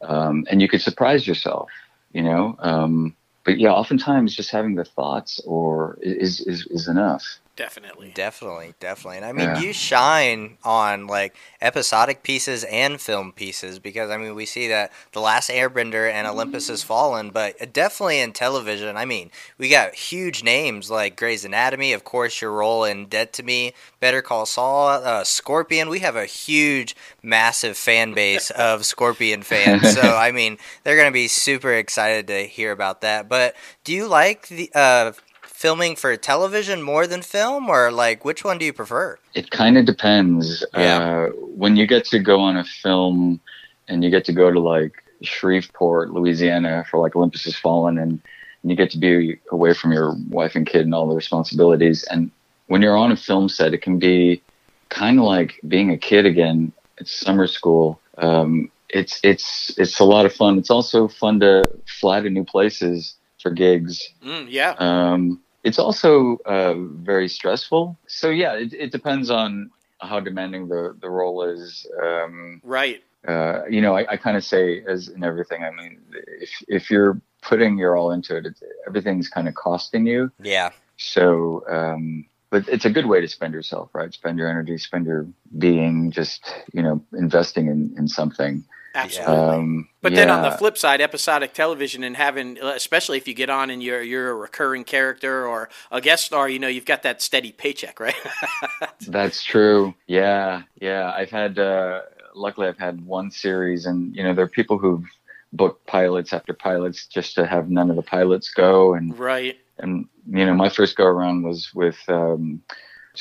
um, 0.02 0.46
and 0.50 0.62
you 0.62 0.68
could 0.68 0.82
surprise 0.82 1.26
yourself. 1.26 1.70
You 2.12 2.22
know. 2.22 2.56
Um, 2.60 3.16
but 3.46 3.60
yeah, 3.60 3.72
oftentimes 3.72 4.36
just 4.36 4.50
having 4.52 4.76
the 4.76 4.84
thoughts 4.84 5.40
or 5.46 5.98
is 6.02 6.40
is 6.42 6.66
is 6.70 6.88
enough. 6.88 7.24
Definitely. 7.56 8.12
Definitely, 8.14 8.74
definitely. 8.80 9.16
And 9.16 9.26
I 9.26 9.32
mean, 9.32 9.48
Yeah. 9.48 9.58
you 9.60 9.72
shine 9.72 10.58
on 10.62 11.06
like 11.06 11.34
episodic 11.60 12.22
pieces 12.22 12.64
and 12.64 13.00
film 13.00 13.32
pieces 13.32 13.78
because 13.78 14.10
I 14.10 14.16
mean, 14.16 14.34
we 14.34 14.46
see 14.46 14.68
that 14.68 14.92
The 15.12 15.20
Last 15.20 15.50
Airbender 15.50 16.10
and 16.10 16.26
Olympus 16.26 16.68
Has 16.68 16.82
Fallen, 16.82 17.30
but 17.30 17.72
definitely 17.72 18.20
in 18.20 18.32
television. 18.32 18.96
I 18.96 19.04
mean, 19.04 19.30
we 19.58 19.68
got 19.68 19.94
huge 19.94 20.44
names 20.44 20.90
like 20.90 21.16
Grey's 21.16 21.44
Anatomy, 21.44 21.92
of 21.92 22.04
course, 22.04 22.40
your 22.40 22.52
role 22.52 22.84
in 22.84 23.06
Dead 23.06 23.32
to 23.34 23.42
Me, 23.42 23.72
Better 24.00 24.22
Call 24.22 24.46
Saul, 24.46 24.88
uh, 24.88 25.24
Scorpion. 25.24 25.88
We 25.88 26.00
have 26.00 26.16
a 26.16 26.26
huge, 26.26 26.94
massive 27.22 27.76
fan 27.76 28.12
base 28.14 28.50
of 28.52 28.84
Scorpion 28.86 29.42
fans. 29.42 29.94
So, 29.94 30.02
I 30.16 30.30
mean, 30.30 30.58
they're 30.84 30.96
going 30.96 31.08
to 31.08 31.12
be 31.12 31.28
super 31.28 31.72
excited 31.72 32.26
to 32.28 32.46
hear 32.46 32.72
about 32.72 33.00
that. 33.00 33.28
But 33.28 33.56
do 33.84 33.92
you 33.94 34.06
like 34.06 34.48
the 34.48 34.70
uh, 34.74 35.12
filming 35.56 35.96
for 35.96 36.14
television 36.18 36.82
more 36.82 37.06
than 37.06 37.22
film, 37.22 37.70
or 37.70 37.90
like 37.90 38.24
which 38.26 38.44
one 38.44 38.58
do 38.58 38.66
you 38.66 38.74
prefer? 38.74 39.18
It 39.34 39.50
kind 39.50 39.78
of 39.78 39.86
depends. 39.86 40.64
Yeah. 40.74 40.98
Uh, 40.98 41.26
when 41.30 41.76
you 41.76 41.86
get 41.86 42.04
to 42.06 42.18
go 42.18 42.40
on 42.40 42.58
a 42.58 42.64
film 42.64 43.40
and 43.88 44.04
you 44.04 44.10
get 44.10 44.26
to 44.26 44.34
go 44.34 44.50
to 44.50 44.60
like 44.60 45.02
Shreveport, 45.22 46.10
Louisiana 46.10 46.84
for 46.90 47.00
like 47.00 47.16
Olympus 47.16 47.44
Has 47.44 47.56
Fallen 47.56 47.96
and, 47.96 48.20
and 48.62 48.70
you 48.70 48.76
get 48.76 48.90
to 48.90 48.98
be 48.98 49.38
away 49.50 49.72
from 49.72 49.92
your 49.92 50.14
wife 50.28 50.56
and 50.56 50.66
kid 50.66 50.82
and 50.82 50.94
all 50.94 51.08
the 51.08 51.16
responsibilities. 51.16 52.04
And 52.04 52.30
when 52.66 52.82
you're 52.82 52.96
on 52.96 53.10
a 53.10 53.16
film 53.16 53.48
set, 53.48 53.72
it 53.72 53.80
can 53.80 53.98
be 53.98 54.42
kind 54.90 55.18
of 55.18 55.24
like 55.24 55.58
being 55.66 55.90
a 55.90 55.96
kid 55.96 56.26
again. 56.26 56.70
It's 56.98 57.10
summer 57.10 57.46
school. 57.46 57.98
Um, 58.18 58.70
it's, 58.90 59.20
it's, 59.22 59.76
it's 59.78 59.98
a 60.00 60.04
lot 60.04 60.26
of 60.26 60.34
fun. 60.34 60.58
It's 60.58 60.70
also 60.70 61.08
fun 61.08 61.40
to 61.40 61.64
fly 61.86 62.20
to 62.20 62.28
new 62.28 62.44
places 62.44 63.14
for 63.42 63.50
gigs. 63.50 64.06
Mm, 64.22 64.46
yeah. 64.50 64.74
Um, 64.78 65.40
it's 65.66 65.80
also 65.80 66.38
uh, 66.46 66.74
very 67.12 67.28
stressful. 67.28 67.98
So 68.06 68.30
yeah, 68.30 68.52
it, 68.54 68.72
it 68.72 68.92
depends 68.92 69.30
on 69.30 69.70
how 69.98 70.20
demanding 70.20 70.68
the, 70.68 70.96
the 71.00 71.10
role 71.10 71.42
is. 71.42 71.86
Um, 72.02 72.60
right. 72.62 73.02
uh, 73.26 73.62
you 73.68 73.80
know, 73.80 73.96
I, 73.96 74.12
I 74.12 74.16
kind 74.16 74.36
of 74.36 74.44
say 74.44 74.84
as 74.86 75.08
in 75.08 75.24
everything. 75.24 75.64
I 75.64 75.70
mean, 75.70 75.98
if 76.40 76.50
if 76.68 76.90
you're 76.90 77.20
putting 77.42 77.78
your 77.78 77.96
all 77.96 78.12
into 78.12 78.36
it, 78.36 78.46
it's, 78.46 78.62
everything's 78.86 79.28
kind 79.28 79.48
of 79.48 79.54
costing 79.54 80.06
you. 80.06 80.30
Yeah. 80.40 80.70
So, 80.96 81.64
um, 81.68 82.26
but 82.50 82.68
it's 82.68 82.84
a 82.84 82.90
good 82.90 83.06
way 83.06 83.20
to 83.20 83.28
spend 83.28 83.52
yourself, 83.52 83.90
right? 83.92 84.12
Spend 84.12 84.38
your 84.38 84.48
energy, 84.48 84.78
spend 84.78 85.06
your 85.06 85.26
being, 85.58 86.12
just 86.12 86.54
you 86.72 86.82
know, 86.82 87.04
investing 87.12 87.66
in 87.66 87.94
in 87.98 88.06
something. 88.06 88.64
Absolutely. 88.96 89.36
Um, 89.36 89.88
But 90.00 90.14
then 90.14 90.30
on 90.30 90.42
the 90.42 90.52
flip 90.52 90.78
side, 90.78 91.00
episodic 91.00 91.52
television 91.52 92.02
and 92.02 92.16
having, 92.16 92.58
especially 92.58 93.18
if 93.18 93.28
you 93.28 93.34
get 93.34 93.50
on 93.50 93.70
and 93.70 93.82
you're 93.82 94.02
you're 94.02 94.30
a 94.30 94.34
recurring 94.34 94.84
character 94.84 95.46
or 95.46 95.68
a 95.90 96.00
guest 96.00 96.24
star, 96.24 96.48
you 96.48 96.58
know, 96.58 96.68
you've 96.68 96.86
got 96.86 97.02
that 97.02 97.20
steady 97.20 97.52
paycheck, 97.52 98.00
right? 98.00 98.14
That's 99.06 99.42
true. 99.44 99.94
Yeah, 100.06 100.62
yeah. 100.80 101.12
I've 101.14 101.30
had, 101.30 101.58
uh, 101.58 102.02
luckily, 102.34 102.68
I've 102.68 102.78
had 102.78 103.04
one 103.04 103.30
series, 103.30 103.84
and 103.86 104.14
you 104.16 104.22
know, 104.22 104.32
there 104.34 104.44
are 104.44 104.48
people 104.48 104.78
who've 104.78 105.04
booked 105.52 105.86
pilots 105.86 106.32
after 106.32 106.52
pilots 106.54 107.06
just 107.06 107.34
to 107.36 107.46
have 107.46 107.70
none 107.70 107.90
of 107.90 107.96
the 107.96 108.02
pilots 108.02 108.50
go, 108.50 108.94
and 108.94 109.18
right. 109.18 109.58
and 109.78 110.08
you 110.30 110.46
know, 110.46 110.54
my 110.54 110.68
first 110.68 110.96
go 110.96 111.04
around 111.04 111.42
was 111.42 111.72
with. 111.74 111.98
Um, 112.08 112.62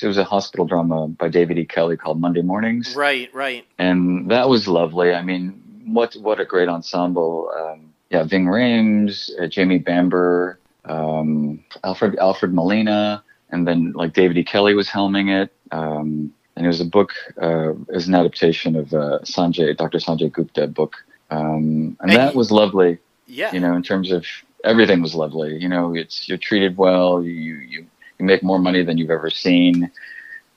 it 0.04 0.08
was 0.08 0.18
a 0.18 0.26
hospital 0.26 0.66
drama 0.66 1.08
by 1.08 1.30
David 1.30 1.58
E. 1.58 1.64
Kelley 1.64 1.96
called 1.96 2.20
Monday 2.20 2.42
Mornings, 2.42 2.96
Right. 2.98 3.34
Right. 3.34 3.66
and 3.78 4.30
that 4.30 4.50
was 4.50 4.68
lovely. 4.68 5.14
I 5.14 5.22
mean, 5.22 5.62
what 5.86 6.14
what 6.16 6.40
a 6.40 6.46
great 6.46 6.68
ensemble! 6.70 7.52
Um, 7.58 7.94
yeah, 8.10 8.24
Ving 8.24 8.46
Rhames, 8.46 9.30
uh, 9.42 9.48
Jamie 9.48 9.80
Bamber, 9.80 10.60
um, 10.86 11.64
Alfred 11.84 12.18
Alfred 12.18 12.54
Molina, 12.54 13.24
and 13.52 13.68
then 13.68 13.94
like 13.94 14.14
David 14.14 14.38
E. 14.38 14.44
Kelley 14.44 14.74
was 14.76 14.88
helming 14.90 15.30
it. 15.44 15.52
Um, 15.72 16.34
and 16.56 16.66
it 16.66 16.70
was 16.70 16.80
a 16.80 16.86
book, 16.86 17.12
uh, 17.42 17.74
as 17.94 18.08
an 18.08 18.16
adaptation 18.16 18.78
of 18.78 18.94
uh, 18.94 19.20
Sanjay, 19.24 19.76
Dr. 19.76 19.98
Sanjay 19.98 20.32
Gupta 20.32 20.68
book, 20.68 20.96
um, 21.30 21.98
and 22.00 22.12
Hey. 22.12 22.18
that 22.18 22.34
was 22.34 22.50
lovely. 22.50 22.98
Yeah. 23.28 23.52
You 23.52 23.60
know, 23.60 23.76
in 23.76 23.84
terms 23.84 24.12
of 24.12 24.26
everything 24.64 25.02
was 25.02 25.16
lovely. 25.16 25.58
You 25.58 25.68
know, 25.68 25.94
it's 25.96 26.30
you're 26.30 26.38
treated 26.38 26.78
well. 26.78 27.22
You 27.24 27.32
you 27.34 27.86
you 28.20 28.26
make 28.26 28.44
more 28.44 28.60
money 28.60 28.84
than 28.84 28.98
you've 28.98 29.10
ever 29.12 29.30
seen. 29.30 29.92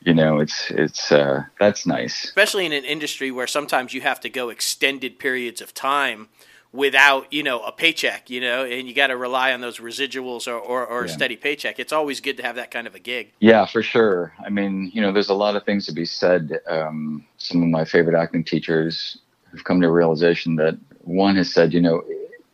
You 0.02 0.14
know, 0.14 0.38
it's 0.38 0.70
it's 0.70 1.10
uh, 1.12 1.44
that's 1.58 1.86
nice. 1.86 2.24
especially 2.24 2.64
in 2.66 2.72
an 2.72 2.84
industry 2.84 3.30
where 3.30 3.46
sometimes 3.46 3.92
you 3.92 4.00
have 4.00 4.20
to 4.20 4.28
go 4.28 4.48
extended 4.48 5.18
periods 5.18 5.60
of 5.60 5.74
time 5.74 6.28
without 6.72 7.32
you 7.32 7.42
know 7.42 7.60
a 7.62 7.72
paycheck 7.72 8.28
you 8.28 8.40
know 8.40 8.62
and 8.64 8.86
you 8.86 8.94
got 8.94 9.06
to 9.06 9.16
rely 9.16 9.52
on 9.54 9.60
those 9.62 9.78
residuals 9.78 10.46
or, 10.46 10.52
or, 10.58 10.86
or 10.86 11.04
a 11.04 11.08
Yeah. 11.08 11.12
steady 11.14 11.36
paycheck 11.36 11.78
it's 11.78 11.94
always 11.94 12.20
good 12.20 12.36
to 12.36 12.42
have 12.42 12.56
that 12.56 12.70
kind 12.70 12.86
of 12.86 12.94
a 12.94 12.98
gig 12.98 13.32
Yeah, 13.40 13.64
for 13.64 13.82
sure. 13.82 14.34
I 14.44 14.50
mean, 14.50 14.90
you 14.92 15.00
know, 15.00 15.10
there's 15.10 15.30
a 15.30 15.34
lot 15.34 15.56
of 15.56 15.64
things 15.64 15.86
to 15.86 15.92
be 15.92 16.04
said. 16.04 16.60
Um, 16.68 17.24
some 17.38 17.62
of 17.62 17.68
my 17.70 17.84
favorite 17.86 18.16
acting 18.20 18.44
teachers 18.44 19.18
have 19.52 19.64
come 19.64 19.80
to 19.80 19.86
a 19.88 19.90
realization 19.90 20.56
that 20.56 20.76
one 21.04 21.36
has 21.36 21.52
said, 21.52 21.72
you 21.72 21.80
know, 21.80 22.02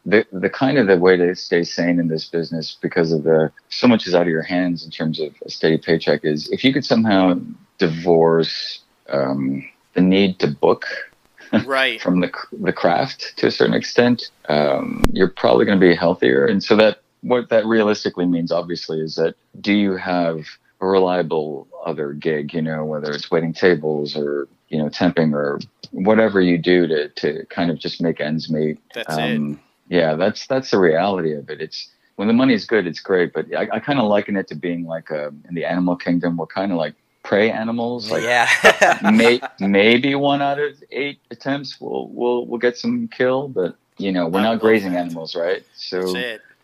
the 0.07 0.27
the 0.33 0.51
kind 0.51 0.79
of 0.79 0.87
the 0.87 0.99
way 0.99 1.17
to 1.17 1.35
stay 1.35 1.63
sane 1.65 1.99
in 1.99 2.09
this 2.09 2.27
business 2.27 2.77
because 2.81 3.13
of 3.13 3.25
the 3.25 3.51
so 3.69 3.87
much 3.87 4.07
is 4.07 4.15
out 4.15 4.23
of 4.23 4.29
your 4.29 4.43
hands 4.43 4.85
in 4.85 4.91
terms 4.91 5.21
of 5.21 5.35
a 5.45 5.51
steady 5.51 5.79
paycheck 5.79 6.25
is 6.25 6.49
if 6.51 6.63
you 6.63 6.73
could 6.73 6.85
somehow 6.85 7.39
divorce 7.79 8.81
um, 9.09 9.69
the 9.95 10.01
need 10.01 10.39
to 10.41 10.49
book 10.49 10.87
right 11.65 12.01
from 12.03 12.21
the 12.21 12.31
the 12.61 12.73
craft 12.73 13.37
to 13.39 13.47
a 13.47 13.51
certain 13.51 13.75
extent, 13.75 14.31
um, 14.49 15.05
you're 15.13 15.29
probably 15.29 15.65
going 15.65 15.79
to 15.79 15.87
be 15.87 15.95
healthier. 15.95 16.47
And 16.47 16.63
so 16.63 16.77
that 16.77 16.99
what 17.23 17.49
that 17.49 17.65
realistically 17.65 18.27
means, 18.27 18.53
obviously, 18.53 19.01
is 19.01 19.15
that 19.15 19.35
do 19.61 19.73
you 19.73 19.97
have 19.97 20.41
a 20.81 20.87
reliable 20.87 21.67
other 21.85 22.13
gig? 22.13 22.53
You 22.53 22.63
know, 22.63 22.85
whether 22.85 23.13
it's 23.13 23.31
waiting 23.31 23.53
tables 23.53 24.17
or 24.17 24.49
you 24.69 24.79
know 24.79 24.89
temping 24.89 25.33
or 25.33 25.61
whatever 25.93 26.41
you 26.41 26.59
do 26.59 26.87
to 26.87 27.09
to 27.11 27.47
kind 27.47 27.71
of 27.71 27.79
just 27.79 28.03
make 28.03 28.21
ends 28.21 28.51
meet. 28.51 28.79
that's 28.93 29.17
it 29.17 29.37
Um, 29.37 29.61
yeah, 29.89 30.15
that's 30.15 30.47
that's 30.47 30.71
the 30.71 30.79
reality 30.79 31.33
of 31.33 31.51
it. 31.51 31.61
It's 31.61 31.89
when 32.17 32.29
the 32.29 32.35
money 32.35 32.55
is 32.55 32.65
good, 32.65 32.87
it's 32.87 33.01
great. 33.01 33.33
But 33.33 33.47
I, 33.55 33.69
I 33.73 33.81
kind 33.81 33.99
of 33.99 34.07
liken 34.07 34.37
it 34.37 34.49
to 34.49 34.55
being 34.55 34.87
like 34.87 35.11
a, 35.11 35.29
in 35.49 35.55
the 35.55 35.65
animal 35.65 35.97
kingdom, 35.97 36.37
we're 36.37 36.47
kind 36.47 36.73
of 36.73 36.79
like 36.79 36.95
prey 37.23 37.51
animals. 37.51 38.11
Like 38.11 38.23
yeah. 38.23 38.99
may, 39.13 39.41
maybe 39.61 40.15
one 40.15 40.43
out 40.43 40.59
of 40.59 40.83
eight 40.91 41.21
attempts 41.31 41.81
will 41.81 42.09
will 42.09 42.47
will 42.47 42.59
get 42.59 42.77
some 42.79 43.09
kill, 43.09 43.49
but 43.49 43.77
you 43.99 44.13
know 44.13 44.29
we're 44.29 44.43
not 44.43 44.61
grazing 44.61 44.97
animals, 44.97 45.35
right? 45.35 45.65
So 45.75 46.15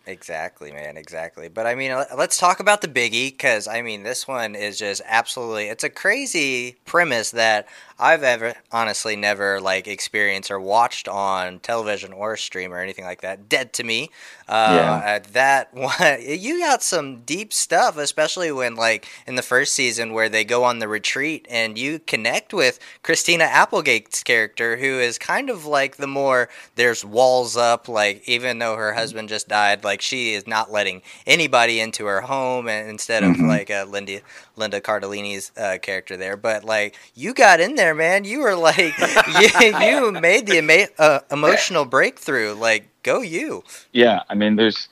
Exactly, 0.07 0.71
man. 0.71 0.97
Exactly. 0.97 1.47
But 1.47 1.67
I 1.67 1.75
mean, 1.75 1.95
let's 2.17 2.37
talk 2.37 2.59
about 2.59 2.81
the 2.81 2.87
biggie 2.87 3.31
because 3.31 3.67
I 3.67 3.83
mean, 3.83 4.01
this 4.01 4.27
one 4.27 4.55
is 4.55 4.79
just 4.79 5.01
absolutely. 5.05 5.67
It's 5.67 5.83
a 5.83 5.89
crazy 5.89 6.77
premise 6.85 7.31
that 7.31 7.67
I've 8.03 8.23
ever 8.23 8.55
honestly 8.71 9.15
never 9.15 9.61
like 9.61 9.87
experienced 9.87 10.49
or 10.49 10.59
watched 10.59 11.07
on 11.07 11.59
television 11.59 12.13
or 12.13 12.35
stream 12.35 12.73
or 12.73 12.79
anything 12.79 13.05
like 13.05 13.21
that. 13.21 13.47
Dead 13.47 13.73
to 13.73 13.83
me. 13.83 14.09
Uh, 14.49 14.51
uh, 14.51 15.19
that 15.33 15.71
one, 15.73 16.17
you 16.19 16.59
got 16.59 16.81
some 16.81 17.21
deep 17.21 17.53
stuff, 17.53 17.97
especially 17.97 18.51
when 18.51 18.75
like 18.75 19.07
in 19.27 19.35
the 19.35 19.43
first 19.43 19.73
season 19.75 20.13
where 20.13 20.29
they 20.29 20.43
go 20.43 20.63
on 20.63 20.79
the 20.79 20.87
retreat 20.87 21.45
and 21.49 21.77
you 21.77 21.99
connect 21.99 22.53
with 22.53 22.79
Christina 23.03 23.43
Applegate's 23.43 24.23
character, 24.23 24.77
who 24.77 24.99
is 24.99 25.19
kind 25.19 25.49
of 25.51 25.65
like 25.65 25.97
the 25.97 26.07
more 26.07 26.49
there's 26.75 27.05
walls 27.05 27.55
up. 27.55 27.87
Like 27.87 28.27
even 28.27 28.57
though 28.59 28.75
her 28.77 28.93
husband 28.93 29.29
just 29.29 29.47
died, 29.47 29.83
like 29.83 30.01
she 30.01 30.33
is 30.33 30.47
not 30.47 30.71
letting 30.71 31.03
anybody 31.27 31.79
into 31.79 32.05
her 32.05 32.21
home, 32.21 32.67
and 32.67 32.89
instead 32.89 33.23
of 33.23 33.35
Mhm. 33.35 33.47
like 33.47 33.69
uh, 33.69 33.85
Linda 33.87 34.21
Linda 34.55 34.81
Cardellini's 34.81 35.51
uh, 35.57 35.77
character 35.81 36.17
there. 36.17 36.37
But 36.37 36.63
like 36.63 36.97
you 37.15 37.33
got 37.33 37.59
in 37.59 37.75
there, 37.75 37.95
man. 37.95 38.23
You 38.23 38.41
were 38.41 38.55
like 38.55 38.93
you, 39.41 39.49
you 39.79 40.11
made 40.11 40.47
the 40.47 40.59
ama- 40.59 40.93
uh, 40.97 41.19
emotional 41.31 41.85
breakthrough. 41.85 42.53
Like 42.53 42.87
go 43.03 43.21
you. 43.21 43.63
yeah, 43.91 44.21
I 44.29 44.35
mean, 44.35 44.55
there's 44.55 44.89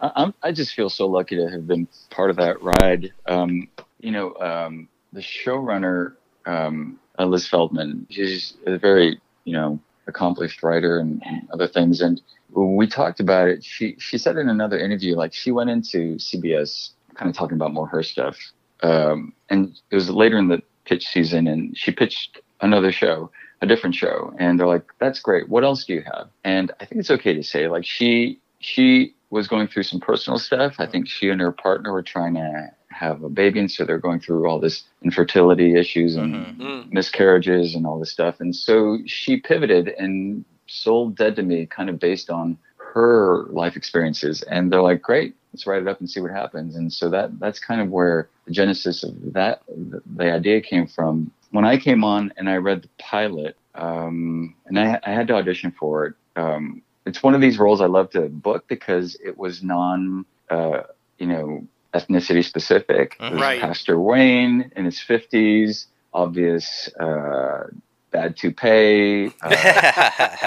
I, 0.00 0.32
I 0.42 0.52
just 0.52 0.74
feel 0.74 0.90
so 0.90 1.06
lucky 1.06 1.36
to 1.36 1.48
have 1.48 1.66
been 1.66 1.88
part 2.10 2.30
of 2.30 2.36
that 2.36 2.56
ride. 2.62 3.12
Um, 3.26 3.68
you 4.00 4.10
know, 4.10 4.34
um, 4.36 4.88
the 5.12 5.20
showrunner 5.20 6.14
um, 6.46 6.98
Liz 7.18 7.46
Feldman, 7.46 8.06
she's 8.10 8.54
a 8.66 8.78
very 8.78 9.20
you 9.44 9.52
know 9.52 9.78
accomplished 10.06 10.62
writer 10.62 10.98
and, 10.98 11.22
and 11.24 11.48
other 11.52 11.68
things, 11.68 12.00
and 12.00 12.20
we 12.50 12.86
talked 12.86 13.20
about 13.20 13.48
it. 13.48 13.64
She 13.64 13.96
she 13.98 14.18
said 14.18 14.36
in 14.36 14.48
another 14.48 14.78
interview, 14.78 15.16
like 15.16 15.32
she 15.32 15.52
went 15.52 15.70
into 15.70 16.16
CBS, 16.16 16.90
kind 17.14 17.30
of 17.30 17.36
talking 17.36 17.56
about 17.56 17.72
more 17.72 17.86
her 17.86 18.02
stuff, 18.02 18.36
um, 18.82 19.32
and 19.48 19.78
it 19.90 19.94
was 19.94 20.10
later 20.10 20.38
in 20.38 20.48
the 20.48 20.62
pitch 20.84 21.06
season, 21.06 21.46
and 21.46 21.76
she 21.76 21.92
pitched 21.92 22.40
another 22.60 22.92
show, 22.92 23.30
a 23.60 23.66
different 23.66 23.94
show, 23.94 24.34
and 24.38 24.58
they're 24.58 24.66
like, 24.66 24.84
"That's 24.98 25.20
great. 25.20 25.48
What 25.48 25.64
else 25.64 25.84
do 25.84 25.94
you 25.94 26.02
have?" 26.02 26.28
And 26.44 26.70
I 26.80 26.84
think 26.84 27.00
it's 27.00 27.10
okay 27.10 27.34
to 27.34 27.42
say, 27.42 27.68
like 27.68 27.84
she 27.84 28.38
she 28.58 29.14
was 29.30 29.48
going 29.48 29.66
through 29.66 29.82
some 29.84 30.00
personal 30.00 30.38
stuff. 30.38 30.74
I 30.78 30.86
think 30.86 31.08
she 31.08 31.30
and 31.30 31.40
her 31.40 31.52
partner 31.52 31.92
were 31.92 32.02
trying 32.02 32.34
to 32.34 32.70
have 32.88 33.22
a 33.22 33.28
baby, 33.30 33.58
and 33.60 33.70
so 33.70 33.84
they're 33.84 33.98
going 33.98 34.20
through 34.20 34.46
all 34.46 34.60
this 34.60 34.84
infertility 35.02 35.74
issues 35.76 36.16
and 36.16 36.34
Mhm. 36.34 36.56
Mm. 36.58 36.92
miscarriages 36.92 37.74
and 37.74 37.86
all 37.86 37.98
this 37.98 38.10
stuff. 38.12 38.40
And 38.40 38.54
so 38.54 38.98
she 39.06 39.38
pivoted 39.38 39.88
and 39.98 40.44
sold 40.66 41.16
Dead 41.16 41.34
to 41.36 41.42
Me 41.42 41.66
kind 41.66 41.88
of 41.88 41.98
based 41.98 42.28
on 42.30 42.58
her 42.76 43.44
life 43.50 43.74
experiences. 43.76 44.42
And 44.42 44.70
they're 44.70 44.82
like, 44.82 45.00
great, 45.02 45.34
let's 45.52 45.66
write 45.66 45.82
it 45.82 45.88
up 45.88 46.00
and 46.00 46.08
see 46.08 46.20
what 46.20 46.30
happens. 46.30 46.76
And 46.76 46.92
so 46.92 47.10
that 47.10 47.38
that's 47.38 47.58
kind 47.58 47.80
of 47.80 47.90
where 47.90 48.28
the 48.46 48.52
genesis 48.52 49.04
of 49.04 49.14
that 49.32 49.62
the, 49.68 50.32
idea 50.32 50.60
came 50.60 50.86
from. 50.86 51.30
When 51.50 51.64
I 51.64 51.76
came 51.76 52.04
on 52.04 52.32
and 52.36 52.48
I 52.48 52.56
read 52.56 52.82
the 52.82 52.88
pilot, 52.98 53.56
um, 53.74 54.54
and 54.66 54.78
I, 54.78 54.98
I 55.04 55.10
had 55.10 55.26
to 55.28 55.34
audition 55.34 55.72
for 55.72 56.06
it. 56.06 56.14
Um, 56.36 56.82
it's 57.04 57.22
one 57.22 57.34
of 57.34 57.40
these 57.40 57.58
roles 57.58 57.80
I 57.80 57.86
love 57.86 58.10
to 58.10 58.28
book 58.28 58.66
because 58.68 59.16
it 59.22 59.36
was 59.36 59.62
non, 59.62 60.24
uh, 60.50 60.82
you 61.18 61.26
know, 61.26 61.66
ethnicity 61.94 62.44
specific. 62.44 63.16
Right. 63.20 63.60
Pastor 63.60 64.00
Wayne 64.00 64.70
in 64.76 64.84
his 64.84 65.00
fifties, 65.00 65.88
obvious 66.14 66.88
uh, 66.98 67.64
bad 68.12 68.36
toupee. 68.36 69.32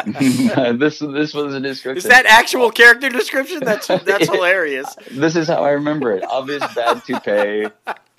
Uh, 0.06 0.72
this 0.74 1.00
this 1.00 1.34
was 1.34 1.54
a 1.54 1.60
description. 1.60 1.98
Is 1.98 2.04
that 2.04 2.26
actual 2.26 2.72
character 2.72 3.10
description? 3.10 3.60
That's 3.60 3.88
that's 3.88 4.30
hilarious. 4.30 4.96
this 5.12 5.36
is 5.36 5.48
how 5.48 5.64
I 5.64 5.72
remember 5.72 6.12
it. 6.14 6.24
Obvious 6.24 6.64
bad 6.74 7.04
toupee. 7.04 7.68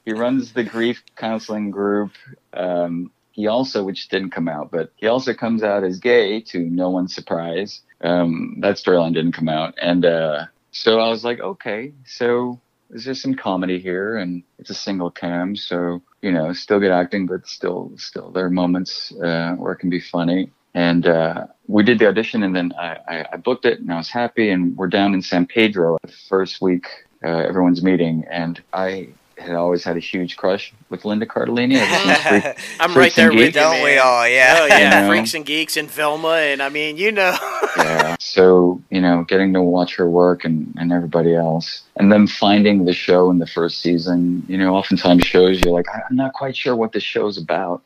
He 0.05 0.13
runs 0.13 0.53
the 0.53 0.65
grief 0.65 1.03
counseling 1.17 1.71
group. 1.71 2.13
Um, 2.53 3.11
he 3.33 3.47
also, 3.47 3.85
which 3.85 4.09
didn't 4.09 4.31
come 4.31 4.49
out, 4.49 4.71
but 4.71 4.93
he 4.97 5.07
also 5.07 5.33
comes 5.35 5.63
out 5.63 5.85
as 5.85 5.99
gay 5.99 6.41
to 6.41 6.59
no 6.59 6.91
one's 6.91 7.15
surprise. 7.15 7.81
Um, 8.01 8.57
that 8.61 8.77
storyline 8.77 9.15
didn't 9.15 9.33
come 9.33 9.49
out, 9.49 9.75
and 9.81 10.05
uh, 10.05 10.47
so 10.73 11.01
I 11.01 11.09
was 11.09 11.25
like, 11.25 11.41
okay, 11.41 11.93
so 12.05 12.61
is 12.97 13.05
there 13.05 13.15
some 13.15 13.35
comedy 13.35 13.79
here? 13.79 14.17
And 14.17 14.43
it's 14.59 14.71
a 14.71 14.75
single 14.75 15.11
cam, 15.11 15.55
so 15.55 16.03
you 16.23 16.33
know, 16.33 16.53
still 16.55 16.81
good 16.81 16.91
acting, 16.91 17.27
but 17.27 17.47
still, 17.47 17.93
still 17.97 18.31
there 18.31 18.47
are 18.47 18.51
moments 18.51 19.13
uh, 19.23 19.53
where 19.57 19.73
it 19.75 19.77
can 19.77 19.91
be 19.91 20.01
funny. 20.01 20.51
And 20.75 21.07
uh, 21.07 21.47
we 21.69 21.83
did 21.83 21.99
the 21.99 22.09
audition, 22.09 22.43
and 22.43 22.57
then 22.57 22.73
I, 22.79 22.99
I, 23.09 23.27
I 23.35 23.37
booked 23.37 23.67
it, 23.67 23.81
and 23.81 23.93
I 23.93 23.97
was 23.97 24.09
happy. 24.09 24.51
And 24.51 24.77
we're 24.77 24.89
down 24.89 25.13
in 25.13 25.23
San 25.23 25.47
Pedro 25.47 25.99
the 26.03 26.13
first 26.29 26.63
week, 26.63 26.87
uh, 27.23 27.29
everyone's 27.29 27.83
meeting, 27.83 28.25
and 28.31 28.63
I 28.73 29.09
had 29.39 29.55
always 29.55 29.85
had 29.85 29.97
a 29.97 30.01
huge 30.01 30.37
crush 30.37 30.73
with 30.89 31.05
Linda 31.05 31.27
Cardellini. 31.27 31.77
ever 31.77 32.15
since 32.15 32.23
Freak- 32.45 32.67
I'm 32.81 32.91
Freaks 32.93 32.97
right 32.97 33.15
there 33.17 33.29
with 33.31 33.39
you, 33.39 33.45
Geeks. 33.47 33.55
Don't 33.57 33.83
we 33.85 33.99
all? 33.99 34.27
Yeah. 34.29 34.59
Oh 34.61 34.67
yeah, 34.67 34.79
You 35.01 35.03
know? 35.03 35.09
freaks 35.09 35.35
and 35.35 35.45
geeks 35.45 35.77
and 35.77 35.91
Velma, 35.91 36.29
and 36.37 36.63
I 36.63 36.69
mean, 36.69 36.97
you 36.97 37.13
know. 37.13 37.37
yeah. 37.77 38.17
So, 38.19 38.81
you 38.91 39.01
know, 39.01 39.25
getting 39.25 39.53
to 39.55 39.63
watch 39.63 39.95
her 39.97 40.09
work 40.09 40.45
and, 40.45 40.75
and 40.79 40.93
everybody 40.93 41.35
else. 41.35 41.83
And 41.97 42.11
then 42.13 42.27
finding 42.27 42.85
the 42.85 42.93
show 42.93 43.31
in 43.31 43.39
the 43.39 43.47
first 43.47 43.81
season, 43.81 44.45
you 44.49 44.59
know, 44.59 44.75
oftentimes 44.75 45.25
shows 45.25 45.61
you're 45.61 45.73
like, 45.73 45.87
I'm 45.93 46.17
not 46.17 46.33
quite 46.33 46.57
sure 46.57 46.75
what 46.77 46.93
the 46.93 47.01
show's 47.01 47.39
about. 47.39 47.83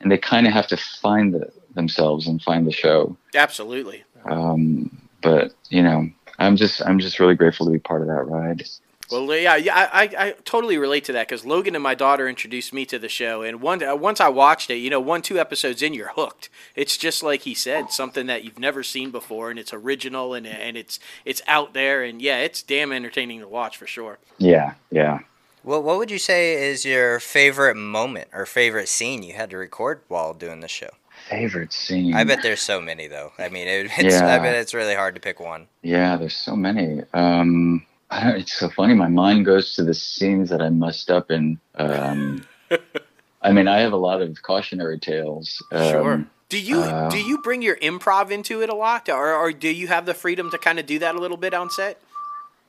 And 0.00 0.10
they 0.12 0.18
kind 0.18 0.46
of 0.46 0.52
have 0.52 0.66
to 0.68 0.76
find 0.76 1.32
the, 1.34 1.50
themselves 1.74 2.26
and 2.26 2.42
find 2.42 2.66
the 2.66 2.72
show. 2.72 3.16
Absolutely. 3.34 4.04
Um, 4.24 4.90
but, 5.22 5.52
you 5.70 5.82
know, 5.82 6.08
I'm 6.38 6.56
just, 6.56 6.82
I'm 6.84 6.98
just 6.98 7.18
really 7.18 7.34
grateful 7.34 7.64
to 7.66 7.72
be 7.72 7.78
part 7.78 8.02
of 8.02 8.08
that 8.08 8.24
ride. 8.26 8.66
Well, 9.10 9.32
yeah, 9.36 9.56
yeah, 9.56 9.88
I, 9.92 10.02
I, 10.02 10.26
I 10.26 10.30
totally 10.44 10.78
relate 10.78 11.04
to 11.04 11.12
that 11.12 11.28
because 11.28 11.44
Logan 11.44 11.76
and 11.76 11.82
my 11.82 11.94
daughter 11.94 12.28
introduced 12.28 12.72
me 12.72 12.84
to 12.86 12.98
the 12.98 13.08
show, 13.08 13.42
and 13.42 13.60
one 13.60 13.82
uh, 13.82 13.94
once 13.94 14.20
I 14.20 14.28
watched 14.28 14.68
it, 14.68 14.76
you 14.76 14.90
know, 14.90 15.00
one 15.00 15.22
two 15.22 15.38
episodes 15.38 15.80
in, 15.80 15.94
you're 15.94 16.12
hooked. 16.14 16.48
It's 16.74 16.96
just 16.96 17.22
like 17.22 17.42
he 17.42 17.54
said, 17.54 17.90
something 17.90 18.26
that 18.26 18.44
you've 18.44 18.58
never 18.58 18.82
seen 18.82 19.10
before, 19.10 19.50
and 19.50 19.58
it's 19.58 19.72
original, 19.72 20.34
and 20.34 20.46
and 20.46 20.76
it's 20.76 20.98
it's 21.24 21.42
out 21.46 21.72
there, 21.72 22.02
and 22.02 22.20
yeah, 22.20 22.38
it's 22.38 22.62
damn 22.62 22.92
entertaining 22.92 23.40
to 23.40 23.48
watch 23.48 23.76
for 23.76 23.86
sure. 23.86 24.18
Yeah. 24.38 24.74
Yeah. 24.90 25.20
Well, 25.62 25.82
what 25.82 25.98
would 25.98 26.12
you 26.12 26.18
say 26.18 26.70
is 26.70 26.84
your 26.84 27.18
favorite 27.18 27.76
moment 27.76 28.28
or 28.32 28.46
favorite 28.46 28.88
scene 28.88 29.24
you 29.24 29.34
had 29.34 29.50
to 29.50 29.56
record 29.56 30.00
while 30.06 30.32
doing 30.32 30.60
the 30.60 30.68
show? 30.68 30.90
Favorite 31.28 31.72
scene. 31.72 32.14
I 32.14 32.22
bet 32.22 32.42
there's 32.42 32.60
so 32.60 32.80
many 32.80 33.08
though. 33.08 33.32
I 33.36 33.48
mean, 33.48 33.66
it, 33.66 33.90
it's, 33.98 34.16
I 34.16 34.38
bet 34.38 34.54
it's 34.54 34.74
really 34.74 34.94
hard 34.94 35.16
to 35.16 35.20
pick 35.20 35.40
one. 35.40 35.66
Yeah, 35.82 36.16
there's 36.16 36.36
so 36.36 36.54
many. 36.54 37.02
Um, 37.12 37.84
I 38.10 38.24
don't, 38.24 38.36
it's 38.40 38.52
so 38.52 38.68
funny. 38.68 38.94
My 38.94 39.08
mind 39.08 39.44
goes 39.44 39.74
to 39.74 39.84
the 39.84 39.94
scenes 39.94 40.50
that 40.50 40.62
I 40.62 40.68
messed 40.68 41.10
up 41.10 41.30
in. 41.30 41.58
Um, 41.74 42.46
I 43.42 43.52
mean, 43.52 43.68
I 43.68 43.80
have 43.80 43.92
a 43.92 43.98
lot 43.98 44.22
of 44.22 44.42
cautionary 44.42 44.98
tales. 44.98 45.62
Um, 45.72 45.90
Sure. 45.90 46.26
Do 46.48 46.60
you 46.60 46.78
uh, 46.80 47.10
do 47.10 47.18
you 47.18 47.38
bring 47.38 47.60
your 47.60 47.74
improv 47.76 48.30
into 48.30 48.62
it 48.62 48.68
a 48.68 48.74
lot, 48.74 49.08
or 49.08 49.34
or 49.34 49.50
do 49.50 49.68
you 49.68 49.88
have 49.88 50.06
the 50.06 50.14
freedom 50.14 50.48
to 50.52 50.58
kind 50.58 50.78
of 50.78 50.86
do 50.86 51.00
that 51.00 51.16
a 51.16 51.18
little 51.18 51.36
bit 51.36 51.52
on 51.52 51.70
set? 51.70 52.00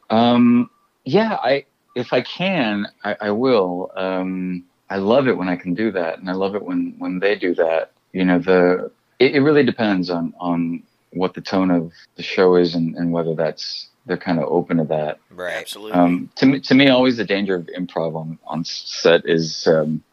Um, 0.09 0.71
yeah, 1.05 1.37
I 1.43 1.65
if 1.95 2.11
I 2.11 2.21
can, 2.21 2.87
I, 3.03 3.15
I 3.21 3.31
will. 3.31 3.91
Um, 3.95 4.63
I 4.89 4.97
love 4.97 5.27
it 5.27 5.37
when 5.37 5.47
I 5.47 5.57
can 5.57 5.73
do 5.75 5.91
that, 5.91 6.17
and 6.17 6.29
I 6.29 6.33
love 6.33 6.55
it 6.55 6.63
when 6.63 6.95
when 6.97 7.19
they 7.19 7.35
do 7.35 7.53
that. 7.55 7.91
You 8.13 8.25
know, 8.25 8.39
the 8.39 8.91
it, 9.19 9.35
it 9.35 9.41
really 9.41 9.63
depends 9.63 10.09
on 10.09 10.33
on 10.39 10.81
what 11.11 11.35
the 11.35 11.41
tone 11.41 11.69
of 11.69 11.91
the 12.15 12.23
show 12.23 12.55
is, 12.55 12.73
and, 12.73 12.95
and 12.95 13.11
whether 13.11 13.35
that's 13.35 13.89
they're 14.07 14.17
kind 14.17 14.39
of 14.39 14.45
open 14.45 14.77
to 14.77 14.83
that. 14.85 15.19
Right. 15.29 15.55
Absolutely. 15.55 15.93
Um, 15.93 16.29
to 16.35 16.45
me, 16.45 16.59
to 16.61 16.75
me, 16.75 16.89
always 16.89 17.17
the 17.17 17.25
danger 17.25 17.55
of 17.55 17.69
improv 17.77 18.15
on, 18.15 18.39
on 18.47 18.63
set 18.65 19.21
is 19.25 19.67
um, 19.67 20.03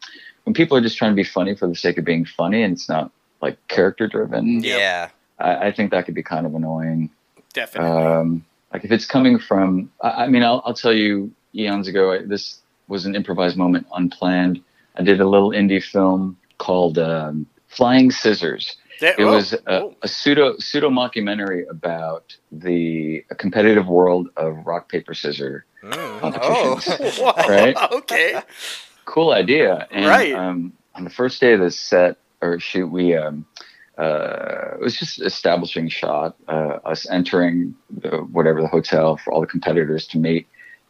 when 0.43 0.53
people 0.53 0.77
are 0.77 0.81
just 0.81 0.97
trying 0.97 1.11
to 1.11 1.15
be 1.15 1.23
funny 1.23 1.55
for 1.55 1.67
the 1.67 1.75
sake 1.75 1.97
of 1.97 2.05
being 2.05 2.25
funny, 2.25 2.61
and 2.63 2.73
it's 2.73 2.87
not 2.89 3.11
like 3.41 3.57
character 3.67 4.07
driven. 4.07 4.63
Yep. 4.63 4.79
Yeah. 4.79 5.09
I, 5.39 5.67
I 5.67 5.71
think 5.71 5.91
that 5.91 6.05
could 6.05 6.15
be 6.15 6.23
kind 6.23 6.45
of 6.45 6.55
annoying. 6.55 7.09
Definitely. 7.53 7.89
Um, 7.89 8.45
like 8.73 8.83
if 8.83 8.91
it's 8.91 9.05
coming 9.05 9.39
from, 9.39 9.91
I, 10.01 10.25
I 10.25 10.27
mean, 10.27 10.43
I'll, 10.43 10.61
I'll 10.65 10.73
tell 10.73 10.93
you, 10.93 11.31
eons 11.53 11.87
ago, 11.87 12.11
I, 12.11 12.21
this 12.23 12.59
was 12.87 13.05
an 13.05 13.15
improvised 13.15 13.57
moment, 13.57 13.87
unplanned. 13.93 14.61
I 14.97 15.03
did 15.03 15.19
a 15.21 15.27
little 15.27 15.49
indie 15.49 15.83
film 15.83 16.37
called 16.57 16.97
um, 16.97 17.45
Flying 17.67 18.11
Scissors. 18.11 18.77
There- 18.99 19.15
It 19.17 19.23
oh, 19.23 19.31
was 19.33 19.53
a, 19.53 19.59
oh. 19.67 19.95
a 20.01 20.07
pseudo 20.07 20.55
pseudo 20.57 20.89
mockumentary 20.89 21.69
about 21.69 22.35
the 22.51 23.23
competitive 23.37 23.87
world 23.87 24.29
of 24.37 24.65
rock 24.65 24.89
paper 24.89 25.13
scissors 25.13 25.63
Mm. 25.83 26.19
competitions. 26.19 27.19
Oh. 27.21 27.33
Right? 27.47 27.75
Okay. 27.91 28.41
cool 29.05 29.31
idea. 29.33 29.87
And, 29.91 30.05
Right. 30.07 30.33
Um, 30.33 30.73
on 30.95 31.03
the 31.03 31.11
first 31.11 31.39
day 31.39 31.53
of 31.53 31.59
the 31.59 31.69
set 31.69 32.17
or 32.41 32.59
shoot, 32.59 32.87
we 32.87 33.15
um, 33.15 33.45
uh, 33.99 34.73
it 34.75 34.81
was 34.81 34.97
just 34.97 35.21
establishing 35.21 35.87
shot, 35.89 36.35
uh, 36.47 36.79
us 36.85 37.07
entering 37.09 37.75
the, 38.01 38.17
whatever 38.31 38.61
the 38.61 38.67
hotel 38.67 39.15
for 39.17 39.31
all 39.31 39.41
the 39.41 39.47
competitors 39.47 40.07
to 40.07 40.17
meet, 40.17 40.47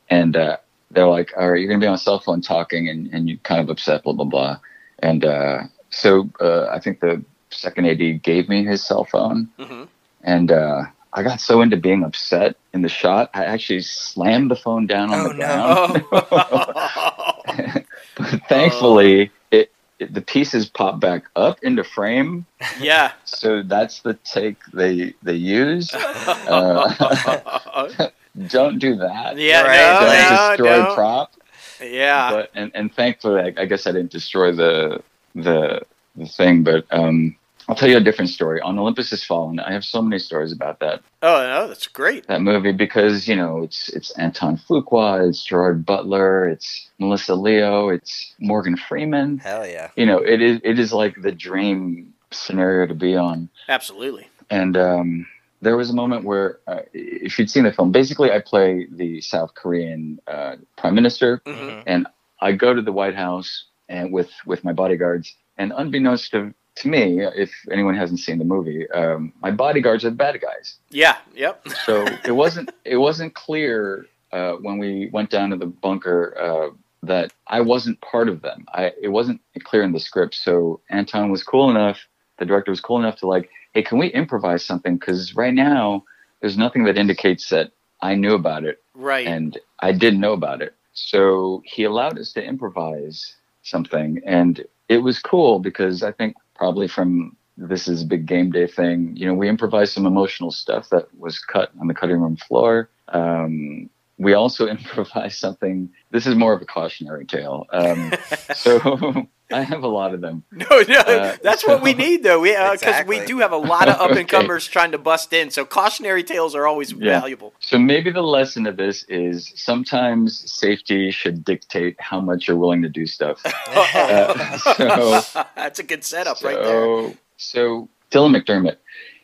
and 0.10 0.36
uh, 0.38 0.58
they're 0.92 1.08
like, 1.08 1.32
"All 1.38 1.52
right, 1.52 1.60
you're 1.60 1.68
gonna 1.68 1.80
be 1.82 1.88
on 1.88 1.94
a 1.96 1.98
cell 2.00 2.20
phone 2.20 2.42
talking, 2.42 2.88
and, 2.90 3.08
and 3.14 3.28
you're 3.30 3.38
kind 3.40 3.62
of 3.62 3.70
upset, 3.70 4.04
blah 4.04 4.14
blah 4.14 4.26
blah." 4.26 4.58
And 5.00 5.26
uh, 5.26 5.64
so 5.90 6.30
uh, 6.40 6.68
I 6.72 6.80
think 6.80 7.00
the 7.02 7.24
second 7.56 7.86
AD 7.88 8.22
gave 8.24 8.50
me 8.50 8.64
his 8.64 8.84
cell 8.84 9.06
phone, 9.06 9.50
hmm 9.60 9.84
and 10.24 10.52
uh, 10.52 10.84
I 11.14 11.22
got 11.24 11.40
so 11.40 11.62
into 11.62 11.78
being 11.78 12.04
upset 12.04 12.56
in 12.74 12.82
the 12.82 12.90
shot, 12.90 13.30
I 13.34 13.46
actually 13.46 13.82
slammed 13.82 14.50
the 14.52 14.56
phone 14.56 14.88
down 14.88 15.12
on 15.12 15.20
Oh, 15.20 15.28
the 15.30 15.34
no. 15.36 15.46
ground. 15.46 16.06
Oh. 16.12 17.32
But 18.18 18.42
thankfully, 18.48 19.32
it, 19.52 19.72
it 20.00 20.14
the 20.14 20.22
pieces 20.22 20.68
pop 20.68 21.00
back 21.00 21.26
up 21.36 21.60
into 21.64 21.84
frame, 21.84 22.46
yeah. 22.80 23.12
so 23.26 23.62
that's 23.62 24.02
the 24.02 24.14
take 24.14 24.58
they 24.74 25.14
they 25.22 25.34
use. 25.36 25.94
Uh, 25.94 28.10
don't 28.48 28.80
do 28.80 28.96
that. 28.96 29.38
yeah. 29.38 29.62
Right, 29.64 30.00
Don't 30.00 30.30
No, 30.30 30.56
destroy 30.56 30.78
no, 30.78 30.88
no. 30.88 30.96
prop. 30.96 31.34
Yeah. 31.82 32.32
But 32.32 32.52
and, 32.56 32.72
and 32.74 32.94
thankfully, 32.96 33.42
I, 33.58 33.64
I 33.64 33.66
guess 33.66 33.86
I 33.86 33.92
didn't 33.92 34.12
destroy 34.12 34.54
the 34.54 35.04
the 35.36 35.82
the 36.16 36.26
thing. 36.26 36.64
But 36.64 36.86
um, 36.92 37.36
I'll 37.68 37.76
tell 37.76 37.90
you 37.90 37.98
a 37.98 38.02
different 38.02 38.30
story. 38.30 38.62
On 38.62 38.78
Olympus 38.78 39.10
Has 39.10 39.24
Fallen, 39.24 39.60
I 39.60 39.72
have 39.74 39.84
so 39.84 40.02
many 40.02 40.20
stories 40.20 40.52
about 40.52 40.80
that 40.80 41.02
oh 41.24 41.38
no, 41.48 41.68
that's 41.68 41.88
great. 41.88 42.28
that 42.28 42.42
movie 42.42 42.72
because 42.72 43.28
you 43.28 43.36
know 43.36 43.64
it's 43.64 43.90
it's 43.90 44.12
Anton 44.18 44.58
Fuqua, 44.58 45.28
it's 45.28 45.44
Gerard 45.44 45.86
Butler, 45.86 46.48
it's 46.48 46.90
Melissa 47.00 47.36
Leo, 47.36 47.90
it's 47.90 48.34
Morgan 48.40 48.78
Freeman. 48.78 49.40
Hell 49.40 49.66
yeah. 49.68 49.90
you 49.96 50.06
know 50.06 50.20
it 50.20 50.42
is 50.42 50.60
it 50.64 50.78
is 50.80 50.94
like 50.94 51.22
the 51.22 51.32
dream 51.32 52.14
scenario 52.32 52.86
to 52.86 52.94
be 52.96 53.16
on 53.16 53.50
Absolutely. 53.70 54.28
and 54.50 54.76
um 54.78 55.26
there 55.62 55.78
was 55.78 55.90
a 55.90 55.94
moment 55.94 56.26
where 56.26 56.60
uh, 56.68 56.82
if 56.94 57.40
you'd 57.40 57.50
seen 57.50 57.64
the 57.64 57.72
film 57.72 57.92
basically 57.92 58.30
i 58.32 58.40
play 58.40 58.88
the 58.92 59.22
south 59.22 59.54
korean 59.56 60.20
uh, 60.28 60.56
prime 60.78 60.94
minister 60.96 61.42
hmm 61.46 61.52
Mhm. 61.54 62.06
i 62.42 62.52
go 62.52 62.74
to 62.74 62.82
the 62.82 62.92
white 62.92 63.16
house 63.16 63.66
and 63.88 64.12
with 64.12 64.32
with 64.46 64.64
my 64.66 64.74
bodyguards 64.74 65.34
and 65.58 65.72
unbeknownst 65.76 66.32
to, 66.32 66.54
to 66.76 66.88
me 66.88 67.22
if 67.22 67.52
anyone 67.72 67.96
hasn't 67.96 68.20
seen 68.20 68.38
the 68.38 68.46
movie 68.46 68.90
um, 68.92 69.32
my 69.42 69.52
bodyguards 69.52 70.04
are 70.06 70.10
the 70.10 70.16
bad 70.16 70.40
guys 70.42 70.76
Yeah. 70.90 71.18
Yep. 71.36 71.68
so 71.86 72.06
it 72.26 72.32
wasn't 72.32 72.72
it 72.84 72.98
wasn't 72.98 73.34
clear 73.34 74.06
uh, 74.32 74.54
when 74.54 74.78
we 74.78 75.10
went 75.14 75.30
down 75.30 75.50
to 75.52 75.56
the 75.56 75.66
bunker 75.68 76.36
uh, 76.40 76.76
that 77.04 77.32
I 77.48 77.62
wasn't 77.62 78.02
part 78.02 78.28
of 78.28 78.42
them. 78.42 78.66
I 78.74 78.92
it 79.02 79.10
wasn't 79.10 79.40
clear 79.64 79.84
in 79.84 79.92
the 79.94 80.00
script. 80.00 80.36
So 80.36 80.82
Anton 80.90 81.30
was 81.32 81.44
cool 81.44 81.70
enough. 81.70 82.00
The 82.40 82.46
director 82.46 82.72
was 82.72 82.82
cool 82.82 82.98
enough 83.00 83.18
to 83.20 83.28
like, 83.28 83.50
hey, 83.74 83.84
can 83.84 83.98
we 83.98 84.08
improvise 84.08 84.66
something? 84.66 84.96
Because 84.98 85.36
right 85.36 85.54
now 85.54 86.04
there's 86.42 86.58
nothing 86.58 86.84
that 86.86 86.98
indicates 86.98 87.48
that 87.50 87.72
I 88.02 88.16
knew 88.16 88.34
about 88.34 88.66
it 88.66 88.82
Right. 88.96 89.26
and 89.28 89.58
I 89.80 89.92
didn't 89.94 90.20
know 90.20 90.34
about 90.34 90.62
it. 90.62 90.74
So 90.94 91.62
he 91.66 91.84
allowed 91.86 92.18
us 92.18 92.34
to 92.34 92.44
improvise 92.44 93.36
something, 93.64 94.22
and 94.26 94.66
it 94.90 94.98
was 94.98 95.20
cool 95.20 95.60
because 95.60 96.04
I 96.04 96.12
think 96.12 96.36
probably 96.56 96.88
from 96.88 97.36
this 97.58 97.88
is 97.88 98.02
a 98.02 98.06
big 98.06 98.26
game 98.26 98.52
day 98.52 98.68
thing. 98.68 99.16
You 99.16 99.28
know, 99.28 99.34
we 99.34 99.48
improvised 99.48 99.94
some 99.94 100.06
emotional 100.06 100.52
stuff 100.52 100.90
that 100.90 101.08
was 101.18 101.40
cut 101.40 101.72
on 101.80 101.88
the 101.88 101.94
cutting 101.94 102.20
room 102.20 102.36
floor. 102.36 102.90
Um, 103.10 103.90
we 104.18 104.34
also 104.34 104.68
improvise 104.78 105.38
something. 105.38 105.90
This 106.12 106.28
is 106.28 106.36
more 106.36 106.54
of 106.54 106.62
a 106.62 106.66
cautionary 106.66 107.26
tale. 107.26 107.66
Um, 107.72 108.12
so 108.56 109.28
I 109.52 109.62
have 109.62 109.84
a 109.84 109.88
lot 109.88 110.14
of 110.14 110.22
them. 110.22 110.44
No, 110.52 110.66
no, 110.88 111.00
Uh, 111.00 111.38
that's 111.44 111.66
what 111.68 111.82
we 111.84 111.94
need 111.94 112.24
though. 112.24 112.40
We 112.40 112.50
because 112.52 112.82
Exactly. 112.82 113.20
we 113.20 113.26
do 113.26 113.40
have 113.40 113.52
a 113.52 113.58
lot 113.58 113.88
of 113.88 113.96
up 114.02 114.12
and 114.18 114.28
comers 114.28 114.66
trying 114.68 114.92
to 114.94 114.98
bust 114.98 115.32
in. 115.34 115.52
So 115.52 115.66
cautionary 115.66 116.24
tales 116.24 116.56
are 116.56 116.66
always 116.66 116.92
Yeah. 116.92 117.20
valuable. 117.20 117.54
So 117.60 117.78
maybe 117.78 118.12
the 118.12 118.24
lesson 118.24 118.66
of 118.66 118.78
this 118.78 119.04
is 119.04 119.52
sometimes 119.56 120.52
safety 120.52 121.12
should 121.12 121.46
dictate 121.46 121.96
how 122.00 122.20
much 122.22 122.48
you're 122.48 122.58
willing 122.58 122.82
to 122.82 122.90
do 122.90 123.06
stuff. 123.06 123.42
Uh, 123.96 124.58
so 124.58 125.44
that's 125.56 125.80
a 125.80 125.84
good 125.84 126.04
setup 126.04 126.38
so, 126.38 126.48
right 126.48 126.64
there. 126.64 127.14
So 127.38 127.88
Dylan 128.12 128.36
McDermott, 128.36 128.78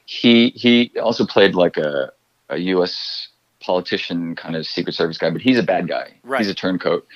he 0.06 0.50
he 0.50 0.92
also 1.02 1.26
played 1.26 1.56
like 1.56 1.78
a 1.78 2.12
a 2.50 2.58
U.S. 2.76 3.30
politician 3.62 4.36
kind 4.36 4.56
of 4.56 4.66
Secret 4.68 4.94
Service 4.94 5.18
guy, 5.18 5.30
but 5.30 5.42
he's 5.42 5.58
a 5.58 5.64
bad 5.64 5.88
guy. 5.88 6.14
Right. 6.24 6.40
He's 6.40 6.50
a 6.50 6.54
turncoat. 6.54 7.08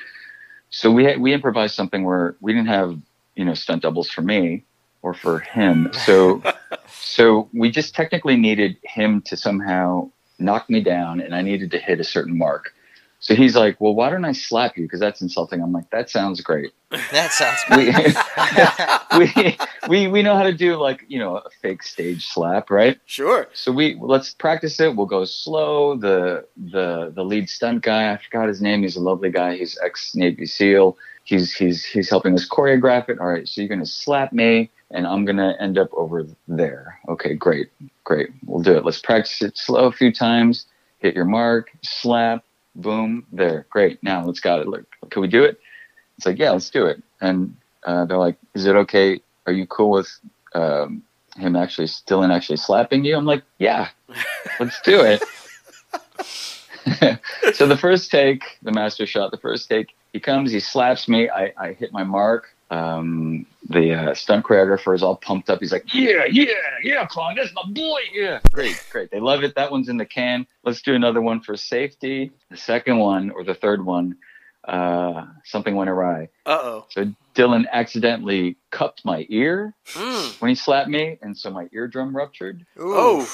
So 0.75 0.91
we 0.91 1.05
had, 1.05 1.21
we 1.21 1.31
improvised 1.31 1.73
something 1.73 2.03
where 2.03 2.35
we 2.41 2.51
didn't 2.51 2.67
have 2.67 2.99
you 3.37 3.45
know 3.45 3.53
stunt 3.53 3.83
doubles 3.83 4.09
for 4.09 4.21
me 4.21 4.65
or 5.03 5.13
for 5.13 5.39
him. 5.39 5.89
So 6.05 6.43
so 6.89 7.47
we 7.53 7.71
just 7.71 7.95
technically 7.95 8.35
needed 8.35 8.75
him 8.83 9.21
to 9.21 9.37
somehow 9.37 10.11
knock 10.37 10.69
me 10.69 10.81
down, 10.81 11.21
and 11.21 11.33
I 11.33 11.41
needed 11.41 11.71
to 11.71 11.79
hit 11.79 12.01
a 12.01 12.03
certain 12.03 12.37
mark. 12.37 12.74
So 13.25 13.33
he's 13.33 13.55
like, 13.55 13.81
"Well, 13.81 13.95
why 13.95 14.11
don't 14.11 14.23
I 14.23 14.33
slap 14.33 14.77
you? 14.77 14.83
Because 14.83 14.99
that's 14.99 15.19
insulting." 15.19 15.59
I'm 15.59 15.71
like, 15.71 15.89
"That 15.89 16.11
sounds 16.11 16.41
great." 16.41 16.73
That 17.11 17.31
sounds 17.31 17.59
we, 19.17 19.41
we 19.49 19.57
we 19.89 20.07
we 20.07 20.21
know 20.21 20.35
how 20.35 20.43
to 20.43 20.53
do 20.53 20.75
like 20.75 21.03
you 21.07 21.17
know 21.17 21.37
a 21.37 21.49
fake 21.59 21.81
stage 21.81 22.27
slap, 22.27 22.69
right? 22.69 22.99
Sure. 23.07 23.47
So 23.51 23.71
we 23.71 23.97
let's 23.99 24.35
practice 24.35 24.79
it. 24.79 24.95
We'll 24.95 25.07
go 25.07 25.25
slow. 25.25 25.97
The 25.97 26.45
the 26.55 27.11
the 27.15 27.25
lead 27.25 27.49
stunt 27.49 27.81
guy, 27.81 28.13
I 28.13 28.17
forgot 28.17 28.47
his 28.47 28.61
name. 28.61 28.83
He's 28.83 28.95
a 28.95 29.01
lovely 29.01 29.31
guy. 29.31 29.57
He's 29.57 29.75
ex 29.83 30.13
Navy 30.13 30.45
SEAL. 30.45 30.95
He's 31.23 31.55
he's 31.55 31.83
he's 31.83 32.07
helping 32.11 32.35
us 32.35 32.47
choreograph 32.47 33.09
it. 33.09 33.17
All 33.19 33.25
right, 33.25 33.47
so 33.47 33.59
you're 33.59 33.69
gonna 33.69 33.87
slap 33.87 34.33
me, 34.33 34.69
and 34.91 35.07
I'm 35.07 35.25
gonna 35.25 35.55
end 35.59 35.79
up 35.79 35.89
over 35.93 36.27
there. 36.47 36.99
Okay, 37.09 37.33
great, 37.33 37.71
great. 38.03 38.29
We'll 38.45 38.61
do 38.61 38.77
it. 38.77 38.85
Let's 38.85 39.01
practice 39.01 39.41
it 39.41 39.57
slow 39.57 39.85
a 39.85 39.91
few 39.91 40.13
times. 40.13 40.67
Hit 40.99 41.15
your 41.15 41.25
mark. 41.25 41.71
Slap. 41.81 42.44
Boom. 42.75 43.25
There. 43.31 43.65
Great. 43.69 44.01
Now 44.03 44.25
let's 44.25 44.39
got 44.39 44.59
it. 44.59 44.67
Look, 44.67 44.85
can 45.09 45.21
we 45.21 45.27
do 45.27 45.43
it? 45.43 45.59
It's 46.17 46.25
like, 46.25 46.37
yeah, 46.37 46.51
let's 46.51 46.69
do 46.69 46.85
it. 46.85 47.01
And 47.21 47.55
uh, 47.85 48.05
they're 48.05 48.17
like, 48.17 48.37
is 48.53 48.65
it 48.65 48.75
okay? 48.75 49.19
Are 49.45 49.53
you 49.53 49.67
cool 49.67 49.91
with 49.91 50.09
um, 50.53 51.03
him 51.37 51.55
actually 51.55 51.87
still 51.87 52.23
in 52.23 52.31
actually 52.31 52.57
slapping 52.57 53.05
you? 53.05 53.15
I'm 53.15 53.25
like, 53.25 53.43
yeah, 53.59 53.89
let's 54.59 54.79
do 54.81 55.01
it. 55.01 55.21
so 57.53 57.67
the 57.67 57.77
first 57.77 58.11
take, 58.11 58.43
the 58.61 58.71
master 58.71 59.05
shot, 59.05 59.31
the 59.31 59.37
first 59.37 59.69
take, 59.69 59.95
he 60.13 60.19
comes, 60.19 60.51
he 60.51 60.59
slaps 60.59 61.07
me, 61.07 61.29
I, 61.29 61.53
I 61.57 61.73
hit 61.73 61.91
my 61.91 62.03
mark. 62.03 62.54
Um, 62.71 63.45
the 63.69 63.93
uh, 63.93 64.13
stunt 64.15 64.45
choreographer 64.45 64.95
is 64.95 65.03
all 65.03 65.15
pumped 65.17 65.49
up. 65.49 65.59
He's 65.59 65.71
like, 65.71 65.93
yeah, 65.93 66.25
yeah, 66.29 66.45
yeah, 66.83 67.05
Keong, 67.05 67.35
that's 67.35 67.53
my 67.53 67.63
boy. 67.67 67.99
Yeah, 68.13 68.39
great, 68.51 68.83
great. 68.91 69.11
They 69.11 69.19
love 69.19 69.43
it. 69.43 69.55
That 69.55 69.71
one's 69.71 69.87
in 69.89 69.97
the 69.97 70.05
can. 70.05 70.47
Let's 70.63 70.81
do 70.81 70.95
another 70.95 71.21
one 71.21 71.41
for 71.41 71.55
safety. 71.55 72.31
The 72.49 72.57
second 72.57 72.97
one 72.97 73.29
or 73.31 73.43
the 73.43 73.53
third 73.55 73.85
one, 73.85 74.15
uh, 74.67 75.25
something 75.43 75.75
went 75.75 75.89
awry. 75.91 76.29
Uh 76.45 76.59
oh. 76.61 76.85
So 76.89 77.05
Dylan 77.35 77.65
accidentally 77.71 78.57
cupped 78.71 79.05
my 79.05 79.25
ear 79.29 79.75
Mm. 79.93 80.41
when 80.41 80.49
he 80.49 80.55
slapped 80.55 80.89
me, 80.89 81.19
and 81.21 81.37
so 81.37 81.51
my 81.51 81.67
eardrum 81.71 82.15
ruptured. 82.15 82.65
Oh. 82.79 83.29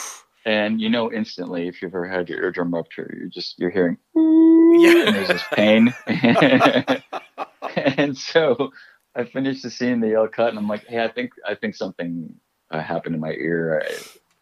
And 0.45 0.81
you 0.81 0.89
know 0.89 1.11
instantly, 1.11 1.67
if 1.67 1.81
you've 1.81 1.91
ever 1.93 2.07
had 2.07 2.27
your 2.27 2.41
eardrum 2.43 2.73
rupture, 2.73 3.13
you're 3.17 3.29
just 3.29 3.57
you're 3.59 3.69
hearing 3.69 3.97
and 4.15 4.81
Yeah. 4.81 5.11
there's 5.11 5.27
this 5.29 5.43
pain. 5.53 5.93
and 7.75 8.17
so 8.17 8.71
I 9.15 9.25
finished 9.25 9.63
the 9.63 9.69
scene, 9.69 9.99
the 9.99 10.09
yell 10.09 10.27
cut, 10.27 10.49
and 10.49 10.57
I'm 10.57 10.67
like, 10.67 10.85
hey, 10.85 11.03
I 11.03 11.07
think 11.09 11.31
I 11.47 11.55
think 11.55 11.75
something 11.75 12.33
uh, 12.69 12.81
happened 12.81 13.15
in 13.15 13.21
my 13.21 13.31
ear, 13.33 13.83
I, 13.85 13.93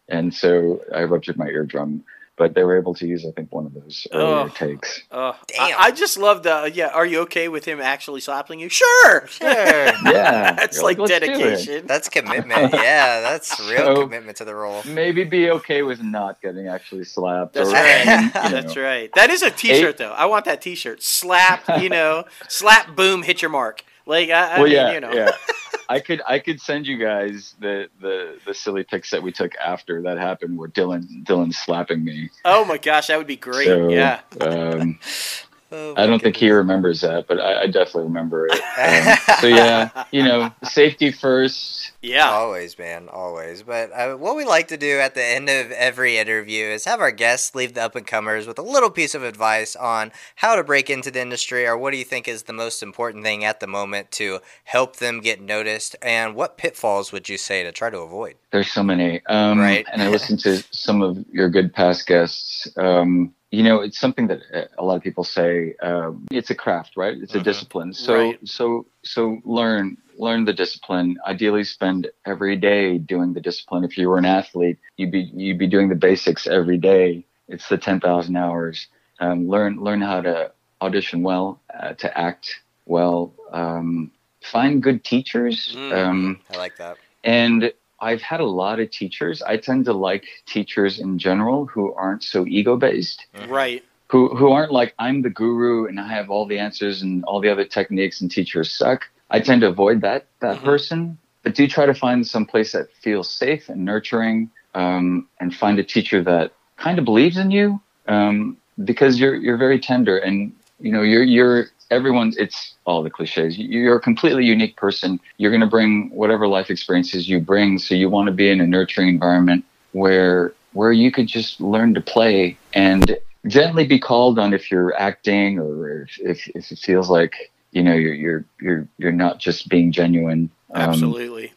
and 0.07 0.33
so 0.33 0.81
I 0.93 1.03
ruptured 1.03 1.37
my 1.37 1.47
eardrum. 1.47 2.03
But 2.37 2.53
they 2.55 2.63
were 2.63 2.77
able 2.77 2.93
to 2.93 3.05
use, 3.05 3.25
I 3.27 3.31
think, 3.31 3.51
one 3.51 3.65
of 3.65 3.73
those 3.73 4.07
earlier 4.13 4.45
Oh. 4.45 4.47
takes. 4.47 5.01
Uh, 5.11 5.33
Damn. 5.49 5.77
I, 5.77 5.87
I 5.87 5.91
just 5.91 6.17
love 6.17 6.41
the 6.43 6.71
yeah. 6.73 6.87
Are 6.87 7.05
you 7.05 7.19
okay 7.23 7.49
with 7.49 7.65
him 7.65 7.81
actually 7.81 8.21
slapping 8.21 8.61
you? 8.61 8.69
Sure. 8.69 9.27
Sure. 9.27 9.49
Yeah, 10.05 10.53
That's 10.53 10.77
You're 10.77 10.85
like, 10.85 10.97
"Let's 10.99 11.09
do 11.11 11.17
it." 11.17 11.19
dedication. 11.19 11.85
That's 11.85 12.07
commitment. 12.07 12.71
Yeah, 12.73 13.19
that's 13.19 13.59
real 13.69 13.93
So- 13.93 14.03
commitment 14.03 14.37
to 14.37 14.45
the 14.45 14.55
role. 14.55 14.81
Maybe 14.85 15.25
be 15.25 15.49
okay 15.49 15.81
with 15.81 16.01
not 16.01 16.41
getting 16.41 16.67
actually 16.69 17.03
slapped. 17.03 17.55
That's 17.55 17.71
or, 17.71 17.73
right. 17.73 18.05
you 18.23 18.29
That's 18.51 18.77
right. 18.77 19.11
That 19.15 19.29
is 19.31 19.41
a 19.41 19.51
T-shirt 19.51 19.97
though. 19.97 20.13
I 20.13 20.25
want 20.27 20.45
that 20.45 20.61
T-shirt. 20.61 21.03
Slap. 21.03 21.67
You 21.81 21.89
know. 21.89 22.23
slap. 22.47 22.95
Boom. 22.95 23.23
Hit 23.23 23.41
your 23.41 23.51
mark. 23.51 23.83
Like 24.09 24.31
I, 24.31 24.55
I 24.55 24.57
well, 24.57 24.63
mean, 24.63 24.73
yeah, 24.73 24.91
you 24.91 24.99
know. 24.99 25.13
yeah. 25.13 25.31
I 25.89 25.99
could 25.99 26.21
I 26.27 26.39
could 26.39 26.59
send 26.59 26.87
you 26.87 26.97
guys 26.97 27.53
the, 27.59 27.89
the 28.01 28.39
the 28.45 28.53
silly 28.55 28.83
pics 28.83 29.11
that 29.11 29.21
we 29.21 29.31
took 29.31 29.55
after 29.55 30.01
that 30.01 30.17
happened, 30.17 30.57
where 30.57 30.67
Dylan 30.67 31.23
Dylan's 31.23 31.57
slapping 31.57 32.03
me. 32.03 32.31
Oh 32.43 32.65
my 32.65 32.77
gosh, 32.77 33.07
that 33.07 33.19
would 33.19 33.27
be 33.27 33.35
great. 33.35 33.67
So, 33.67 33.89
yeah. 33.89 34.21
Um, 34.41 34.99
Oh, 35.71 35.93
I 35.97 36.07
don't 36.07 36.21
think 36.21 36.35
he 36.35 36.49
remembers 36.49 37.01
that, 37.01 37.27
but 37.27 37.39
I, 37.39 37.61
I 37.63 37.65
definitely 37.67 38.03
remember 38.03 38.47
it. 38.47 38.59
Um, 38.79 39.17
so 39.41 39.47
yeah, 39.47 40.05
you 40.11 40.23
know, 40.23 40.51
safety 40.63 41.11
first. 41.11 41.91
Yeah. 42.01 42.29
Always, 42.29 42.77
man, 42.79 43.09
always. 43.09 43.61
But 43.61 43.91
uh, 43.91 44.15
what 44.15 44.37
we 44.37 44.45
like 44.45 44.69
to 44.69 44.77
do 44.77 44.99
at 44.99 45.15
the 45.15 45.23
end 45.23 45.49
of 45.49 45.71
every 45.71 46.17
interview 46.17 46.65
is 46.65 46.85
have 46.85 47.01
our 47.01 47.11
guests 47.11 47.53
leave 47.53 47.73
the 47.73 47.81
up 47.81 47.95
and 47.95 48.07
comers 48.07 48.47
with 48.47 48.57
a 48.57 48.61
little 48.61 48.89
piece 48.89 49.13
of 49.15 49.23
advice 49.23 49.75
on 49.75 50.13
how 50.35 50.55
to 50.55 50.63
break 50.63 50.89
into 50.89 51.11
the 51.11 51.19
industry, 51.19 51.67
or 51.67 51.77
what 51.77 51.91
do 51.91 51.97
you 51.97 52.05
think 52.05 52.27
is 52.27 52.43
the 52.43 52.53
most 52.53 52.81
important 52.81 53.25
thing 53.25 53.43
at 53.43 53.59
the 53.59 53.67
moment 53.67 54.11
to 54.11 54.39
help 54.63 54.95
them 54.95 55.19
get 55.19 55.41
noticed, 55.41 55.95
and 56.01 56.35
what 56.35 56.57
pitfalls 56.57 57.11
would 57.11 57.27
you 57.27 57.37
say 57.37 57.63
to 57.63 57.71
try 57.73 57.89
to 57.89 57.99
avoid? 57.99 58.35
There's 58.51 58.71
so 58.71 58.81
many. 58.83 59.21
Um, 59.25 59.59
Right. 59.59 59.85
And 59.91 60.01
I 60.01 60.09
listened 60.09 60.39
to 60.41 60.63
some 60.71 61.01
of 61.01 61.17
your 61.31 61.49
good 61.49 61.73
past 61.73 62.07
guests. 62.07 62.67
Um, 62.77 63.33
you 63.51 63.63
know, 63.63 63.81
it's 63.81 63.99
something 63.99 64.27
that 64.27 64.41
uh, 64.53 64.65
a 64.77 64.83
lot 64.83 64.95
of 64.95 65.01
people 65.03 65.23
say. 65.23 65.75
Um, 65.81 66.25
it's 66.31 66.49
a 66.51 66.55
craft, 66.55 66.95
right? 66.95 67.17
It's 67.17 67.33
a 67.35 67.39
Mhm. 67.39 67.43
discipline. 67.43 67.93
So, 67.93 68.13
Right. 68.13 68.39
so, 68.47 68.85
so 69.03 69.39
learn, 69.43 69.97
learn 70.17 70.45
the 70.45 70.53
discipline. 70.53 71.17
Ideally, 71.25 71.63
spend 71.63 72.09
every 72.25 72.55
day 72.55 72.97
doing 72.99 73.33
the 73.33 73.41
discipline. 73.41 73.83
If 73.83 73.97
you 73.97 74.07
were 74.09 74.17
an 74.17 74.25
athlete, 74.25 74.77
you'd 74.97 75.11
be 75.11 75.31
you'd 75.33 75.57
be 75.57 75.67
doing 75.67 75.89
the 75.89 75.95
basics 75.95 76.45
every 76.47 76.77
day. 76.77 77.25
It's 77.47 77.67
the 77.69 77.77
ten 77.77 77.99
thousand 77.99 78.35
hours. 78.35 78.87
Um, 79.19 79.47
learn 79.49 79.81
learn 79.83 80.01
how 80.01 80.21
to 80.21 80.51
audition 80.81 81.23
well, 81.23 81.59
uh, 81.77 81.93
to 81.95 82.17
act 82.17 82.61
well. 82.85 83.33
Um, 83.51 84.11
find 84.41 84.81
good 84.83 85.03
teachers. 85.03 85.75
Mm. 85.75 85.91
Um, 85.97 86.39
I 86.53 86.57
like 86.57 86.77
that. 86.77 86.97
and 87.23 87.73
I've 88.01 88.21
had 88.21 88.39
a 88.39 88.45
lot 88.45 88.79
of 88.79 88.91
teachers. 88.91 89.41
I 89.41 89.57
tend 89.57 89.85
to 89.85 89.93
like 89.93 90.25
teachers 90.45 90.99
in 90.99 91.17
general 91.17 91.65
who 91.65 91.93
aren't 91.93 92.23
so 92.23 92.45
ego 92.47 92.77
based, 92.77 93.25
Mhm. 93.35 93.49
Right. 93.49 93.83
who 94.09 94.29
who 94.35 94.49
aren't 94.51 94.71
like 94.71 94.93
I'm 94.99 95.21
the 95.21 95.29
guru 95.29 95.85
and 95.85 95.99
I 95.99 96.07
have 96.07 96.29
all 96.29 96.45
the 96.45 96.57
answers 96.59 97.01
and 97.01 97.23
all 97.25 97.39
the 97.39 97.49
other 97.49 97.65
techniques 97.65 98.21
and 98.21 98.31
teachers 98.31 98.71
suck. 98.71 99.07
I 99.29 99.39
tend 99.39 99.61
to 99.61 99.67
avoid 99.67 100.01
that 100.01 100.25
that 100.39 100.57
Mhm. 100.57 100.63
person, 100.63 101.17
but 101.43 101.55
do 101.55 101.67
try 101.67 101.85
to 101.85 101.93
find 101.93 102.25
some 102.25 102.45
place 102.45 102.71
that 102.71 102.91
feels 102.93 103.29
safe 103.29 103.69
and 103.69 103.85
nurturing, 103.85 104.49
um, 104.73 105.27
and 105.39 105.53
find 105.53 105.77
a 105.79 105.83
teacher 105.83 106.23
that 106.23 106.51
kind 106.77 106.97
of 106.99 107.05
believes 107.05 107.37
in 107.37 107.51
you, 107.51 107.79
um, 108.07 108.57
because 108.83 109.19
you're 109.19 109.35
you're 109.35 109.57
very 109.57 109.79
tender 109.79 110.17
and 110.17 110.51
you 110.79 110.91
know 110.91 111.01
you're 111.03 111.23
you're 111.23 111.67
everyone's 111.91 112.37
it's 112.37 112.75
all 112.85 113.03
the 113.03 113.09
cliches. 113.09 113.57
You're 113.57 113.97
a 113.97 114.01
completely 114.01 114.45
unique 114.45 114.75
person. 114.75 115.19
You're 115.37 115.51
going 115.51 115.61
to 115.61 115.67
bring 115.67 116.09
whatever 116.11 116.47
life 116.47 116.69
experiences 116.69 117.27
you 117.27 117.39
bring 117.39 117.77
so 117.79 117.95
you 117.95 118.09
want 118.09 118.27
to 118.27 118.33
be 118.33 118.49
in 118.49 118.61
a 118.61 118.67
nurturing 118.67 119.09
environment 119.09 119.65
where 119.91 120.53
where 120.73 120.91
you 120.91 121.11
could 121.11 121.27
just 121.27 121.59
learn 121.59 121.93
to 121.95 122.01
play 122.01 122.57
and 122.73 123.17
gently 123.47 123.85
be 123.85 123.99
called 123.99 124.37
on 124.37 124.53
if 124.53 124.69
you're 124.69 124.95
acting 124.99 125.59
or 125.59 126.03
if 126.03 126.19
if, 126.19 126.47
if 126.55 126.71
it 126.71 126.79
feels 126.79 127.09
like 127.09 127.51
you 127.71 127.83
know 127.83 127.93
you're 127.93 128.13
you're 128.13 128.45
you're 128.61 128.87
you're 128.97 129.11
not 129.11 129.39
just 129.39 129.69
being 129.69 129.91
genuine. 129.91 130.49
Um, 130.73 130.89
Absolutely. 130.89 131.53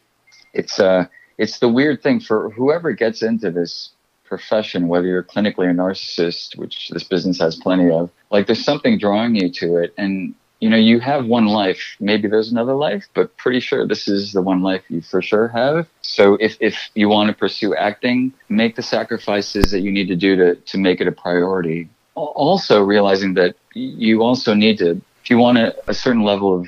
it's 0.53 0.79
uh 0.79 1.05
it's 1.37 1.59
the 1.59 1.69
weird 1.69 2.01
thing 2.01 2.19
for 2.19 2.49
whoever 2.51 2.91
gets 2.93 3.21
into 3.21 3.51
this 3.51 3.89
profession 4.33 4.87
whether 4.87 5.05
you're 5.05 5.29
clinically 5.35 5.69
a 5.69 5.75
narcissist 5.83 6.57
which 6.57 6.89
this 6.89 7.03
business 7.03 7.37
has 7.39 7.55
plenty 7.55 7.87
of 7.91 8.09
like 8.31 8.47
there's 8.47 8.65
something 8.65 8.97
drawing 8.97 9.35
you 9.35 9.47
to 9.61 9.77
it. 9.77 9.93
And 9.95 10.33
you 10.59 10.69
know 10.71 10.81
you 10.89 10.99
have 11.01 11.27
one 11.27 11.45
life. 11.45 11.83
Maybe 11.99 12.27
there's 12.27 12.51
another 12.51 12.73
life 12.73 13.05
but 13.13 13.37
pretty 13.37 13.59
sure 13.59 13.87
this 13.87 14.07
is 14.07 14.31
the 14.31 14.41
one 14.41 14.61
life 14.63 14.81
you 14.89 15.01
for 15.01 15.21
sure 15.21 15.49
have. 15.49 15.87
So 16.01 16.23
if 16.47 16.57
if 16.59 16.75
you 16.95 17.09
want 17.09 17.27
to 17.29 17.35
pursue 17.35 17.75
acting 17.75 18.33
make 18.49 18.75
the 18.75 18.81
sacrifices 18.81 19.65
that 19.71 19.81
you 19.81 19.91
need 19.91 20.07
to 20.07 20.15
do 20.15 20.35
to 20.41 20.55
to 20.71 20.77
make 20.79 20.99
it 20.99 21.07
a 21.07 21.15
priority. 21.25 21.89
Also 22.15 22.81
realizing 22.81 23.35
that 23.35 23.55
you 23.75 24.23
also 24.23 24.55
need 24.55 24.79
to 24.79 24.89
if 25.21 25.29
you 25.29 25.37
want 25.37 25.59
a, 25.59 25.67
a 25.87 25.93
certain 25.93 26.23
level 26.23 26.49
of 26.59 26.67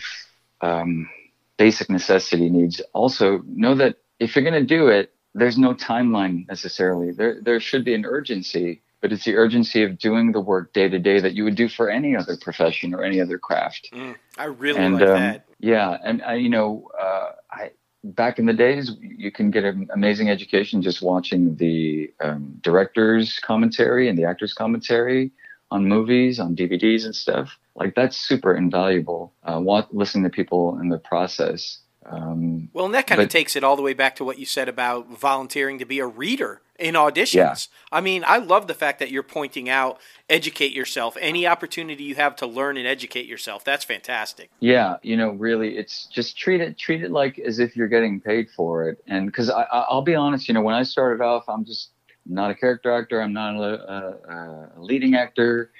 um, 0.61 1.09
basic 1.57 1.89
necessity 1.89 2.47
needs 2.57 2.79
also 2.93 3.41
know 3.47 3.73
that 3.73 3.95
if 4.19 4.35
you're 4.35 4.49
going 4.49 4.61
to 4.67 4.75
do 4.77 4.87
it 4.87 5.14
there's 5.35 5.57
no 5.57 5.73
timeline 5.73 6.47
necessarily 6.47 7.11
there 7.11 7.39
there 7.41 7.59
should 7.59 7.85
be 7.85 7.93
an 7.93 8.05
urgency 8.05 8.81
but 9.05 9.13
it's 9.13 9.25
the 9.25 9.35
urgency 9.35 9.83
of 9.83 9.99
doing 9.99 10.31
the 10.31 10.41
work 10.41 10.73
day 10.73 10.89
to 10.89 10.97
day 10.97 11.19
that 11.19 11.35
you 11.35 11.43
would 11.43 11.53
do 11.53 11.69
for 11.69 11.91
any 11.91 12.15
other 12.15 12.35
profession 12.35 12.91
or 12.91 13.03
any 13.03 13.21
other 13.21 13.37
craft. 13.37 13.87
Mm, 13.93 14.15
I 14.39 14.45
really 14.45 14.79
and 14.79 14.95
like 14.95 15.03
um, 15.03 15.21
that. 15.21 15.45
yeah, 15.59 15.99
and 16.03 16.23
I, 16.23 16.33
you 16.33 16.49
know, 16.49 16.89
uh, 16.99 17.33
I 17.51 17.69
back 18.03 18.39
in 18.39 18.47
the 18.47 18.53
days 18.53 18.91
you 18.99 19.31
can 19.31 19.51
get 19.51 19.63
an 19.63 19.87
amazing 19.93 20.31
education 20.31 20.81
just 20.81 21.03
watching 21.03 21.55
the 21.57 22.11
um, 22.19 22.57
director's 22.61 23.37
commentary 23.37 24.09
and 24.09 24.17
the 24.17 24.23
actor's 24.23 24.55
commentary 24.55 25.31
on 25.69 25.87
movies, 25.87 26.39
on 26.39 26.55
DVDs 26.55 27.05
and 27.05 27.15
stuff. 27.15 27.59
Like 27.75 27.93
that's 27.93 28.17
super 28.17 28.55
invaluable. 28.55 29.33
Uh, 29.43 29.59
listening 29.91 30.23
to 30.23 30.31
people 30.31 30.79
in 30.79 30.89
the 30.89 30.97
process. 30.97 31.77
Um, 32.05 32.69
Well, 32.73 32.85
and 32.85 32.93
that 32.93 33.07
kind 33.07 33.21
of 33.21 33.29
takes 33.29 33.55
it 33.55 33.63
all 33.63 33.75
the 33.75 33.81
way 33.81 33.93
back 33.93 34.15
to 34.17 34.23
what 34.23 34.37
you 34.39 34.45
said 34.45 34.69
about 34.69 35.09
volunteering 35.09 35.79
to 35.79 35.85
be 35.85 35.99
a 35.99 36.07
reader 36.07 36.61
in 36.77 36.95
auditions. 36.95 37.69
I 37.91 38.01
mean, 38.01 38.23
I 38.27 38.37
love 38.37 38.67
the 38.67 38.73
fact 38.73 38.99
that 38.99 39.09
you're 39.09 39.23
pointing 39.23 39.69
out 39.69 39.99
educate 40.29 40.73
yourself. 40.73 41.17
Any 41.19 41.47
opportunity 41.47 42.03
you 42.03 42.15
have 42.15 42.35
to 42.37 42.45
learn 42.45 42.77
and 42.77 42.85
educate 42.85 43.25
yourself, 43.27 43.63
that's 43.63 43.85
fantastic. 43.85 44.49
yeah, 44.59 44.97
you 45.01 45.15
know, 45.17 45.31
really, 45.31 45.77
it's 45.77 46.05
just 46.07 46.37
treat 46.37 46.61
it 46.61 46.77
treat 46.77 47.01
it 47.03 47.11
like 47.11 47.39
as 47.39 47.59
if 47.59 47.75
you're 47.75 47.87
getting 47.87 48.19
paid 48.19 48.49
for 48.55 48.89
it. 48.89 49.03
And 49.07 49.25
because 49.27 49.49
I'll 49.49 50.01
be 50.01 50.15
honest, 50.15 50.47
you 50.47 50.53
know, 50.53 50.61
when 50.61 50.75
I 50.75 50.83
started 50.83 51.23
off, 51.23 51.45
I'm 51.47 51.65
just 51.65 51.91
not 52.25 52.51
a 52.51 52.55
character 52.55 52.91
actor. 52.91 53.21
I'm 53.21 53.33
not 53.33 53.55
a, 53.55 53.93
a, 53.93 54.71
a 54.77 54.81
leading 54.81 55.15
actor. 55.15 55.71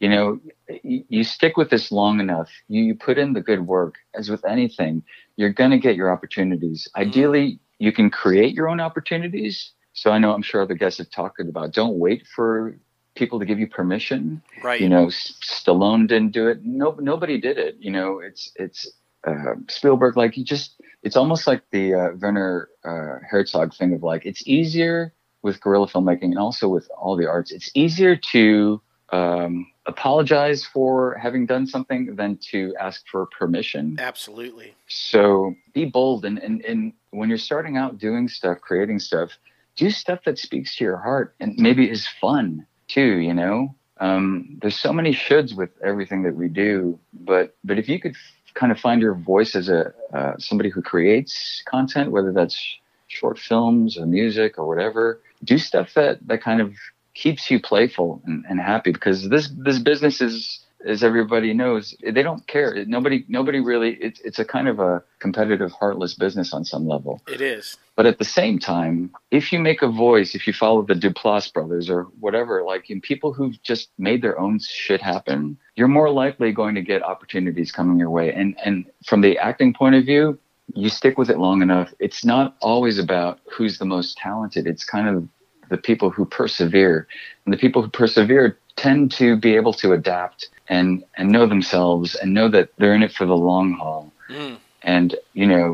You 0.00 0.08
know, 0.08 0.40
you, 0.82 1.04
you 1.08 1.22
stick 1.22 1.56
with 1.56 1.70
this 1.70 1.92
long 1.92 2.18
enough. 2.18 2.50
You, 2.66 2.82
you 2.82 2.94
put 2.96 3.18
in 3.18 3.34
the 3.34 3.40
good 3.40 3.64
work. 3.64 3.94
As 4.14 4.28
with 4.28 4.44
anything, 4.44 5.04
you're 5.36 5.52
gonna 5.52 5.78
get 5.78 5.96
your 5.96 6.10
opportunities. 6.10 6.88
Ideally, 6.96 7.60
you 7.78 7.92
can 7.92 8.10
create 8.10 8.54
your 8.54 8.68
own 8.68 8.80
opportunities. 8.80 9.72
So 9.94 10.10
I 10.10 10.18
know 10.18 10.32
I'm 10.32 10.42
sure 10.42 10.62
other 10.62 10.74
guests 10.74 10.98
have 10.98 11.10
talked 11.10 11.40
about. 11.40 11.72
Don't 11.72 11.98
wait 11.98 12.26
for 12.34 12.76
people 13.14 13.38
to 13.38 13.44
give 13.44 13.58
you 13.58 13.66
permission 13.66 14.40
Right. 14.62 14.80
you 14.80 14.88
know 14.88 15.08
S- 15.08 15.34
Stallone 15.44 16.08
didn't 16.08 16.32
do 16.32 16.48
it 16.48 16.64
no 16.64 16.96
nobody 16.98 17.38
did 17.38 17.58
it 17.58 17.76
you 17.78 17.90
know 17.90 18.20
it's 18.20 18.50
it's 18.56 18.90
uh, 19.26 19.54
Spielberg 19.68 20.16
like 20.16 20.32
he 20.32 20.42
just 20.42 20.80
it's 21.02 21.14
almost 21.14 21.46
like 21.46 21.62
the 21.72 21.92
uh, 21.94 22.08
Werner 22.20 22.70
uh, 22.84 23.18
Herzog 23.28 23.74
thing 23.74 23.92
of 23.92 24.02
like 24.02 24.24
it's 24.24 24.42
easier 24.46 25.12
with 25.42 25.60
guerrilla 25.60 25.88
filmmaking 25.88 26.30
and 26.32 26.38
also 26.38 26.68
with 26.68 26.88
all 26.98 27.14
the 27.16 27.28
arts 27.28 27.52
it's 27.52 27.70
easier 27.74 28.16
to 28.32 28.80
um, 29.12 29.70
apologize 29.86 30.64
for 30.64 31.14
having 31.20 31.46
done 31.46 31.66
something 31.66 32.16
than 32.16 32.38
to 32.50 32.74
ask 32.80 33.04
for 33.10 33.26
permission 33.26 33.96
Absolutely. 34.00 34.74
so 34.88 35.54
be 35.74 35.84
bold 35.84 36.24
and, 36.24 36.38
and, 36.38 36.64
and 36.64 36.92
when 37.10 37.28
you're 37.28 37.38
starting 37.38 37.76
out 37.76 37.98
doing 37.98 38.26
stuff, 38.26 38.60
creating 38.60 38.98
stuff, 38.98 39.30
do 39.76 39.90
stuff 39.90 40.20
that 40.24 40.38
speaks 40.38 40.76
to 40.76 40.84
your 40.84 40.96
heart 40.96 41.34
and 41.40 41.54
maybe 41.58 41.88
is 41.88 42.06
fun 42.20 42.66
too, 42.88 43.18
you 43.18 43.34
know? 43.34 43.74
Um, 43.98 44.58
there's 44.60 44.76
so 44.76 44.92
many 44.92 45.12
shoulds 45.12 45.54
with 45.54 45.70
everything 45.82 46.22
that 46.24 46.34
we 46.34 46.48
do, 46.48 46.98
but 47.12 47.54
but 47.62 47.78
if 47.78 47.88
you 47.88 48.00
could 48.00 48.12
f- 48.12 48.54
kind 48.54 48.72
of 48.72 48.80
find 48.80 49.00
your 49.00 49.14
voice 49.14 49.54
as 49.54 49.68
a 49.68 49.92
uh, 50.12 50.32
somebody 50.38 50.70
who 50.70 50.82
creates 50.82 51.62
content, 51.66 52.10
whether 52.10 52.32
that's 52.32 52.60
short 53.06 53.38
films 53.38 53.96
or 53.96 54.06
music 54.06 54.58
or 54.58 54.66
whatever, 54.66 55.20
do 55.44 55.56
stuff 55.56 55.94
that 55.94 56.26
that 56.26 56.42
kind 56.42 56.60
of 56.60 56.74
keeps 57.14 57.50
you 57.50 57.60
playful 57.60 58.22
and, 58.26 58.44
and 58.48 58.60
happy 58.60 58.92
because 58.92 59.28
this 59.28 59.50
this 59.56 59.78
business 59.78 60.20
is 60.20 60.60
as 60.84 61.04
everybody 61.04 61.54
knows 61.54 61.94
they 62.02 62.22
don't 62.22 62.46
care. 62.46 62.84
Nobody 62.86 63.24
nobody 63.28 63.60
really 63.60 63.94
it's 64.00 64.20
it's 64.20 64.38
a 64.38 64.44
kind 64.44 64.68
of 64.68 64.80
a 64.80 65.02
competitive 65.20 65.70
heartless 65.72 66.14
business 66.14 66.52
on 66.52 66.64
some 66.64 66.86
level. 66.86 67.22
It 67.28 67.40
is. 67.40 67.76
but 67.94 68.06
at 68.06 68.18
the 68.18 68.24
same 68.24 68.58
time 68.58 69.12
if 69.30 69.52
you 69.52 69.58
make 69.58 69.82
a 69.82 69.88
voice 69.88 70.34
if 70.34 70.46
you 70.46 70.52
follow 70.52 70.82
the 70.82 70.94
duplass 70.94 71.52
brothers 71.52 71.88
or 71.88 72.04
whatever 72.18 72.64
like 72.64 72.90
in 72.90 73.00
people 73.00 73.32
who've 73.32 73.62
just 73.62 73.90
made 73.98 74.22
their 74.22 74.38
own 74.38 74.58
shit 74.58 75.00
happen 75.00 75.56
you're 75.76 75.88
more 75.88 76.10
likely 76.10 76.52
going 76.52 76.74
to 76.74 76.82
get 76.82 77.02
opportunities 77.02 77.70
coming 77.70 77.98
your 77.98 78.10
way. 78.10 78.32
And 78.32 78.56
and 78.64 78.86
from 79.06 79.20
the 79.20 79.38
acting 79.38 79.72
point 79.74 79.94
of 79.94 80.04
view 80.04 80.38
you 80.74 80.88
stick 80.88 81.18
with 81.18 81.28
it 81.28 81.38
long 81.38 81.60
enough. 81.60 81.92
It's 81.98 82.24
not 82.24 82.56
always 82.60 82.98
about 82.98 83.40
who's 83.50 83.78
the 83.78 83.84
most 83.84 84.16
talented. 84.16 84.66
It's 84.66 84.84
kind 84.84 85.08
of 85.08 85.28
the 85.72 85.78
people 85.88 86.08
who 86.16 86.24
persevere. 86.40 86.96
And 87.44 87.52
the 87.54 87.58
people 87.64 87.80
who 87.82 87.90
persevere 88.02 88.46
tend 88.76 89.10
to 89.20 89.26
be 89.46 89.52
able 89.60 89.74
to 89.82 89.92
adapt 89.98 90.40
and 90.68 90.88
and 91.18 91.26
know 91.34 91.46
themselves 91.54 92.08
and 92.20 92.28
know 92.38 92.48
that 92.56 92.66
they're 92.78 92.94
in 92.98 93.02
it 93.08 93.12
for 93.18 93.26
the 93.32 93.36
long 93.50 93.68
haul. 93.80 94.02
Mm. 94.30 94.56
and 94.94 95.08
you 95.40 95.46
know 95.52 95.66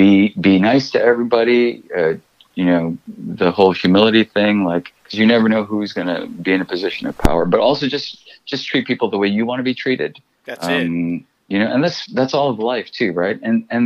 be 0.00 0.10
be 0.48 0.54
nice 0.70 0.86
to 0.94 0.98
everybody 1.12 1.82
uh, 1.98 2.14
you 2.60 2.64
know 2.70 2.84
the 3.42 3.50
whole 3.56 3.72
humility 3.82 4.24
thing 4.36 4.54
like 4.72 4.86
'cause 5.02 5.14
you 5.20 5.26
never 5.34 5.46
know 5.52 5.62
who's 5.70 5.92
going 5.98 6.10
to 6.16 6.20
be 6.46 6.52
in 6.56 6.60
a 6.66 6.68
position 6.74 7.04
of 7.10 7.14
power. 7.28 7.44
But 7.52 7.60
also 7.68 7.84
just 7.96 8.08
just 8.52 8.62
treat 8.70 8.84
people 8.90 9.06
the 9.14 9.20
way 9.22 9.28
you 9.38 9.44
want 9.48 9.58
to 9.62 9.66
be 9.72 9.76
treated. 9.84 10.12
That's 10.48 10.66
it. 10.66 10.86
um, 10.86 11.24
you 11.52 11.58
know 11.60 11.68
and 11.72 11.80
that's 11.84 11.98
that's 12.18 12.34
all 12.36 12.48
of 12.52 12.58
life 12.74 12.88
too 12.98 13.10
right? 13.22 13.38
And 13.48 13.56
and 13.74 13.84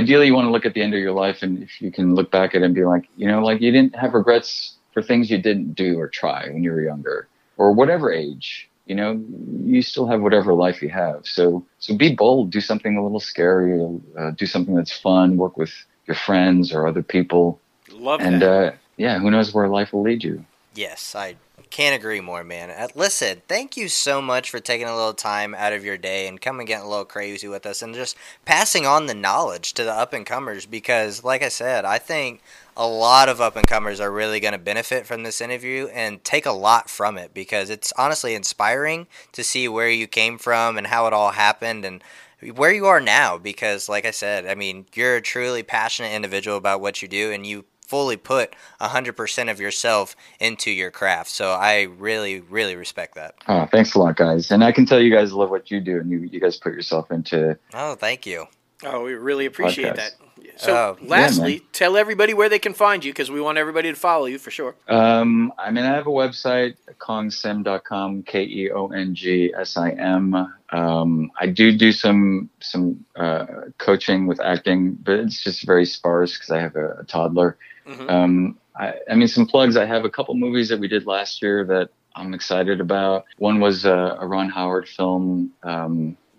ideally 0.00 0.26
you 0.28 0.34
want 0.38 0.46
to 0.50 0.52
look 0.56 0.66
at 0.70 0.74
the 0.76 0.82
end 0.86 0.92
of 0.98 1.00
your 1.06 1.16
life 1.24 1.38
and 1.44 1.52
if 1.66 1.72
you 1.82 1.90
can 1.96 2.06
look 2.18 2.28
back 2.38 2.48
at 2.54 2.62
it 2.62 2.64
and 2.66 2.74
be 2.80 2.84
like 2.94 3.04
you 3.20 3.26
know 3.30 3.40
like 3.48 3.58
you 3.64 3.70
didn't 3.76 3.94
have 4.02 4.12
regrets 4.20 4.50
for 4.96 5.02
things 5.02 5.30
you 5.30 5.36
didn't 5.36 5.74
do 5.74 6.00
or 6.00 6.08
try 6.08 6.48
when 6.48 6.62
you 6.62 6.72
were 6.72 6.80
younger 6.80 7.28
or 7.58 7.70
whatever 7.70 8.10
age 8.10 8.66
you 8.86 8.94
know 8.94 9.22
you 9.62 9.82
still 9.82 10.06
have 10.06 10.22
whatever 10.22 10.54
life 10.54 10.80
you 10.80 10.88
have. 10.88 11.26
So 11.26 11.66
so 11.80 11.94
be 11.94 12.14
bold. 12.14 12.50
Do 12.50 12.62
something 12.62 12.96
a 12.96 13.02
little 13.02 13.20
scary 13.20 13.78
uh, 14.18 14.30
do 14.30 14.46
something 14.46 14.74
that's 14.74 14.96
fun 14.96 15.36
work 15.36 15.58
with 15.58 15.72
your 16.06 16.14
friends 16.14 16.72
or 16.72 16.86
other 16.86 17.02
people. 17.02 17.60
Love 17.90 18.20
and 18.22 18.42
uh 18.42 18.72
yeah 18.96 19.18
who 19.18 19.30
knows 19.30 19.52
where 19.52 19.68
life 19.68 19.92
will 19.92 20.02
lead 20.02 20.24
you. 20.24 20.42
Yes, 20.74 21.14
I 21.14 21.36
can't 21.70 21.96
agree 21.96 22.20
more, 22.20 22.44
man. 22.44 22.70
Uh, 22.70 22.88
listen, 22.94 23.42
thank 23.48 23.76
you 23.76 23.88
so 23.88 24.22
much 24.22 24.50
for 24.50 24.60
taking 24.60 24.86
a 24.86 24.94
little 24.94 25.14
time 25.14 25.54
out 25.54 25.72
of 25.72 25.84
your 25.84 25.96
day 25.96 26.28
and 26.28 26.40
coming 26.40 26.66
getting 26.66 26.86
a 26.86 26.88
little 26.88 27.04
crazy 27.04 27.48
with 27.48 27.66
us 27.66 27.82
and 27.82 27.94
just 27.94 28.16
passing 28.44 28.86
on 28.86 29.06
the 29.06 29.14
knowledge 29.14 29.72
to 29.74 29.84
the 29.84 29.92
up 29.92 30.12
and 30.12 30.24
comers 30.24 30.64
because, 30.64 31.24
like 31.24 31.42
I 31.42 31.48
said, 31.48 31.84
I 31.84 31.98
think 31.98 32.40
a 32.76 32.86
lot 32.86 33.28
of 33.28 33.40
up 33.40 33.56
and 33.56 33.66
comers 33.66 34.00
are 34.00 34.10
really 34.10 34.40
going 34.40 34.52
to 34.52 34.58
benefit 34.58 35.06
from 35.06 35.22
this 35.22 35.40
interview 35.40 35.86
and 35.92 36.22
take 36.24 36.46
a 36.46 36.52
lot 36.52 36.90
from 36.90 37.16
it 37.16 37.32
because 37.32 37.70
it's 37.70 37.92
honestly 37.98 38.34
inspiring 38.34 39.06
to 39.32 39.42
see 39.42 39.68
where 39.68 39.88
you 39.88 40.06
came 40.06 40.38
from 40.38 40.76
and 40.76 40.88
how 40.88 41.06
it 41.06 41.12
all 41.12 41.30
happened 41.30 41.84
and 41.84 42.02
where 42.54 42.72
you 42.72 42.84
are 42.86 43.00
now 43.00 43.38
because 43.38 43.88
like 43.88 44.04
i 44.04 44.10
said 44.10 44.46
i 44.46 44.54
mean 44.54 44.84
you're 44.94 45.16
a 45.16 45.22
truly 45.22 45.62
passionate 45.62 46.12
individual 46.12 46.56
about 46.56 46.80
what 46.80 47.00
you 47.00 47.08
do 47.08 47.32
and 47.32 47.46
you 47.46 47.64
fully 47.80 48.16
put 48.16 48.56
100% 48.80 49.50
of 49.50 49.60
yourself 49.60 50.16
into 50.40 50.70
your 50.70 50.90
craft 50.90 51.30
so 51.30 51.52
i 51.52 51.82
really 51.82 52.40
really 52.40 52.76
respect 52.76 53.14
that 53.14 53.34
oh 53.48 53.64
thanks 53.66 53.94
a 53.94 53.98
lot 53.98 54.16
guys 54.16 54.50
and 54.50 54.62
i 54.62 54.70
can 54.70 54.84
tell 54.84 55.00
you 55.00 55.10
guys 55.10 55.32
love 55.32 55.50
what 55.50 55.70
you 55.70 55.80
do 55.80 55.98
and 55.98 56.10
you, 56.10 56.18
you 56.18 56.40
guys 56.40 56.56
put 56.58 56.74
yourself 56.74 57.10
into 57.10 57.56
oh 57.74 57.94
thank 57.94 58.26
you 58.26 58.46
Oh, 58.84 59.02
we 59.04 59.14
really 59.14 59.46
appreciate 59.46 59.94
podcast. 59.94 59.96
that. 59.96 60.12
So, 60.56 60.96
yeah, 61.00 61.08
lastly, 61.08 61.62
tell 61.72 61.96
everybody 61.96 62.32
where 62.34 62.48
they 62.48 62.58
can 62.58 62.72
find 62.72 63.04
you 63.04 63.12
because 63.12 63.30
we 63.30 63.40
want 63.40 63.58
everybody 63.58 63.90
to 63.90 63.96
follow 63.96 64.26
you 64.26 64.38
for 64.38 64.50
sure. 64.50 64.74
Um, 64.88 65.52
I 65.58 65.70
mean, 65.70 65.84
I 65.84 65.94
have 65.94 66.06
a 66.06 66.10
website, 66.10 66.76
keongsim.com, 66.98 68.22
K 68.22 68.42
E 68.44 68.70
O 68.70 68.88
N 68.88 69.14
G 69.14 69.52
S 69.54 69.76
I 69.76 69.90
M. 69.90 70.34
Um, 70.70 71.30
I 71.38 71.46
do 71.46 71.76
do 71.76 71.92
some 71.92 72.48
some 72.60 73.04
uh, 73.16 73.46
coaching 73.78 74.26
with 74.26 74.40
acting, 74.40 74.92
but 74.94 75.18
it's 75.20 75.42
just 75.42 75.64
very 75.66 75.84
sparse 75.86 76.34
because 76.34 76.50
I 76.50 76.60
have 76.60 76.76
a, 76.76 76.98
a 77.00 77.04
toddler. 77.04 77.56
Mhm. 77.86 78.10
Um, 78.10 78.58
I, 78.78 78.94
I 79.10 79.14
mean, 79.14 79.28
some 79.28 79.46
plugs. 79.46 79.76
I 79.76 79.84
have 79.86 80.04
a 80.04 80.10
couple 80.10 80.34
movies 80.34 80.68
that 80.68 80.78
we 80.78 80.88
did 80.88 81.06
last 81.06 81.40
year 81.42 81.64
that 81.64 81.90
I'm 82.14 82.34
excited 82.34 82.80
about. 82.80 83.24
One 83.38 83.60
was 83.60 83.84
a, 83.84 84.16
a 84.20 84.26
Ron 84.26 84.48
Howard 84.50 84.88
film. 84.88 85.52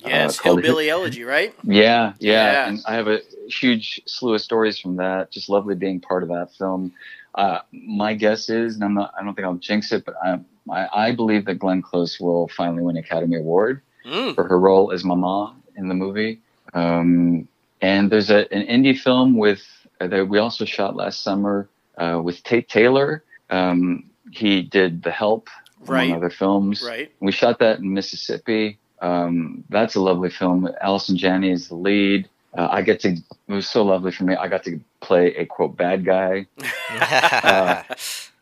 Um, 0.08 0.12
Yes, 0.12 0.40
uh, 0.40 0.44
called 0.44 0.64
Hillbilly 0.64 0.90
Elegy, 0.90 1.24
right? 1.24 1.54
yeah, 1.64 2.14
yeah, 2.20 2.32
Yeah. 2.52 2.68
And 2.70 2.80
I 2.88 2.94
have 2.96 3.08
a 3.08 3.20
huge 3.50 4.02
slew 4.06 4.34
of 4.36 4.42
stories 4.42 4.80
from 4.80 4.96
that. 4.98 5.32
Just 5.32 5.50
lovely 5.50 5.76
being 5.76 6.00
part 6.00 6.24
of 6.24 6.30
that 6.30 6.54
film. 6.58 6.92
Uh, 7.36 7.60
my 7.72 8.14
guess 8.16 8.50
is, 8.50 8.76
and 8.76 8.84
I'm 8.84 8.94
not, 8.96 9.14
I 9.20 9.24
don't 9.24 9.36
think 9.36 9.46
I'll 9.46 9.54
jinx 9.56 9.92
it, 9.92 10.06
but 10.06 10.16
I, 10.24 10.40
I, 10.72 11.08
I 11.08 11.12
believe 11.12 11.46
that 11.46 11.56
Glenn 11.60 11.82
Close 11.84 12.20
will 12.20 12.48
finally 12.50 12.82
win 12.84 12.98
an 12.98 13.04
Academy 13.04 13.38
Award 13.38 13.82
Mm. 14.06 14.36
for 14.36 14.48
her 14.48 14.58
role 14.58 14.92
as 14.94 15.04
Mama 15.04 15.54
in 15.76 15.90
the 15.90 15.94
movie. 15.94 16.40
Um, 16.74 17.46
and 17.82 18.10
there's 18.10 18.30
a, 18.30 18.52
an 18.54 18.66
indie 18.66 18.98
film 18.98 19.36
with 19.38 19.62
uh, 20.00 20.08
that 20.08 20.30
we 20.30 20.38
also 20.40 20.64
shot 20.64 20.96
last 20.96 21.24
summer 21.24 21.68
uh, 21.98 22.22
with 22.24 22.42
Tate 22.44 22.70
Taylor. 22.70 23.24
Um, 23.50 24.06
he 24.32 24.62
did 24.62 25.04
The 25.04 25.12
Help, 25.12 25.50
Right. 25.86 26.06
among 26.06 26.18
other 26.18 26.30
films. 26.30 26.82
Right. 26.88 27.12
We 27.20 27.32
shot 27.34 27.60
that 27.60 27.80
in 27.80 27.94
Mississippi. 27.94 28.78
Um, 29.02 29.64
that's 29.70 29.96
a 29.96 30.02
lovely 30.02 30.30
film. 30.30 30.70
Allison 30.82 31.18
Janney 31.18 31.52
is 31.52 31.68
the 31.68 31.76
lead. 31.76 32.30
Uh, 32.58 32.68
I 32.72 32.82
get 32.82 33.00
to. 33.02 33.10
It 33.10 33.24
was 33.54 33.70
so 33.70 33.84
lovely 33.84 34.12
for 34.12 34.24
me. 34.24 34.36
I 34.36 34.48
got 34.48 34.64
to 34.64 34.80
play 35.02 35.36
a 35.36 35.46
quote 35.46 35.78
bad 35.78 36.04
guy, 36.06 36.48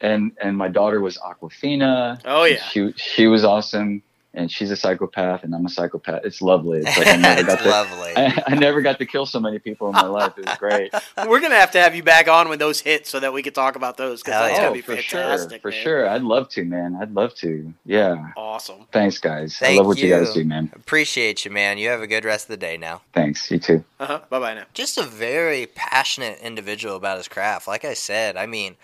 and 0.02 0.32
and 0.42 0.58
my 0.58 0.70
daughter 0.70 1.02
was 1.02 1.18
Awkwafina. 1.18 2.22
Oh 2.24 2.44
yeah. 2.46 2.64
She 2.70 2.94
she 2.96 3.28
was 3.28 3.44
awesome, 3.44 4.02
and 4.36 4.52
she's 4.52 4.72
a 4.72 4.76
psychopath, 4.76 5.44
and 5.44 5.54
I'm 5.56 5.66
a 5.66 5.70
psychopath. 5.70 6.22
It's 6.24 6.42
lovely. 6.42 6.80
It's 6.80 6.98
like 6.98 7.08
I 7.08 7.16
never 7.16 7.44
got 7.48 7.54
it's 7.54 7.64
to, 7.64 7.70
lovely. 7.70 8.14
I, 8.16 8.44
I 8.48 8.56
never 8.56 8.82
got 8.82 9.00
to 9.00 9.06
kill 9.06 9.26
so 9.26 9.40
many 9.40 9.60
people 9.60 9.88
in 9.88 9.94
my 9.94 10.06
life. 10.06 10.38
It 10.38 10.46
was 10.46 10.58
great. 10.60 10.94
We're 11.28 11.40
gonna 11.40 11.56
have 11.56 11.72
to 11.72 11.80
have 11.80 11.96
you 11.96 12.04
back 12.04 12.28
on 12.28 12.50
when 12.50 12.60
those 12.60 12.82
hit 12.82 13.08
so 13.08 13.20
that 13.20 13.34
we 13.34 13.42
could 13.42 13.56
talk 13.56 13.76
about 13.76 13.98
those 13.98 14.22
because 14.22 14.40
that's 14.40 14.54
yeah. 14.54 14.58
gonna 14.58 14.70
oh, 14.70 14.74
be 14.74 14.82
for 14.82 14.96
fantastic. 14.96 15.52
sure, 15.52 15.60
for 15.60 15.72
man. 15.72 15.84
sure. 15.84 16.10
I'd 16.10 16.24
love 16.24 16.50
to, 16.50 16.66
man. 16.66 16.98
I'd 17.00 17.14
love 17.14 17.34
to. 17.36 17.74
Yeah. 17.86 18.32
Awesome. 18.38 18.88
Thanks, 18.92 19.18
guys. 19.18 19.58
Thank 19.58 19.76
I 19.76 19.78
love 19.78 19.88
what 19.88 19.98
you. 20.00 20.10
guys 20.10 20.34
do, 20.34 20.44
man. 20.44 20.72
Appreciate 20.76 21.46
you, 21.46 21.52
man. 21.52 21.78
You 21.78 21.90
have 21.90 22.02
a 22.02 22.08
good 22.08 22.26
rest 22.26 22.46
of 22.46 22.50
the 22.50 22.58
day 22.58 22.78
now. 22.78 23.02
Thanks. 23.14 23.50
You 23.50 23.60
too. 23.60 23.84
Uh 24.00 24.06
huh. 24.06 24.22
Bye 24.30 24.40
bye 24.40 24.54
now. 24.54 24.66
Just 24.74 24.98
a 24.98 25.04
very 25.04 25.68
passionate 25.68 26.40
individual 26.40 26.96
about 26.96 27.18
his 27.18 27.28
craft. 27.28 27.68
Like 27.68 27.86
I 27.86 27.94
said, 27.94 28.38
I 28.38 28.46
mean, 28.46 28.76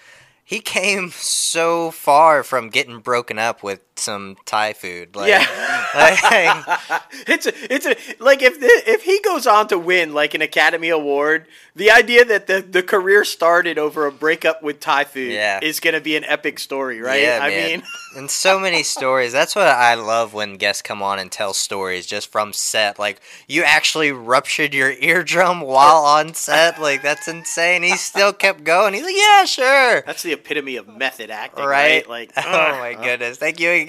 he 0.52 0.60
came 0.60 1.11
so 1.11 1.91
far 1.91 2.44
from 2.44 2.68
getting 2.68 2.99
broken 2.99 3.40
up 3.40 3.64
with 3.64 3.90
some 4.02 4.38
Thai 4.45 4.73
food. 4.73 5.15
Like, 5.15 5.30
yeah. 5.30 5.40
like, 5.95 7.02
it's 7.28 7.45
a, 7.45 7.73
it's 7.73 7.86
a 7.86 7.95
like 8.23 8.41
if 8.41 8.60
the, 8.60 8.68
if 8.91 9.03
he 9.03 9.19
goes 9.22 9.48
on 9.48 9.68
to 9.69 9.78
win 9.80 10.14
like 10.14 10.34
an 10.34 10.41
Academy 10.41 10.90
Award, 10.90 11.45
the 11.76 11.91
idea 11.91 12.26
that 12.26 12.48
the, 12.48 12.61
the 12.61 12.84
career 12.84 13.23
started 13.23 13.78
over 13.78 14.06
a 14.06 14.11
breakup 14.11 14.61
with 14.61 14.80
Thai 14.80 15.06
food 15.06 15.32
Yeah. 15.32 15.60
is 15.61 15.80
gonna 15.80 16.02
be 16.02 16.15
an 16.18 16.26
epic 16.26 16.60
story, 16.60 16.99
right? 16.99 17.22
Yeah, 17.22 17.40
I 17.41 17.49
man. 17.49 17.69
mean, 17.72 17.84
and 18.18 18.30
so 18.30 18.60
many 18.60 18.84
stories. 18.84 19.32
That's 19.32 19.56
what 19.56 19.68
I 19.68 19.94
love 19.95 20.34
when 20.34 20.56
guests 20.57 20.82
come 20.82 21.02
on 21.02 21.19
and 21.19 21.32
tell 21.32 21.53
stories 21.53 22.06
just 22.06 22.32
from 22.32 22.52
set. 22.53 22.99
Like 22.99 23.22
you 23.48 23.64
actually 23.64 24.11
ruptured 24.11 24.73
your 24.73 24.91
eardrum 24.91 25.61
while 25.61 26.03
on 26.03 26.34
set. 26.34 26.80
Like 26.82 27.02
that's 27.02 27.28
insane. 27.28 27.84
He 27.84 27.95
still 27.95 28.34
kept 28.34 28.64
going. 28.64 28.94
He's 28.94 29.03
like, 29.03 29.15
yeah, 29.15 29.45
sure. 29.45 30.02
that's 30.06 30.23
the 30.23 30.34
epitome 30.34 30.76
of 30.76 30.88
method 30.88 31.30
acting, 31.30 31.64
Right? 31.65 32.07
right? 32.07 32.10
Like, 32.10 32.32
oh 32.38 32.41
my 32.80 32.94
goodness. 33.02 33.38
Thank 33.38 33.60
you 33.60 33.69
again, 33.72 33.88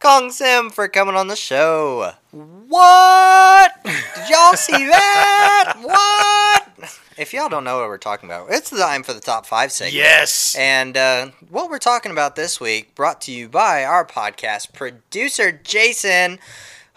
Keong 0.00 0.30
Sim, 0.30 0.70
for 0.70 0.88
coming 0.88 1.14
on 1.16 1.28
the 1.28 1.36
show. 1.36 2.12
What? 2.30 3.72
Did 3.84 4.30
y'all 4.30 4.54
see 4.54 4.72
that? 4.86 5.74
What? 5.80 6.98
If 7.18 7.32
y'all 7.34 7.48
don't 7.48 7.64
know 7.64 7.78
what 7.78 7.88
we're 7.88 7.98
talking 7.98 8.28
about, 8.28 8.50
it's 8.50 8.70
the 8.70 8.78
time 8.78 9.02
for 9.02 9.12
the 9.12 9.20
top 9.20 9.44
five 9.46 9.70
segment. 9.70 9.94
Yes. 9.94 10.56
And 10.58 10.96
uh, 10.96 11.28
what 11.50 11.70
we're 11.70 11.78
talking 11.78 12.10
about 12.10 12.36
this 12.36 12.60
week, 12.60 12.94
brought 12.94 13.20
to 13.22 13.32
you 13.32 13.48
by 13.48 13.84
our 13.84 14.06
podcast 14.06 14.72
producer 14.72 15.52
Jason. 15.52 16.38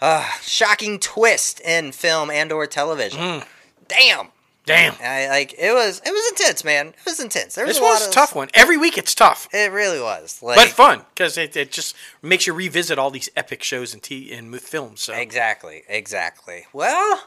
Uh, 0.00 0.28
shocking 0.42 0.98
twist 0.98 1.58
in 1.60 1.90
film 1.90 2.30
and/or 2.30 2.66
television. 2.66 3.18
Mm. 3.18 3.46
Damn, 3.88 4.28
Damn. 4.66 4.94
I 5.00 5.28
like 5.28 5.54
it 5.56 5.72
was. 5.72 6.02
It 6.04 6.10
was 6.10 6.28
intense, 6.32 6.64
man. 6.64 6.88
It 6.88 6.94
was 7.06 7.20
intense. 7.20 7.54
There 7.54 7.64
was 7.64 7.76
This 7.76 7.80
a 7.80 7.84
lot 7.84 8.00
was 8.00 8.08
a 8.08 8.10
tough 8.10 8.34
one. 8.34 8.48
Every 8.52 8.76
week 8.76 8.98
it's 8.98 9.14
tough. 9.14 9.48
It 9.52 9.70
really 9.70 10.00
was. 10.00 10.42
Like, 10.42 10.56
But 10.56 10.68
fun 10.68 11.02
because 11.14 11.38
it, 11.38 11.56
it 11.56 11.70
just 11.70 11.94
makes 12.20 12.46
you 12.48 12.52
revisit 12.52 12.98
all 12.98 13.10
these 13.10 13.30
epic 13.36 13.62
shows 13.62 13.94
and 13.94 14.02
t- 14.02 14.32
and 14.32 14.54
films. 14.60 15.00
So 15.02 15.14
Exactly, 15.14 15.84
exactly. 15.88 16.66
Well, 16.72 17.22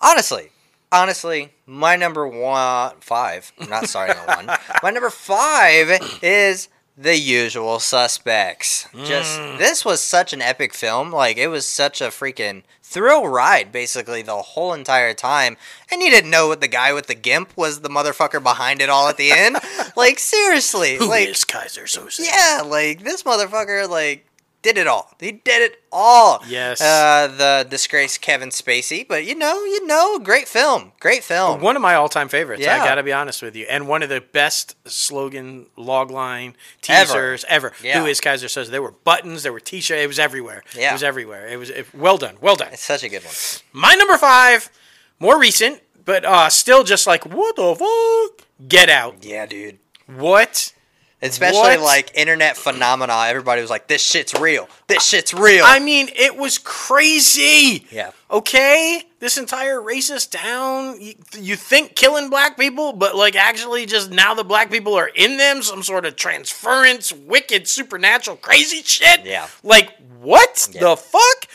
honestly, 0.00 0.50
honestly, 0.90 1.52
my 1.64 1.94
number 1.94 2.26
one 2.26 2.94
five. 3.00 3.52
I'm 3.60 3.70
not 3.70 3.88
sorry, 3.88 4.12
one. 4.26 4.46
My 4.82 4.90
number 4.90 5.10
five 5.10 6.18
is 6.22 6.68
the 7.00 7.16
usual 7.16 7.80
suspects. 7.80 8.86
Just 9.04 9.38
mm. 9.38 9.56
this 9.56 9.84
was 9.86 10.02
such 10.02 10.34
an 10.34 10.42
epic 10.42 10.74
film. 10.74 11.10
Like 11.10 11.38
it 11.38 11.48
was 11.48 11.64
such 11.64 12.02
a 12.02 12.08
freaking 12.08 12.62
thrill 12.82 13.26
ride, 13.26 13.72
basically 13.72 14.20
the 14.20 14.42
whole 14.42 14.74
entire 14.74 15.14
time. 15.14 15.56
And 15.90 16.02
you 16.02 16.10
didn't 16.10 16.30
know 16.30 16.48
what 16.48 16.60
the 16.60 16.68
guy 16.68 16.92
with 16.92 17.06
the 17.06 17.14
gimp 17.14 17.56
was 17.56 17.80
the 17.80 17.88
motherfucker 17.88 18.42
behind 18.42 18.82
it 18.82 18.90
all 18.90 19.08
at 19.08 19.16
the 19.16 19.32
end. 19.32 19.56
like 19.96 20.18
seriously, 20.18 20.96
who 20.96 21.08
like 21.08 21.28
is 21.28 21.44
Keyser 21.44 21.84
Söze? 21.84 22.20
yeah, 22.20 22.62
like 22.66 23.02
this 23.02 23.22
motherfucker, 23.22 23.88
like 23.88 24.26
did 24.62 24.76
it 24.76 24.86
all. 24.86 25.10
He 25.18 25.32
did 25.32 25.62
it 25.62 25.82
all. 25.90 26.42
Yes. 26.46 26.80
Uh, 26.80 27.28
the 27.28 27.66
disgraced 27.68 28.20
Kevin 28.20 28.50
Spacey, 28.50 29.06
but 29.06 29.24
you 29.24 29.34
know, 29.34 29.64
you 29.64 29.86
know, 29.86 30.18
great 30.18 30.48
film, 30.48 30.92
great 31.00 31.24
film. 31.24 31.60
One 31.60 31.76
of 31.76 31.82
my 31.82 31.94
all-time 31.94 32.28
favorites. 32.28 32.62
Yeah. 32.62 32.82
I 32.82 32.86
gotta 32.86 33.02
be 33.02 33.12
honest 33.12 33.42
with 33.42 33.56
you, 33.56 33.66
and 33.68 33.88
one 33.88 34.02
of 34.02 34.08
the 34.08 34.20
best 34.20 34.76
slogan 34.88 35.66
logline 35.76 36.54
Ever. 36.88 37.06
teasers 37.06 37.44
ever. 37.48 37.72
Yeah. 37.82 38.00
Who 38.00 38.06
is 38.06 38.20
Keyser 38.20 38.46
Söze? 38.46 38.68
There 38.68 38.82
were 38.82 38.92
buttons, 38.92 39.42
there 39.42 39.52
were 39.52 39.60
T-shirts. 39.60 40.02
It 40.02 40.06
was 40.06 40.18
everywhere. 40.18 40.62
Yeah. 40.76 40.90
It 40.90 40.92
was 40.94 41.02
everywhere. 41.02 41.46
It 41.48 41.56
was 41.58 41.70
it, 41.70 41.94
well 41.94 42.18
done. 42.18 42.36
Well 42.40 42.56
done. 42.56 42.72
It's 42.72 42.84
such 42.84 43.02
a 43.02 43.08
good 43.08 43.24
one. 43.24 43.34
My 43.72 43.94
number 43.94 44.16
five, 44.16 44.70
more 45.18 45.38
recent, 45.38 45.80
but 46.04 46.24
uh, 46.24 46.48
still 46.48 46.84
just 46.84 47.06
like 47.06 47.24
what 47.24 47.56
the 47.56 47.74
fuck? 47.74 48.46
Get 48.68 48.90
Out. 48.90 49.24
Yeah, 49.24 49.46
dude. 49.46 49.78
What? 50.06 50.74
Especially 51.22 51.58
What? 51.60 51.80
like 51.80 52.12
internet 52.14 52.56
phenomena. 52.56 53.24
Everybody 53.28 53.60
was 53.60 53.68
like, 53.70 53.88
"This 53.88 54.02
shit's 54.02 54.32
real. 54.34 54.68
This 54.86 55.04
shit's 55.04 55.34
real." 55.34 55.64
I 55.66 55.78
mean, 55.78 56.08
it 56.16 56.36
was 56.36 56.56
crazy. 56.58 57.86
yeah. 57.90 58.12
Okay, 58.30 59.02
this 59.18 59.36
entire 59.36 59.80
racist 59.80 60.30
town. 60.30 61.00
You, 61.00 61.14
you 61.38 61.56
think 61.56 61.94
killing 61.96 62.30
black 62.30 62.56
people, 62.58 62.92
but 62.92 63.16
like 63.16 63.36
actually, 63.36 63.84
just 63.86 64.10
now 64.10 64.34
the 64.34 64.44
black 64.44 64.70
people 64.70 64.94
are 64.94 65.08
in 65.08 65.36
them. 65.36 65.62
Some 65.62 65.82
sort 65.82 66.06
of 66.06 66.16
transference, 66.16 67.12
wicked, 67.12 67.68
supernatural, 67.68 68.36
crazy 68.36 68.82
shit. 68.82 69.24
Yeah. 69.26 69.48
Like 69.62 69.96
what 70.20 70.68
Yeah. 70.72 70.80
the 70.80 70.96
fuck? 70.96 71.46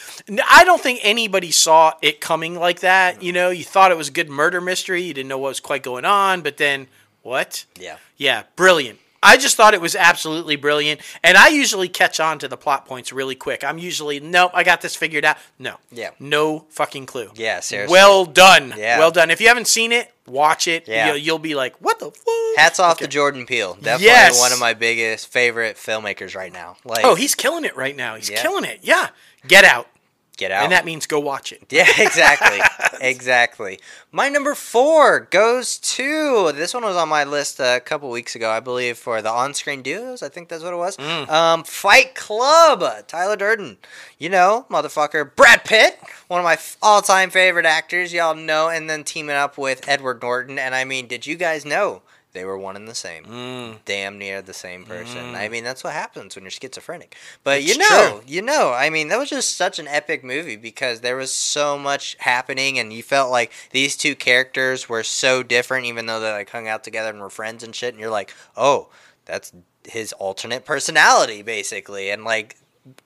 I 0.50 0.64
don't 0.64 0.82
think 0.82 1.00
anybody 1.04 1.52
saw 1.52 1.94
it 2.02 2.20
coming 2.22 2.56
like 2.60 2.82
that. 2.82 3.22
You 3.24 3.32
know, 3.32 3.50
you 3.52 3.64
thought 3.64 3.92
it 3.92 3.98
was 3.98 4.10
a 4.10 4.12
good 4.12 4.30
murder 4.30 4.60
mystery. 4.62 5.02
You 5.04 5.14
didn't 5.14 5.30
know 5.30 5.38
what 5.38 5.50
was 5.50 5.60
quite 5.60 5.82
going 5.84 6.06
on, 6.06 6.42
but 6.42 6.58
then 6.58 6.88
what? 7.22 7.66
Yeah. 7.80 7.98
Yeah, 8.18 8.44
brilliant. 8.56 9.00
I 9.26 9.38
just 9.38 9.58
thought 9.58 9.74
it 9.74 9.82
was 9.82 9.96
absolutely 9.96 10.56
brilliant. 10.56 11.02
And 11.24 11.36
I 11.38 11.50
usually 11.50 11.90
catch 11.90 12.20
on 12.20 12.40
to 12.40 12.48
the 12.48 12.58
plot 12.58 12.86
points 12.86 13.12
really 13.12 13.36
quick. 13.36 13.64
I'm 13.64 13.78
usually, 13.78 14.20
nope, 14.20 14.52
I 14.54 14.64
got 14.64 14.82
this 14.82 14.96
figured 14.96 15.26
out. 15.26 15.38
No. 15.60 15.78
Yeah. 15.92 16.12
No 16.20 16.66
fucking 16.70 17.06
clue. 17.08 17.32
Yeah, 17.36 17.60
seriously. 17.60 17.92
Well 17.92 18.26
done. 18.26 18.74
Yeah. 18.78 19.00
Well 19.00 19.12
done. 19.12 19.32
If 19.32 19.42
you 19.42 19.48
haven't 19.48 19.68
seen 19.68 19.92
it, 19.92 20.12
watch 20.28 20.68
it. 20.68 20.88
Yeah. 20.88 21.08
You'll, 21.08 21.18
you'll 21.18 21.40
be 21.40 21.56
like, 21.56 21.76
what 21.82 22.00
the 22.00 22.12
fuck? 22.12 22.34
Hats 22.58 22.80
off 22.80 22.94
Okay. 22.98 23.06
to 23.06 23.12
Jordan 23.12 23.46
Peele. 23.46 23.74
Definitely 23.76 24.06
Yes. 24.06 24.40
one 24.40 24.54
of 24.54 24.60
my 24.60 24.74
biggest 24.74 25.28
favorite 25.28 25.76
filmmakers 25.78 26.36
right 26.36 26.54
now. 26.54 26.78
Like, 26.86 27.04
Oh, 27.04 27.16
he's 27.16 27.36
killing 27.36 27.66
it 27.66 27.76
right 27.76 27.96
now. 27.96 28.16
He's 28.16 28.30
Yeah. 28.30 28.42
killing 28.42 28.64
it. 28.64 28.80
Yeah. 28.84 29.10
Get 29.48 29.64
out. 29.66 29.88
Get 30.36 30.52
out. 30.52 30.64
And 30.64 30.72
that 30.72 30.86
means 30.86 31.06
go 31.06 31.20
watch 31.20 31.52
it. 31.52 31.64
Yeah, 31.70 31.88
exactly. 31.98 32.60
exactly. 33.02 33.80
My 34.12 34.30
number 34.30 34.56
four 34.56 35.22
goes 35.32 35.78
to 35.80 36.52
this 36.54 36.74
one 36.74 36.84
was 36.84 36.96
on 36.96 37.10
my 37.10 37.24
list 37.24 37.60
a 37.60 37.82
couple 37.84 38.10
weeks 38.10 38.36
ago, 38.36 38.50
I 38.50 38.60
believe, 38.60 38.98
for 38.98 39.22
the 39.22 39.30
on 39.30 39.54
screen 39.54 39.82
duos. 39.82 40.24
I 40.24 40.30
think 40.30 40.50
that's 40.50 40.64
what 40.64 40.74
it 40.74 40.78
was. 40.78 40.98
Mm. 40.98 41.30
Um, 41.30 41.64
Fight 41.64 42.16
Club, 42.16 43.08
Tyler 43.08 43.36
Durden. 43.36 43.78
You 44.18 44.30
know, 44.30 44.66
motherfucker. 44.70 45.36
Brad 45.36 45.66
Pitt, 45.66 46.00
one 46.28 46.40
of 46.40 46.44
my 46.44 46.58
all 46.82 47.02
time 47.02 47.30
favorite 47.30 47.66
actors, 47.66 48.14
y'all 48.14 48.36
know, 48.36 48.70
and 48.70 48.90
then 48.90 49.04
teaming 49.04 49.36
up 49.36 49.58
with 49.58 49.88
Edward 49.88 50.22
Norton. 50.22 50.58
And 50.58 50.74
I 50.74 50.86
mean, 50.86 51.08
did 51.08 51.28
you 51.28 51.36
guys 51.36 51.66
know? 51.66 52.02
They 52.36 52.46
were 52.46 52.58
one 52.60 52.76
and 52.76 52.88
the 52.88 52.94
same, 52.94 53.24
Mm. 53.26 53.78
damn 53.86 54.20
near 54.20 54.44
the 54.44 54.54
same 54.54 54.86
person. 54.86 55.34
I 55.34 55.50
mean, 55.50 55.64
that's 55.64 55.84
what 55.84 55.94
happens 55.94 56.36
when 56.36 56.44
you're 56.44 56.52
schizophrenic. 56.52 57.16
But 57.44 57.62
It's 57.62 57.70
you 57.70 57.78
know, 57.80 58.20
true. 58.20 58.24
you 58.28 58.44
know, 58.44 58.72
I 58.74 58.92
mean, 58.92 59.08
that 59.08 59.18
was 59.18 59.30
just 59.32 59.56
such 59.58 59.80
an 59.80 59.88
epic 59.88 60.24
movie 60.24 60.56
because 60.58 61.00
there 61.02 61.16
was 61.16 61.32
so 61.34 61.78
much 61.80 62.16
happening, 62.20 62.78
and 62.78 62.94
you 62.94 63.02
felt 63.02 63.32
like 63.32 63.52
these 63.72 63.98
two 63.98 64.16
characters 64.16 64.88
were 64.88 65.02
so 65.04 65.42
different, 65.42 65.86
even 65.88 66.06
though 66.06 66.20
they 66.20 66.32
like 66.32 66.52
hung 66.52 66.68
out 66.68 66.84
together 66.84 67.10
and 67.10 67.20
were 67.20 67.30
friends 67.32 67.64
and 67.64 67.76
shit. 67.76 67.94
And 67.96 68.00
you're 68.00 68.12
like, 68.12 68.32
oh, 68.56 68.90
that's 69.26 69.52
his 69.88 70.14
alternate 70.14 70.66
personality, 70.66 71.42
basically, 71.42 72.12
and 72.12 72.24
like. 72.24 72.58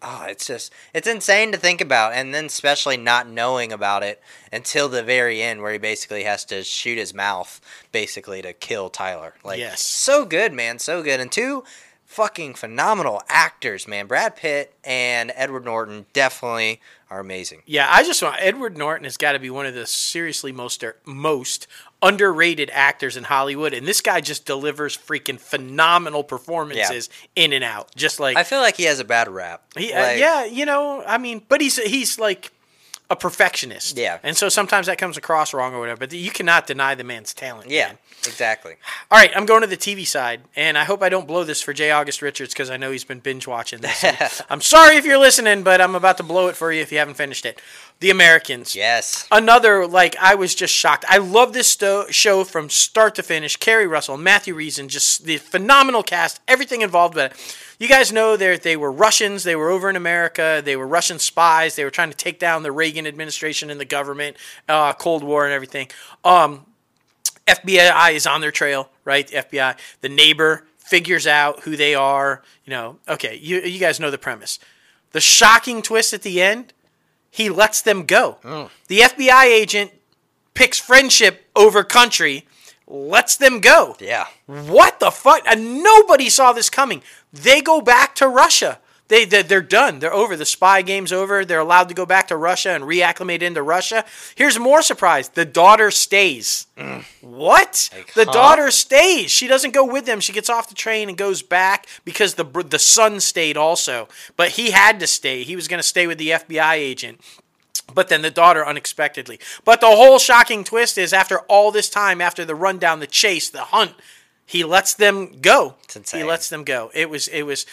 Oh, 0.01 0.25
it's 0.27 0.45
just 0.45 0.73
it's 0.93 1.07
insane 1.07 1.51
to 1.53 1.57
think 1.57 1.79
about, 1.79 2.13
and 2.13 2.33
then 2.33 2.45
especially 2.45 2.97
not 2.97 3.29
knowing 3.29 3.71
about 3.71 4.03
it 4.03 4.21
until 4.51 4.89
the 4.89 5.03
very 5.03 5.41
end, 5.41 5.61
where 5.61 5.71
he 5.71 5.77
basically 5.77 6.23
has 6.23 6.43
to 6.45 6.63
shoot 6.63 6.97
his 6.97 7.13
mouth, 7.13 7.61
basically 7.91 8.41
to 8.41 8.51
kill 8.53 8.89
Tyler. 8.89 9.35
Like, 9.43 9.59
Yes. 9.59 9.81
so 9.81 10.25
good, 10.25 10.51
man, 10.53 10.79
so 10.79 11.01
good, 11.01 11.19
and 11.21 11.31
two 11.31 11.63
fucking 12.05 12.55
phenomenal 12.55 13.21
actors, 13.29 13.87
man. 13.87 14.07
Brad 14.07 14.35
Pitt 14.35 14.73
and 14.83 15.31
Edward 15.35 15.63
Norton 15.63 16.07
definitely 16.11 16.81
are 17.09 17.19
amazing. 17.19 17.61
Yeah, 17.65 17.87
I 17.89 18.03
just 18.03 18.21
want 18.21 18.37
Edward 18.39 18.77
Norton 18.77 19.03
has 19.03 19.15
got 19.15 19.33
to 19.33 19.39
be 19.39 19.49
one 19.49 19.65
of 19.65 19.75
the 19.75 19.85
seriously 19.85 20.51
most 20.51 20.83
most 21.05 21.67
underrated 22.01 22.69
actors 22.71 23.17
in 23.17 23.23
Hollywood, 23.25 23.73
and 23.73 23.87
this 23.87 24.01
guy 24.01 24.21
just 24.21 24.45
delivers 24.45 24.97
freaking 24.97 25.39
phenomenal 25.39 26.23
performances 26.23 27.09
in 27.35 27.53
and 27.53 27.63
out. 27.63 27.93
Just 27.95 28.19
like 28.19 28.37
I 28.37 28.43
feel 28.43 28.59
like 28.59 28.77
he 28.77 28.83
has 28.83 28.99
a 28.99 29.05
bad 29.05 29.27
rap. 29.27 29.63
He, 29.77 29.91
uh, 29.91 30.11
yeah, 30.11 30.45
you 30.45 30.65
know, 30.65 31.03
I 31.05 31.17
mean, 31.17 31.41
but 31.47 31.61
he's 31.61 31.77
he's 31.77 32.17
like 32.19 32.51
a 33.09 33.15
perfectionist. 33.15 33.97
Yeah. 33.97 34.19
and 34.23 34.37
so 34.37 34.49
sometimes 34.49 34.85
that 34.87 34.97
comes 34.97 35.17
across 35.17 35.53
wrong 35.53 35.73
or 35.73 35.79
whatever. 35.79 35.99
But 35.99 36.13
you 36.13 36.29
cannot 36.31 36.67
deny 36.67 36.93
the 36.95 37.03
man's 37.03 37.33
talent. 37.33 37.69
yeah, 37.71 37.87
man. 37.87 37.97
exactly. 38.19 38.75
All 39.09 39.17
right, 39.17 39.31
I'm 39.35 39.45
going 39.45 39.61
to 39.61 39.67
the 39.67 39.77
TV 39.77 40.05
side, 40.05 40.41
and 40.55 40.77
I 40.77 40.83
hope 40.83 41.01
I 41.01 41.09
don't 41.09 41.27
blow 41.27 41.43
this 41.43 41.61
for 41.61 41.73
J. 41.73 41.91
August 41.91 42.21
Richards 42.21 42.53
because 42.53 42.69
I 42.69 42.77
know 42.77 42.91
he's 42.91 43.03
been 43.03 43.19
binge 43.19 43.47
watching 43.47 43.81
this. 43.81 44.41
I'm 44.49 44.61
sorry 44.61 44.97
if 44.97 45.05
you're 45.05 45.17
listening, 45.17 45.63
but 45.63 45.81
I'm 45.81 45.95
about 45.95 46.17
to 46.17 46.23
blow 46.23 46.47
it 46.47 46.55
for 46.55 46.71
you 46.71 46.81
if 46.81 46.91
you 46.91 46.99
haven't 46.99 47.15
finished 47.15 47.45
it. 47.45 47.59
The 47.99 48.11
Americans. 48.11 48.75
Yes. 48.75 49.27
Another 49.31 49.85
like 49.87 50.15
I 50.17 50.35
was 50.35 50.55
just 50.55 50.73
shocked. 50.73 51.03
I 51.09 51.17
love 51.17 51.51
this 51.53 51.67
sto- 51.67 52.05
show 52.09 52.43
from 52.43 52.69
start 52.69 53.15
to 53.15 53.23
finish. 53.23 53.57
Keri 53.57 53.87
Russell, 53.87 54.17
Matthew 54.17 54.53
Rhys, 54.55 54.77
just 54.87 55.25
the 55.25 55.37
phenomenal 55.37 56.03
cast, 56.03 56.39
everything 56.47 56.81
involved 56.81 57.15
with 57.15 57.31
it. 57.31 57.55
You 57.79 57.87
guys 57.87 58.11
know 58.11 58.37
they 58.37 58.57
they 58.57 58.77
were 58.77 58.91
Russians. 58.91 59.43
They 59.43 59.55
were 59.55 59.69
over 59.69 59.89
in 59.89 59.95
America. 59.95 60.61
They 60.63 60.75
were 60.75 60.85
Russian 60.85 61.17
spies. 61.17 61.75
They 61.75 61.83
were 61.83 61.89
trying 61.89 62.11
to 62.11 62.17
take 62.17 62.37
down 62.37 62.63
the 62.63 62.71
Reagan 62.71 63.07
administration 63.07 63.69
and 63.69 63.79
the 63.79 63.85
government, 63.85 64.37
uh, 64.67 64.93
Cold 64.93 65.23
War 65.23 65.45
and 65.45 65.53
everything. 65.53 65.89
Um, 66.23 66.65
FBI 67.47 68.13
is 68.13 68.27
on 68.27 68.41
their 68.41 68.51
trail, 68.51 68.89
right? 69.05 69.27
The 69.27 69.37
FBI, 69.37 69.77
the 70.01 70.09
neighbor 70.09 70.65
figures 70.77 71.25
out 71.25 71.61
who 71.61 71.75
they 71.75 71.95
are. 71.95 72.43
You 72.65 72.71
know, 72.71 72.97
okay, 73.07 73.39
you 73.41 73.61
you 73.61 73.79
guys 73.79 73.99
know 73.99 74.11
the 74.11 74.17
premise. 74.17 74.59
The 75.11 75.21
shocking 75.21 75.81
twist 75.81 76.13
at 76.13 76.21
the 76.21 76.41
end, 76.41 76.73
he 77.31 77.49
lets 77.49 77.81
them 77.81 78.05
go. 78.05 78.37
The 78.87 78.99
FBI 78.99 79.45
agent 79.45 79.91
picks 80.53 80.77
friendship 80.77 81.45
over 81.55 81.83
country, 81.83 82.45
lets 82.89 83.37
them 83.37 83.61
go. 83.61 83.95
Yeah. 83.99 84.25
What 84.47 84.99
the 84.99 85.11
fuck? 85.11 85.43
And 85.47 85.83
nobody 85.83 86.29
saw 86.29 86.51
this 86.51 86.69
coming. 86.69 87.01
They 87.31 87.61
go 87.61 87.81
back 87.81 88.15
to 88.15 88.27
Russia. 88.27 88.79
They, 89.09 89.25
they 89.25 89.41
they're 89.41 89.61
done. 89.61 89.99
They're 89.99 90.13
over. 90.13 90.35
The 90.35 90.45
spy 90.45 90.83
game's 90.83 91.11
over. 91.11 91.43
They're 91.43 91.59
allowed 91.59 91.89
to 91.89 91.95
go 91.95 92.05
back 92.05 92.27
to 92.27 92.37
Russia 92.37 92.69
and 92.71 92.83
reacclimate 92.83 93.41
into 93.41 93.61
Russia. 93.63 94.05
Here's 94.35 94.59
more 94.59 94.83
surprise. 94.83 95.29
The 95.29 95.45
daughter 95.45 95.89
stays. 95.89 96.67
Mm. 96.77 97.03
What? 97.21 97.89
Like, 97.95 98.13
the 98.13 98.25
huh? 98.25 98.31
daughter 98.31 98.69
stays. 98.69 99.31
She 99.31 99.47
doesn't 99.47 99.73
go 99.73 99.83
with 99.83 100.05
them. 100.05 100.19
She 100.19 100.31
gets 100.31 100.49
off 100.49 100.69
the 100.69 100.75
train 100.75 101.09
and 101.09 101.17
goes 101.17 101.41
back 101.41 101.87
because 102.05 102.35
the 102.35 102.43
the 102.43 102.77
son 102.77 103.19
stayed 103.19 103.57
also. 103.57 104.07
But 104.37 104.49
he 104.49 104.71
had 104.71 104.99
to 104.99 105.07
stay. 105.07 105.43
He 105.43 105.55
was 105.55 105.67
going 105.67 105.81
to 105.81 105.87
stay 105.87 106.05
with 106.05 106.19
the 106.19 106.29
FBI 106.29 106.75
agent 106.75 107.19
but 107.93 108.09
then 108.09 108.21
the 108.21 108.31
daughter 108.31 108.65
unexpectedly. 108.65 109.39
But 109.63 109.81
the 109.81 109.87
whole 109.87 110.19
shocking 110.19 110.63
twist 110.63 110.97
is 110.97 111.13
after 111.13 111.39
all 111.41 111.71
this 111.71 111.89
time, 111.89 112.21
after 112.21 112.45
the 112.45 112.55
rundown, 112.55 112.99
the 112.99 113.07
chase, 113.07 113.49
the 113.49 113.65
hunt, 113.65 113.93
he 114.45 114.63
lets 114.63 114.95
them 114.95 115.41
go. 115.41 115.75
He 116.11 116.23
lets 116.23 116.49
them 116.49 116.63
go. 116.63 116.89
It 116.95 117.09
was 117.09 117.27
it 117.27 117.43
was 117.43 117.65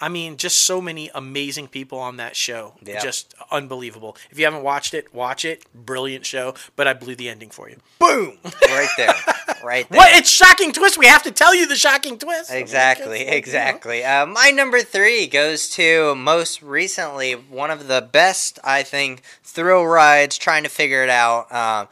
I 0.00 0.08
mean, 0.08 0.36
just 0.36 0.64
so 0.64 0.80
many 0.80 1.10
amazing 1.14 1.68
people 1.68 1.98
on 1.98 2.16
that 2.16 2.36
show. 2.36 2.74
Yeah. 2.84 3.00
Just 3.00 3.34
unbelievable. 3.50 4.16
If 4.30 4.38
you 4.38 4.44
haven't 4.44 4.62
watched 4.62 4.94
it, 4.94 5.14
watch 5.14 5.44
it. 5.44 5.64
Brilliant 5.74 6.26
show, 6.26 6.54
but 6.76 6.86
I 6.86 6.94
blew 6.94 7.14
the 7.14 7.28
ending 7.28 7.50
for 7.50 7.68
you. 7.68 7.76
Boom. 7.98 8.38
Right 8.68 8.88
there. 8.96 9.14
Right 9.62 9.88
there. 9.88 9.96
What? 9.96 10.14
It's 10.14 10.28
shocking 10.28 10.72
twist. 10.72 10.98
We 10.98 11.06
have 11.06 11.22
to 11.22 11.30
tell 11.30 11.54
you 11.54 11.66
the 11.66 11.74
shocking 11.76 12.18
twist. 12.18 12.52
Exactly, 12.52 13.20
exactly. 13.26 14.04
Uh, 14.04 14.26
my 14.26 14.50
number 14.50 14.82
three 14.82 15.26
goes 15.26 15.70
to 15.70 16.14
most 16.14 16.60
recently 16.60 17.32
one 17.32 17.70
of 17.70 17.88
the 17.88 18.02
best, 18.02 18.58
I 18.62 18.82
think, 18.82 19.22
thrill 19.42 19.86
rides. 19.86 20.36
Trying 20.36 20.64
to 20.64 20.68
figure 20.68 21.02
it 21.02 21.08
out. 21.08 21.50
Um, 21.50 21.88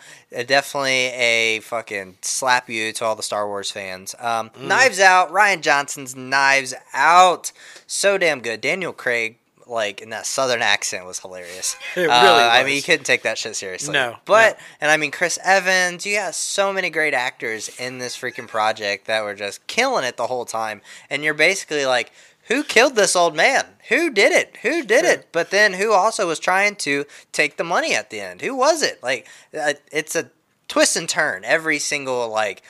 definitely 0.47 1.07
a 1.07 1.61
fucking 1.61 2.17
slap 2.23 2.69
you 2.69 2.93
to 2.93 3.05
all 3.05 3.15
the 3.17 3.23
Star 3.23 3.47
Wars 3.47 3.71
fans. 3.71 4.15
Um, 4.19 4.51
Mm. 4.51 4.63
Knives 4.69 5.01
Out. 5.01 5.31
Rian 5.31 5.61
Johnson's 5.61 6.15
Knives 6.17 6.75
Out. 6.93 7.53
So 7.87 8.19
damn 8.19 8.41
good. 8.41 8.61
Daniel 8.61 8.93
Craig. 8.93 9.39
Like 9.65 10.01
in 10.03 10.11
that 10.11 10.27
southern 10.27 10.61
accent 10.61 11.07
was 11.07 11.21
hilarious. 11.21 11.77
It 11.97 12.01
really 12.01 12.11
Uh, 12.11 12.49
I 12.51 12.65
mean, 12.65 12.75
you 12.75 12.83
couldn't 12.83 13.05
take 13.05 13.23
that 13.23 13.39
shit 13.39 13.55
seriously. 13.55 13.93
No, 13.93 14.17
but 14.25 14.59
no. 14.59 14.65
and 14.83 14.91
I 14.91 14.97
mean, 14.97 15.13
Chris 15.13 15.39
Evans, 15.43 16.05
you 16.05 16.17
got 16.17 16.35
so 16.35 16.73
many 16.73 16.91
great 16.91 17.15
actors 17.15 17.71
in 17.79 17.99
this 17.99 18.17
freaking 18.17 18.49
project 18.49 19.07
that 19.07 19.23
were 19.23 19.35
just 19.37 19.65
killing 19.69 20.05
it 20.05 20.17
the 20.17 20.27
whole 20.27 20.45
time. 20.45 20.83
And 21.09 21.23
you're 21.23 21.33
basically 21.33 21.87
like, 21.87 22.13
who 22.49 22.63
killed 22.65 22.97
this 22.97 23.15
old 23.17 23.35
man? 23.37 23.65
Who 23.89 24.11
did 24.11 24.33
it? 24.33 24.57
Who 24.63 24.83
did 24.83 25.05
Sure. 25.05 25.15
it? 25.15 25.29
But 25.33 25.51
then 25.51 25.75
who 25.75 25.93
also 25.93 26.27
was 26.27 26.39
trying 26.39 26.77
to 26.77 27.05
take 27.33 27.57
the 27.57 27.65
money 27.65 27.95
at 27.95 28.11
the 28.11 28.21
end? 28.21 28.41
Who 28.43 28.55
was 28.55 28.83
it? 28.83 29.03
Like, 29.03 29.27
uh, 29.59 29.75
it's 29.91 30.15
a 30.17 30.31
twist 30.69 30.97
and 30.97 31.09
turn. 31.09 31.45
Every 31.45 31.79
single, 31.79 32.29
like, 32.29 32.63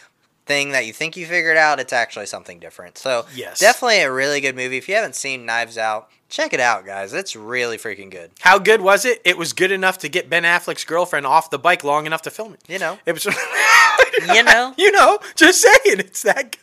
thing 0.47 0.73
that 0.73 0.86
you 0.86 0.93
think 0.93 1.16
you 1.16 1.24
figured 1.27 1.57
out, 1.57 1.78
it's 1.81 1.93
actually 1.93 2.27
something 2.27 2.59
different. 2.59 2.99
So, 2.99 3.27
Yes. 3.35 3.61
definitely 3.61 4.01
a 4.01 4.11
really 4.12 4.40
good 4.40 4.57
movie. 4.57 4.77
If 4.77 4.89
you 4.89 4.94
haven't 4.97 5.15
seen 5.15 5.47
Knives 5.47 5.78
Out, 5.78 6.09
check 6.28 6.53
it 6.53 6.59
out, 6.61 6.85
guys. 6.85 7.12
It's 7.12 7.36
really 7.36 7.78
freaking 7.78 8.11
good. 8.11 8.32
How 8.40 8.59
good 8.59 8.81
was 8.81 9.05
it? 9.05 9.20
It 9.24 9.39
was 9.39 9.53
good 9.53 9.70
enough 9.70 9.99
to 9.99 10.09
get 10.09 10.28
Ben 10.28 10.43
Affleck's 10.43 10.85
girlfriend 10.85 11.27
off 11.27 11.51
the 11.51 11.59
bike 11.59 11.85
long 11.85 12.07
enough 12.07 12.23
to 12.23 12.31
film 12.31 12.55
it. 12.55 12.61
You 12.66 12.78
know. 12.78 12.99
It 13.07 13.12
was. 13.12 13.27
You 14.35 14.43
know. 14.43 14.73
you 14.77 14.93
know, 14.93 15.19
just 15.36 15.62
saying, 15.62 15.99
it's 15.99 16.23
that 16.23 16.53
good. 16.53 16.59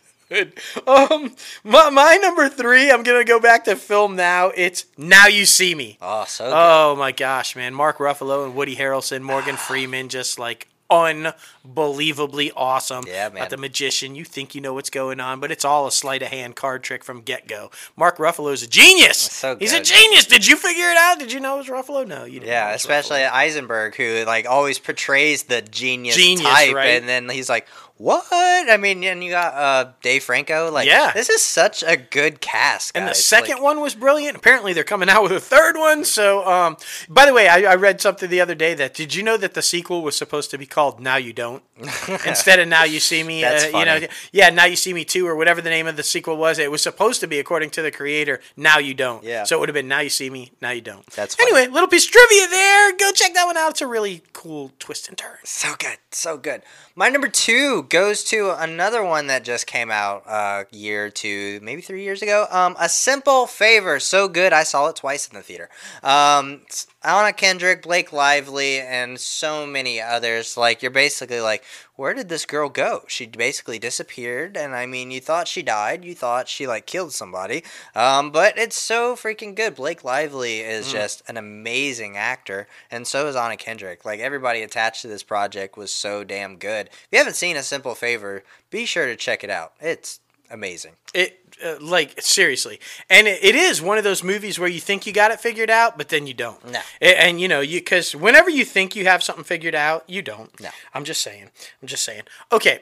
Um, 0.86 1.36
my, 1.64 1.90
my 1.90 2.16
number 2.22 2.50
three, 2.50 2.92
I'm 2.92 3.02
gonna 3.04 3.24
go 3.24 3.40
back 3.40 3.64
to 3.66 3.76
film 3.76 4.16
now. 4.16 4.52
It's 4.56 4.86
Now 4.98 5.26
You 5.28 5.46
See 5.46 5.74
Me. 5.74 5.98
Oh, 6.02 6.26
so 6.28 6.46
good. 6.46 6.54
Oh 6.56 6.96
my 6.96 7.12
gosh, 7.12 7.56
man! 7.56 7.74
Mark 7.74 7.98
Ruffalo 7.98 8.46
and 8.46 8.54
Woody 8.56 8.76
Harrelson, 8.76 9.22
Morgan 9.24 9.58
Freeman, 9.58 10.08
just 10.10 10.38
like 10.38 10.68
unbelievably 10.90 12.52
awesome. 12.56 13.04
Yeah, 13.08 13.30
man. 13.30 13.38
About 13.38 13.50
the 13.52 13.58
magician, 13.58 14.16
you 14.16 14.26
think 14.26 14.56
you 14.56 14.62
know 14.62 14.74
what's 14.74 14.90
going 14.90 15.20
on, 15.20 15.40
but 15.40 15.52
it's 15.52 15.64
all 15.66 15.88
a 15.88 15.92
sleight 15.92 16.22
of 16.22 16.30
hand 16.30 16.56
card 16.56 16.84
trick 16.84 17.04
from 17.04 17.22
get 17.22 17.48
go. 17.48 17.70
Mark 17.96 18.18
Ruffalo 18.18 18.54
is 18.54 18.64
a 18.64 18.68
genius. 18.68 19.18
so 19.18 19.56
He's 19.58 19.74
a 19.74 19.82
genius. 19.82 20.26
Did 20.26 20.48
you 20.48 20.56
figure 20.58 20.90
it 20.90 20.98
out? 20.98 21.20
Did 21.20 21.32
you 21.32 21.40
know 21.40 21.56
it 21.56 21.58
was 21.60 21.68
Ruffalo? 21.68 22.08
No, 22.08 22.26
you 22.26 22.40
didn't. 22.40 22.48
Yeah, 22.52 22.72
especially 22.72 23.20
Ruffalo. 23.20 23.32
Eisenberg, 23.34 23.96
who 23.96 24.24
like 24.26 24.48
always 24.48 24.80
portrays 24.80 25.44
the 25.44 25.62
genius, 25.62 26.16
Genius, 26.16 26.48
type, 26.50 26.76
right? 26.76 26.88
and 26.90 27.08
then 27.08 27.30
he's 27.30 27.50
like, 27.50 27.68
"What?" 28.00 28.26
I 28.32 28.78
mean, 28.78 29.04
and 29.04 29.24
you 29.24 29.30
got 29.32 29.54
uh, 29.54 29.92
Dave 30.02 30.24
Franco. 30.24 30.72
Like, 30.72 30.88
Yeah. 30.88 31.12
this 31.14 31.30
is 31.30 31.42
such 31.42 31.84
a 31.84 31.96
good 31.98 32.42
cast. 32.42 32.96
And 32.96 33.08
the 33.08 33.14
second 33.14 33.56
Like, 33.56 33.64
one 33.64 33.80
was 33.82 33.94
brilliant. 33.94 34.36
Apparently, 34.38 34.74
they're 34.74 34.84
coming 34.84 35.10
out 35.10 35.22
with 35.24 35.32
a 35.34 35.40
third 35.40 35.78
one. 35.78 36.04
So, 36.06 36.46
um, 36.48 36.78
by 37.08 37.26
the 37.26 37.34
way, 37.34 37.48
I, 37.48 37.62
I 37.72 37.76
read 37.76 38.02
something 38.02 38.30
the 38.30 38.42
other 38.42 38.56
day 38.56 38.74
that 38.74 38.94
did 38.94 39.14
you 39.14 39.22
know 39.22 39.38
that 39.38 39.54
the 39.54 39.62
sequel 39.62 40.02
was 40.02 40.16
supposed 40.16 40.50
to 40.52 40.58
be 40.58 40.66
called 40.66 41.00
"Now 41.00 41.18
You 41.18 41.34
Don't" 41.34 41.62
instead 42.26 42.60
of 42.60 42.68
"Now 42.68 42.84
You 42.86 43.00
See 43.00 43.22
Me"? 43.24 43.42
That's 43.42 43.74
uh, 43.74 43.78
You 43.78 43.86
know, 43.86 44.00
yeah, 44.32 44.50
"Now 44.50 44.66
You 44.66 44.76
See 44.76 44.94
Me 44.94 45.04
Two" 45.06 45.28
or 45.28 45.36
whatever 45.36 45.62
the 45.62 45.70
name 45.70 45.86
of 45.88 45.96
the 45.98 46.04
sequel 46.04 46.38
was. 46.38 46.58
It 46.60 46.72
was 46.72 46.82
supposed 46.82 47.20
to 47.22 47.28
be, 47.28 47.40
according 47.40 47.70
to 47.72 47.82
the 47.82 47.92
creator, 47.92 48.40
"Now 48.58 48.78
You 48.80 48.94
Don't." 48.94 49.24
Yeah. 49.24 49.44
So 49.44 49.58
it 49.58 49.60
would 49.60 49.70
have 49.70 49.74
been 49.76 49.88
"Now 49.88 50.00
You 50.00 50.10
See 50.10 50.30
Me, 50.30 50.52
Now 50.62 50.72
You 50.72 50.82
Don't." 50.82 51.06
That's 51.12 51.36
funny. 51.36 51.52
anyway, 51.52 51.72
little 51.72 51.88
piece 51.90 52.06
of 52.06 52.12
trivia 52.12 52.48
there. 52.48 52.96
Go 52.98 53.12
check 53.12 53.34
that 53.34 53.46
one 53.46 53.58
out. 53.58 53.72
It's 53.72 53.82
a 53.82 53.88
really 53.88 54.22
cool 54.34 54.72
twist 54.80 55.08
and 55.10 55.18
turn. 55.18 55.38
so 55.44 55.74
good, 55.78 55.98
so 56.12 56.38
good. 56.38 56.62
My 56.96 57.10
number 57.10 57.28
two 57.30 57.84
goes 57.90 58.24
to 58.26 58.52
another 58.52 59.04
one 59.04 59.28
that 59.28 59.44
just 59.44 59.68
came 59.68 59.92
out 59.92 60.24
a 60.28 60.66
year 60.72 61.06
or 61.06 61.10
two, 61.10 61.60
maybe 61.62 61.82
three 61.82 62.04
years 62.04 62.22
ago. 62.22 62.48
Um, 62.50 62.76
a 62.80 62.88
simple 62.88 63.48
favor, 63.48 64.00
so 64.00 64.28
good 64.28 64.54
I 64.54 64.64
saw 64.64 64.88
it 64.88 64.96
twice 64.96 65.28
in 65.28 65.36
the 65.36 65.44
theater. 65.44 65.70
Um, 66.04 66.62
Anna 67.04 67.34
Kendrick, 67.34 67.84
Blake 67.84 68.14
Lively, 68.14 68.80
and 68.80 69.20
so 69.20 69.66
many 69.66 70.02
others. 70.02 70.58
Like 70.58 70.82
you're 70.82 70.92
basically 70.92 71.42
like, 71.42 71.64
where 72.00 72.14
did 72.14 72.30
this 72.30 72.46
girl 72.46 72.70
go? 72.70 73.04
She 73.08 73.26
basically 73.26 73.78
disappeared, 73.78 74.56
and 74.56 74.74
I 74.74 74.86
mean, 74.86 75.12
you 75.12 75.20
thought 75.20 75.50
she 75.50 75.62
died, 75.62 76.06
you 76.06 76.16
thought 76.16 76.48
she 76.48 76.66
like 76.66 76.86
killed 76.86 77.12
somebody. 77.12 77.62
Um, 77.94 78.32
but 78.32 78.58
it's 78.58 78.80
so 78.80 79.18
freaking 79.18 79.54
good. 79.54 79.76
Blake 79.76 80.06
Lively 80.06 80.62
is 80.62 80.94
just 80.94 81.22
an 81.28 81.36
amazing 81.36 82.16
actor, 82.16 82.70
and 82.90 83.06
so 83.06 83.28
is 83.28 83.36
Anna 83.36 83.58
Kendrick. 83.58 84.06
Like 84.06 84.22
everybody 84.22 84.62
attached 84.62 85.02
to 85.02 85.10
this 85.10 85.24
project 85.24 85.76
was 85.76 85.94
so 85.94 86.24
damn 86.24 86.56
good. 86.56 86.88
If 86.88 87.08
you 87.12 87.18
haven't 87.18 87.36
seen 87.36 87.58
A 87.58 87.64
Simple 87.64 87.96
Favor, 87.96 88.44
be 88.70 88.86
sure 88.86 89.06
to 89.06 89.18
check 89.18 89.44
it 89.44 89.50
out. 89.50 89.74
It's 89.82 90.22
amazing. 90.50 90.94
It 91.14 91.40
uh, 91.64 91.76
like 91.82 92.22
seriously, 92.22 92.80
and 93.10 93.28
it, 93.28 93.44
it 93.44 93.56
is 93.56 93.82
one 93.82 93.98
of 93.98 94.04
those 94.04 94.24
movies 94.24 94.60
where 94.60 94.70
you 94.70 94.80
think 94.80 95.06
you 95.06 95.14
got 95.14 95.32
it 95.32 95.40
figured 95.40 95.70
out, 95.70 95.98
but 95.98 96.10
then 96.10 96.28
you 96.28 96.34
don't. 96.34 96.64
No. 96.72 96.80
A- 97.02 97.22
and, 97.22 97.42
you 97.42 97.48
know 97.48 97.60
you 97.62 97.80
because 97.80 98.16
whenever 98.16 98.50
you 98.50 98.66
think 98.66 98.96
you 98.96 99.06
have 99.06 99.24
something 99.24 99.44
figured 99.44 99.76
out, 99.76 100.04
you 100.08 100.22
don't. 100.22 100.58
No. 100.60 100.70
I'm 100.94 101.04
just 101.04 101.22
saying. 101.22 101.50
I'm 101.82 101.88
just 101.88 102.04
saying. 102.04 102.24
Okay, 102.52 102.80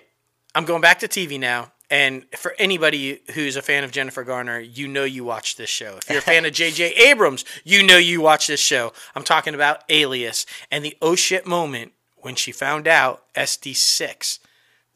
I'm 0.55 0.65
going 0.65 0.81
back 0.81 0.99
to 0.99 1.07
TV 1.07 1.39
now. 1.39 1.71
And 1.89 2.25
for 2.35 2.53
anybody 2.59 3.21
who's 3.33 3.55
a 3.55 3.61
fan 3.61 3.85
of 3.85 3.91
Jennifer 3.91 4.25
Garner, 4.25 4.59
you 4.59 4.89
know 4.89 5.05
you 5.05 5.23
watch 5.23 5.55
this 5.55 5.69
show. 5.69 5.97
If 5.97 6.09
you're 6.09 6.19
a 6.19 6.21
fan 6.21 6.43
of 6.43 6.51
J.J. 6.53 6.89
Abrams, 6.95 7.45
you 7.63 7.81
know 7.81 7.97
you 7.97 8.19
watch 8.19 8.47
this 8.47 8.59
show. 8.59 8.91
I'm 9.15 9.23
talking 9.23 9.55
about 9.55 9.83
Alias 9.87 10.45
and 10.69 10.83
the 10.83 10.97
oh 11.01 11.15
shit 11.15 11.47
moment 11.47 11.93
when 12.17 12.35
she 12.35 12.51
found 12.51 12.87
out 12.89 13.23
SD6. 13.35 14.39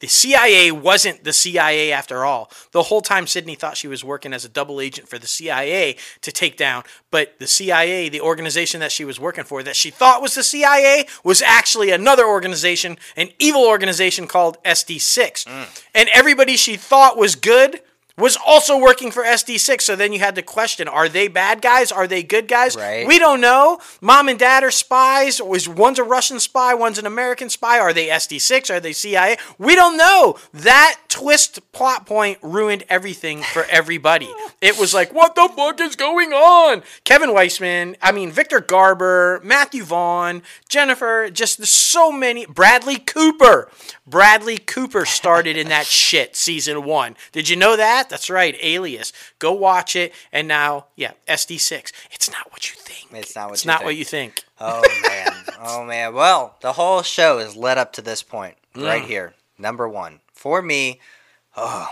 The 0.02 0.08
CIA 0.08 0.72
wasn't 0.72 1.22
the 1.22 1.32
CIA 1.32 1.92
after 1.92 2.24
all. 2.24 2.50
The 2.72 2.82
whole 2.82 3.02
time 3.02 3.28
Sydney 3.28 3.54
thought 3.54 3.76
she 3.76 3.86
was 3.86 4.02
working 4.02 4.32
as 4.32 4.44
a 4.44 4.48
double 4.48 4.80
agent 4.80 5.08
for 5.08 5.16
the 5.16 5.28
CIA 5.28 5.94
to 6.22 6.32
take 6.32 6.56
down, 6.56 6.82
but 7.12 7.38
the 7.38 7.46
CIA, 7.46 8.08
the 8.08 8.20
organization 8.20 8.80
that 8.80 8.90
she 8.90 9.04
was 9.04 9.20
working 9.20 9.44
for, 9.44 9.62
that 9.62 9.76
she 9.76 9.90
thought 9.90 10.20
was 10.20 10.34
the 10.34 10.42
CIA, 10.42 11.06
was 11.22 11.40
actually 11.40 11.90
another 11.90 12.26
organization, 12.26 12.98
an 13.16 13.28
evil 13.38 13.64
organization 13.64 14.26
called 14.26 14.60
SD6. 14.64 15.46
Mm. 15.46 15.86
And 15.94 16.08
everybody 16.12 16.56
she 16.56 16.74
thought 16.74 17.16
was 17.16 17.36
good 17.36 17.80
was 18.16 18.36
also 18.44 18.78
working 18.78 19.10
for 19.10 19.22
SD6. 19.24 19.82
So 19.82 19.96
then 19.96 20.12
you 20.12 20.18
had 20.18 20.34
to 20.34 20.42
question 20.42 20.88
are 20.88 21.08
they 21.08 21.28
bad 21.28 21.62
guys? 21.62 21.92
Are 21.92 22.06
they 22.06 22.22
good 22.22 22.48
guys? 22.48 22.76
Right. 22.76 23.06
We 23.06 23.18
don't 23.18 23.40
know. 23.40 23.80
Mom 24.00 24.28
and 24.28 24.38
dad 24.38 24.64
are 24.64 24.70
spies. 24.70 25.40
Was 25.40 25.68
one's 25.68 25.98
a 25.98 26.04
Russian 26.04 26.40
spy, 26.40 26.74
one's 26.74 26.98
an 26.98 27.06
American 27.06 27.48
spy. 27.48 27.78
Are 27.78 27.92
they 27.92 28.08
SD6? 28.08 28.70
Are 28.74 28.80
they 28.80 28.92
CIA? 28.92 29.36
We 29.58 29.74
don't 29.74 29.96
know. 29.96 30.36
That 30.52 30.98
twist 31.08 31.72
plot 31.72 32.06
point 32.06 32.38
ruined 32.42 32.84
everything 32.88 33.42
for 33.42 33.64
everybody. 33.64 34.32
It 34.62 34.78
was 34.78 34.94
like, 34.94 35.12
what 35.12 35.34
the 35.34 35.50
fuck 35.56 35.80
is 35.80 35.96
going 35.96 36.32
on? 36.32 36.84
Kevin 37.02 37.30
Weisman, 37.30 37.96
I 38.00 38.12
mean 38.12 38.30
Victor 38.30 38.60
Garber, 38.60 39.40
Matthew 39.42 39.82
Vaughn, 39.82 40.42
Jennifer, 40.68 41.30
just 41.30 41.64
so 41.66 42.12
many. 42.12 42.46
Bradley 42.46 42.98
Cooper. 42.98 43.68
Bradley 44.06 44.58
Cooper 44.58 45.04
started 45.04 45.56
in 45.56 45.68
that 45.68 45.86
shit 46.02 46.36
season 46.36 46.84
one. 46.84 47.16
Did 47.32 47.48
you 47.48 47.56
know 47.56 47.76
that? 47.76 48.11
That's 48.12 48.28
right, 48.28 48.54
Alias. 48.62 49.10
Go 49.38 49.52
watch 49.54 49.96
it. 49.96 50.12
And 50.32 50.46
now, 50.46 50.88
yeah, 50.96 51.12
SD6. 51.26 51.92
It's 52.10 52.30
not 52.30 52.52
what 52.52 52.68
you 52.68 52.76
think. 52.78 53.08
It's 53.14 53.34
not 53.34 53.46
what 53.46 53.54
it's 53.54 53.64
you 53.64 53.68
not 53.70 53.78
think. 53.78 53.86
what 53.86 53.96
you 53.96 54.04
think. 54.04 54.44
Oh 54.60 54.82
man. 55.02 55.32
oh 55.62 55.82
man. 55.86 56.14
Well, 56.14 56.56
the 56.60 56.74
whole 56.74 57.00
show 57.00 57.38
is 57.38 57.56
led 57.56 57.78
up 57.78 57.94
to 57.94 58.02
this 58.02 58.22
point 58.22 58.56
Mm. 58.74 58.84
right 58.84 59.02
here. 59.04 59.32
Number 59.58 59.88
one 59.88 60.20
for 60.34 60.60
me. 60.60 61.00
Oh, 61.56 61.88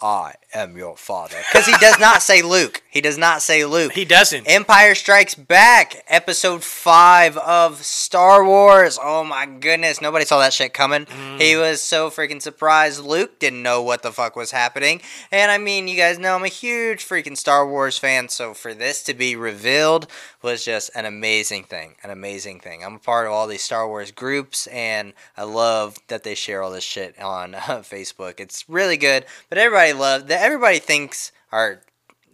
I 0.00 0.34
am 0.54 0.76
your 0.76 0.94
father. 0.96 1.38
Because 1.50 1.66
he 1.66 1.76
does 1.78 1.98
not 1.98 2.20
say 2.20 2.42
Luke. 2.42 2.82
He 2.90 3.00
does 3.00 3.16
not 3.16 3.40
say 3.40 3.64
Luke. 3.64 3.92
He 3.92 4.04
doesn't. 4.04 4.44
Empire 4.46 4.94
Strikes 4.94 5.34
Back, 5.34 6.04
episode 6.08 6.62
five 6.62 7.38
of 7.38 7.82
Star 7.84 8.44
Wars. 8.44 8.98
Oh 9.02 9.24
my 9.24 9.46
goodness, 9.46 10.02
nobody 10.02 10.26
saw 10.26 10.38
that 10.40 10.52
shit 10.52 10.74
coming. 10.74 11.06
Mm. 11.06 11.40
He 11.40 11.56
was 11.56 11.82
so 11.82 12.10
freaking 12.10 12.42
surprised. 12.42 13.02
Luke 13.02 13.38
didn't 13.38 13.62
know 13.62 13.80
what 13.82 14.02
the 14.02 14.12
fuck 14.12 14.36
was 14.36 14.50
happening. 14.50 15.00
And 15.30 15.50
I 15.50 15.56
mean, 15.56 15.88
you 15.88 15.96
guys 15.96 16.18
know 16.18 16.34
I'm 16.34 16.44
a 16.44 16.48
huge 16.48 17.06
freaking 17.06 17.36
Star 17.36 17.66
Wars 17.66 17.96
fan, 17.96 18.28
so 18.28 18.52
for 18.52 18.74
this 18.74 19.02
to 19.04 19.14
be 19.14 19.34
revealed 19.34 20.06
was 20.42 20.64
just 20.64 20.90
an 20.94 21.04
amazing 21.04 21.64
thing. 21.64 21.96
An 22.02 22.10
amazing 22.10 22.60
thing. 22.60 22.84
I'm 22.84 22.94
a 22.94 22.98
part 22.98 23.26
of 23.26 23.32
all 23.32 23.46
these 23.46 23.62
Star 23.62 23.88
Wars 23.88 24.10
groups, 24.10 24.66
and 24.68 25.12
I 25.36 25.42
love 25.42 25.98
that 26.08 26.22
they 26.22 26.34
share 26.34 26.62
all 26.62 26.70
this 26.70 26.84
shit 26.84 27.20
on 27.20 27.54
uh, 27.56 27.82
Facebook. 27.82 28.40
It's 28.40 28.68
really 28.68 28.96
good, 28.96 29.24
but 29.48 29.58
everybody 29.58 29.85
love 29.92 30.28
that. 30.28 30.42
Everybody 30.42 30.78
thinks, 30.78 31.32
or 31.52 31.82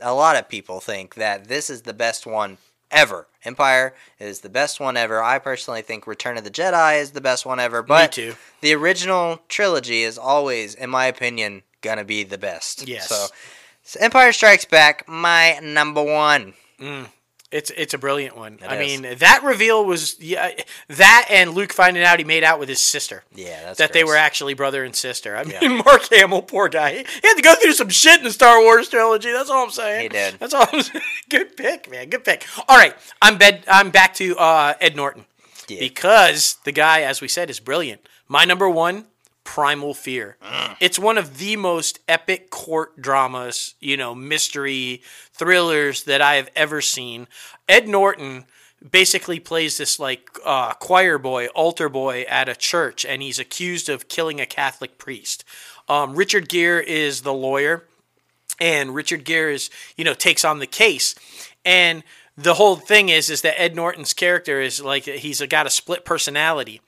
a 0.01 0.15
lot 0.15 0.37
of 0.37 0.49
people 0.49 0.81
think 0.81 1.15
that 1.15 1.49
this 1.49 1.71
is 1.71 1.83
the 1.83 1.95
best 1.95 2.27
one 2.27 2.59
ever. 2.91 3.27
Empire 3.45 3.95
is 4.21 4.41
the 4.41 4.49
best 4.49 4.79
one 4.79 4.97
ever. 4.97 5.23
I 5.23 5.39
personally 5.39 5.83
think 5.83 6.07
Return 6.07 6.37
of 6.37 6.45
the 6.45 6.51
Jedi 6.51 7.01
is 7.01 7.13
the 7.13 7.21
best 7.21 7.45
one 7.45 7.59
ever. 7.59 7.83
But 7.83 8.19
the 8.61 8.75
original 8.75 9.41
trilogy 9.49 10.03
is 10.03 10.19
always, 10.19 10.75
in 10.75 10.91
my 10.91 11.07
opinion, 11.07 11.63
gonna 11.81 12.05
be 12.05 12.23
the 12.23 12.39
best. 12.39 12.87
Yes. 12.87 13.09
So, 13.09 13.27
so 13.83 13.99
Empire 14.01 14.33
Strikes 14.33 14.65
Back, 14.65 15.09
my 15.09 15.59
number 15.61 16.03
one. 16.03 16.55
Mm. 16.79 17.09
It's 17.53 17.71
it's 17.77 17.93
a 17.93 17.99
brilliant 17.99 18.35
one. 18.37 18.59
I 18.67 18.77
is. 18.77 19.01
mean, 19.03 19.19
that 19.19 19.43
reveal 19.45 19.85
was 19.85 20.19
yeah, 20.19 20.51
that 20.89 21.27
and 21.31 21.53
Luke 21.53 21.73
finding 21.73 22.03
out 22.03 22.19
he 22.19 22.25
made 22.25 22.43
out 22.45 22.59
with 22.59 22.69
his 22.69 22.81
sister. 22.81 23.25
Yeah, 23.35 23.63
that's 23.67 23.79
that 23.79 23.93
they 23.93 24.05
were 24.05 24.17
actually 24.17 24.55
brother 24.55 24.85
and 24.85 24.97
sister. 24.97 25.37
I 25.37 25.45
mean, 25.45 25.77
Mark 25.85 26.09
Hamill, 26.11 26.43
poor 26.43 26.69
guy, 26.71 26.93
he 26.93 27.05
had 27.23 27.35
to 27.35 27.43
go 27.43 27.55
through 27.55 27.75
some 27.75 27.91
shit 27.91 28.19
in 28.19 28.25
the 28.25 28.31
Star 28.33 28.61
Wars 28.63 28.89
trilogy. 28.89 29.31
That's 29.33 29.51
all 29.51 29.65
I'm 29.65 29.71
saying. 29.71 30.03
He 30.03 30.09
did. 30.09 30.35
That's 30.39 30.55
all. 30.55 30.67
I'm 30.73 30.81
saying. 30.83 31.05
Good 31.29 31.57
pick, 31.59 31.91
man. 31.91 32.09
Good 32.09 32.25
pick. 32.25 32.47
All 32.69 32.77
right, 32.79 32.95
I'm 33.21 33.37
bed. 33.37 33.65
I'm 33.69 33.91
back 33.91 34.15
to 34.15 34.35
uh, 34.39 34.75
Ed 34.81 34.97
Norton 34.97 35.27
Yeah. 35.69 35.81
because 35.81 36.57
the 36.65 36.73
guy, 36.73 37.03
as 37.03 37.21
we 37.21 37.29
said, 37.29 37.51
is 37.51 37.61
brilliant. 37.61 38.01
My 38.29 38.47
number 38.47 38.69
one, 38.69 39.05
Primal 39.45 39.95
Fear. 39.95 40.37
Mm. 40.43 40.77
It's 40.81 40.99
one 40.99 41.19
of 41.19 41.39
the 41.39 41.57
most 41.57 42.01
epic 42.09 42.51
court 42.51 43.01
dramas, 43.01 43.75
you 43.81 43.97
know, 43.97 44.15
mystery 44.15 45.03
thrillers 45.33 46.05
that 46.05 46.21
I 46.21 46.35
have 46.37 46.51
ever 46.55 46.81
seen. 46.81 47.29
Ed 47.69 47.89
Norton 47.89 48.47
basically 48.89 49.41
plays 49.41 49.79
this 49.79 49.99
like 49.99 50.29
uh, 50.45 50.73
choir 50.75 51.19
boy, 51.19 51.47
altar 51.49 51.89
boy 51.89 52.23
at 52.23 52.49
a 52.49 52.55
church, 52.55 53.05
and 53.05 53.23
he's 53.23 53.39
accused 53.39 53.89
of 53.89 54.09
killing 54.09 54.41
a 54.41 54.47
Catholic 54.47 54.99
priest. 54.99 55.45
Um, 55.89 56.15
Richard 56.15 56.49
Gere 56.49 56.85
is 56.87 57.23
the 57.23 57.35
lawyer 57.35 57.85
and 58.61 58.95
Richard 58.95 59.25
Gere 59.25 59.55
is, 59.55 59.71
you 59.97 60.05
know, 60.05 60.15
takes 60.15 60.45
on 60.45 60.61
the 60.61 60.67
case. 60.67 61.15
And 61.65 62.05
the 62.37 62.55
whole 62.55 62.77
thing 62.77 63.09
is 63.09 63.29
is 63.29 63.43
that 63.43 63.61
Ed 63.61 63.75
Norton's 63.75 64.13
character 64.13 64.61
is 64.61 64.81
like 64.81 65.05
he's 65.05 65.41
got 65.47 65.67
a 65.67 65.71
split 65.71 66.05
personality. 66.05 66.81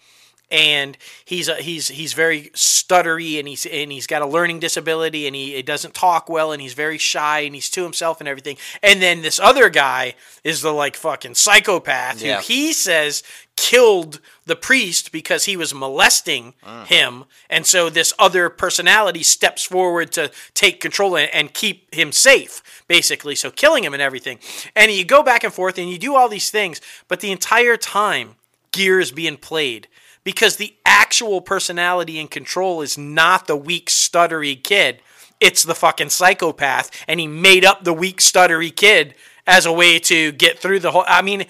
And 0.50 0.96
he's 1.24 1.48
a, 1.48 1.56
he's 1.56 1.88
he's 1.88 2.12
very 2.12 2.50
stuttery 2.54 3.38
and 3.38 3.48
he's 3.48 3.66
and 3.66 3.90
he's 3.90 4.06
got 4.06 4.22
a 4.22 4.26
learning 4.26 4.60
disability 4.60 5.26
and 5.26 5.34
he, 5.34 5.54
he 5.54 5.62
doesn't 5.62 5.94
talk 5.94 6.28
well 6.28 6.52
and 6.52 6.60
he's 6.62 6.74
very 6.74 6.98
shy 6.98 7.40
and 7.40 7.54
he's 7.54 7.70
to 7.70 7.82
himself 7.82 8.20
and 8.20 8.28
everything. 8.28 8.56
And 8.82 9.02
then 9.02 9.22
this 9.22 9.40
other 9.40 9.68
guy 9.68 10.14
is 10.44 10.62
the 10.62 10.72
like 10.72 10.96
fucking 10.96 11.34
psychopath 11.34 12.22
Yeah. 12.22 12.36
who 12.36 12.42
he 12.42 12.72
says 12.72 13.22
killed 13.56 14.20
the 14.46 14.56
priest 14.56 15.12
because 15.12 15.44
he 15.44 15.56
was 15.56 15.72
molesting 15.72 16.54
mm. 16.64 16.86
him. 16.86 17.24
And 17.48 17.66
so 17.66 17.88
this 17.88 18.12
other 18.18 18.48
personality 18.50 19.22
steps 19.22 19.64
forward 19.64 20.12
to 20.12 20.30
take 20.54 20.80
control 20.80 21.16
and, 21.16 21.30
and 21.32 21.54
keep 21.54 21.92
him 21.94 22.12
safe 22.12 22.62
basically. 22.86 23.34
So 23.34 23.50
killing 23.50 23.82
him 23.84 23.94
and 23.94 24.02
everything. 24.02 24.38
And 24.76 24.92
you 24.92 25.04
go 25.04 25.22
back 25.22 25.42
and 25.42 25.52
forth 25.52 25.78
and 25.78 25.88
you 25.88 25.98
do 25.98 26.14
all 26.14 26.28
these 26.28 26.50
things 26.50 26.80
but 27.08 27.20
the 27.20 27.32
entire 27.32 27.76
time 27.76 28.36
Gere 28.72 29.00
is 29.02 29.12
being 29.12 29.36
played 29.36 29.88
because 30.24 30.56
the 30.56 30.74
actual 30.84 31.40
personality 31.40 32.18
and 32.18 32.30
control 32.30 32.80
is 32.80 32.98
not 32.98 33.46
the 33.46 33.56
weak 33.56 33.88
stuttery 33.88 34.60
kid 34.60 35.00
it's 35.40 35.62
the 35.62 35.74
fucking 35.74 36.10
psychopath 36.10 36.90
and 37.06 37.20
he 37.20 37.26
made 37.26 37.64
up 37.64 37.84
the 37.84 37.92
weak 37.92 38.18
stuttery 38.18 38.74
kid 38.74 39.14
as 39.46 39.66
a 39.66 39.72
way 39.72 39.98
to 39.98 40.32
get 40.32 40.58
through 40.58 40.80
the 40.80 40.90
whole 40.90 41.04
i 41.06 41.22
mean 41.22 41.46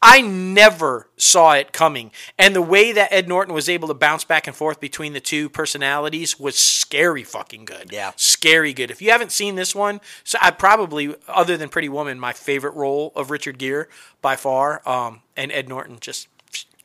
I 0.00 0.20
never 0.20 1.08
saw 1.16 1.52
it 1.52 1.72
coming. 1.72 2.12
And 2.38 2.54
the 2.54 2.62
way 2.62 2.92
that 2.92 3.12
Ed 3.12 3.28
Norton 3.28 3.54
was 3.54 3.68
able 3.68 3.88
to 3.88 3.94
bounce 3.94 4.24
back 4.24 4.46
and 4.46 4.54
forth 4.54 4.80
between 4.80 5.12
the 5.12 5.20
two 5.20 5.48
personalities 5.48 6.38
was 6.38 6.56
scary 6.56 7.24
fucking 7.24 7.64
good. 7.64 7.90
Yeah. 7.90 8.12
Scary 8.16 8.72
good. 8.72 8.90
If 8.90 9.02
you 9.02 9.10
haven't 9.10 9.32
seen 9.32 9.56
this 9.56 9.74
one, 9.74 10.00
so 10.22 10.38
I 10.40 10.52
probably, 10.52 11.14
other 11.26 11.56
than 11.56 11.68
Pretty 11.68 11.88
Woman, 11.88 12.20
my 12.20 12.32
favorite 12.32 12.74
role 12.74 13.12
of 13.16 13.30
Richard 13.30 13.58
Gere 13.58 13.86
by 14.22 14.36
far. 14.36 14.88
Um, 14.88 15.22
and 15.36 15.50
Ed 15.50 15.68
Norton 15.68 15.98
just 16.00 16.28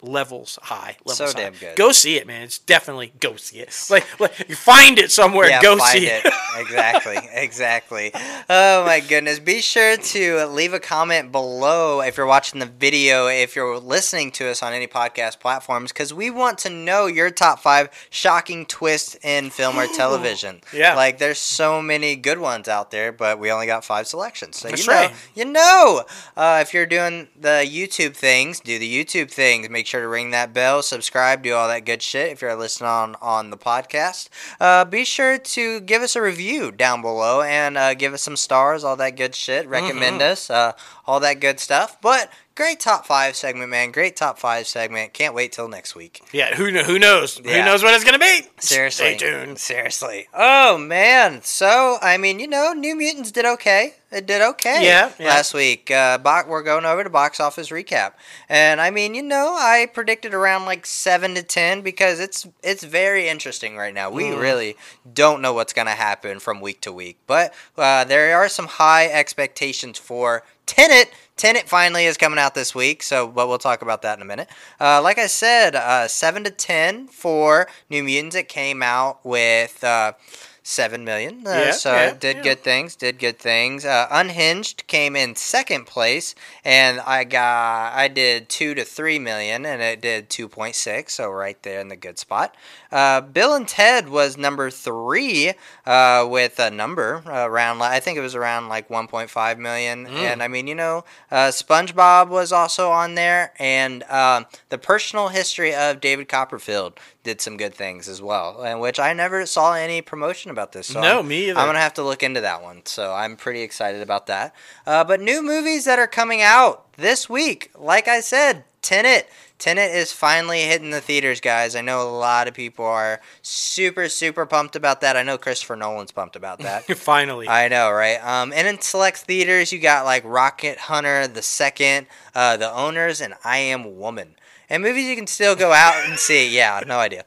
levels 0.03 0.59
high. 0.63 0.97
Levels 1.05 1.17
So 1.17 1.25
high. 1.27 1.33
damn 1.33 1.53
good. 1.53 1.75
Go 1.77 1.91
see 1.91 2.17
it, 2.17 2.27
man. 2.27 2.41
It's 2.43 2.59
definitely 2.59 3.13
go 3.19 3.35
see 3.35 3.59
it. 3.59 3.69
Like, 3.89 4.19
like 4.19 4.49
you 4.49 4.55
find 4.55 4.97
it 4.97 5.11
somewhere. 5.11 5.47
Yeah, 5.49 5.61
go 5.61 5.77
see 5.77 6.07
it. 6.07 6.25
exactly, 6.57 7.17
exactly. 7.31 8.11
Oh 8.49 8.83
my 8.85 9.01
goodness! 9.01 9.39
Be 9.39 9.61
sure 9.61 9.97
to 9.97 10.45
leave 10.47 10.73
a 10.73 10.79
comment 10.79 11.31
below 11.31 12.01
if 12.01 12.17
you're 12.17 12.25
watching 12.25 12.59
the 12.59 12.65
video, 12.65 13.27
if 13.27 13.55
you're 13.55 13.77
listening 13.79 14.31
to 14.31 14.49
us 14.49 14.63
on 14.63 14.73
any 14.73 14.87
podcast 14.87 15.39
platforms, 15.39 15.91
because 15.91 16.13
we 16.13 16.29
want 16.31 16.57
to 16.59 16.69
know 16.69 17.05
your 17.05 17.29
top 17.29 17.59
five 17.59 17.89
shocking 18.09 18.65
twists 18.65 19.15
in 19.23 19.49
film 19.51 19.77
or 19.77 19.85
television. 19.87 20.61
Yeah. 20.73 20.95
like 20.95 21.17
there's 21.19 21.39
so 21.39 21.81
many 21.81 22.15
good 22.15 22.39
ones 22.39 22.67
out 22.67 22.89
there, 22.91 23.11
but 23.11 23.37
we 23.39 23.51
only 23.51 23.65
got 23.67 23.85
five 23.85 24.07
selections. 24.07 24.57
So 24.57 24.69
That's 24.69 24.85
you 24.85 24.91
know, 24.91 24.99
right. 24.99 25.13
you 25.35 25.45
know, 25.45 26.03
uh, 26.35 26.59
if 26.61 26.73
you're 26.73 26.85
doing 26.87 27.27
the 27.39 27.67
YouTube 27.69 28.15
things, 28.15 28.59
do 28.59 28.79
the 28.79 29.05
YouTube 29.05 29.29
things. 29.29 29.69
Make 29.69 29.85
sure 29.87 29.92
to 30.01 30.07
ring 30.07 30.31
that 30.31 30.53
bell, 30.53 30.81
subscribe, 30.81 31.43
do 31.43 31.53
all 31.53 31.67
that 31.67 31.85
good 31.85 32.01
shit. 32.01 32.31
If 32.31 32.41
you're 32.41 32.55
listening 32.55 32.89
on 32.89 33.15
on 33.21 33.49
the 33.49 33.57
podcast, 33.57 34.29
uh, 34.59 34.85
be 34.85 35.05
sure 35.05 35.37
to 35.37 35.79
give 35.81 36.01
us 36.01 36.15
a 36.15 36.21
review 36.21 36.71
down 36.71 37.01
below 37.01 37.41
and 37.41 37.77
uh, 37.77 37.93
give 37.93 38.13
us 38.13 38.21
some 38.21 38.37
stars, 38.37 38.83
all 38.83 38.95
that 38.97 39.15
good 39.15 39.35
shit. 39.35 39.67
Recommend 39.67 40.21
Mm-hmm. 40.21 40.31
us, 40.31 40.49
uh, 40.49 40.73
all 41.05 41.19
that 41.21 41.39
good 41.39 41.59
stuff. 41.59 41.97
But 42.01 42.29
great 42.55 42.79
top 42.79 43.05
five 43.05 43.35
segment, 43.35 43.69
man. 43.69 43.91
Great 43.91 44.15
top 44.15 44.37
five 44.39 44.67
segment. 44.67 45.13
Can't 45.13 45.33
wait 45.33 45.51
till 45.51 45.67
next 45.67 45.95
week. 45.95 46.21
Yeah, 46.31 46.55
who, 46.55 46.69
who 46.69 46.99
knows? 46.99 47.39
Yeah. 47.43 47.59
Who 47.59 47.65
knows 47.65 47.83
what 47.83 47.93
it's 47.93 48.03
going 48.03 48.13
to 48.13 48.19
be? 48.19 48.41
Seriously. 48.59 49.17
Stay 49.17 49.17
tuned. 49.17 49.59
Seriously. 49.59 50.27
Oh 50.33 50.77
man. 50.77 51.41
So 51.43 51.97
I 52.01 52.17
mean, 52.17 52.39
you 52.39 52.47
know, 52.47 52.73
New 52.73 52.95
Mutants 52.95 53.31
did 53.31 53.45
okay. 53.45 53.95
It 54.11 54.27
did 54.27 54.43
okay. 54.43 54.85
Yeah, 54.85 55.11
yeah. 55.17 55.25
Last 55.29 55.55
week, 55.55 55.89
uh, 55.89 56.19
bo- 56.19 56.43
we're 56.47 56.61
going 56.61 56.85
over 56.85 57.03
to 57.03 57.09
box 57.09 57.39
office 57.39 57.69
recap, 57.69 58.11
and 58.47 58.79
I 58.79 58.91
mean, 58.91 59.15
you 59.15 59.23
know, 59.23 59.55
I 59.57 59.87
predicted 59.91 60.35
around 60.35 60.65
like 60.65 60.85
seven 60.85 61.33
to 61.33 61.41
ten 61.41 61.81
because 61.81 62.19
it's 62.19 62.45
it's 62.61 62.83
very 62.83 63.27
interesting 63.27 63.75
right 63.75 63.91
now. 63.93 64.11
We 64.11 64.25
Mm. 64.25 64.39
really 64.39 64.77
don't 65.11 65.41
know 65.41 65.53
what's 65.53 65.73
gonna 65.73 65.95
happen 65.95 66.37
from 66.39 66.61
week 66.61 66.79
to 66.81 66.91
week, 66.91 67.17
but 67.25 67.55
uh, 67.75 68.03
there 68.03 68.37
are 68.37 68.47
some 68.49 68.67
high 68.67 69.07
expectations 69.07 69.97
for 69.97 70.43
Tenet. 70.67 71.09
Tenet 71.35 71.67
finally 71.67 72.05
is 72.05 72.15
coming 72.15 72.39
out 72.39 72.53
this 72.53 72.75
week, 72.75 73.01
so 73.03 73.27
but 73.27 73.47
we'll 73.47 73.57
talk 73.57 73.81
about 73.81 74.03
that 74.03 74.17
in 74.17 74.21
a 74.21 74.25
minute. 74.25 74.47
Uh, 74.79 75.01
like 75.01 75.17
I 75.17 75.27
said, 75.27 75.75
uh, 75.75 76.07
seven 76.07 76.43
to 76.43 76.51
ten 76.51 77.07
for 77.07 77.67
New 77.89 78.03
Mutants. 78.03 78.35
It 78.35 78.47
came 78.47 78.83
out 78.83 79.25
with 79.25 79.83
uh, 79.83 80.13
seven 80.61 81.03
million, 81.03 81.45
uh, 81.45 81.49
Yeah, 81.49 81.71
so 81.71 81.91
yeah, 81.93 82.13
did 82.13 82.37
yeah. 82.37 82.43
good 82.43 82.59
things. 82.63 82.95
Did 82.95 83.19
good 83.19 83.37
things. 83.39 83.83
Uh, 83.83 84.07
Unhinged 84.11 84.85
came 84.87 85.15
in 85.15 85.35
second 85.35 85.85
place, 85.87 86.35
and 86.63 86.99
I 87.01 87.23
got 87.23 87.93
I 87.93 88.07
did 88.07 88.47
two 88.47 88.73
to 88.75 88.85
three 88.85 89.19
million, 89.19 89.65
and 89.65 89.81
it 89.81 90.01
did 90.01 90.29
two 90.29 90.47
point 90.47 90.75
six, 90.75 91.15
so 91.15 91.29
right 91.31 91.61
there 91.63 91.81
in 91.81 91.89
the 91.89 91.95
good 91.97 92.17
spot. 92.19 92.55
Uh, 92.93 93.21
Bill 93.21 93.55
and 93.55 93.67
Ted 93.67 94.07
was 94.07 94.37
number 94.37 94.69
three 94.69 95.53
uh, 95.85 96.27
with 96.29 96.59
a 96.59 96.69
number 96.69 97.23
around. 97.25 97.81
I 97.81 97.99
think 97.99 98.17
it 98.19 98.21
was 98.21 98.35
around 98.35 98.69
like 98.69 98.87
1.5 98.87 99.57
million. 99.57 100.05
And 100.07 100.43
I 100.43 100.47
mean, 100.47 100.67
you 100.67 100.75
know, 100.75 101.03
uh, 101.31 101.47
SpongeBob 101.49 102.29
was 102.29 102.51
also 102.51 102.91
on 102.91 103.15
there, 103.15 103.51
and 103.57 104.03
um, 104.03 104.45
the 104.69 104.77
personal 104.77 105.29
history 105.29 105.73
of 105.73 105.99
David 105.99 106.29
Copperfield 106.29 106.99
did 107.23 107.41
some 107.41 107.57
good 107.57 107.73
things 107.73 108.07
as 108.07 108.21
well, 108.21 108.61
and 108.61 108.79
which 108.79 108.99
I 108.99 109.13
never 109.13 109.45
saw 109.45 109.73
any 109.73 110.01
promotion 110.01 110.51
about 110.51 110.73
this. 110.73 110.87
So 110.87 111.01
No, 111.01 111.17
I'm- 111.17 111.27
me 111.27 111.49
either. 111.49 111.59
I'm 111.59 111.65
gonna 111.67 111.79
have 111.79 111.93
to 111.95 112.03
look 112.03 112.21
into 112.21 112.41
that 112.41 112.61
one. 112.61 112.85
So 112.85 113.11
I'm 113.13 113.37
pretty 113.37 113.61
excited 113.63 114.01
about 114.01 114.27
that. 114.27 114.53
Uh, 114.85 115.03
but 115.03 115.19
new 115.19 115.41
movies 115.41 115.85
that 115.85 115.97
are 115.99 116.07
coming 116.07 116.41
out 116.43 116.85
this 116.97 117.27
week, 117.29 117.71
like 117.75 118.07
I 118.07 118.19
said. 118.19 118.65
Tenet. 118.83 119.29
Tenet 119.63 119.91
is 119.91 120.11
finally 120.11 120.63
hitting 120.63 120.89
the 120.89 120.99
theaters, 120.99 121.39
guys. 121.39 121.73
I 121.73 121.79
know 121.79 122.01
a 122.01 122.11
lot 122.11 122.49
of 122.49 122.53
people 122.53 122.83
are 122.83 123.21
super, 123.41 124.09
super 124.09 124.45
pumped 124.45 124.75
about 124.75 124.99
that. 124.99 125.15
I 125.15 125.23
know 125.23 125.37
Christopher 125.37 125.77
Nolan's 125.77 126.11
pumped 126.11 126.35
about 126.35 126.59
that. 126.59 126.83
Finally. 126.97 127.47
I 127.47 127.69
know, 127.69 127.89
right? 127.89 128.17
Um, 128.21 128.51
and 128.51 128.67
in 128.67 128.81
select 128.81 129.19
theaters, 129.19 129.71
you 129.71 129.79
got 129.79 130.03
like 130.03 130.21
Rocket 130.25 130.77
Hunter, 130.79 131.29
The 131.29 131.41
Second, 131.41 132.07
uh, 132.35 132.57
The 132.57 132.69
Owners, 132.73 133.21
and 133.21 133.35
I 133.45 133.59
Am 133.59 133.97
Woman. 133.97 134.35
And 134.69 134.83
movies 134.83 135.05
you 135.05 135.15
can 135.15 135.27
still 135.27 135.55
go 135.55 135.71
out 135.71 135.95
and 136.09 136.19
see. 136.19 136.49
Yeah, 136.53 136.81
no 136.85 136.99
idea. 136.99 137.23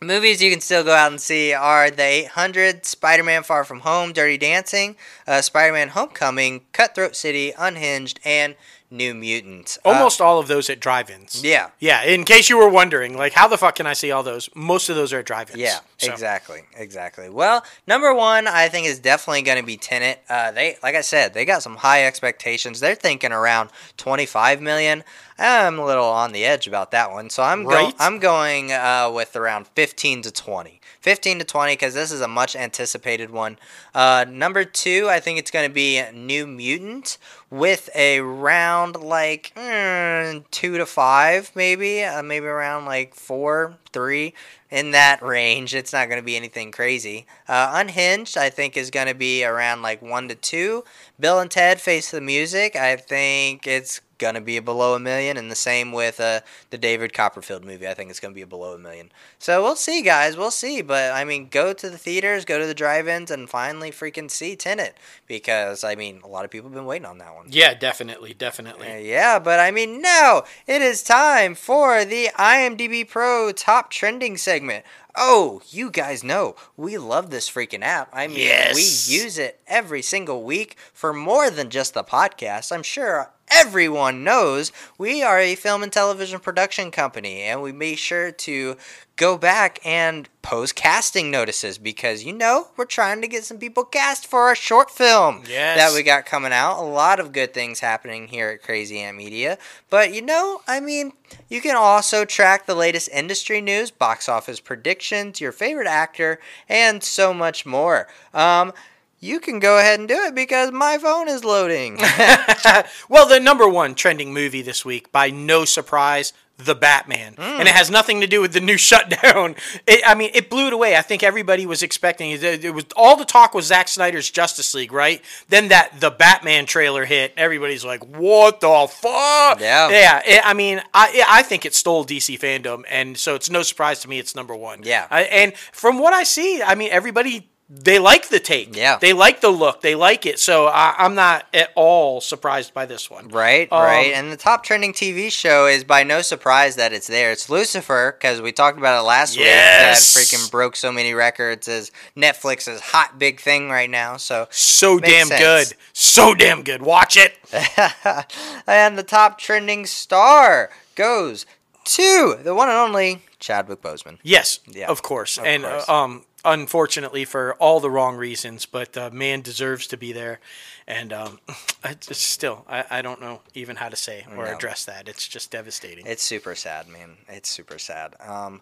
Movies 0.00 0.42
you 0.42 0.50
can 0.50 0.60
still 0.60 0.82
go 0.82 0.94
out 0.94 1.12
and 1.12 1.20
see 1.20 1.52
are 1.52 1.88
The 1.88 2.02
800, 2.02 2.84
Spider 2.84 3.22
Man 3.22 3.44
Far 3.44 3.62
From 3.62 3.80
Home, 3.80 4.12
Dirty 4.12 4.38
Dancing, 4.38 4.96
uh, 5.24 5.40
Spider 5.40 5.74
Man 5.74 5.90
Homecoming, 5.90 6.62
Cutthroat 6.72 7.14
City, 7.14 7.52
Unhinged, 7.56 8.18
and 8.24 8.56
New 8.90 9.14
Mutants. 9.14 9.78
Uh, 9.84 9.90
Almost 9.90 10.20
all 10.20 10.38
of 10.38 10.48
those 10.48 10.68
at 10.68 10.80
drive-ins. 10.80 11.42
yeah. 11.44 11.70
Yeah, 11.78 12.02
in 12.02 12.24
case 12.24 12.48
you 12.50 12.56
were 12.58 12.68
wondering, 12.68 13.16
like, 13.16 13.32
how 13.32 13.46
the 13.48 13.56
fuck 13.56 13.76
can 13.76 13.86
I 13.86 13.92
see 13.92 14.10
all 14.10 14.22
those? 14.22 14.50
Most 14.54 14.88
of 14.88 14.96
those 14.96 15.12
are 15.12 15.20
at 15.20 15.26
drive-ins. 15.26 15.58
Yeah, 15.58 15.78
So- 15.98 16.10
exactly, 16.12 16.62
exactly. 16.76 17.28
Well, 17.28 17.64
number 17.86 18.12
one, 18.12 18.46
I 18.48 18.68
think 18.68 18.86
is 18.86 18.98
definitely 18.98 19.42
going 19.42 19.58
to 19.58 19.64
be 19.64 19.76
Tenet. 19.76 20.20
Uh, 20.28 20.50
they, 20.50 20.76
like 20.82 20.94
I 20.94 21.02
said, 21.02 21.34
they 21.34 21.44
got 21.44 21.62
some 21.62 21.76
high 21.76 22.04
expectations. 22.06 22.80
They're 22.80 22.94
thinking 22.94 23.32
around 23.32 23.70
twenty-five 23.96 24.60
million. 24.60 25.04
I'm 25.38 25.78
a 25.78 25.84
little 25.86 26.04
on 26.04 26.32
the 26.32 26.44
edge 26.44 26.66
about 26.66 26.90
that 26.90 27.10
one, 27.12 27.30
so 27.30 27.42
I'm 27.42 27.64
Right. 27.64 27.82
going. 27.82 27.94
I'm 27.98 28.18
going 28.18 28.72
uh, 28.72 29.10
with 29.14 29.36
around 29.36 29.66
fifteen 29.68 30.22
to 30.22 30.30
twenty. 30.30 30.76
15 31.00 31.38
to 31.38 31.44
20 31.46 31.72
because 31.72 31.94
this 31.94 32.12
is 32.12 32.20
a 32.20 32.28
much 32.28 32.54
anticipated 32.54 33.30
one. 33.30 33.58
Uh, 33.94 34.26
number 34.28 34.66
two, 34.66 35.08
I 35.08 35.18
think 35.18 35.38
it's 35.38 35.50
going 35.50 35.66
to 35.66 35.72
be 35.72 36.02
New 36.12 36.46
Mutant 36.46 37.16
with 37.50 37.90
a 37.96 38.20
round 38.20 38.96
like 38.96 39.52
mm, 39.56 40.44
two 40.50 40.78
to 40.78 40.86
five, 40.86 41.50
maybe, 41.54 42.04
uh, 42.04 42.22
maybe 42.22 42.46
around 42.46 42.84
like 42.84 43.14
four, 43.14 43.76
three 43.92 44.34
in 44.70 44.92
that 44.92 45.20
range. 45.20 45.74
It's 45.74 45.92
not 45.92 46.08
going 46.08 46.20
to 46.20 46.24
be 46.24 46.36
anything 46.36 46.70
crazy. 46.70 47.26
Uh, 47.48 47.72
Unhinged, 47.74 48.38
I 48.38 48.50
think, 48.50 48.76
is 48.76 48.90
going 48.90 49.08
to 49.08 49.14
be 49.14 49.44
around 49.44 49.82
like 49.82 50.00
one 50.00 50.28
to 50.28 50.36
two. 50.36 50.84
Bill 51.20 51.38
and 51.38 51.50
Ted 51.50 51.80
Face 51.80 52.10
the 52.10 52.20
Music, 52.20 52.74
I 52.74 52.96
think 52.96 53.66
it's 53.66 54.00
going 54.20 54.34
to 54.34 54.40
be 54.40 54.60
below 54.60 54.94
a 54.94 55.00
million, 55.00 55.36
and 55.36 55.50
the 55.50 55.56
same 55.56 55.90
with 55.90 56.20
uh, 56.20 56.40
the 56.68 56.78
David 56.78 57.12
Copperfield 57.12 57.64
movie. 57.64 57.88
I 57.88 57.94
think 57.94 58.10
it's 58.10 58.20
going 58.20 58.32
to 58.32 58.38
be 58.38 58.44
below 58.44 58.74
a 58.74 58.78
million. 58.78 59.10
So 59.38 59.62
we'll 59.62 59.74
see, 59.74 60.02
guys. 60.02 60.36
We'll 60.36 60.52
see. 60.52 60.82
But 60.82 61.12
I 61.12 61.24
mean, 61.24 61.48
go 61.50 61.72
to 61.72 61.90
the 61.90 61.98
theaters, 61.98 62.44
go 62.44 62.58
to 62.60 62.66
the 62.66 62.74
drive-ins, 62.74 63.30
and 63.30 63.50
finally 63.50 63.90
freaking 63.90 64.30
see 64.30 64.54
Tenet 64.54 64.96
because 65.26 65.82
I 65.82 65.96
mean, 65.96 66.20
a 66.22 66.28
lot 66.28 66.44
of 66.44 66.50
people 66.50 66.68
have 66.68 66.74
been 66.74 66.84
waiting 66.84 67.06
on 67.06 67.18
that 67.18 67.34
one. 67.34 67.46
Yeah, 67.48 67.74
definitely, 67.74 68.34
definitely. 68.34 68.88
Uh, 68.88 68.98
yeah, 68.98 69.38
but 69.38 69.58
I 69.58 69.70
mean, 69.70 70.00
now 70.00 70.44
it 70.66 70.82
is 70.82 71.02
time 71.02 71.54
for 71.54 72.04
the 72.04 72.28
IMDb 72.38 73.08
Pro 73.08 73.50
top 73.52 73.90
trending 73.90 74.36
segment. 74.36 74.84
Oh, 75.16 75.60
you 75.70 75.90
guys 75.90 76.22
know 76.24 76.54
we 76.76 76.96
love 76.98 77.30
this 77.30 77.50
freaking 77.50 77.82
app. 77.82 78.08
I 78.12 78.26
mean, 78.26 78.38
Yes. 78.38 78.74
we 78.74 78.82
use 79.16 79.38
it 79.38 79.60
every 79.66 80.02
single 80.02 80.42
week 80.42 80.76
for 80.92 81.12
more 81.12 81.50
than 81.50 81.70
just 81.70 81.94
the 81.94 82.04
podcast. 82.04 82.72
I'm 82.72 82.82
sure 82.82 83.30
everyone 83.50 84.24
knows 84.24 84.72
we 84.98 85.22
are 85.22 85.38
a 85.38 85.54
film 85.54 85.82
and 85.82 85.92
television 85.92 86.40
production 86.40 86.90
company, 86.90 87.42
and 87.42 87.62
we 87.62 87.72
make 87.72 87.98
sure 87.98 88.30
to 88.32 88.76
go 89.16 89.36
back 89.36 89.78
and 89.84 90.28
post 90.40 90.74
casting 90.74 91.30
notices 91.30 91.76
because 91.76 92.24
you 92.24 92.32
know 92.32 92.68
we're 92.78 92.86
trying 92.86 93.20
to 93.20 93.28
get 93.28 93.44
some 93.44 93.58
people 93.58 93.84
cast 93.84 94.26
for 94.26 94.40
our 94.44 94.54
short 94.54 94.90
film 94.90 95.42
Yes. 95.46 95.76
that 95.76 95.94
we 95.94 96.02
got 96.02 96.24
coming 96.24 96.52
out. 96.52 96.80
A 96.80 96.86
lot 96.86 97.20
of 97.20 97.32
good 97.32 97.52
things 97.52 97.80
happening 97.80 98.28
here 98.28 98.48
at 98.48 98.62
Crazy 98.62 98.98
Ant 98.98 99.18
Media. 99.18 99.58
But 99.90 100.14
you 100.14 100.22
know, 100.22 100.62
I 100.66 100.80
mean, 100.80 101.12
you 101.50 101.60
can 101.60 101.76
also 101.76 102.24
track 102.24 102.64
the 102.64 102.74
latest 102.74 103.10
industry 103.12 103.60
news, 103.60 103.90
box 103.90 104.26
office 104.28 104.58
predictions, 104.60 105.40
your 105.40 105.52
favorite 105.52 105.86
actor, 105.88 106.40
and 106.68 107.02
so 107.04 107.34
much 107.34 107.66
more. 107.66 108.08
Um, 108.32 108.72
you 109.20 109.38
can 109.38 109.58
go 109.58 109.78
ahead 109.78 110.00
and 110.00 110.08
do 110.08 110.18
it 110.24 110.34
because 110.34 110.72
my 110.72 110.96
phone 110.96 111.28
is 111.28 111.44
loading. 111.44 111.98
well, 113.08 113.28
the 113.28 113.38
number 113.38 113.68
one 113.68 113.94
trending 113.94 114.32
movie 114.32 114.62
this 114.62 114.82
week, 114.82 115.12
by 115.12 115.28
no 115.28 115.66
surprise, 115.66 116.32
The 116.56 116.74
Batman, 116.74 117.34
hmm. 117.34 117.42
and 117.42 117.68
it 117.68 117.74
has 117.74 117.90
nothing 117.90 118.22
to 118.22 118.26
do 118.26 118.40
with 118.40 118.54
the 118.54 118.60
new 118.60 118.76
shutdown. 118.78 119.56
It, 119.86 120.02
I 120.06 120.14
mean, 120.14 120.30
it 120.32 120.48
blew 120.48 120.68
it 120.68 120.72
away. 120.72 120.96
I 120.96 121.02
think 121.02 121.22
everybody 121.22 121.66
was 121.66 121.82
expecting 121.82 122.30
it. 122.30 122.42
It 122.42 122.74
was 122.74 122.86
all 122.96 123.14
the 123.14 123.26
talk 123.26 123.52
was 123.52 123.66
Zack 123.66 123.88
Snyder's 123.88 124.30
Justice 124.30 124.74
League, 124.74 124.92
right? 124.92 125.22
Then 125.48 125.68
that 125.68 126.00
the 126.00 126.10
Batman 126.10 126.64
trailer 126.64 127.04
hit. 127.04 127.34
Everybody's 127.36 127.84
like, 127.84 128.02
"What 128.04 128.60
the 128.60 128.86
fuck?" 128.90 129.60
Yeah. 129.60 129.90
yeah. 129.90 130.22
It, 130.24 130.40
I 130.46 130.54
mean, 130.54 130.80
I 130.94 131.24
I 131.28 131.42
think 131.42 131.66
it 131.66 131.74
stole 131.74 132.06
DC 132.06 132.38
fandom, 132.38 132.84
and 132.88 133.18
so 133.18 133.34
it's 133.34 133.50
no 133.50 133.62
surprise 133.62 134.00
to 134.00 134.08
me 134.08 134.18
it's 134.18 134.34
number 134.34 134.56
one. 134.56 134.80
Yeah. 134.82 135.06
I, 135.10 135.22
and 135.24 135.54
from 135.72 135.98
what 135.98 136.14
I 136.14 136.22
see, 136.24 136.62
I 136.62 136.74
mean, 136.74 136.88
everybody. 136.90 137.49
They 137.72 138.00
like 138.00 138.30
the 138.30 138.40
take. 138.40 138.74
Yeah. 138.74 138.98
They 139.00 139.12
like 139.12 139.40
the 139.40 139.48
look. 139.50 139.80
They 139.80 139.94
like 139.94 140.26
it. 140.26 140.40
So 140.40 140.66
I, 140.66 140.92
I'm 140.98 141.14
not 141.14 141.46
at 141.54 141.70
all 141.76 142.20
surprised 142.20 142.74
by 142.74 142.84
this 142.84 143.08
one. 143.08 143.28
Right, 143.28 143.70
Um, 143.70 143.82
right. 143.84 144.12
And 144.12 144.32
the 144.32 144.36
top 144.36 144.64
trending 144.64 144.92
TV 144.92 145.30
show 145.30 145.66
is 145.66 145.84
by 145.84 146.02
no 146.02 146.20
surprise 146.20 146.74
that 146.76 146.92
it's 146.92 147.06
there. 147.06 147.30
It's 147.30 147.48
Lucifer 147.48 148.16
because 148.18 148.40
we 148.42 148.50
talked 148.50 148.76
about 148.76 148.98
it 148.98 149.02
last 149.06 149.36
Yes. 149.36 150.16
week. 150.16 150.24
That 150.28 150.36
freaking 150.36 150.50
broke 150.50 150.74
so 150.74 150.90
many 150.90 151.14
records 151.14 151.68
as 151.68 151.92
Netflix's 152.16 152.80
hot 152.80 153.20
big 153.20 153.40
thing 153.40 153.70
right 153.70 153.88
now. 153.88 154.16
So, 154.16 154.48
So 154.50 154.98
damn 154.98 155.28
sense. 155.28 155.40
good. 155.70 155.76
So 155.92 156.34
damn 156.34 156.64
good. 156.64 156.82
Watch 156.82 157.16
it. 157.16 157.36
and 158.66 158.98
the 158.98 159.04
top 159.04 159.38
trending 159.38 159.86
star 159.86 160.70
goes 160.96 161.46
to 161.84 162.36
the 162.42 162.54
one 162.54 162.68
and 162.68 162.78
only 162.78 163.22
Chadwick 163.38 163.80
Boseman. 163.80 164.18
Yes, 164.22 164.60
Yeah, 164.66 164.88
of 164.88 165.02
course. 165.02 165.38
of 165.38 165.44
and 165.46 165.62
course. 165.64 165.88
Uh, 165.88 165.94
um, 165.94 166.24
unfortunately 166.44 167.24
for 167.24 167.54
all 167.54 167.80
the 167.80 167.90
wrong 167.90 168.16
reasons, 168.16 168.66
but 168.66 168.96
uh, 168.96 169.10
man 169.12 169.40
deserves 169.42 169.86
to 169.88 169.96
be 169.96 170.12
there. 170.12 170.40
And 170.86 171.12
um, 171.12 171.38
still, 172.00 172.64
I, 172.68 172.84
I 172.90 173.02
don't 173.02 173.20
know 173.20 173.40
even 173.54 173.76
how 173.76 173.88
to 173.88 173.96
say 173.96 174.26
or 174.36 174.44
No. 174.46 174.54
address 174.54 174.84
that. 174.86 175.08
It's 175.08 175.26
just 175.28 175.50
devastating. 175.50 176.06
It's 176.06 176.22
super 176.22 176.54
sad, 176.54 176.88
man. 176.88 177.18
It's 177.28 177.48
super 177.48 177.78
sad. 177.78 178.14
Um, 178.20 178.60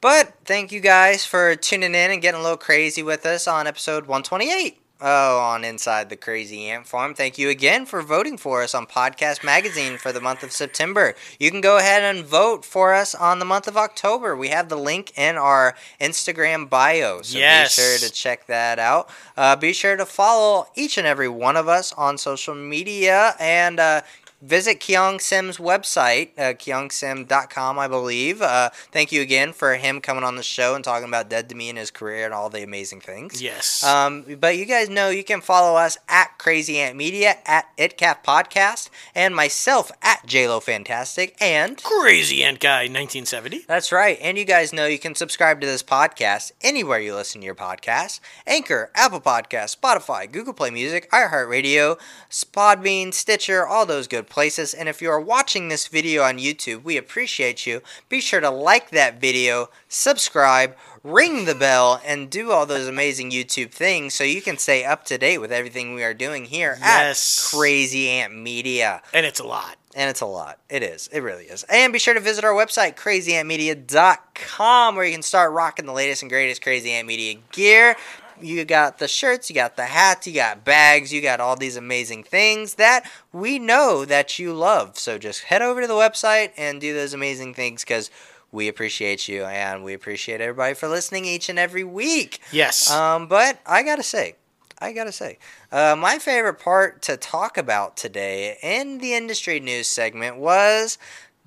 but 0.00 0.34
thank 0.44 0.72
you 0.72 0.80
guys 0.80 1.24
for 1.26 1.56
tuning 1.56 1.94
in 1.94 2.10
and 2.10 2.20
getting 2.22 2.38
a 2.40 2.42
little 2.42 2.56
crazy 2.58 3.02
with 3.02 3.24
us 3.26 3.48
on 3.48 3.66
episode 3.66 4.02
128. 4.06 4.78
Oh, 4.98 5.38
on 5.40 5.62
Inside 5.62 6.08
the 6.08 6.16
Crazy 6.16 6.70
Ant 6.70 6.86
Farm. 6.86 7.12
Thank 7.14 7.36
you 7.36 7.50
again 7.50 7.84
for 7.84 8.00
voting 8.00 8.38
for 8.38 8.62
us 8.62 8.74
on 8.74 8.86
Podcast 8.86 9.44
Magazine 9.44 9.98
for 9.98 10.10
the 10.10 10.22
month 10.22 10.42
of 10.42 10.52
September. 10.52 11.14
You 11.38 11.50
can 11.50 11.60
go 11.60 11.76
ahead 11.76 12.02
and 12.02 12.24
vote 12.24 12.64
for 12.64 12.94
us 12.94 13.14
on 13.14 13.38
the 13.38 13.44
month 13.44 13.68
of 13.68 13.76
October. 13.76 14.34
We 14.34 14.48
have 14.48 14.70
the 14.70 14.78
link 14.78 15.12
in 15.18 15.36
our 15.36 15.74
Instagram 16.00 16.70
bio, 16.70 17.20
so 17.20 17.36
Yes. 17.36 17.76
be 17.76 17.82
sure 17.82 17.98
to 18.08 18.10
check 18.10 18.46
that 18.46 18.78
out. 18.78 19.10
Uh, 19.36 19.54
be 19.54 19.74
sure 19.74 19.96
to 19.98 20.06
follow 20.06 20.68
each 20.74 20.96
and 20.96 21.06
every 21.06 21.28
one 21.28 21.56
of 21.58 21.68
us 21.68 21.92
on 21.92 22.16
social 22.16 22.54
media 22.54 23.34
and 23.38 23.78
uh, 23.78 24.00
visit 24.42 24.80
Keong 24.80 25.20
Sim's 25.20 25.58
website, 25.58 26.30
uh, 26.38 26.52
keongsim.com, 26.54 27.78
I 27.78 27.88
believe. 27.88 28.42
Uh, 28.42 28.70
thank 28.92 29.12
you 29.12 29.22
again 29.22 29.52
for 29.52 29.74
him 29.74 30.00
coming 30.00 30.24
on 30.24 30.36
the 30.36 30.42
show 30.42 30.74
and 30.74 30.84
talking 30.84 31.08
about 31.08 31.28
Dead 31.28 31.48
to 31.48 31.54
Me 31.54 31.68
and 31.68 31.78
his 31.78 31.90
career 31.90 32.24
and 32.24 32.34
all 32.34 32.50
the 32.50 32.62
amazing 32.62 33.00
things. 33.00 33.40
yes. 33.42 33.82
Um, 33.84 34.24
but 34.40 34.56
you 34.56 34.64
guys 34.66 34.88
know 34.88 35.08
you 35.10 35.24
can 35.24 35.40
follow 35.40 35.76
us 35.76 35.98
at 36.08 36.38
Crazy 36.38 36.78
Ant 36.78 36.96
Media, 36.96 37.36
at 37.46 37.66
ItCap 37.76 38.24
Podcast, 38.24 38.90
and 39.14 39.34
myself 39.34 39.90
at 40.02 40.26
JLo 40.26 40.62
Fantastic, 40.62 41.36
and 41.40 41.82
Crazy 41.82 42.42
Ant 42.44 42.60
Guy 42.60 42.82
1970. 42.82 43.64
that's 43.66 43.92
right. 43.92 44.18
And 44.20 44.38
you 44.38 44.44
guys 44.44 44.72
know 44.72 44.86
you 44.86 44.98
can 44.98 45.14
subscribe 45.14 45.60
to 45.60 45.66
this 45.66 45.82
podcast 45.82 46.52
anywhere 46.62 46.98
you 46.98 47.14
listen 47.14 47.40
to 47.40 47.44
your 47.44 47.54
podcasts 47.54 48.20
Anchor, 48.46 48.90
Apple 48.94 49.20
Podcasts, 49.20 49.76
Spotify, 49.76 50.30
Google 50.30 50.52
Play 50.52 50.70
Music, 50.70 51.10
iHeartRadio, 51.10 51.98
Podbean, 52.30 53.12
Stitcher, 53.12 53.66
all 53.66 53.86
those 53.86 54.06
good 54.08 54.28
places. 54.36 54.74
And 54.74 54.86
if 54.86 55.00
you 55.00 55.10
are 55.10 55.18
watching 55.18 55.68
this 55.68 55.88
video 55.88 56.22
on 56.22 56.36
YouTube, 56.36 56.82
we 56.84 56.98
appreciate 56.98 57.66
you. 57.66 57.80
Be 58.10 58.20
sure 58.20 58.40
to 58.40 58.50
like 58.50 58.90
that 58.90 59.18
video, 59.18 59.70
subscribe, 59.88 60.76
ring 61.02 61.46
the 61.46 61.54
bell, 61.54 62.02
and 62.04 62.28
do 62.28 62.52
all 62.52 62.66
those 62.66 62.86
amazing 62.86 63.30
YouTube 63.30 63.70
things 63.70 64.12
so 64.12 64.24
you 64.24 64.42
can 64.42 64.58
stay 64.58 64.84
up 64.84 65.06
to 65.06 65.16
date 65.16 65.38
with 65.38 65.50
everything 65.50 65.94
we 65.94 66.04
are 66.04 66.12
doing 66.12 66.44
here 66.44 66.76
Yes. 66.78 67.50
at 67.50 67.56
Crazy 67.56 68.10
Ant 68.10 68.34
Media. 68.36 69.00
And 69.14 69.24
it's 69.24 69.40
a 69.40 69.46
lot. 69.46 69.76
And 69.94 70.10
it's 70.10 70.20
a 70.20 70.26
lot. 70.26 70.58
It 70.68 70.82
is. 70.82 71.08
It 71.10 71.20
really 71.20 71.46
is. 71.46 71.64
And 71.70 71.90
be 71.90 71.98
sure 71.98 72.12
to 72.12 72.20
visit 72.20 72.44
our 72.44 72.52
website, 72.52 72.96
crazyantmedia.com, 72.96 74.96
where 74.96 75.06
you 75.06 75.12
can 75.12 75.22
start 75.22 75.52
rocking 75.52 75.86
the 75.86 75.94
latest 75.94 76.20
and 76.20 76.30
greatest 76.30 76.60
Crazy 76.60 76.90
Ant 76.90 77.08
Media 77.08 77.40
gear. 77.52 77.96
You 78.40 78.64
got 78.64 78.98
the 78.98 79.08
shirts, 79.08 79.48
you 79.48 79.54
got 79.54 79.76
the 79.76 79.86
hats, 79.86 80.26
you 80.26 80.34
got 80.34 80.64
bags, 80.64 81.12
you 81.12 81.22
got 81.22 81.40
all 81.40 81.56
these 81.56 81.76
amazing 81.76 82.24
things 82.24 82.74
that 82.74 83.08
we 83.32 83.58
know 83.58 84.04
that 84.04 84.38
you 84.38 84.52
love. 84.52 84.98
So 84.98 85.18
just 85.18 85.44
head 85.44 85.62
over 85.62 85.80
to 85.80 85.86
the 85.86 85.94
website 85.94 86.52
and 86.56 86.80
do 86.80 86.94
those 86.94 87.14
amazing 87.14 87.54
things 87.54 87.82
because 87.82 88.10
we 88.52 88.68
appreciate 88.68 89.28
you 89.28 89.44
and 89.44 89.84
we 89.84 89.92
appreciate 89.92 90.40
everybody 90.40 90.74
for 90.74 90.88
listening 90.88 91.24
each 91.24 91.48
and 91.48 91.58
every 91.58 91.84
week. 91.84 92.40
Yes. 92.52 92.90
Um, 92.90 93.26
but 93.26 93.58
I 93.66 93.82
gotta 93.82 94.02
say, 94.02 94.36
I 94.78 94.92
gotta 94.92 95.12
say, 95.12 95.38
uh, 95.72 95.96
my 95.98 96.18
favorite 96.18 96.58
part 96.58 97.02
to 97.02 97.16
talk 97.16 97.58
about 97.58 97.96
today 97.96 98.58
in 98.62 98.98
the 98.98 99.14
industry 99.14 99.60
news 99.60 99.88
segment 99.88 100.36
was 100.36 100.98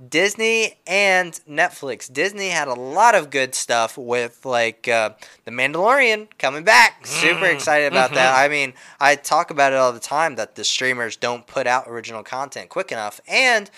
Disney 0.08 0.80
and 0.88 1.34
Netflix. 1.50 2.12
Disney 2.12 2.50
had 2.50 2.68
a 2.68 2.74
lot 2.74 3.16
of 3.16 3.30
good 3.30 3.54
stuff 3.54 3.98
with 3.98 4.46
like 4.46 4.88
uh, 4.88 5.12
The 5.46 5.52
Mandalorian 5.52 6.28
coming 6.38 6.64
back. 6.64 7.06
Super 7.06 7.46
excited 7.46 7.92
about 7.92 8.14
that. 8.14 8.38
I 8.38 8.48
mean, 8.48 8.74
I 9.00 9.16
talk 9.16 9.52
about 9.52 9.74
it 9.74 9.78
all 9.78 9.92
the 9.92 10.00
time 10.00 10.36
that 10.36 10.56
the 10.56 10.64
streamers 10.64 11.18
don't 11.18 11.46
put 11.46 11.68
out 11.68 11.88
original 11.88 12.24
content 12.24 12.70
quick 12.70 12.92
enough, 12.92 13.20
and 13.28 13.70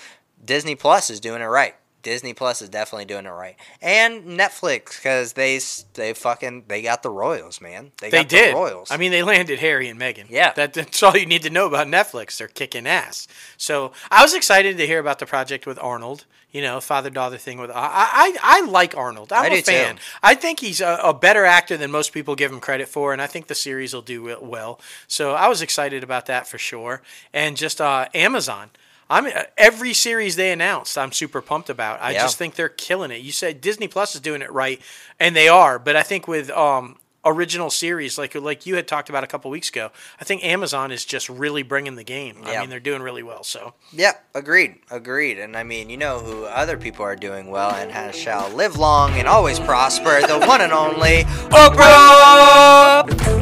Disney 0.44 0.76
Plus 0.76 1.10
is 1.10 1.20
doing 1.20 1.42
it 1.42 1.46
right. 1.46 1.76
Disney 2.04 2.34
Plus 2.34 2.62
is 2.62 2.70
definitely 2.70 3.06
doing 3.06 3.26
it 3.26 3.30
right, 3.30 3.56
and 3.82 4.24
Netflix 4.26 4.96
because 4.98 5.34
they 5.34 5.60
they 5.94 6.14
fucking 6.14 6.66
they 6.68 6.82
got 6.82 7.04
the 7.04 7.10
Royals, 7.10 7.62
man. 7.62 7.92
They, 8.00 8.10
They 8.10 8.20
got 8.20 8.30
did. 8.30 8.52
the 8.52 8.58
Royals. 8.60 8.90
I 8.92 8.98
mean, 8.98 9.12
they 9.12 9.24
landed 9.24 9.60
Harry 9.60 9.88
and 9.90 10.00
Meghan. 10.00 10.26
Yeah. 10.30 10.54
That, 10.54 10.74
that's 10.74 11.02
all 11.04 11.16
you 11.16 11.26
need 11.26 11.44
to 11.44 11.50
know 11.50 11.68
about 11.68 11.88
Netflix. 11.88 12.38
They're 12.38 12.48
kicking 12.48 12.88
ass. 12.88 13.28
So 13.58 13.92
I 14.10 14.22
was 14.24 14.34
excited 14.34 14.78
to 14.78 14.88
hear 14.88 15.00
about 15.00 15.20
the 15.20 15.26
project 15.26 15.66
with 15.66 15.78
Arnold. 15.82 16.26
You 16.52 16.62
know, 16.62 16.82
father 16.82 17.10
daughter 17.10 17.38
thing 17.38 17.60
with. 17.60 17.72
I, 17.72 17.74
I 17.76 18.38
I 18.42 18.66
like 18.66 18.98
Arnold. 18.98 19.32
I'm 19.32 19.44
I 19.44 19.48
a 19.48 19.50
do 19.52 19.56
too. 19.58 19.72
fan. 19.72 20.00
I 20.22 20.36
think 20.36 20.60
he's 20.60 20.82
a, 20.82 21.00
a 21.02 21.14
better 21.14 21.46
actor 21.46 21.78
than 21.78 21.92
most 21.92 22.12
people 22.12 22.36
give 22.36 22.52
him 22.52 22.60
credit 22.60 22.90
for, 22.90 23.14
and 23.14 23.22
I 23.22 23.28
think 23.28 23.48
the 23.48 23.56
series 23.56 23.94
will 23.94 24.02
do 24.02 24.38
well. 24.42 24.80
So 25.08 25.32
I 25.34 25.48
was 25.48 25.62
excited 25.62 26.04
about 26.04 26.26
that 26.26 26.48
for 26.48 26.58
sure. 26.58 27.02
And 27.34 27.56
just 27.56 27.80
uh, 27.80 28.08
Amazon. 28.14 28.72
I'm 29.12 29.26
uh, 29.26 29.44
every 29.58 29.94
series 29.94 30.38
they 30.38 30.52
announced. 30.52 30.98
I'm 30.98 31.12
super 31.12 31.42
pumped 31.42 31.70
about. 31.70 32.02
I 32.02 32.12
Yeah. 32.12 32.22
just 32.22 32.38
think 32.38 32.56
they're 32.56 32.70
killing 32.70 33.12
it. 33.12 33.20
You 33.22 33.34
said 33.34 33.60
Disney 33.60 33.88
Plus 33.90 34.16
is 34.16 34.22
doing 34.22 34.42
it 34.42 34.52
right, 34.52 34.82
and 35.20 35.36
they 35.36 35.50
are. 35.50 35.78
But 35.80 35.98
I 35.98 36.04
think 36.04 36.30
with 36.30 36.50
um, 36.52 36.96
original 37.26 37.70
series 37.70 38.18
like 38.18 38.34
like 38.36 38.66
you 38.66 38.76
had 38.78 38.88
talked 38.88 39.10
about 39.10 39.24
a 39.26 39.28
couple 39.28 39.52
weeks 39.52 39.68
ago, 39.70 39.92
I 40.22 40.24
think 40.24 40.46
Amazon 40.46 40.94
is 40.94 41.04
just 41.04 41.28
really 41.28 41.62
bringing 41.62 41.96
the 41.96 42.06
game. 42.06 42.42
I 42.46 42.62
mean, 42.62 42.70
they're 42.70 42.80
doing 42.80 43.02
really 43.02 43.22
well. 43.22 43.44
So 43.44 43.74
Yep, 43.92 44.24
agreed, 44.34 44.76
agreed. 44.90 45.40
And 45.40 45.58
I 45.58 45.64
mean, 45.64 45.90
you 45.90 45.98
know 45.98 46.20
who 46.20 46.46
other 46.46 46.78
people 46.78 47.04
are 47.04 47.18
doing 47.18 47.52
well 47.52 47.72
and 47.72 47.92
has, 47.92 48.16
shall 48.16 48.50
live 48.52 48.78
long 48.78 49.12
and 49.20 49.28
always 49.28 49.60
prosper, 49.60 50.22
the 50.26 50.40
one 50.48 50.62
and 50.62 50.72
only 50.72 51.24
Oprah! 51.52 53.41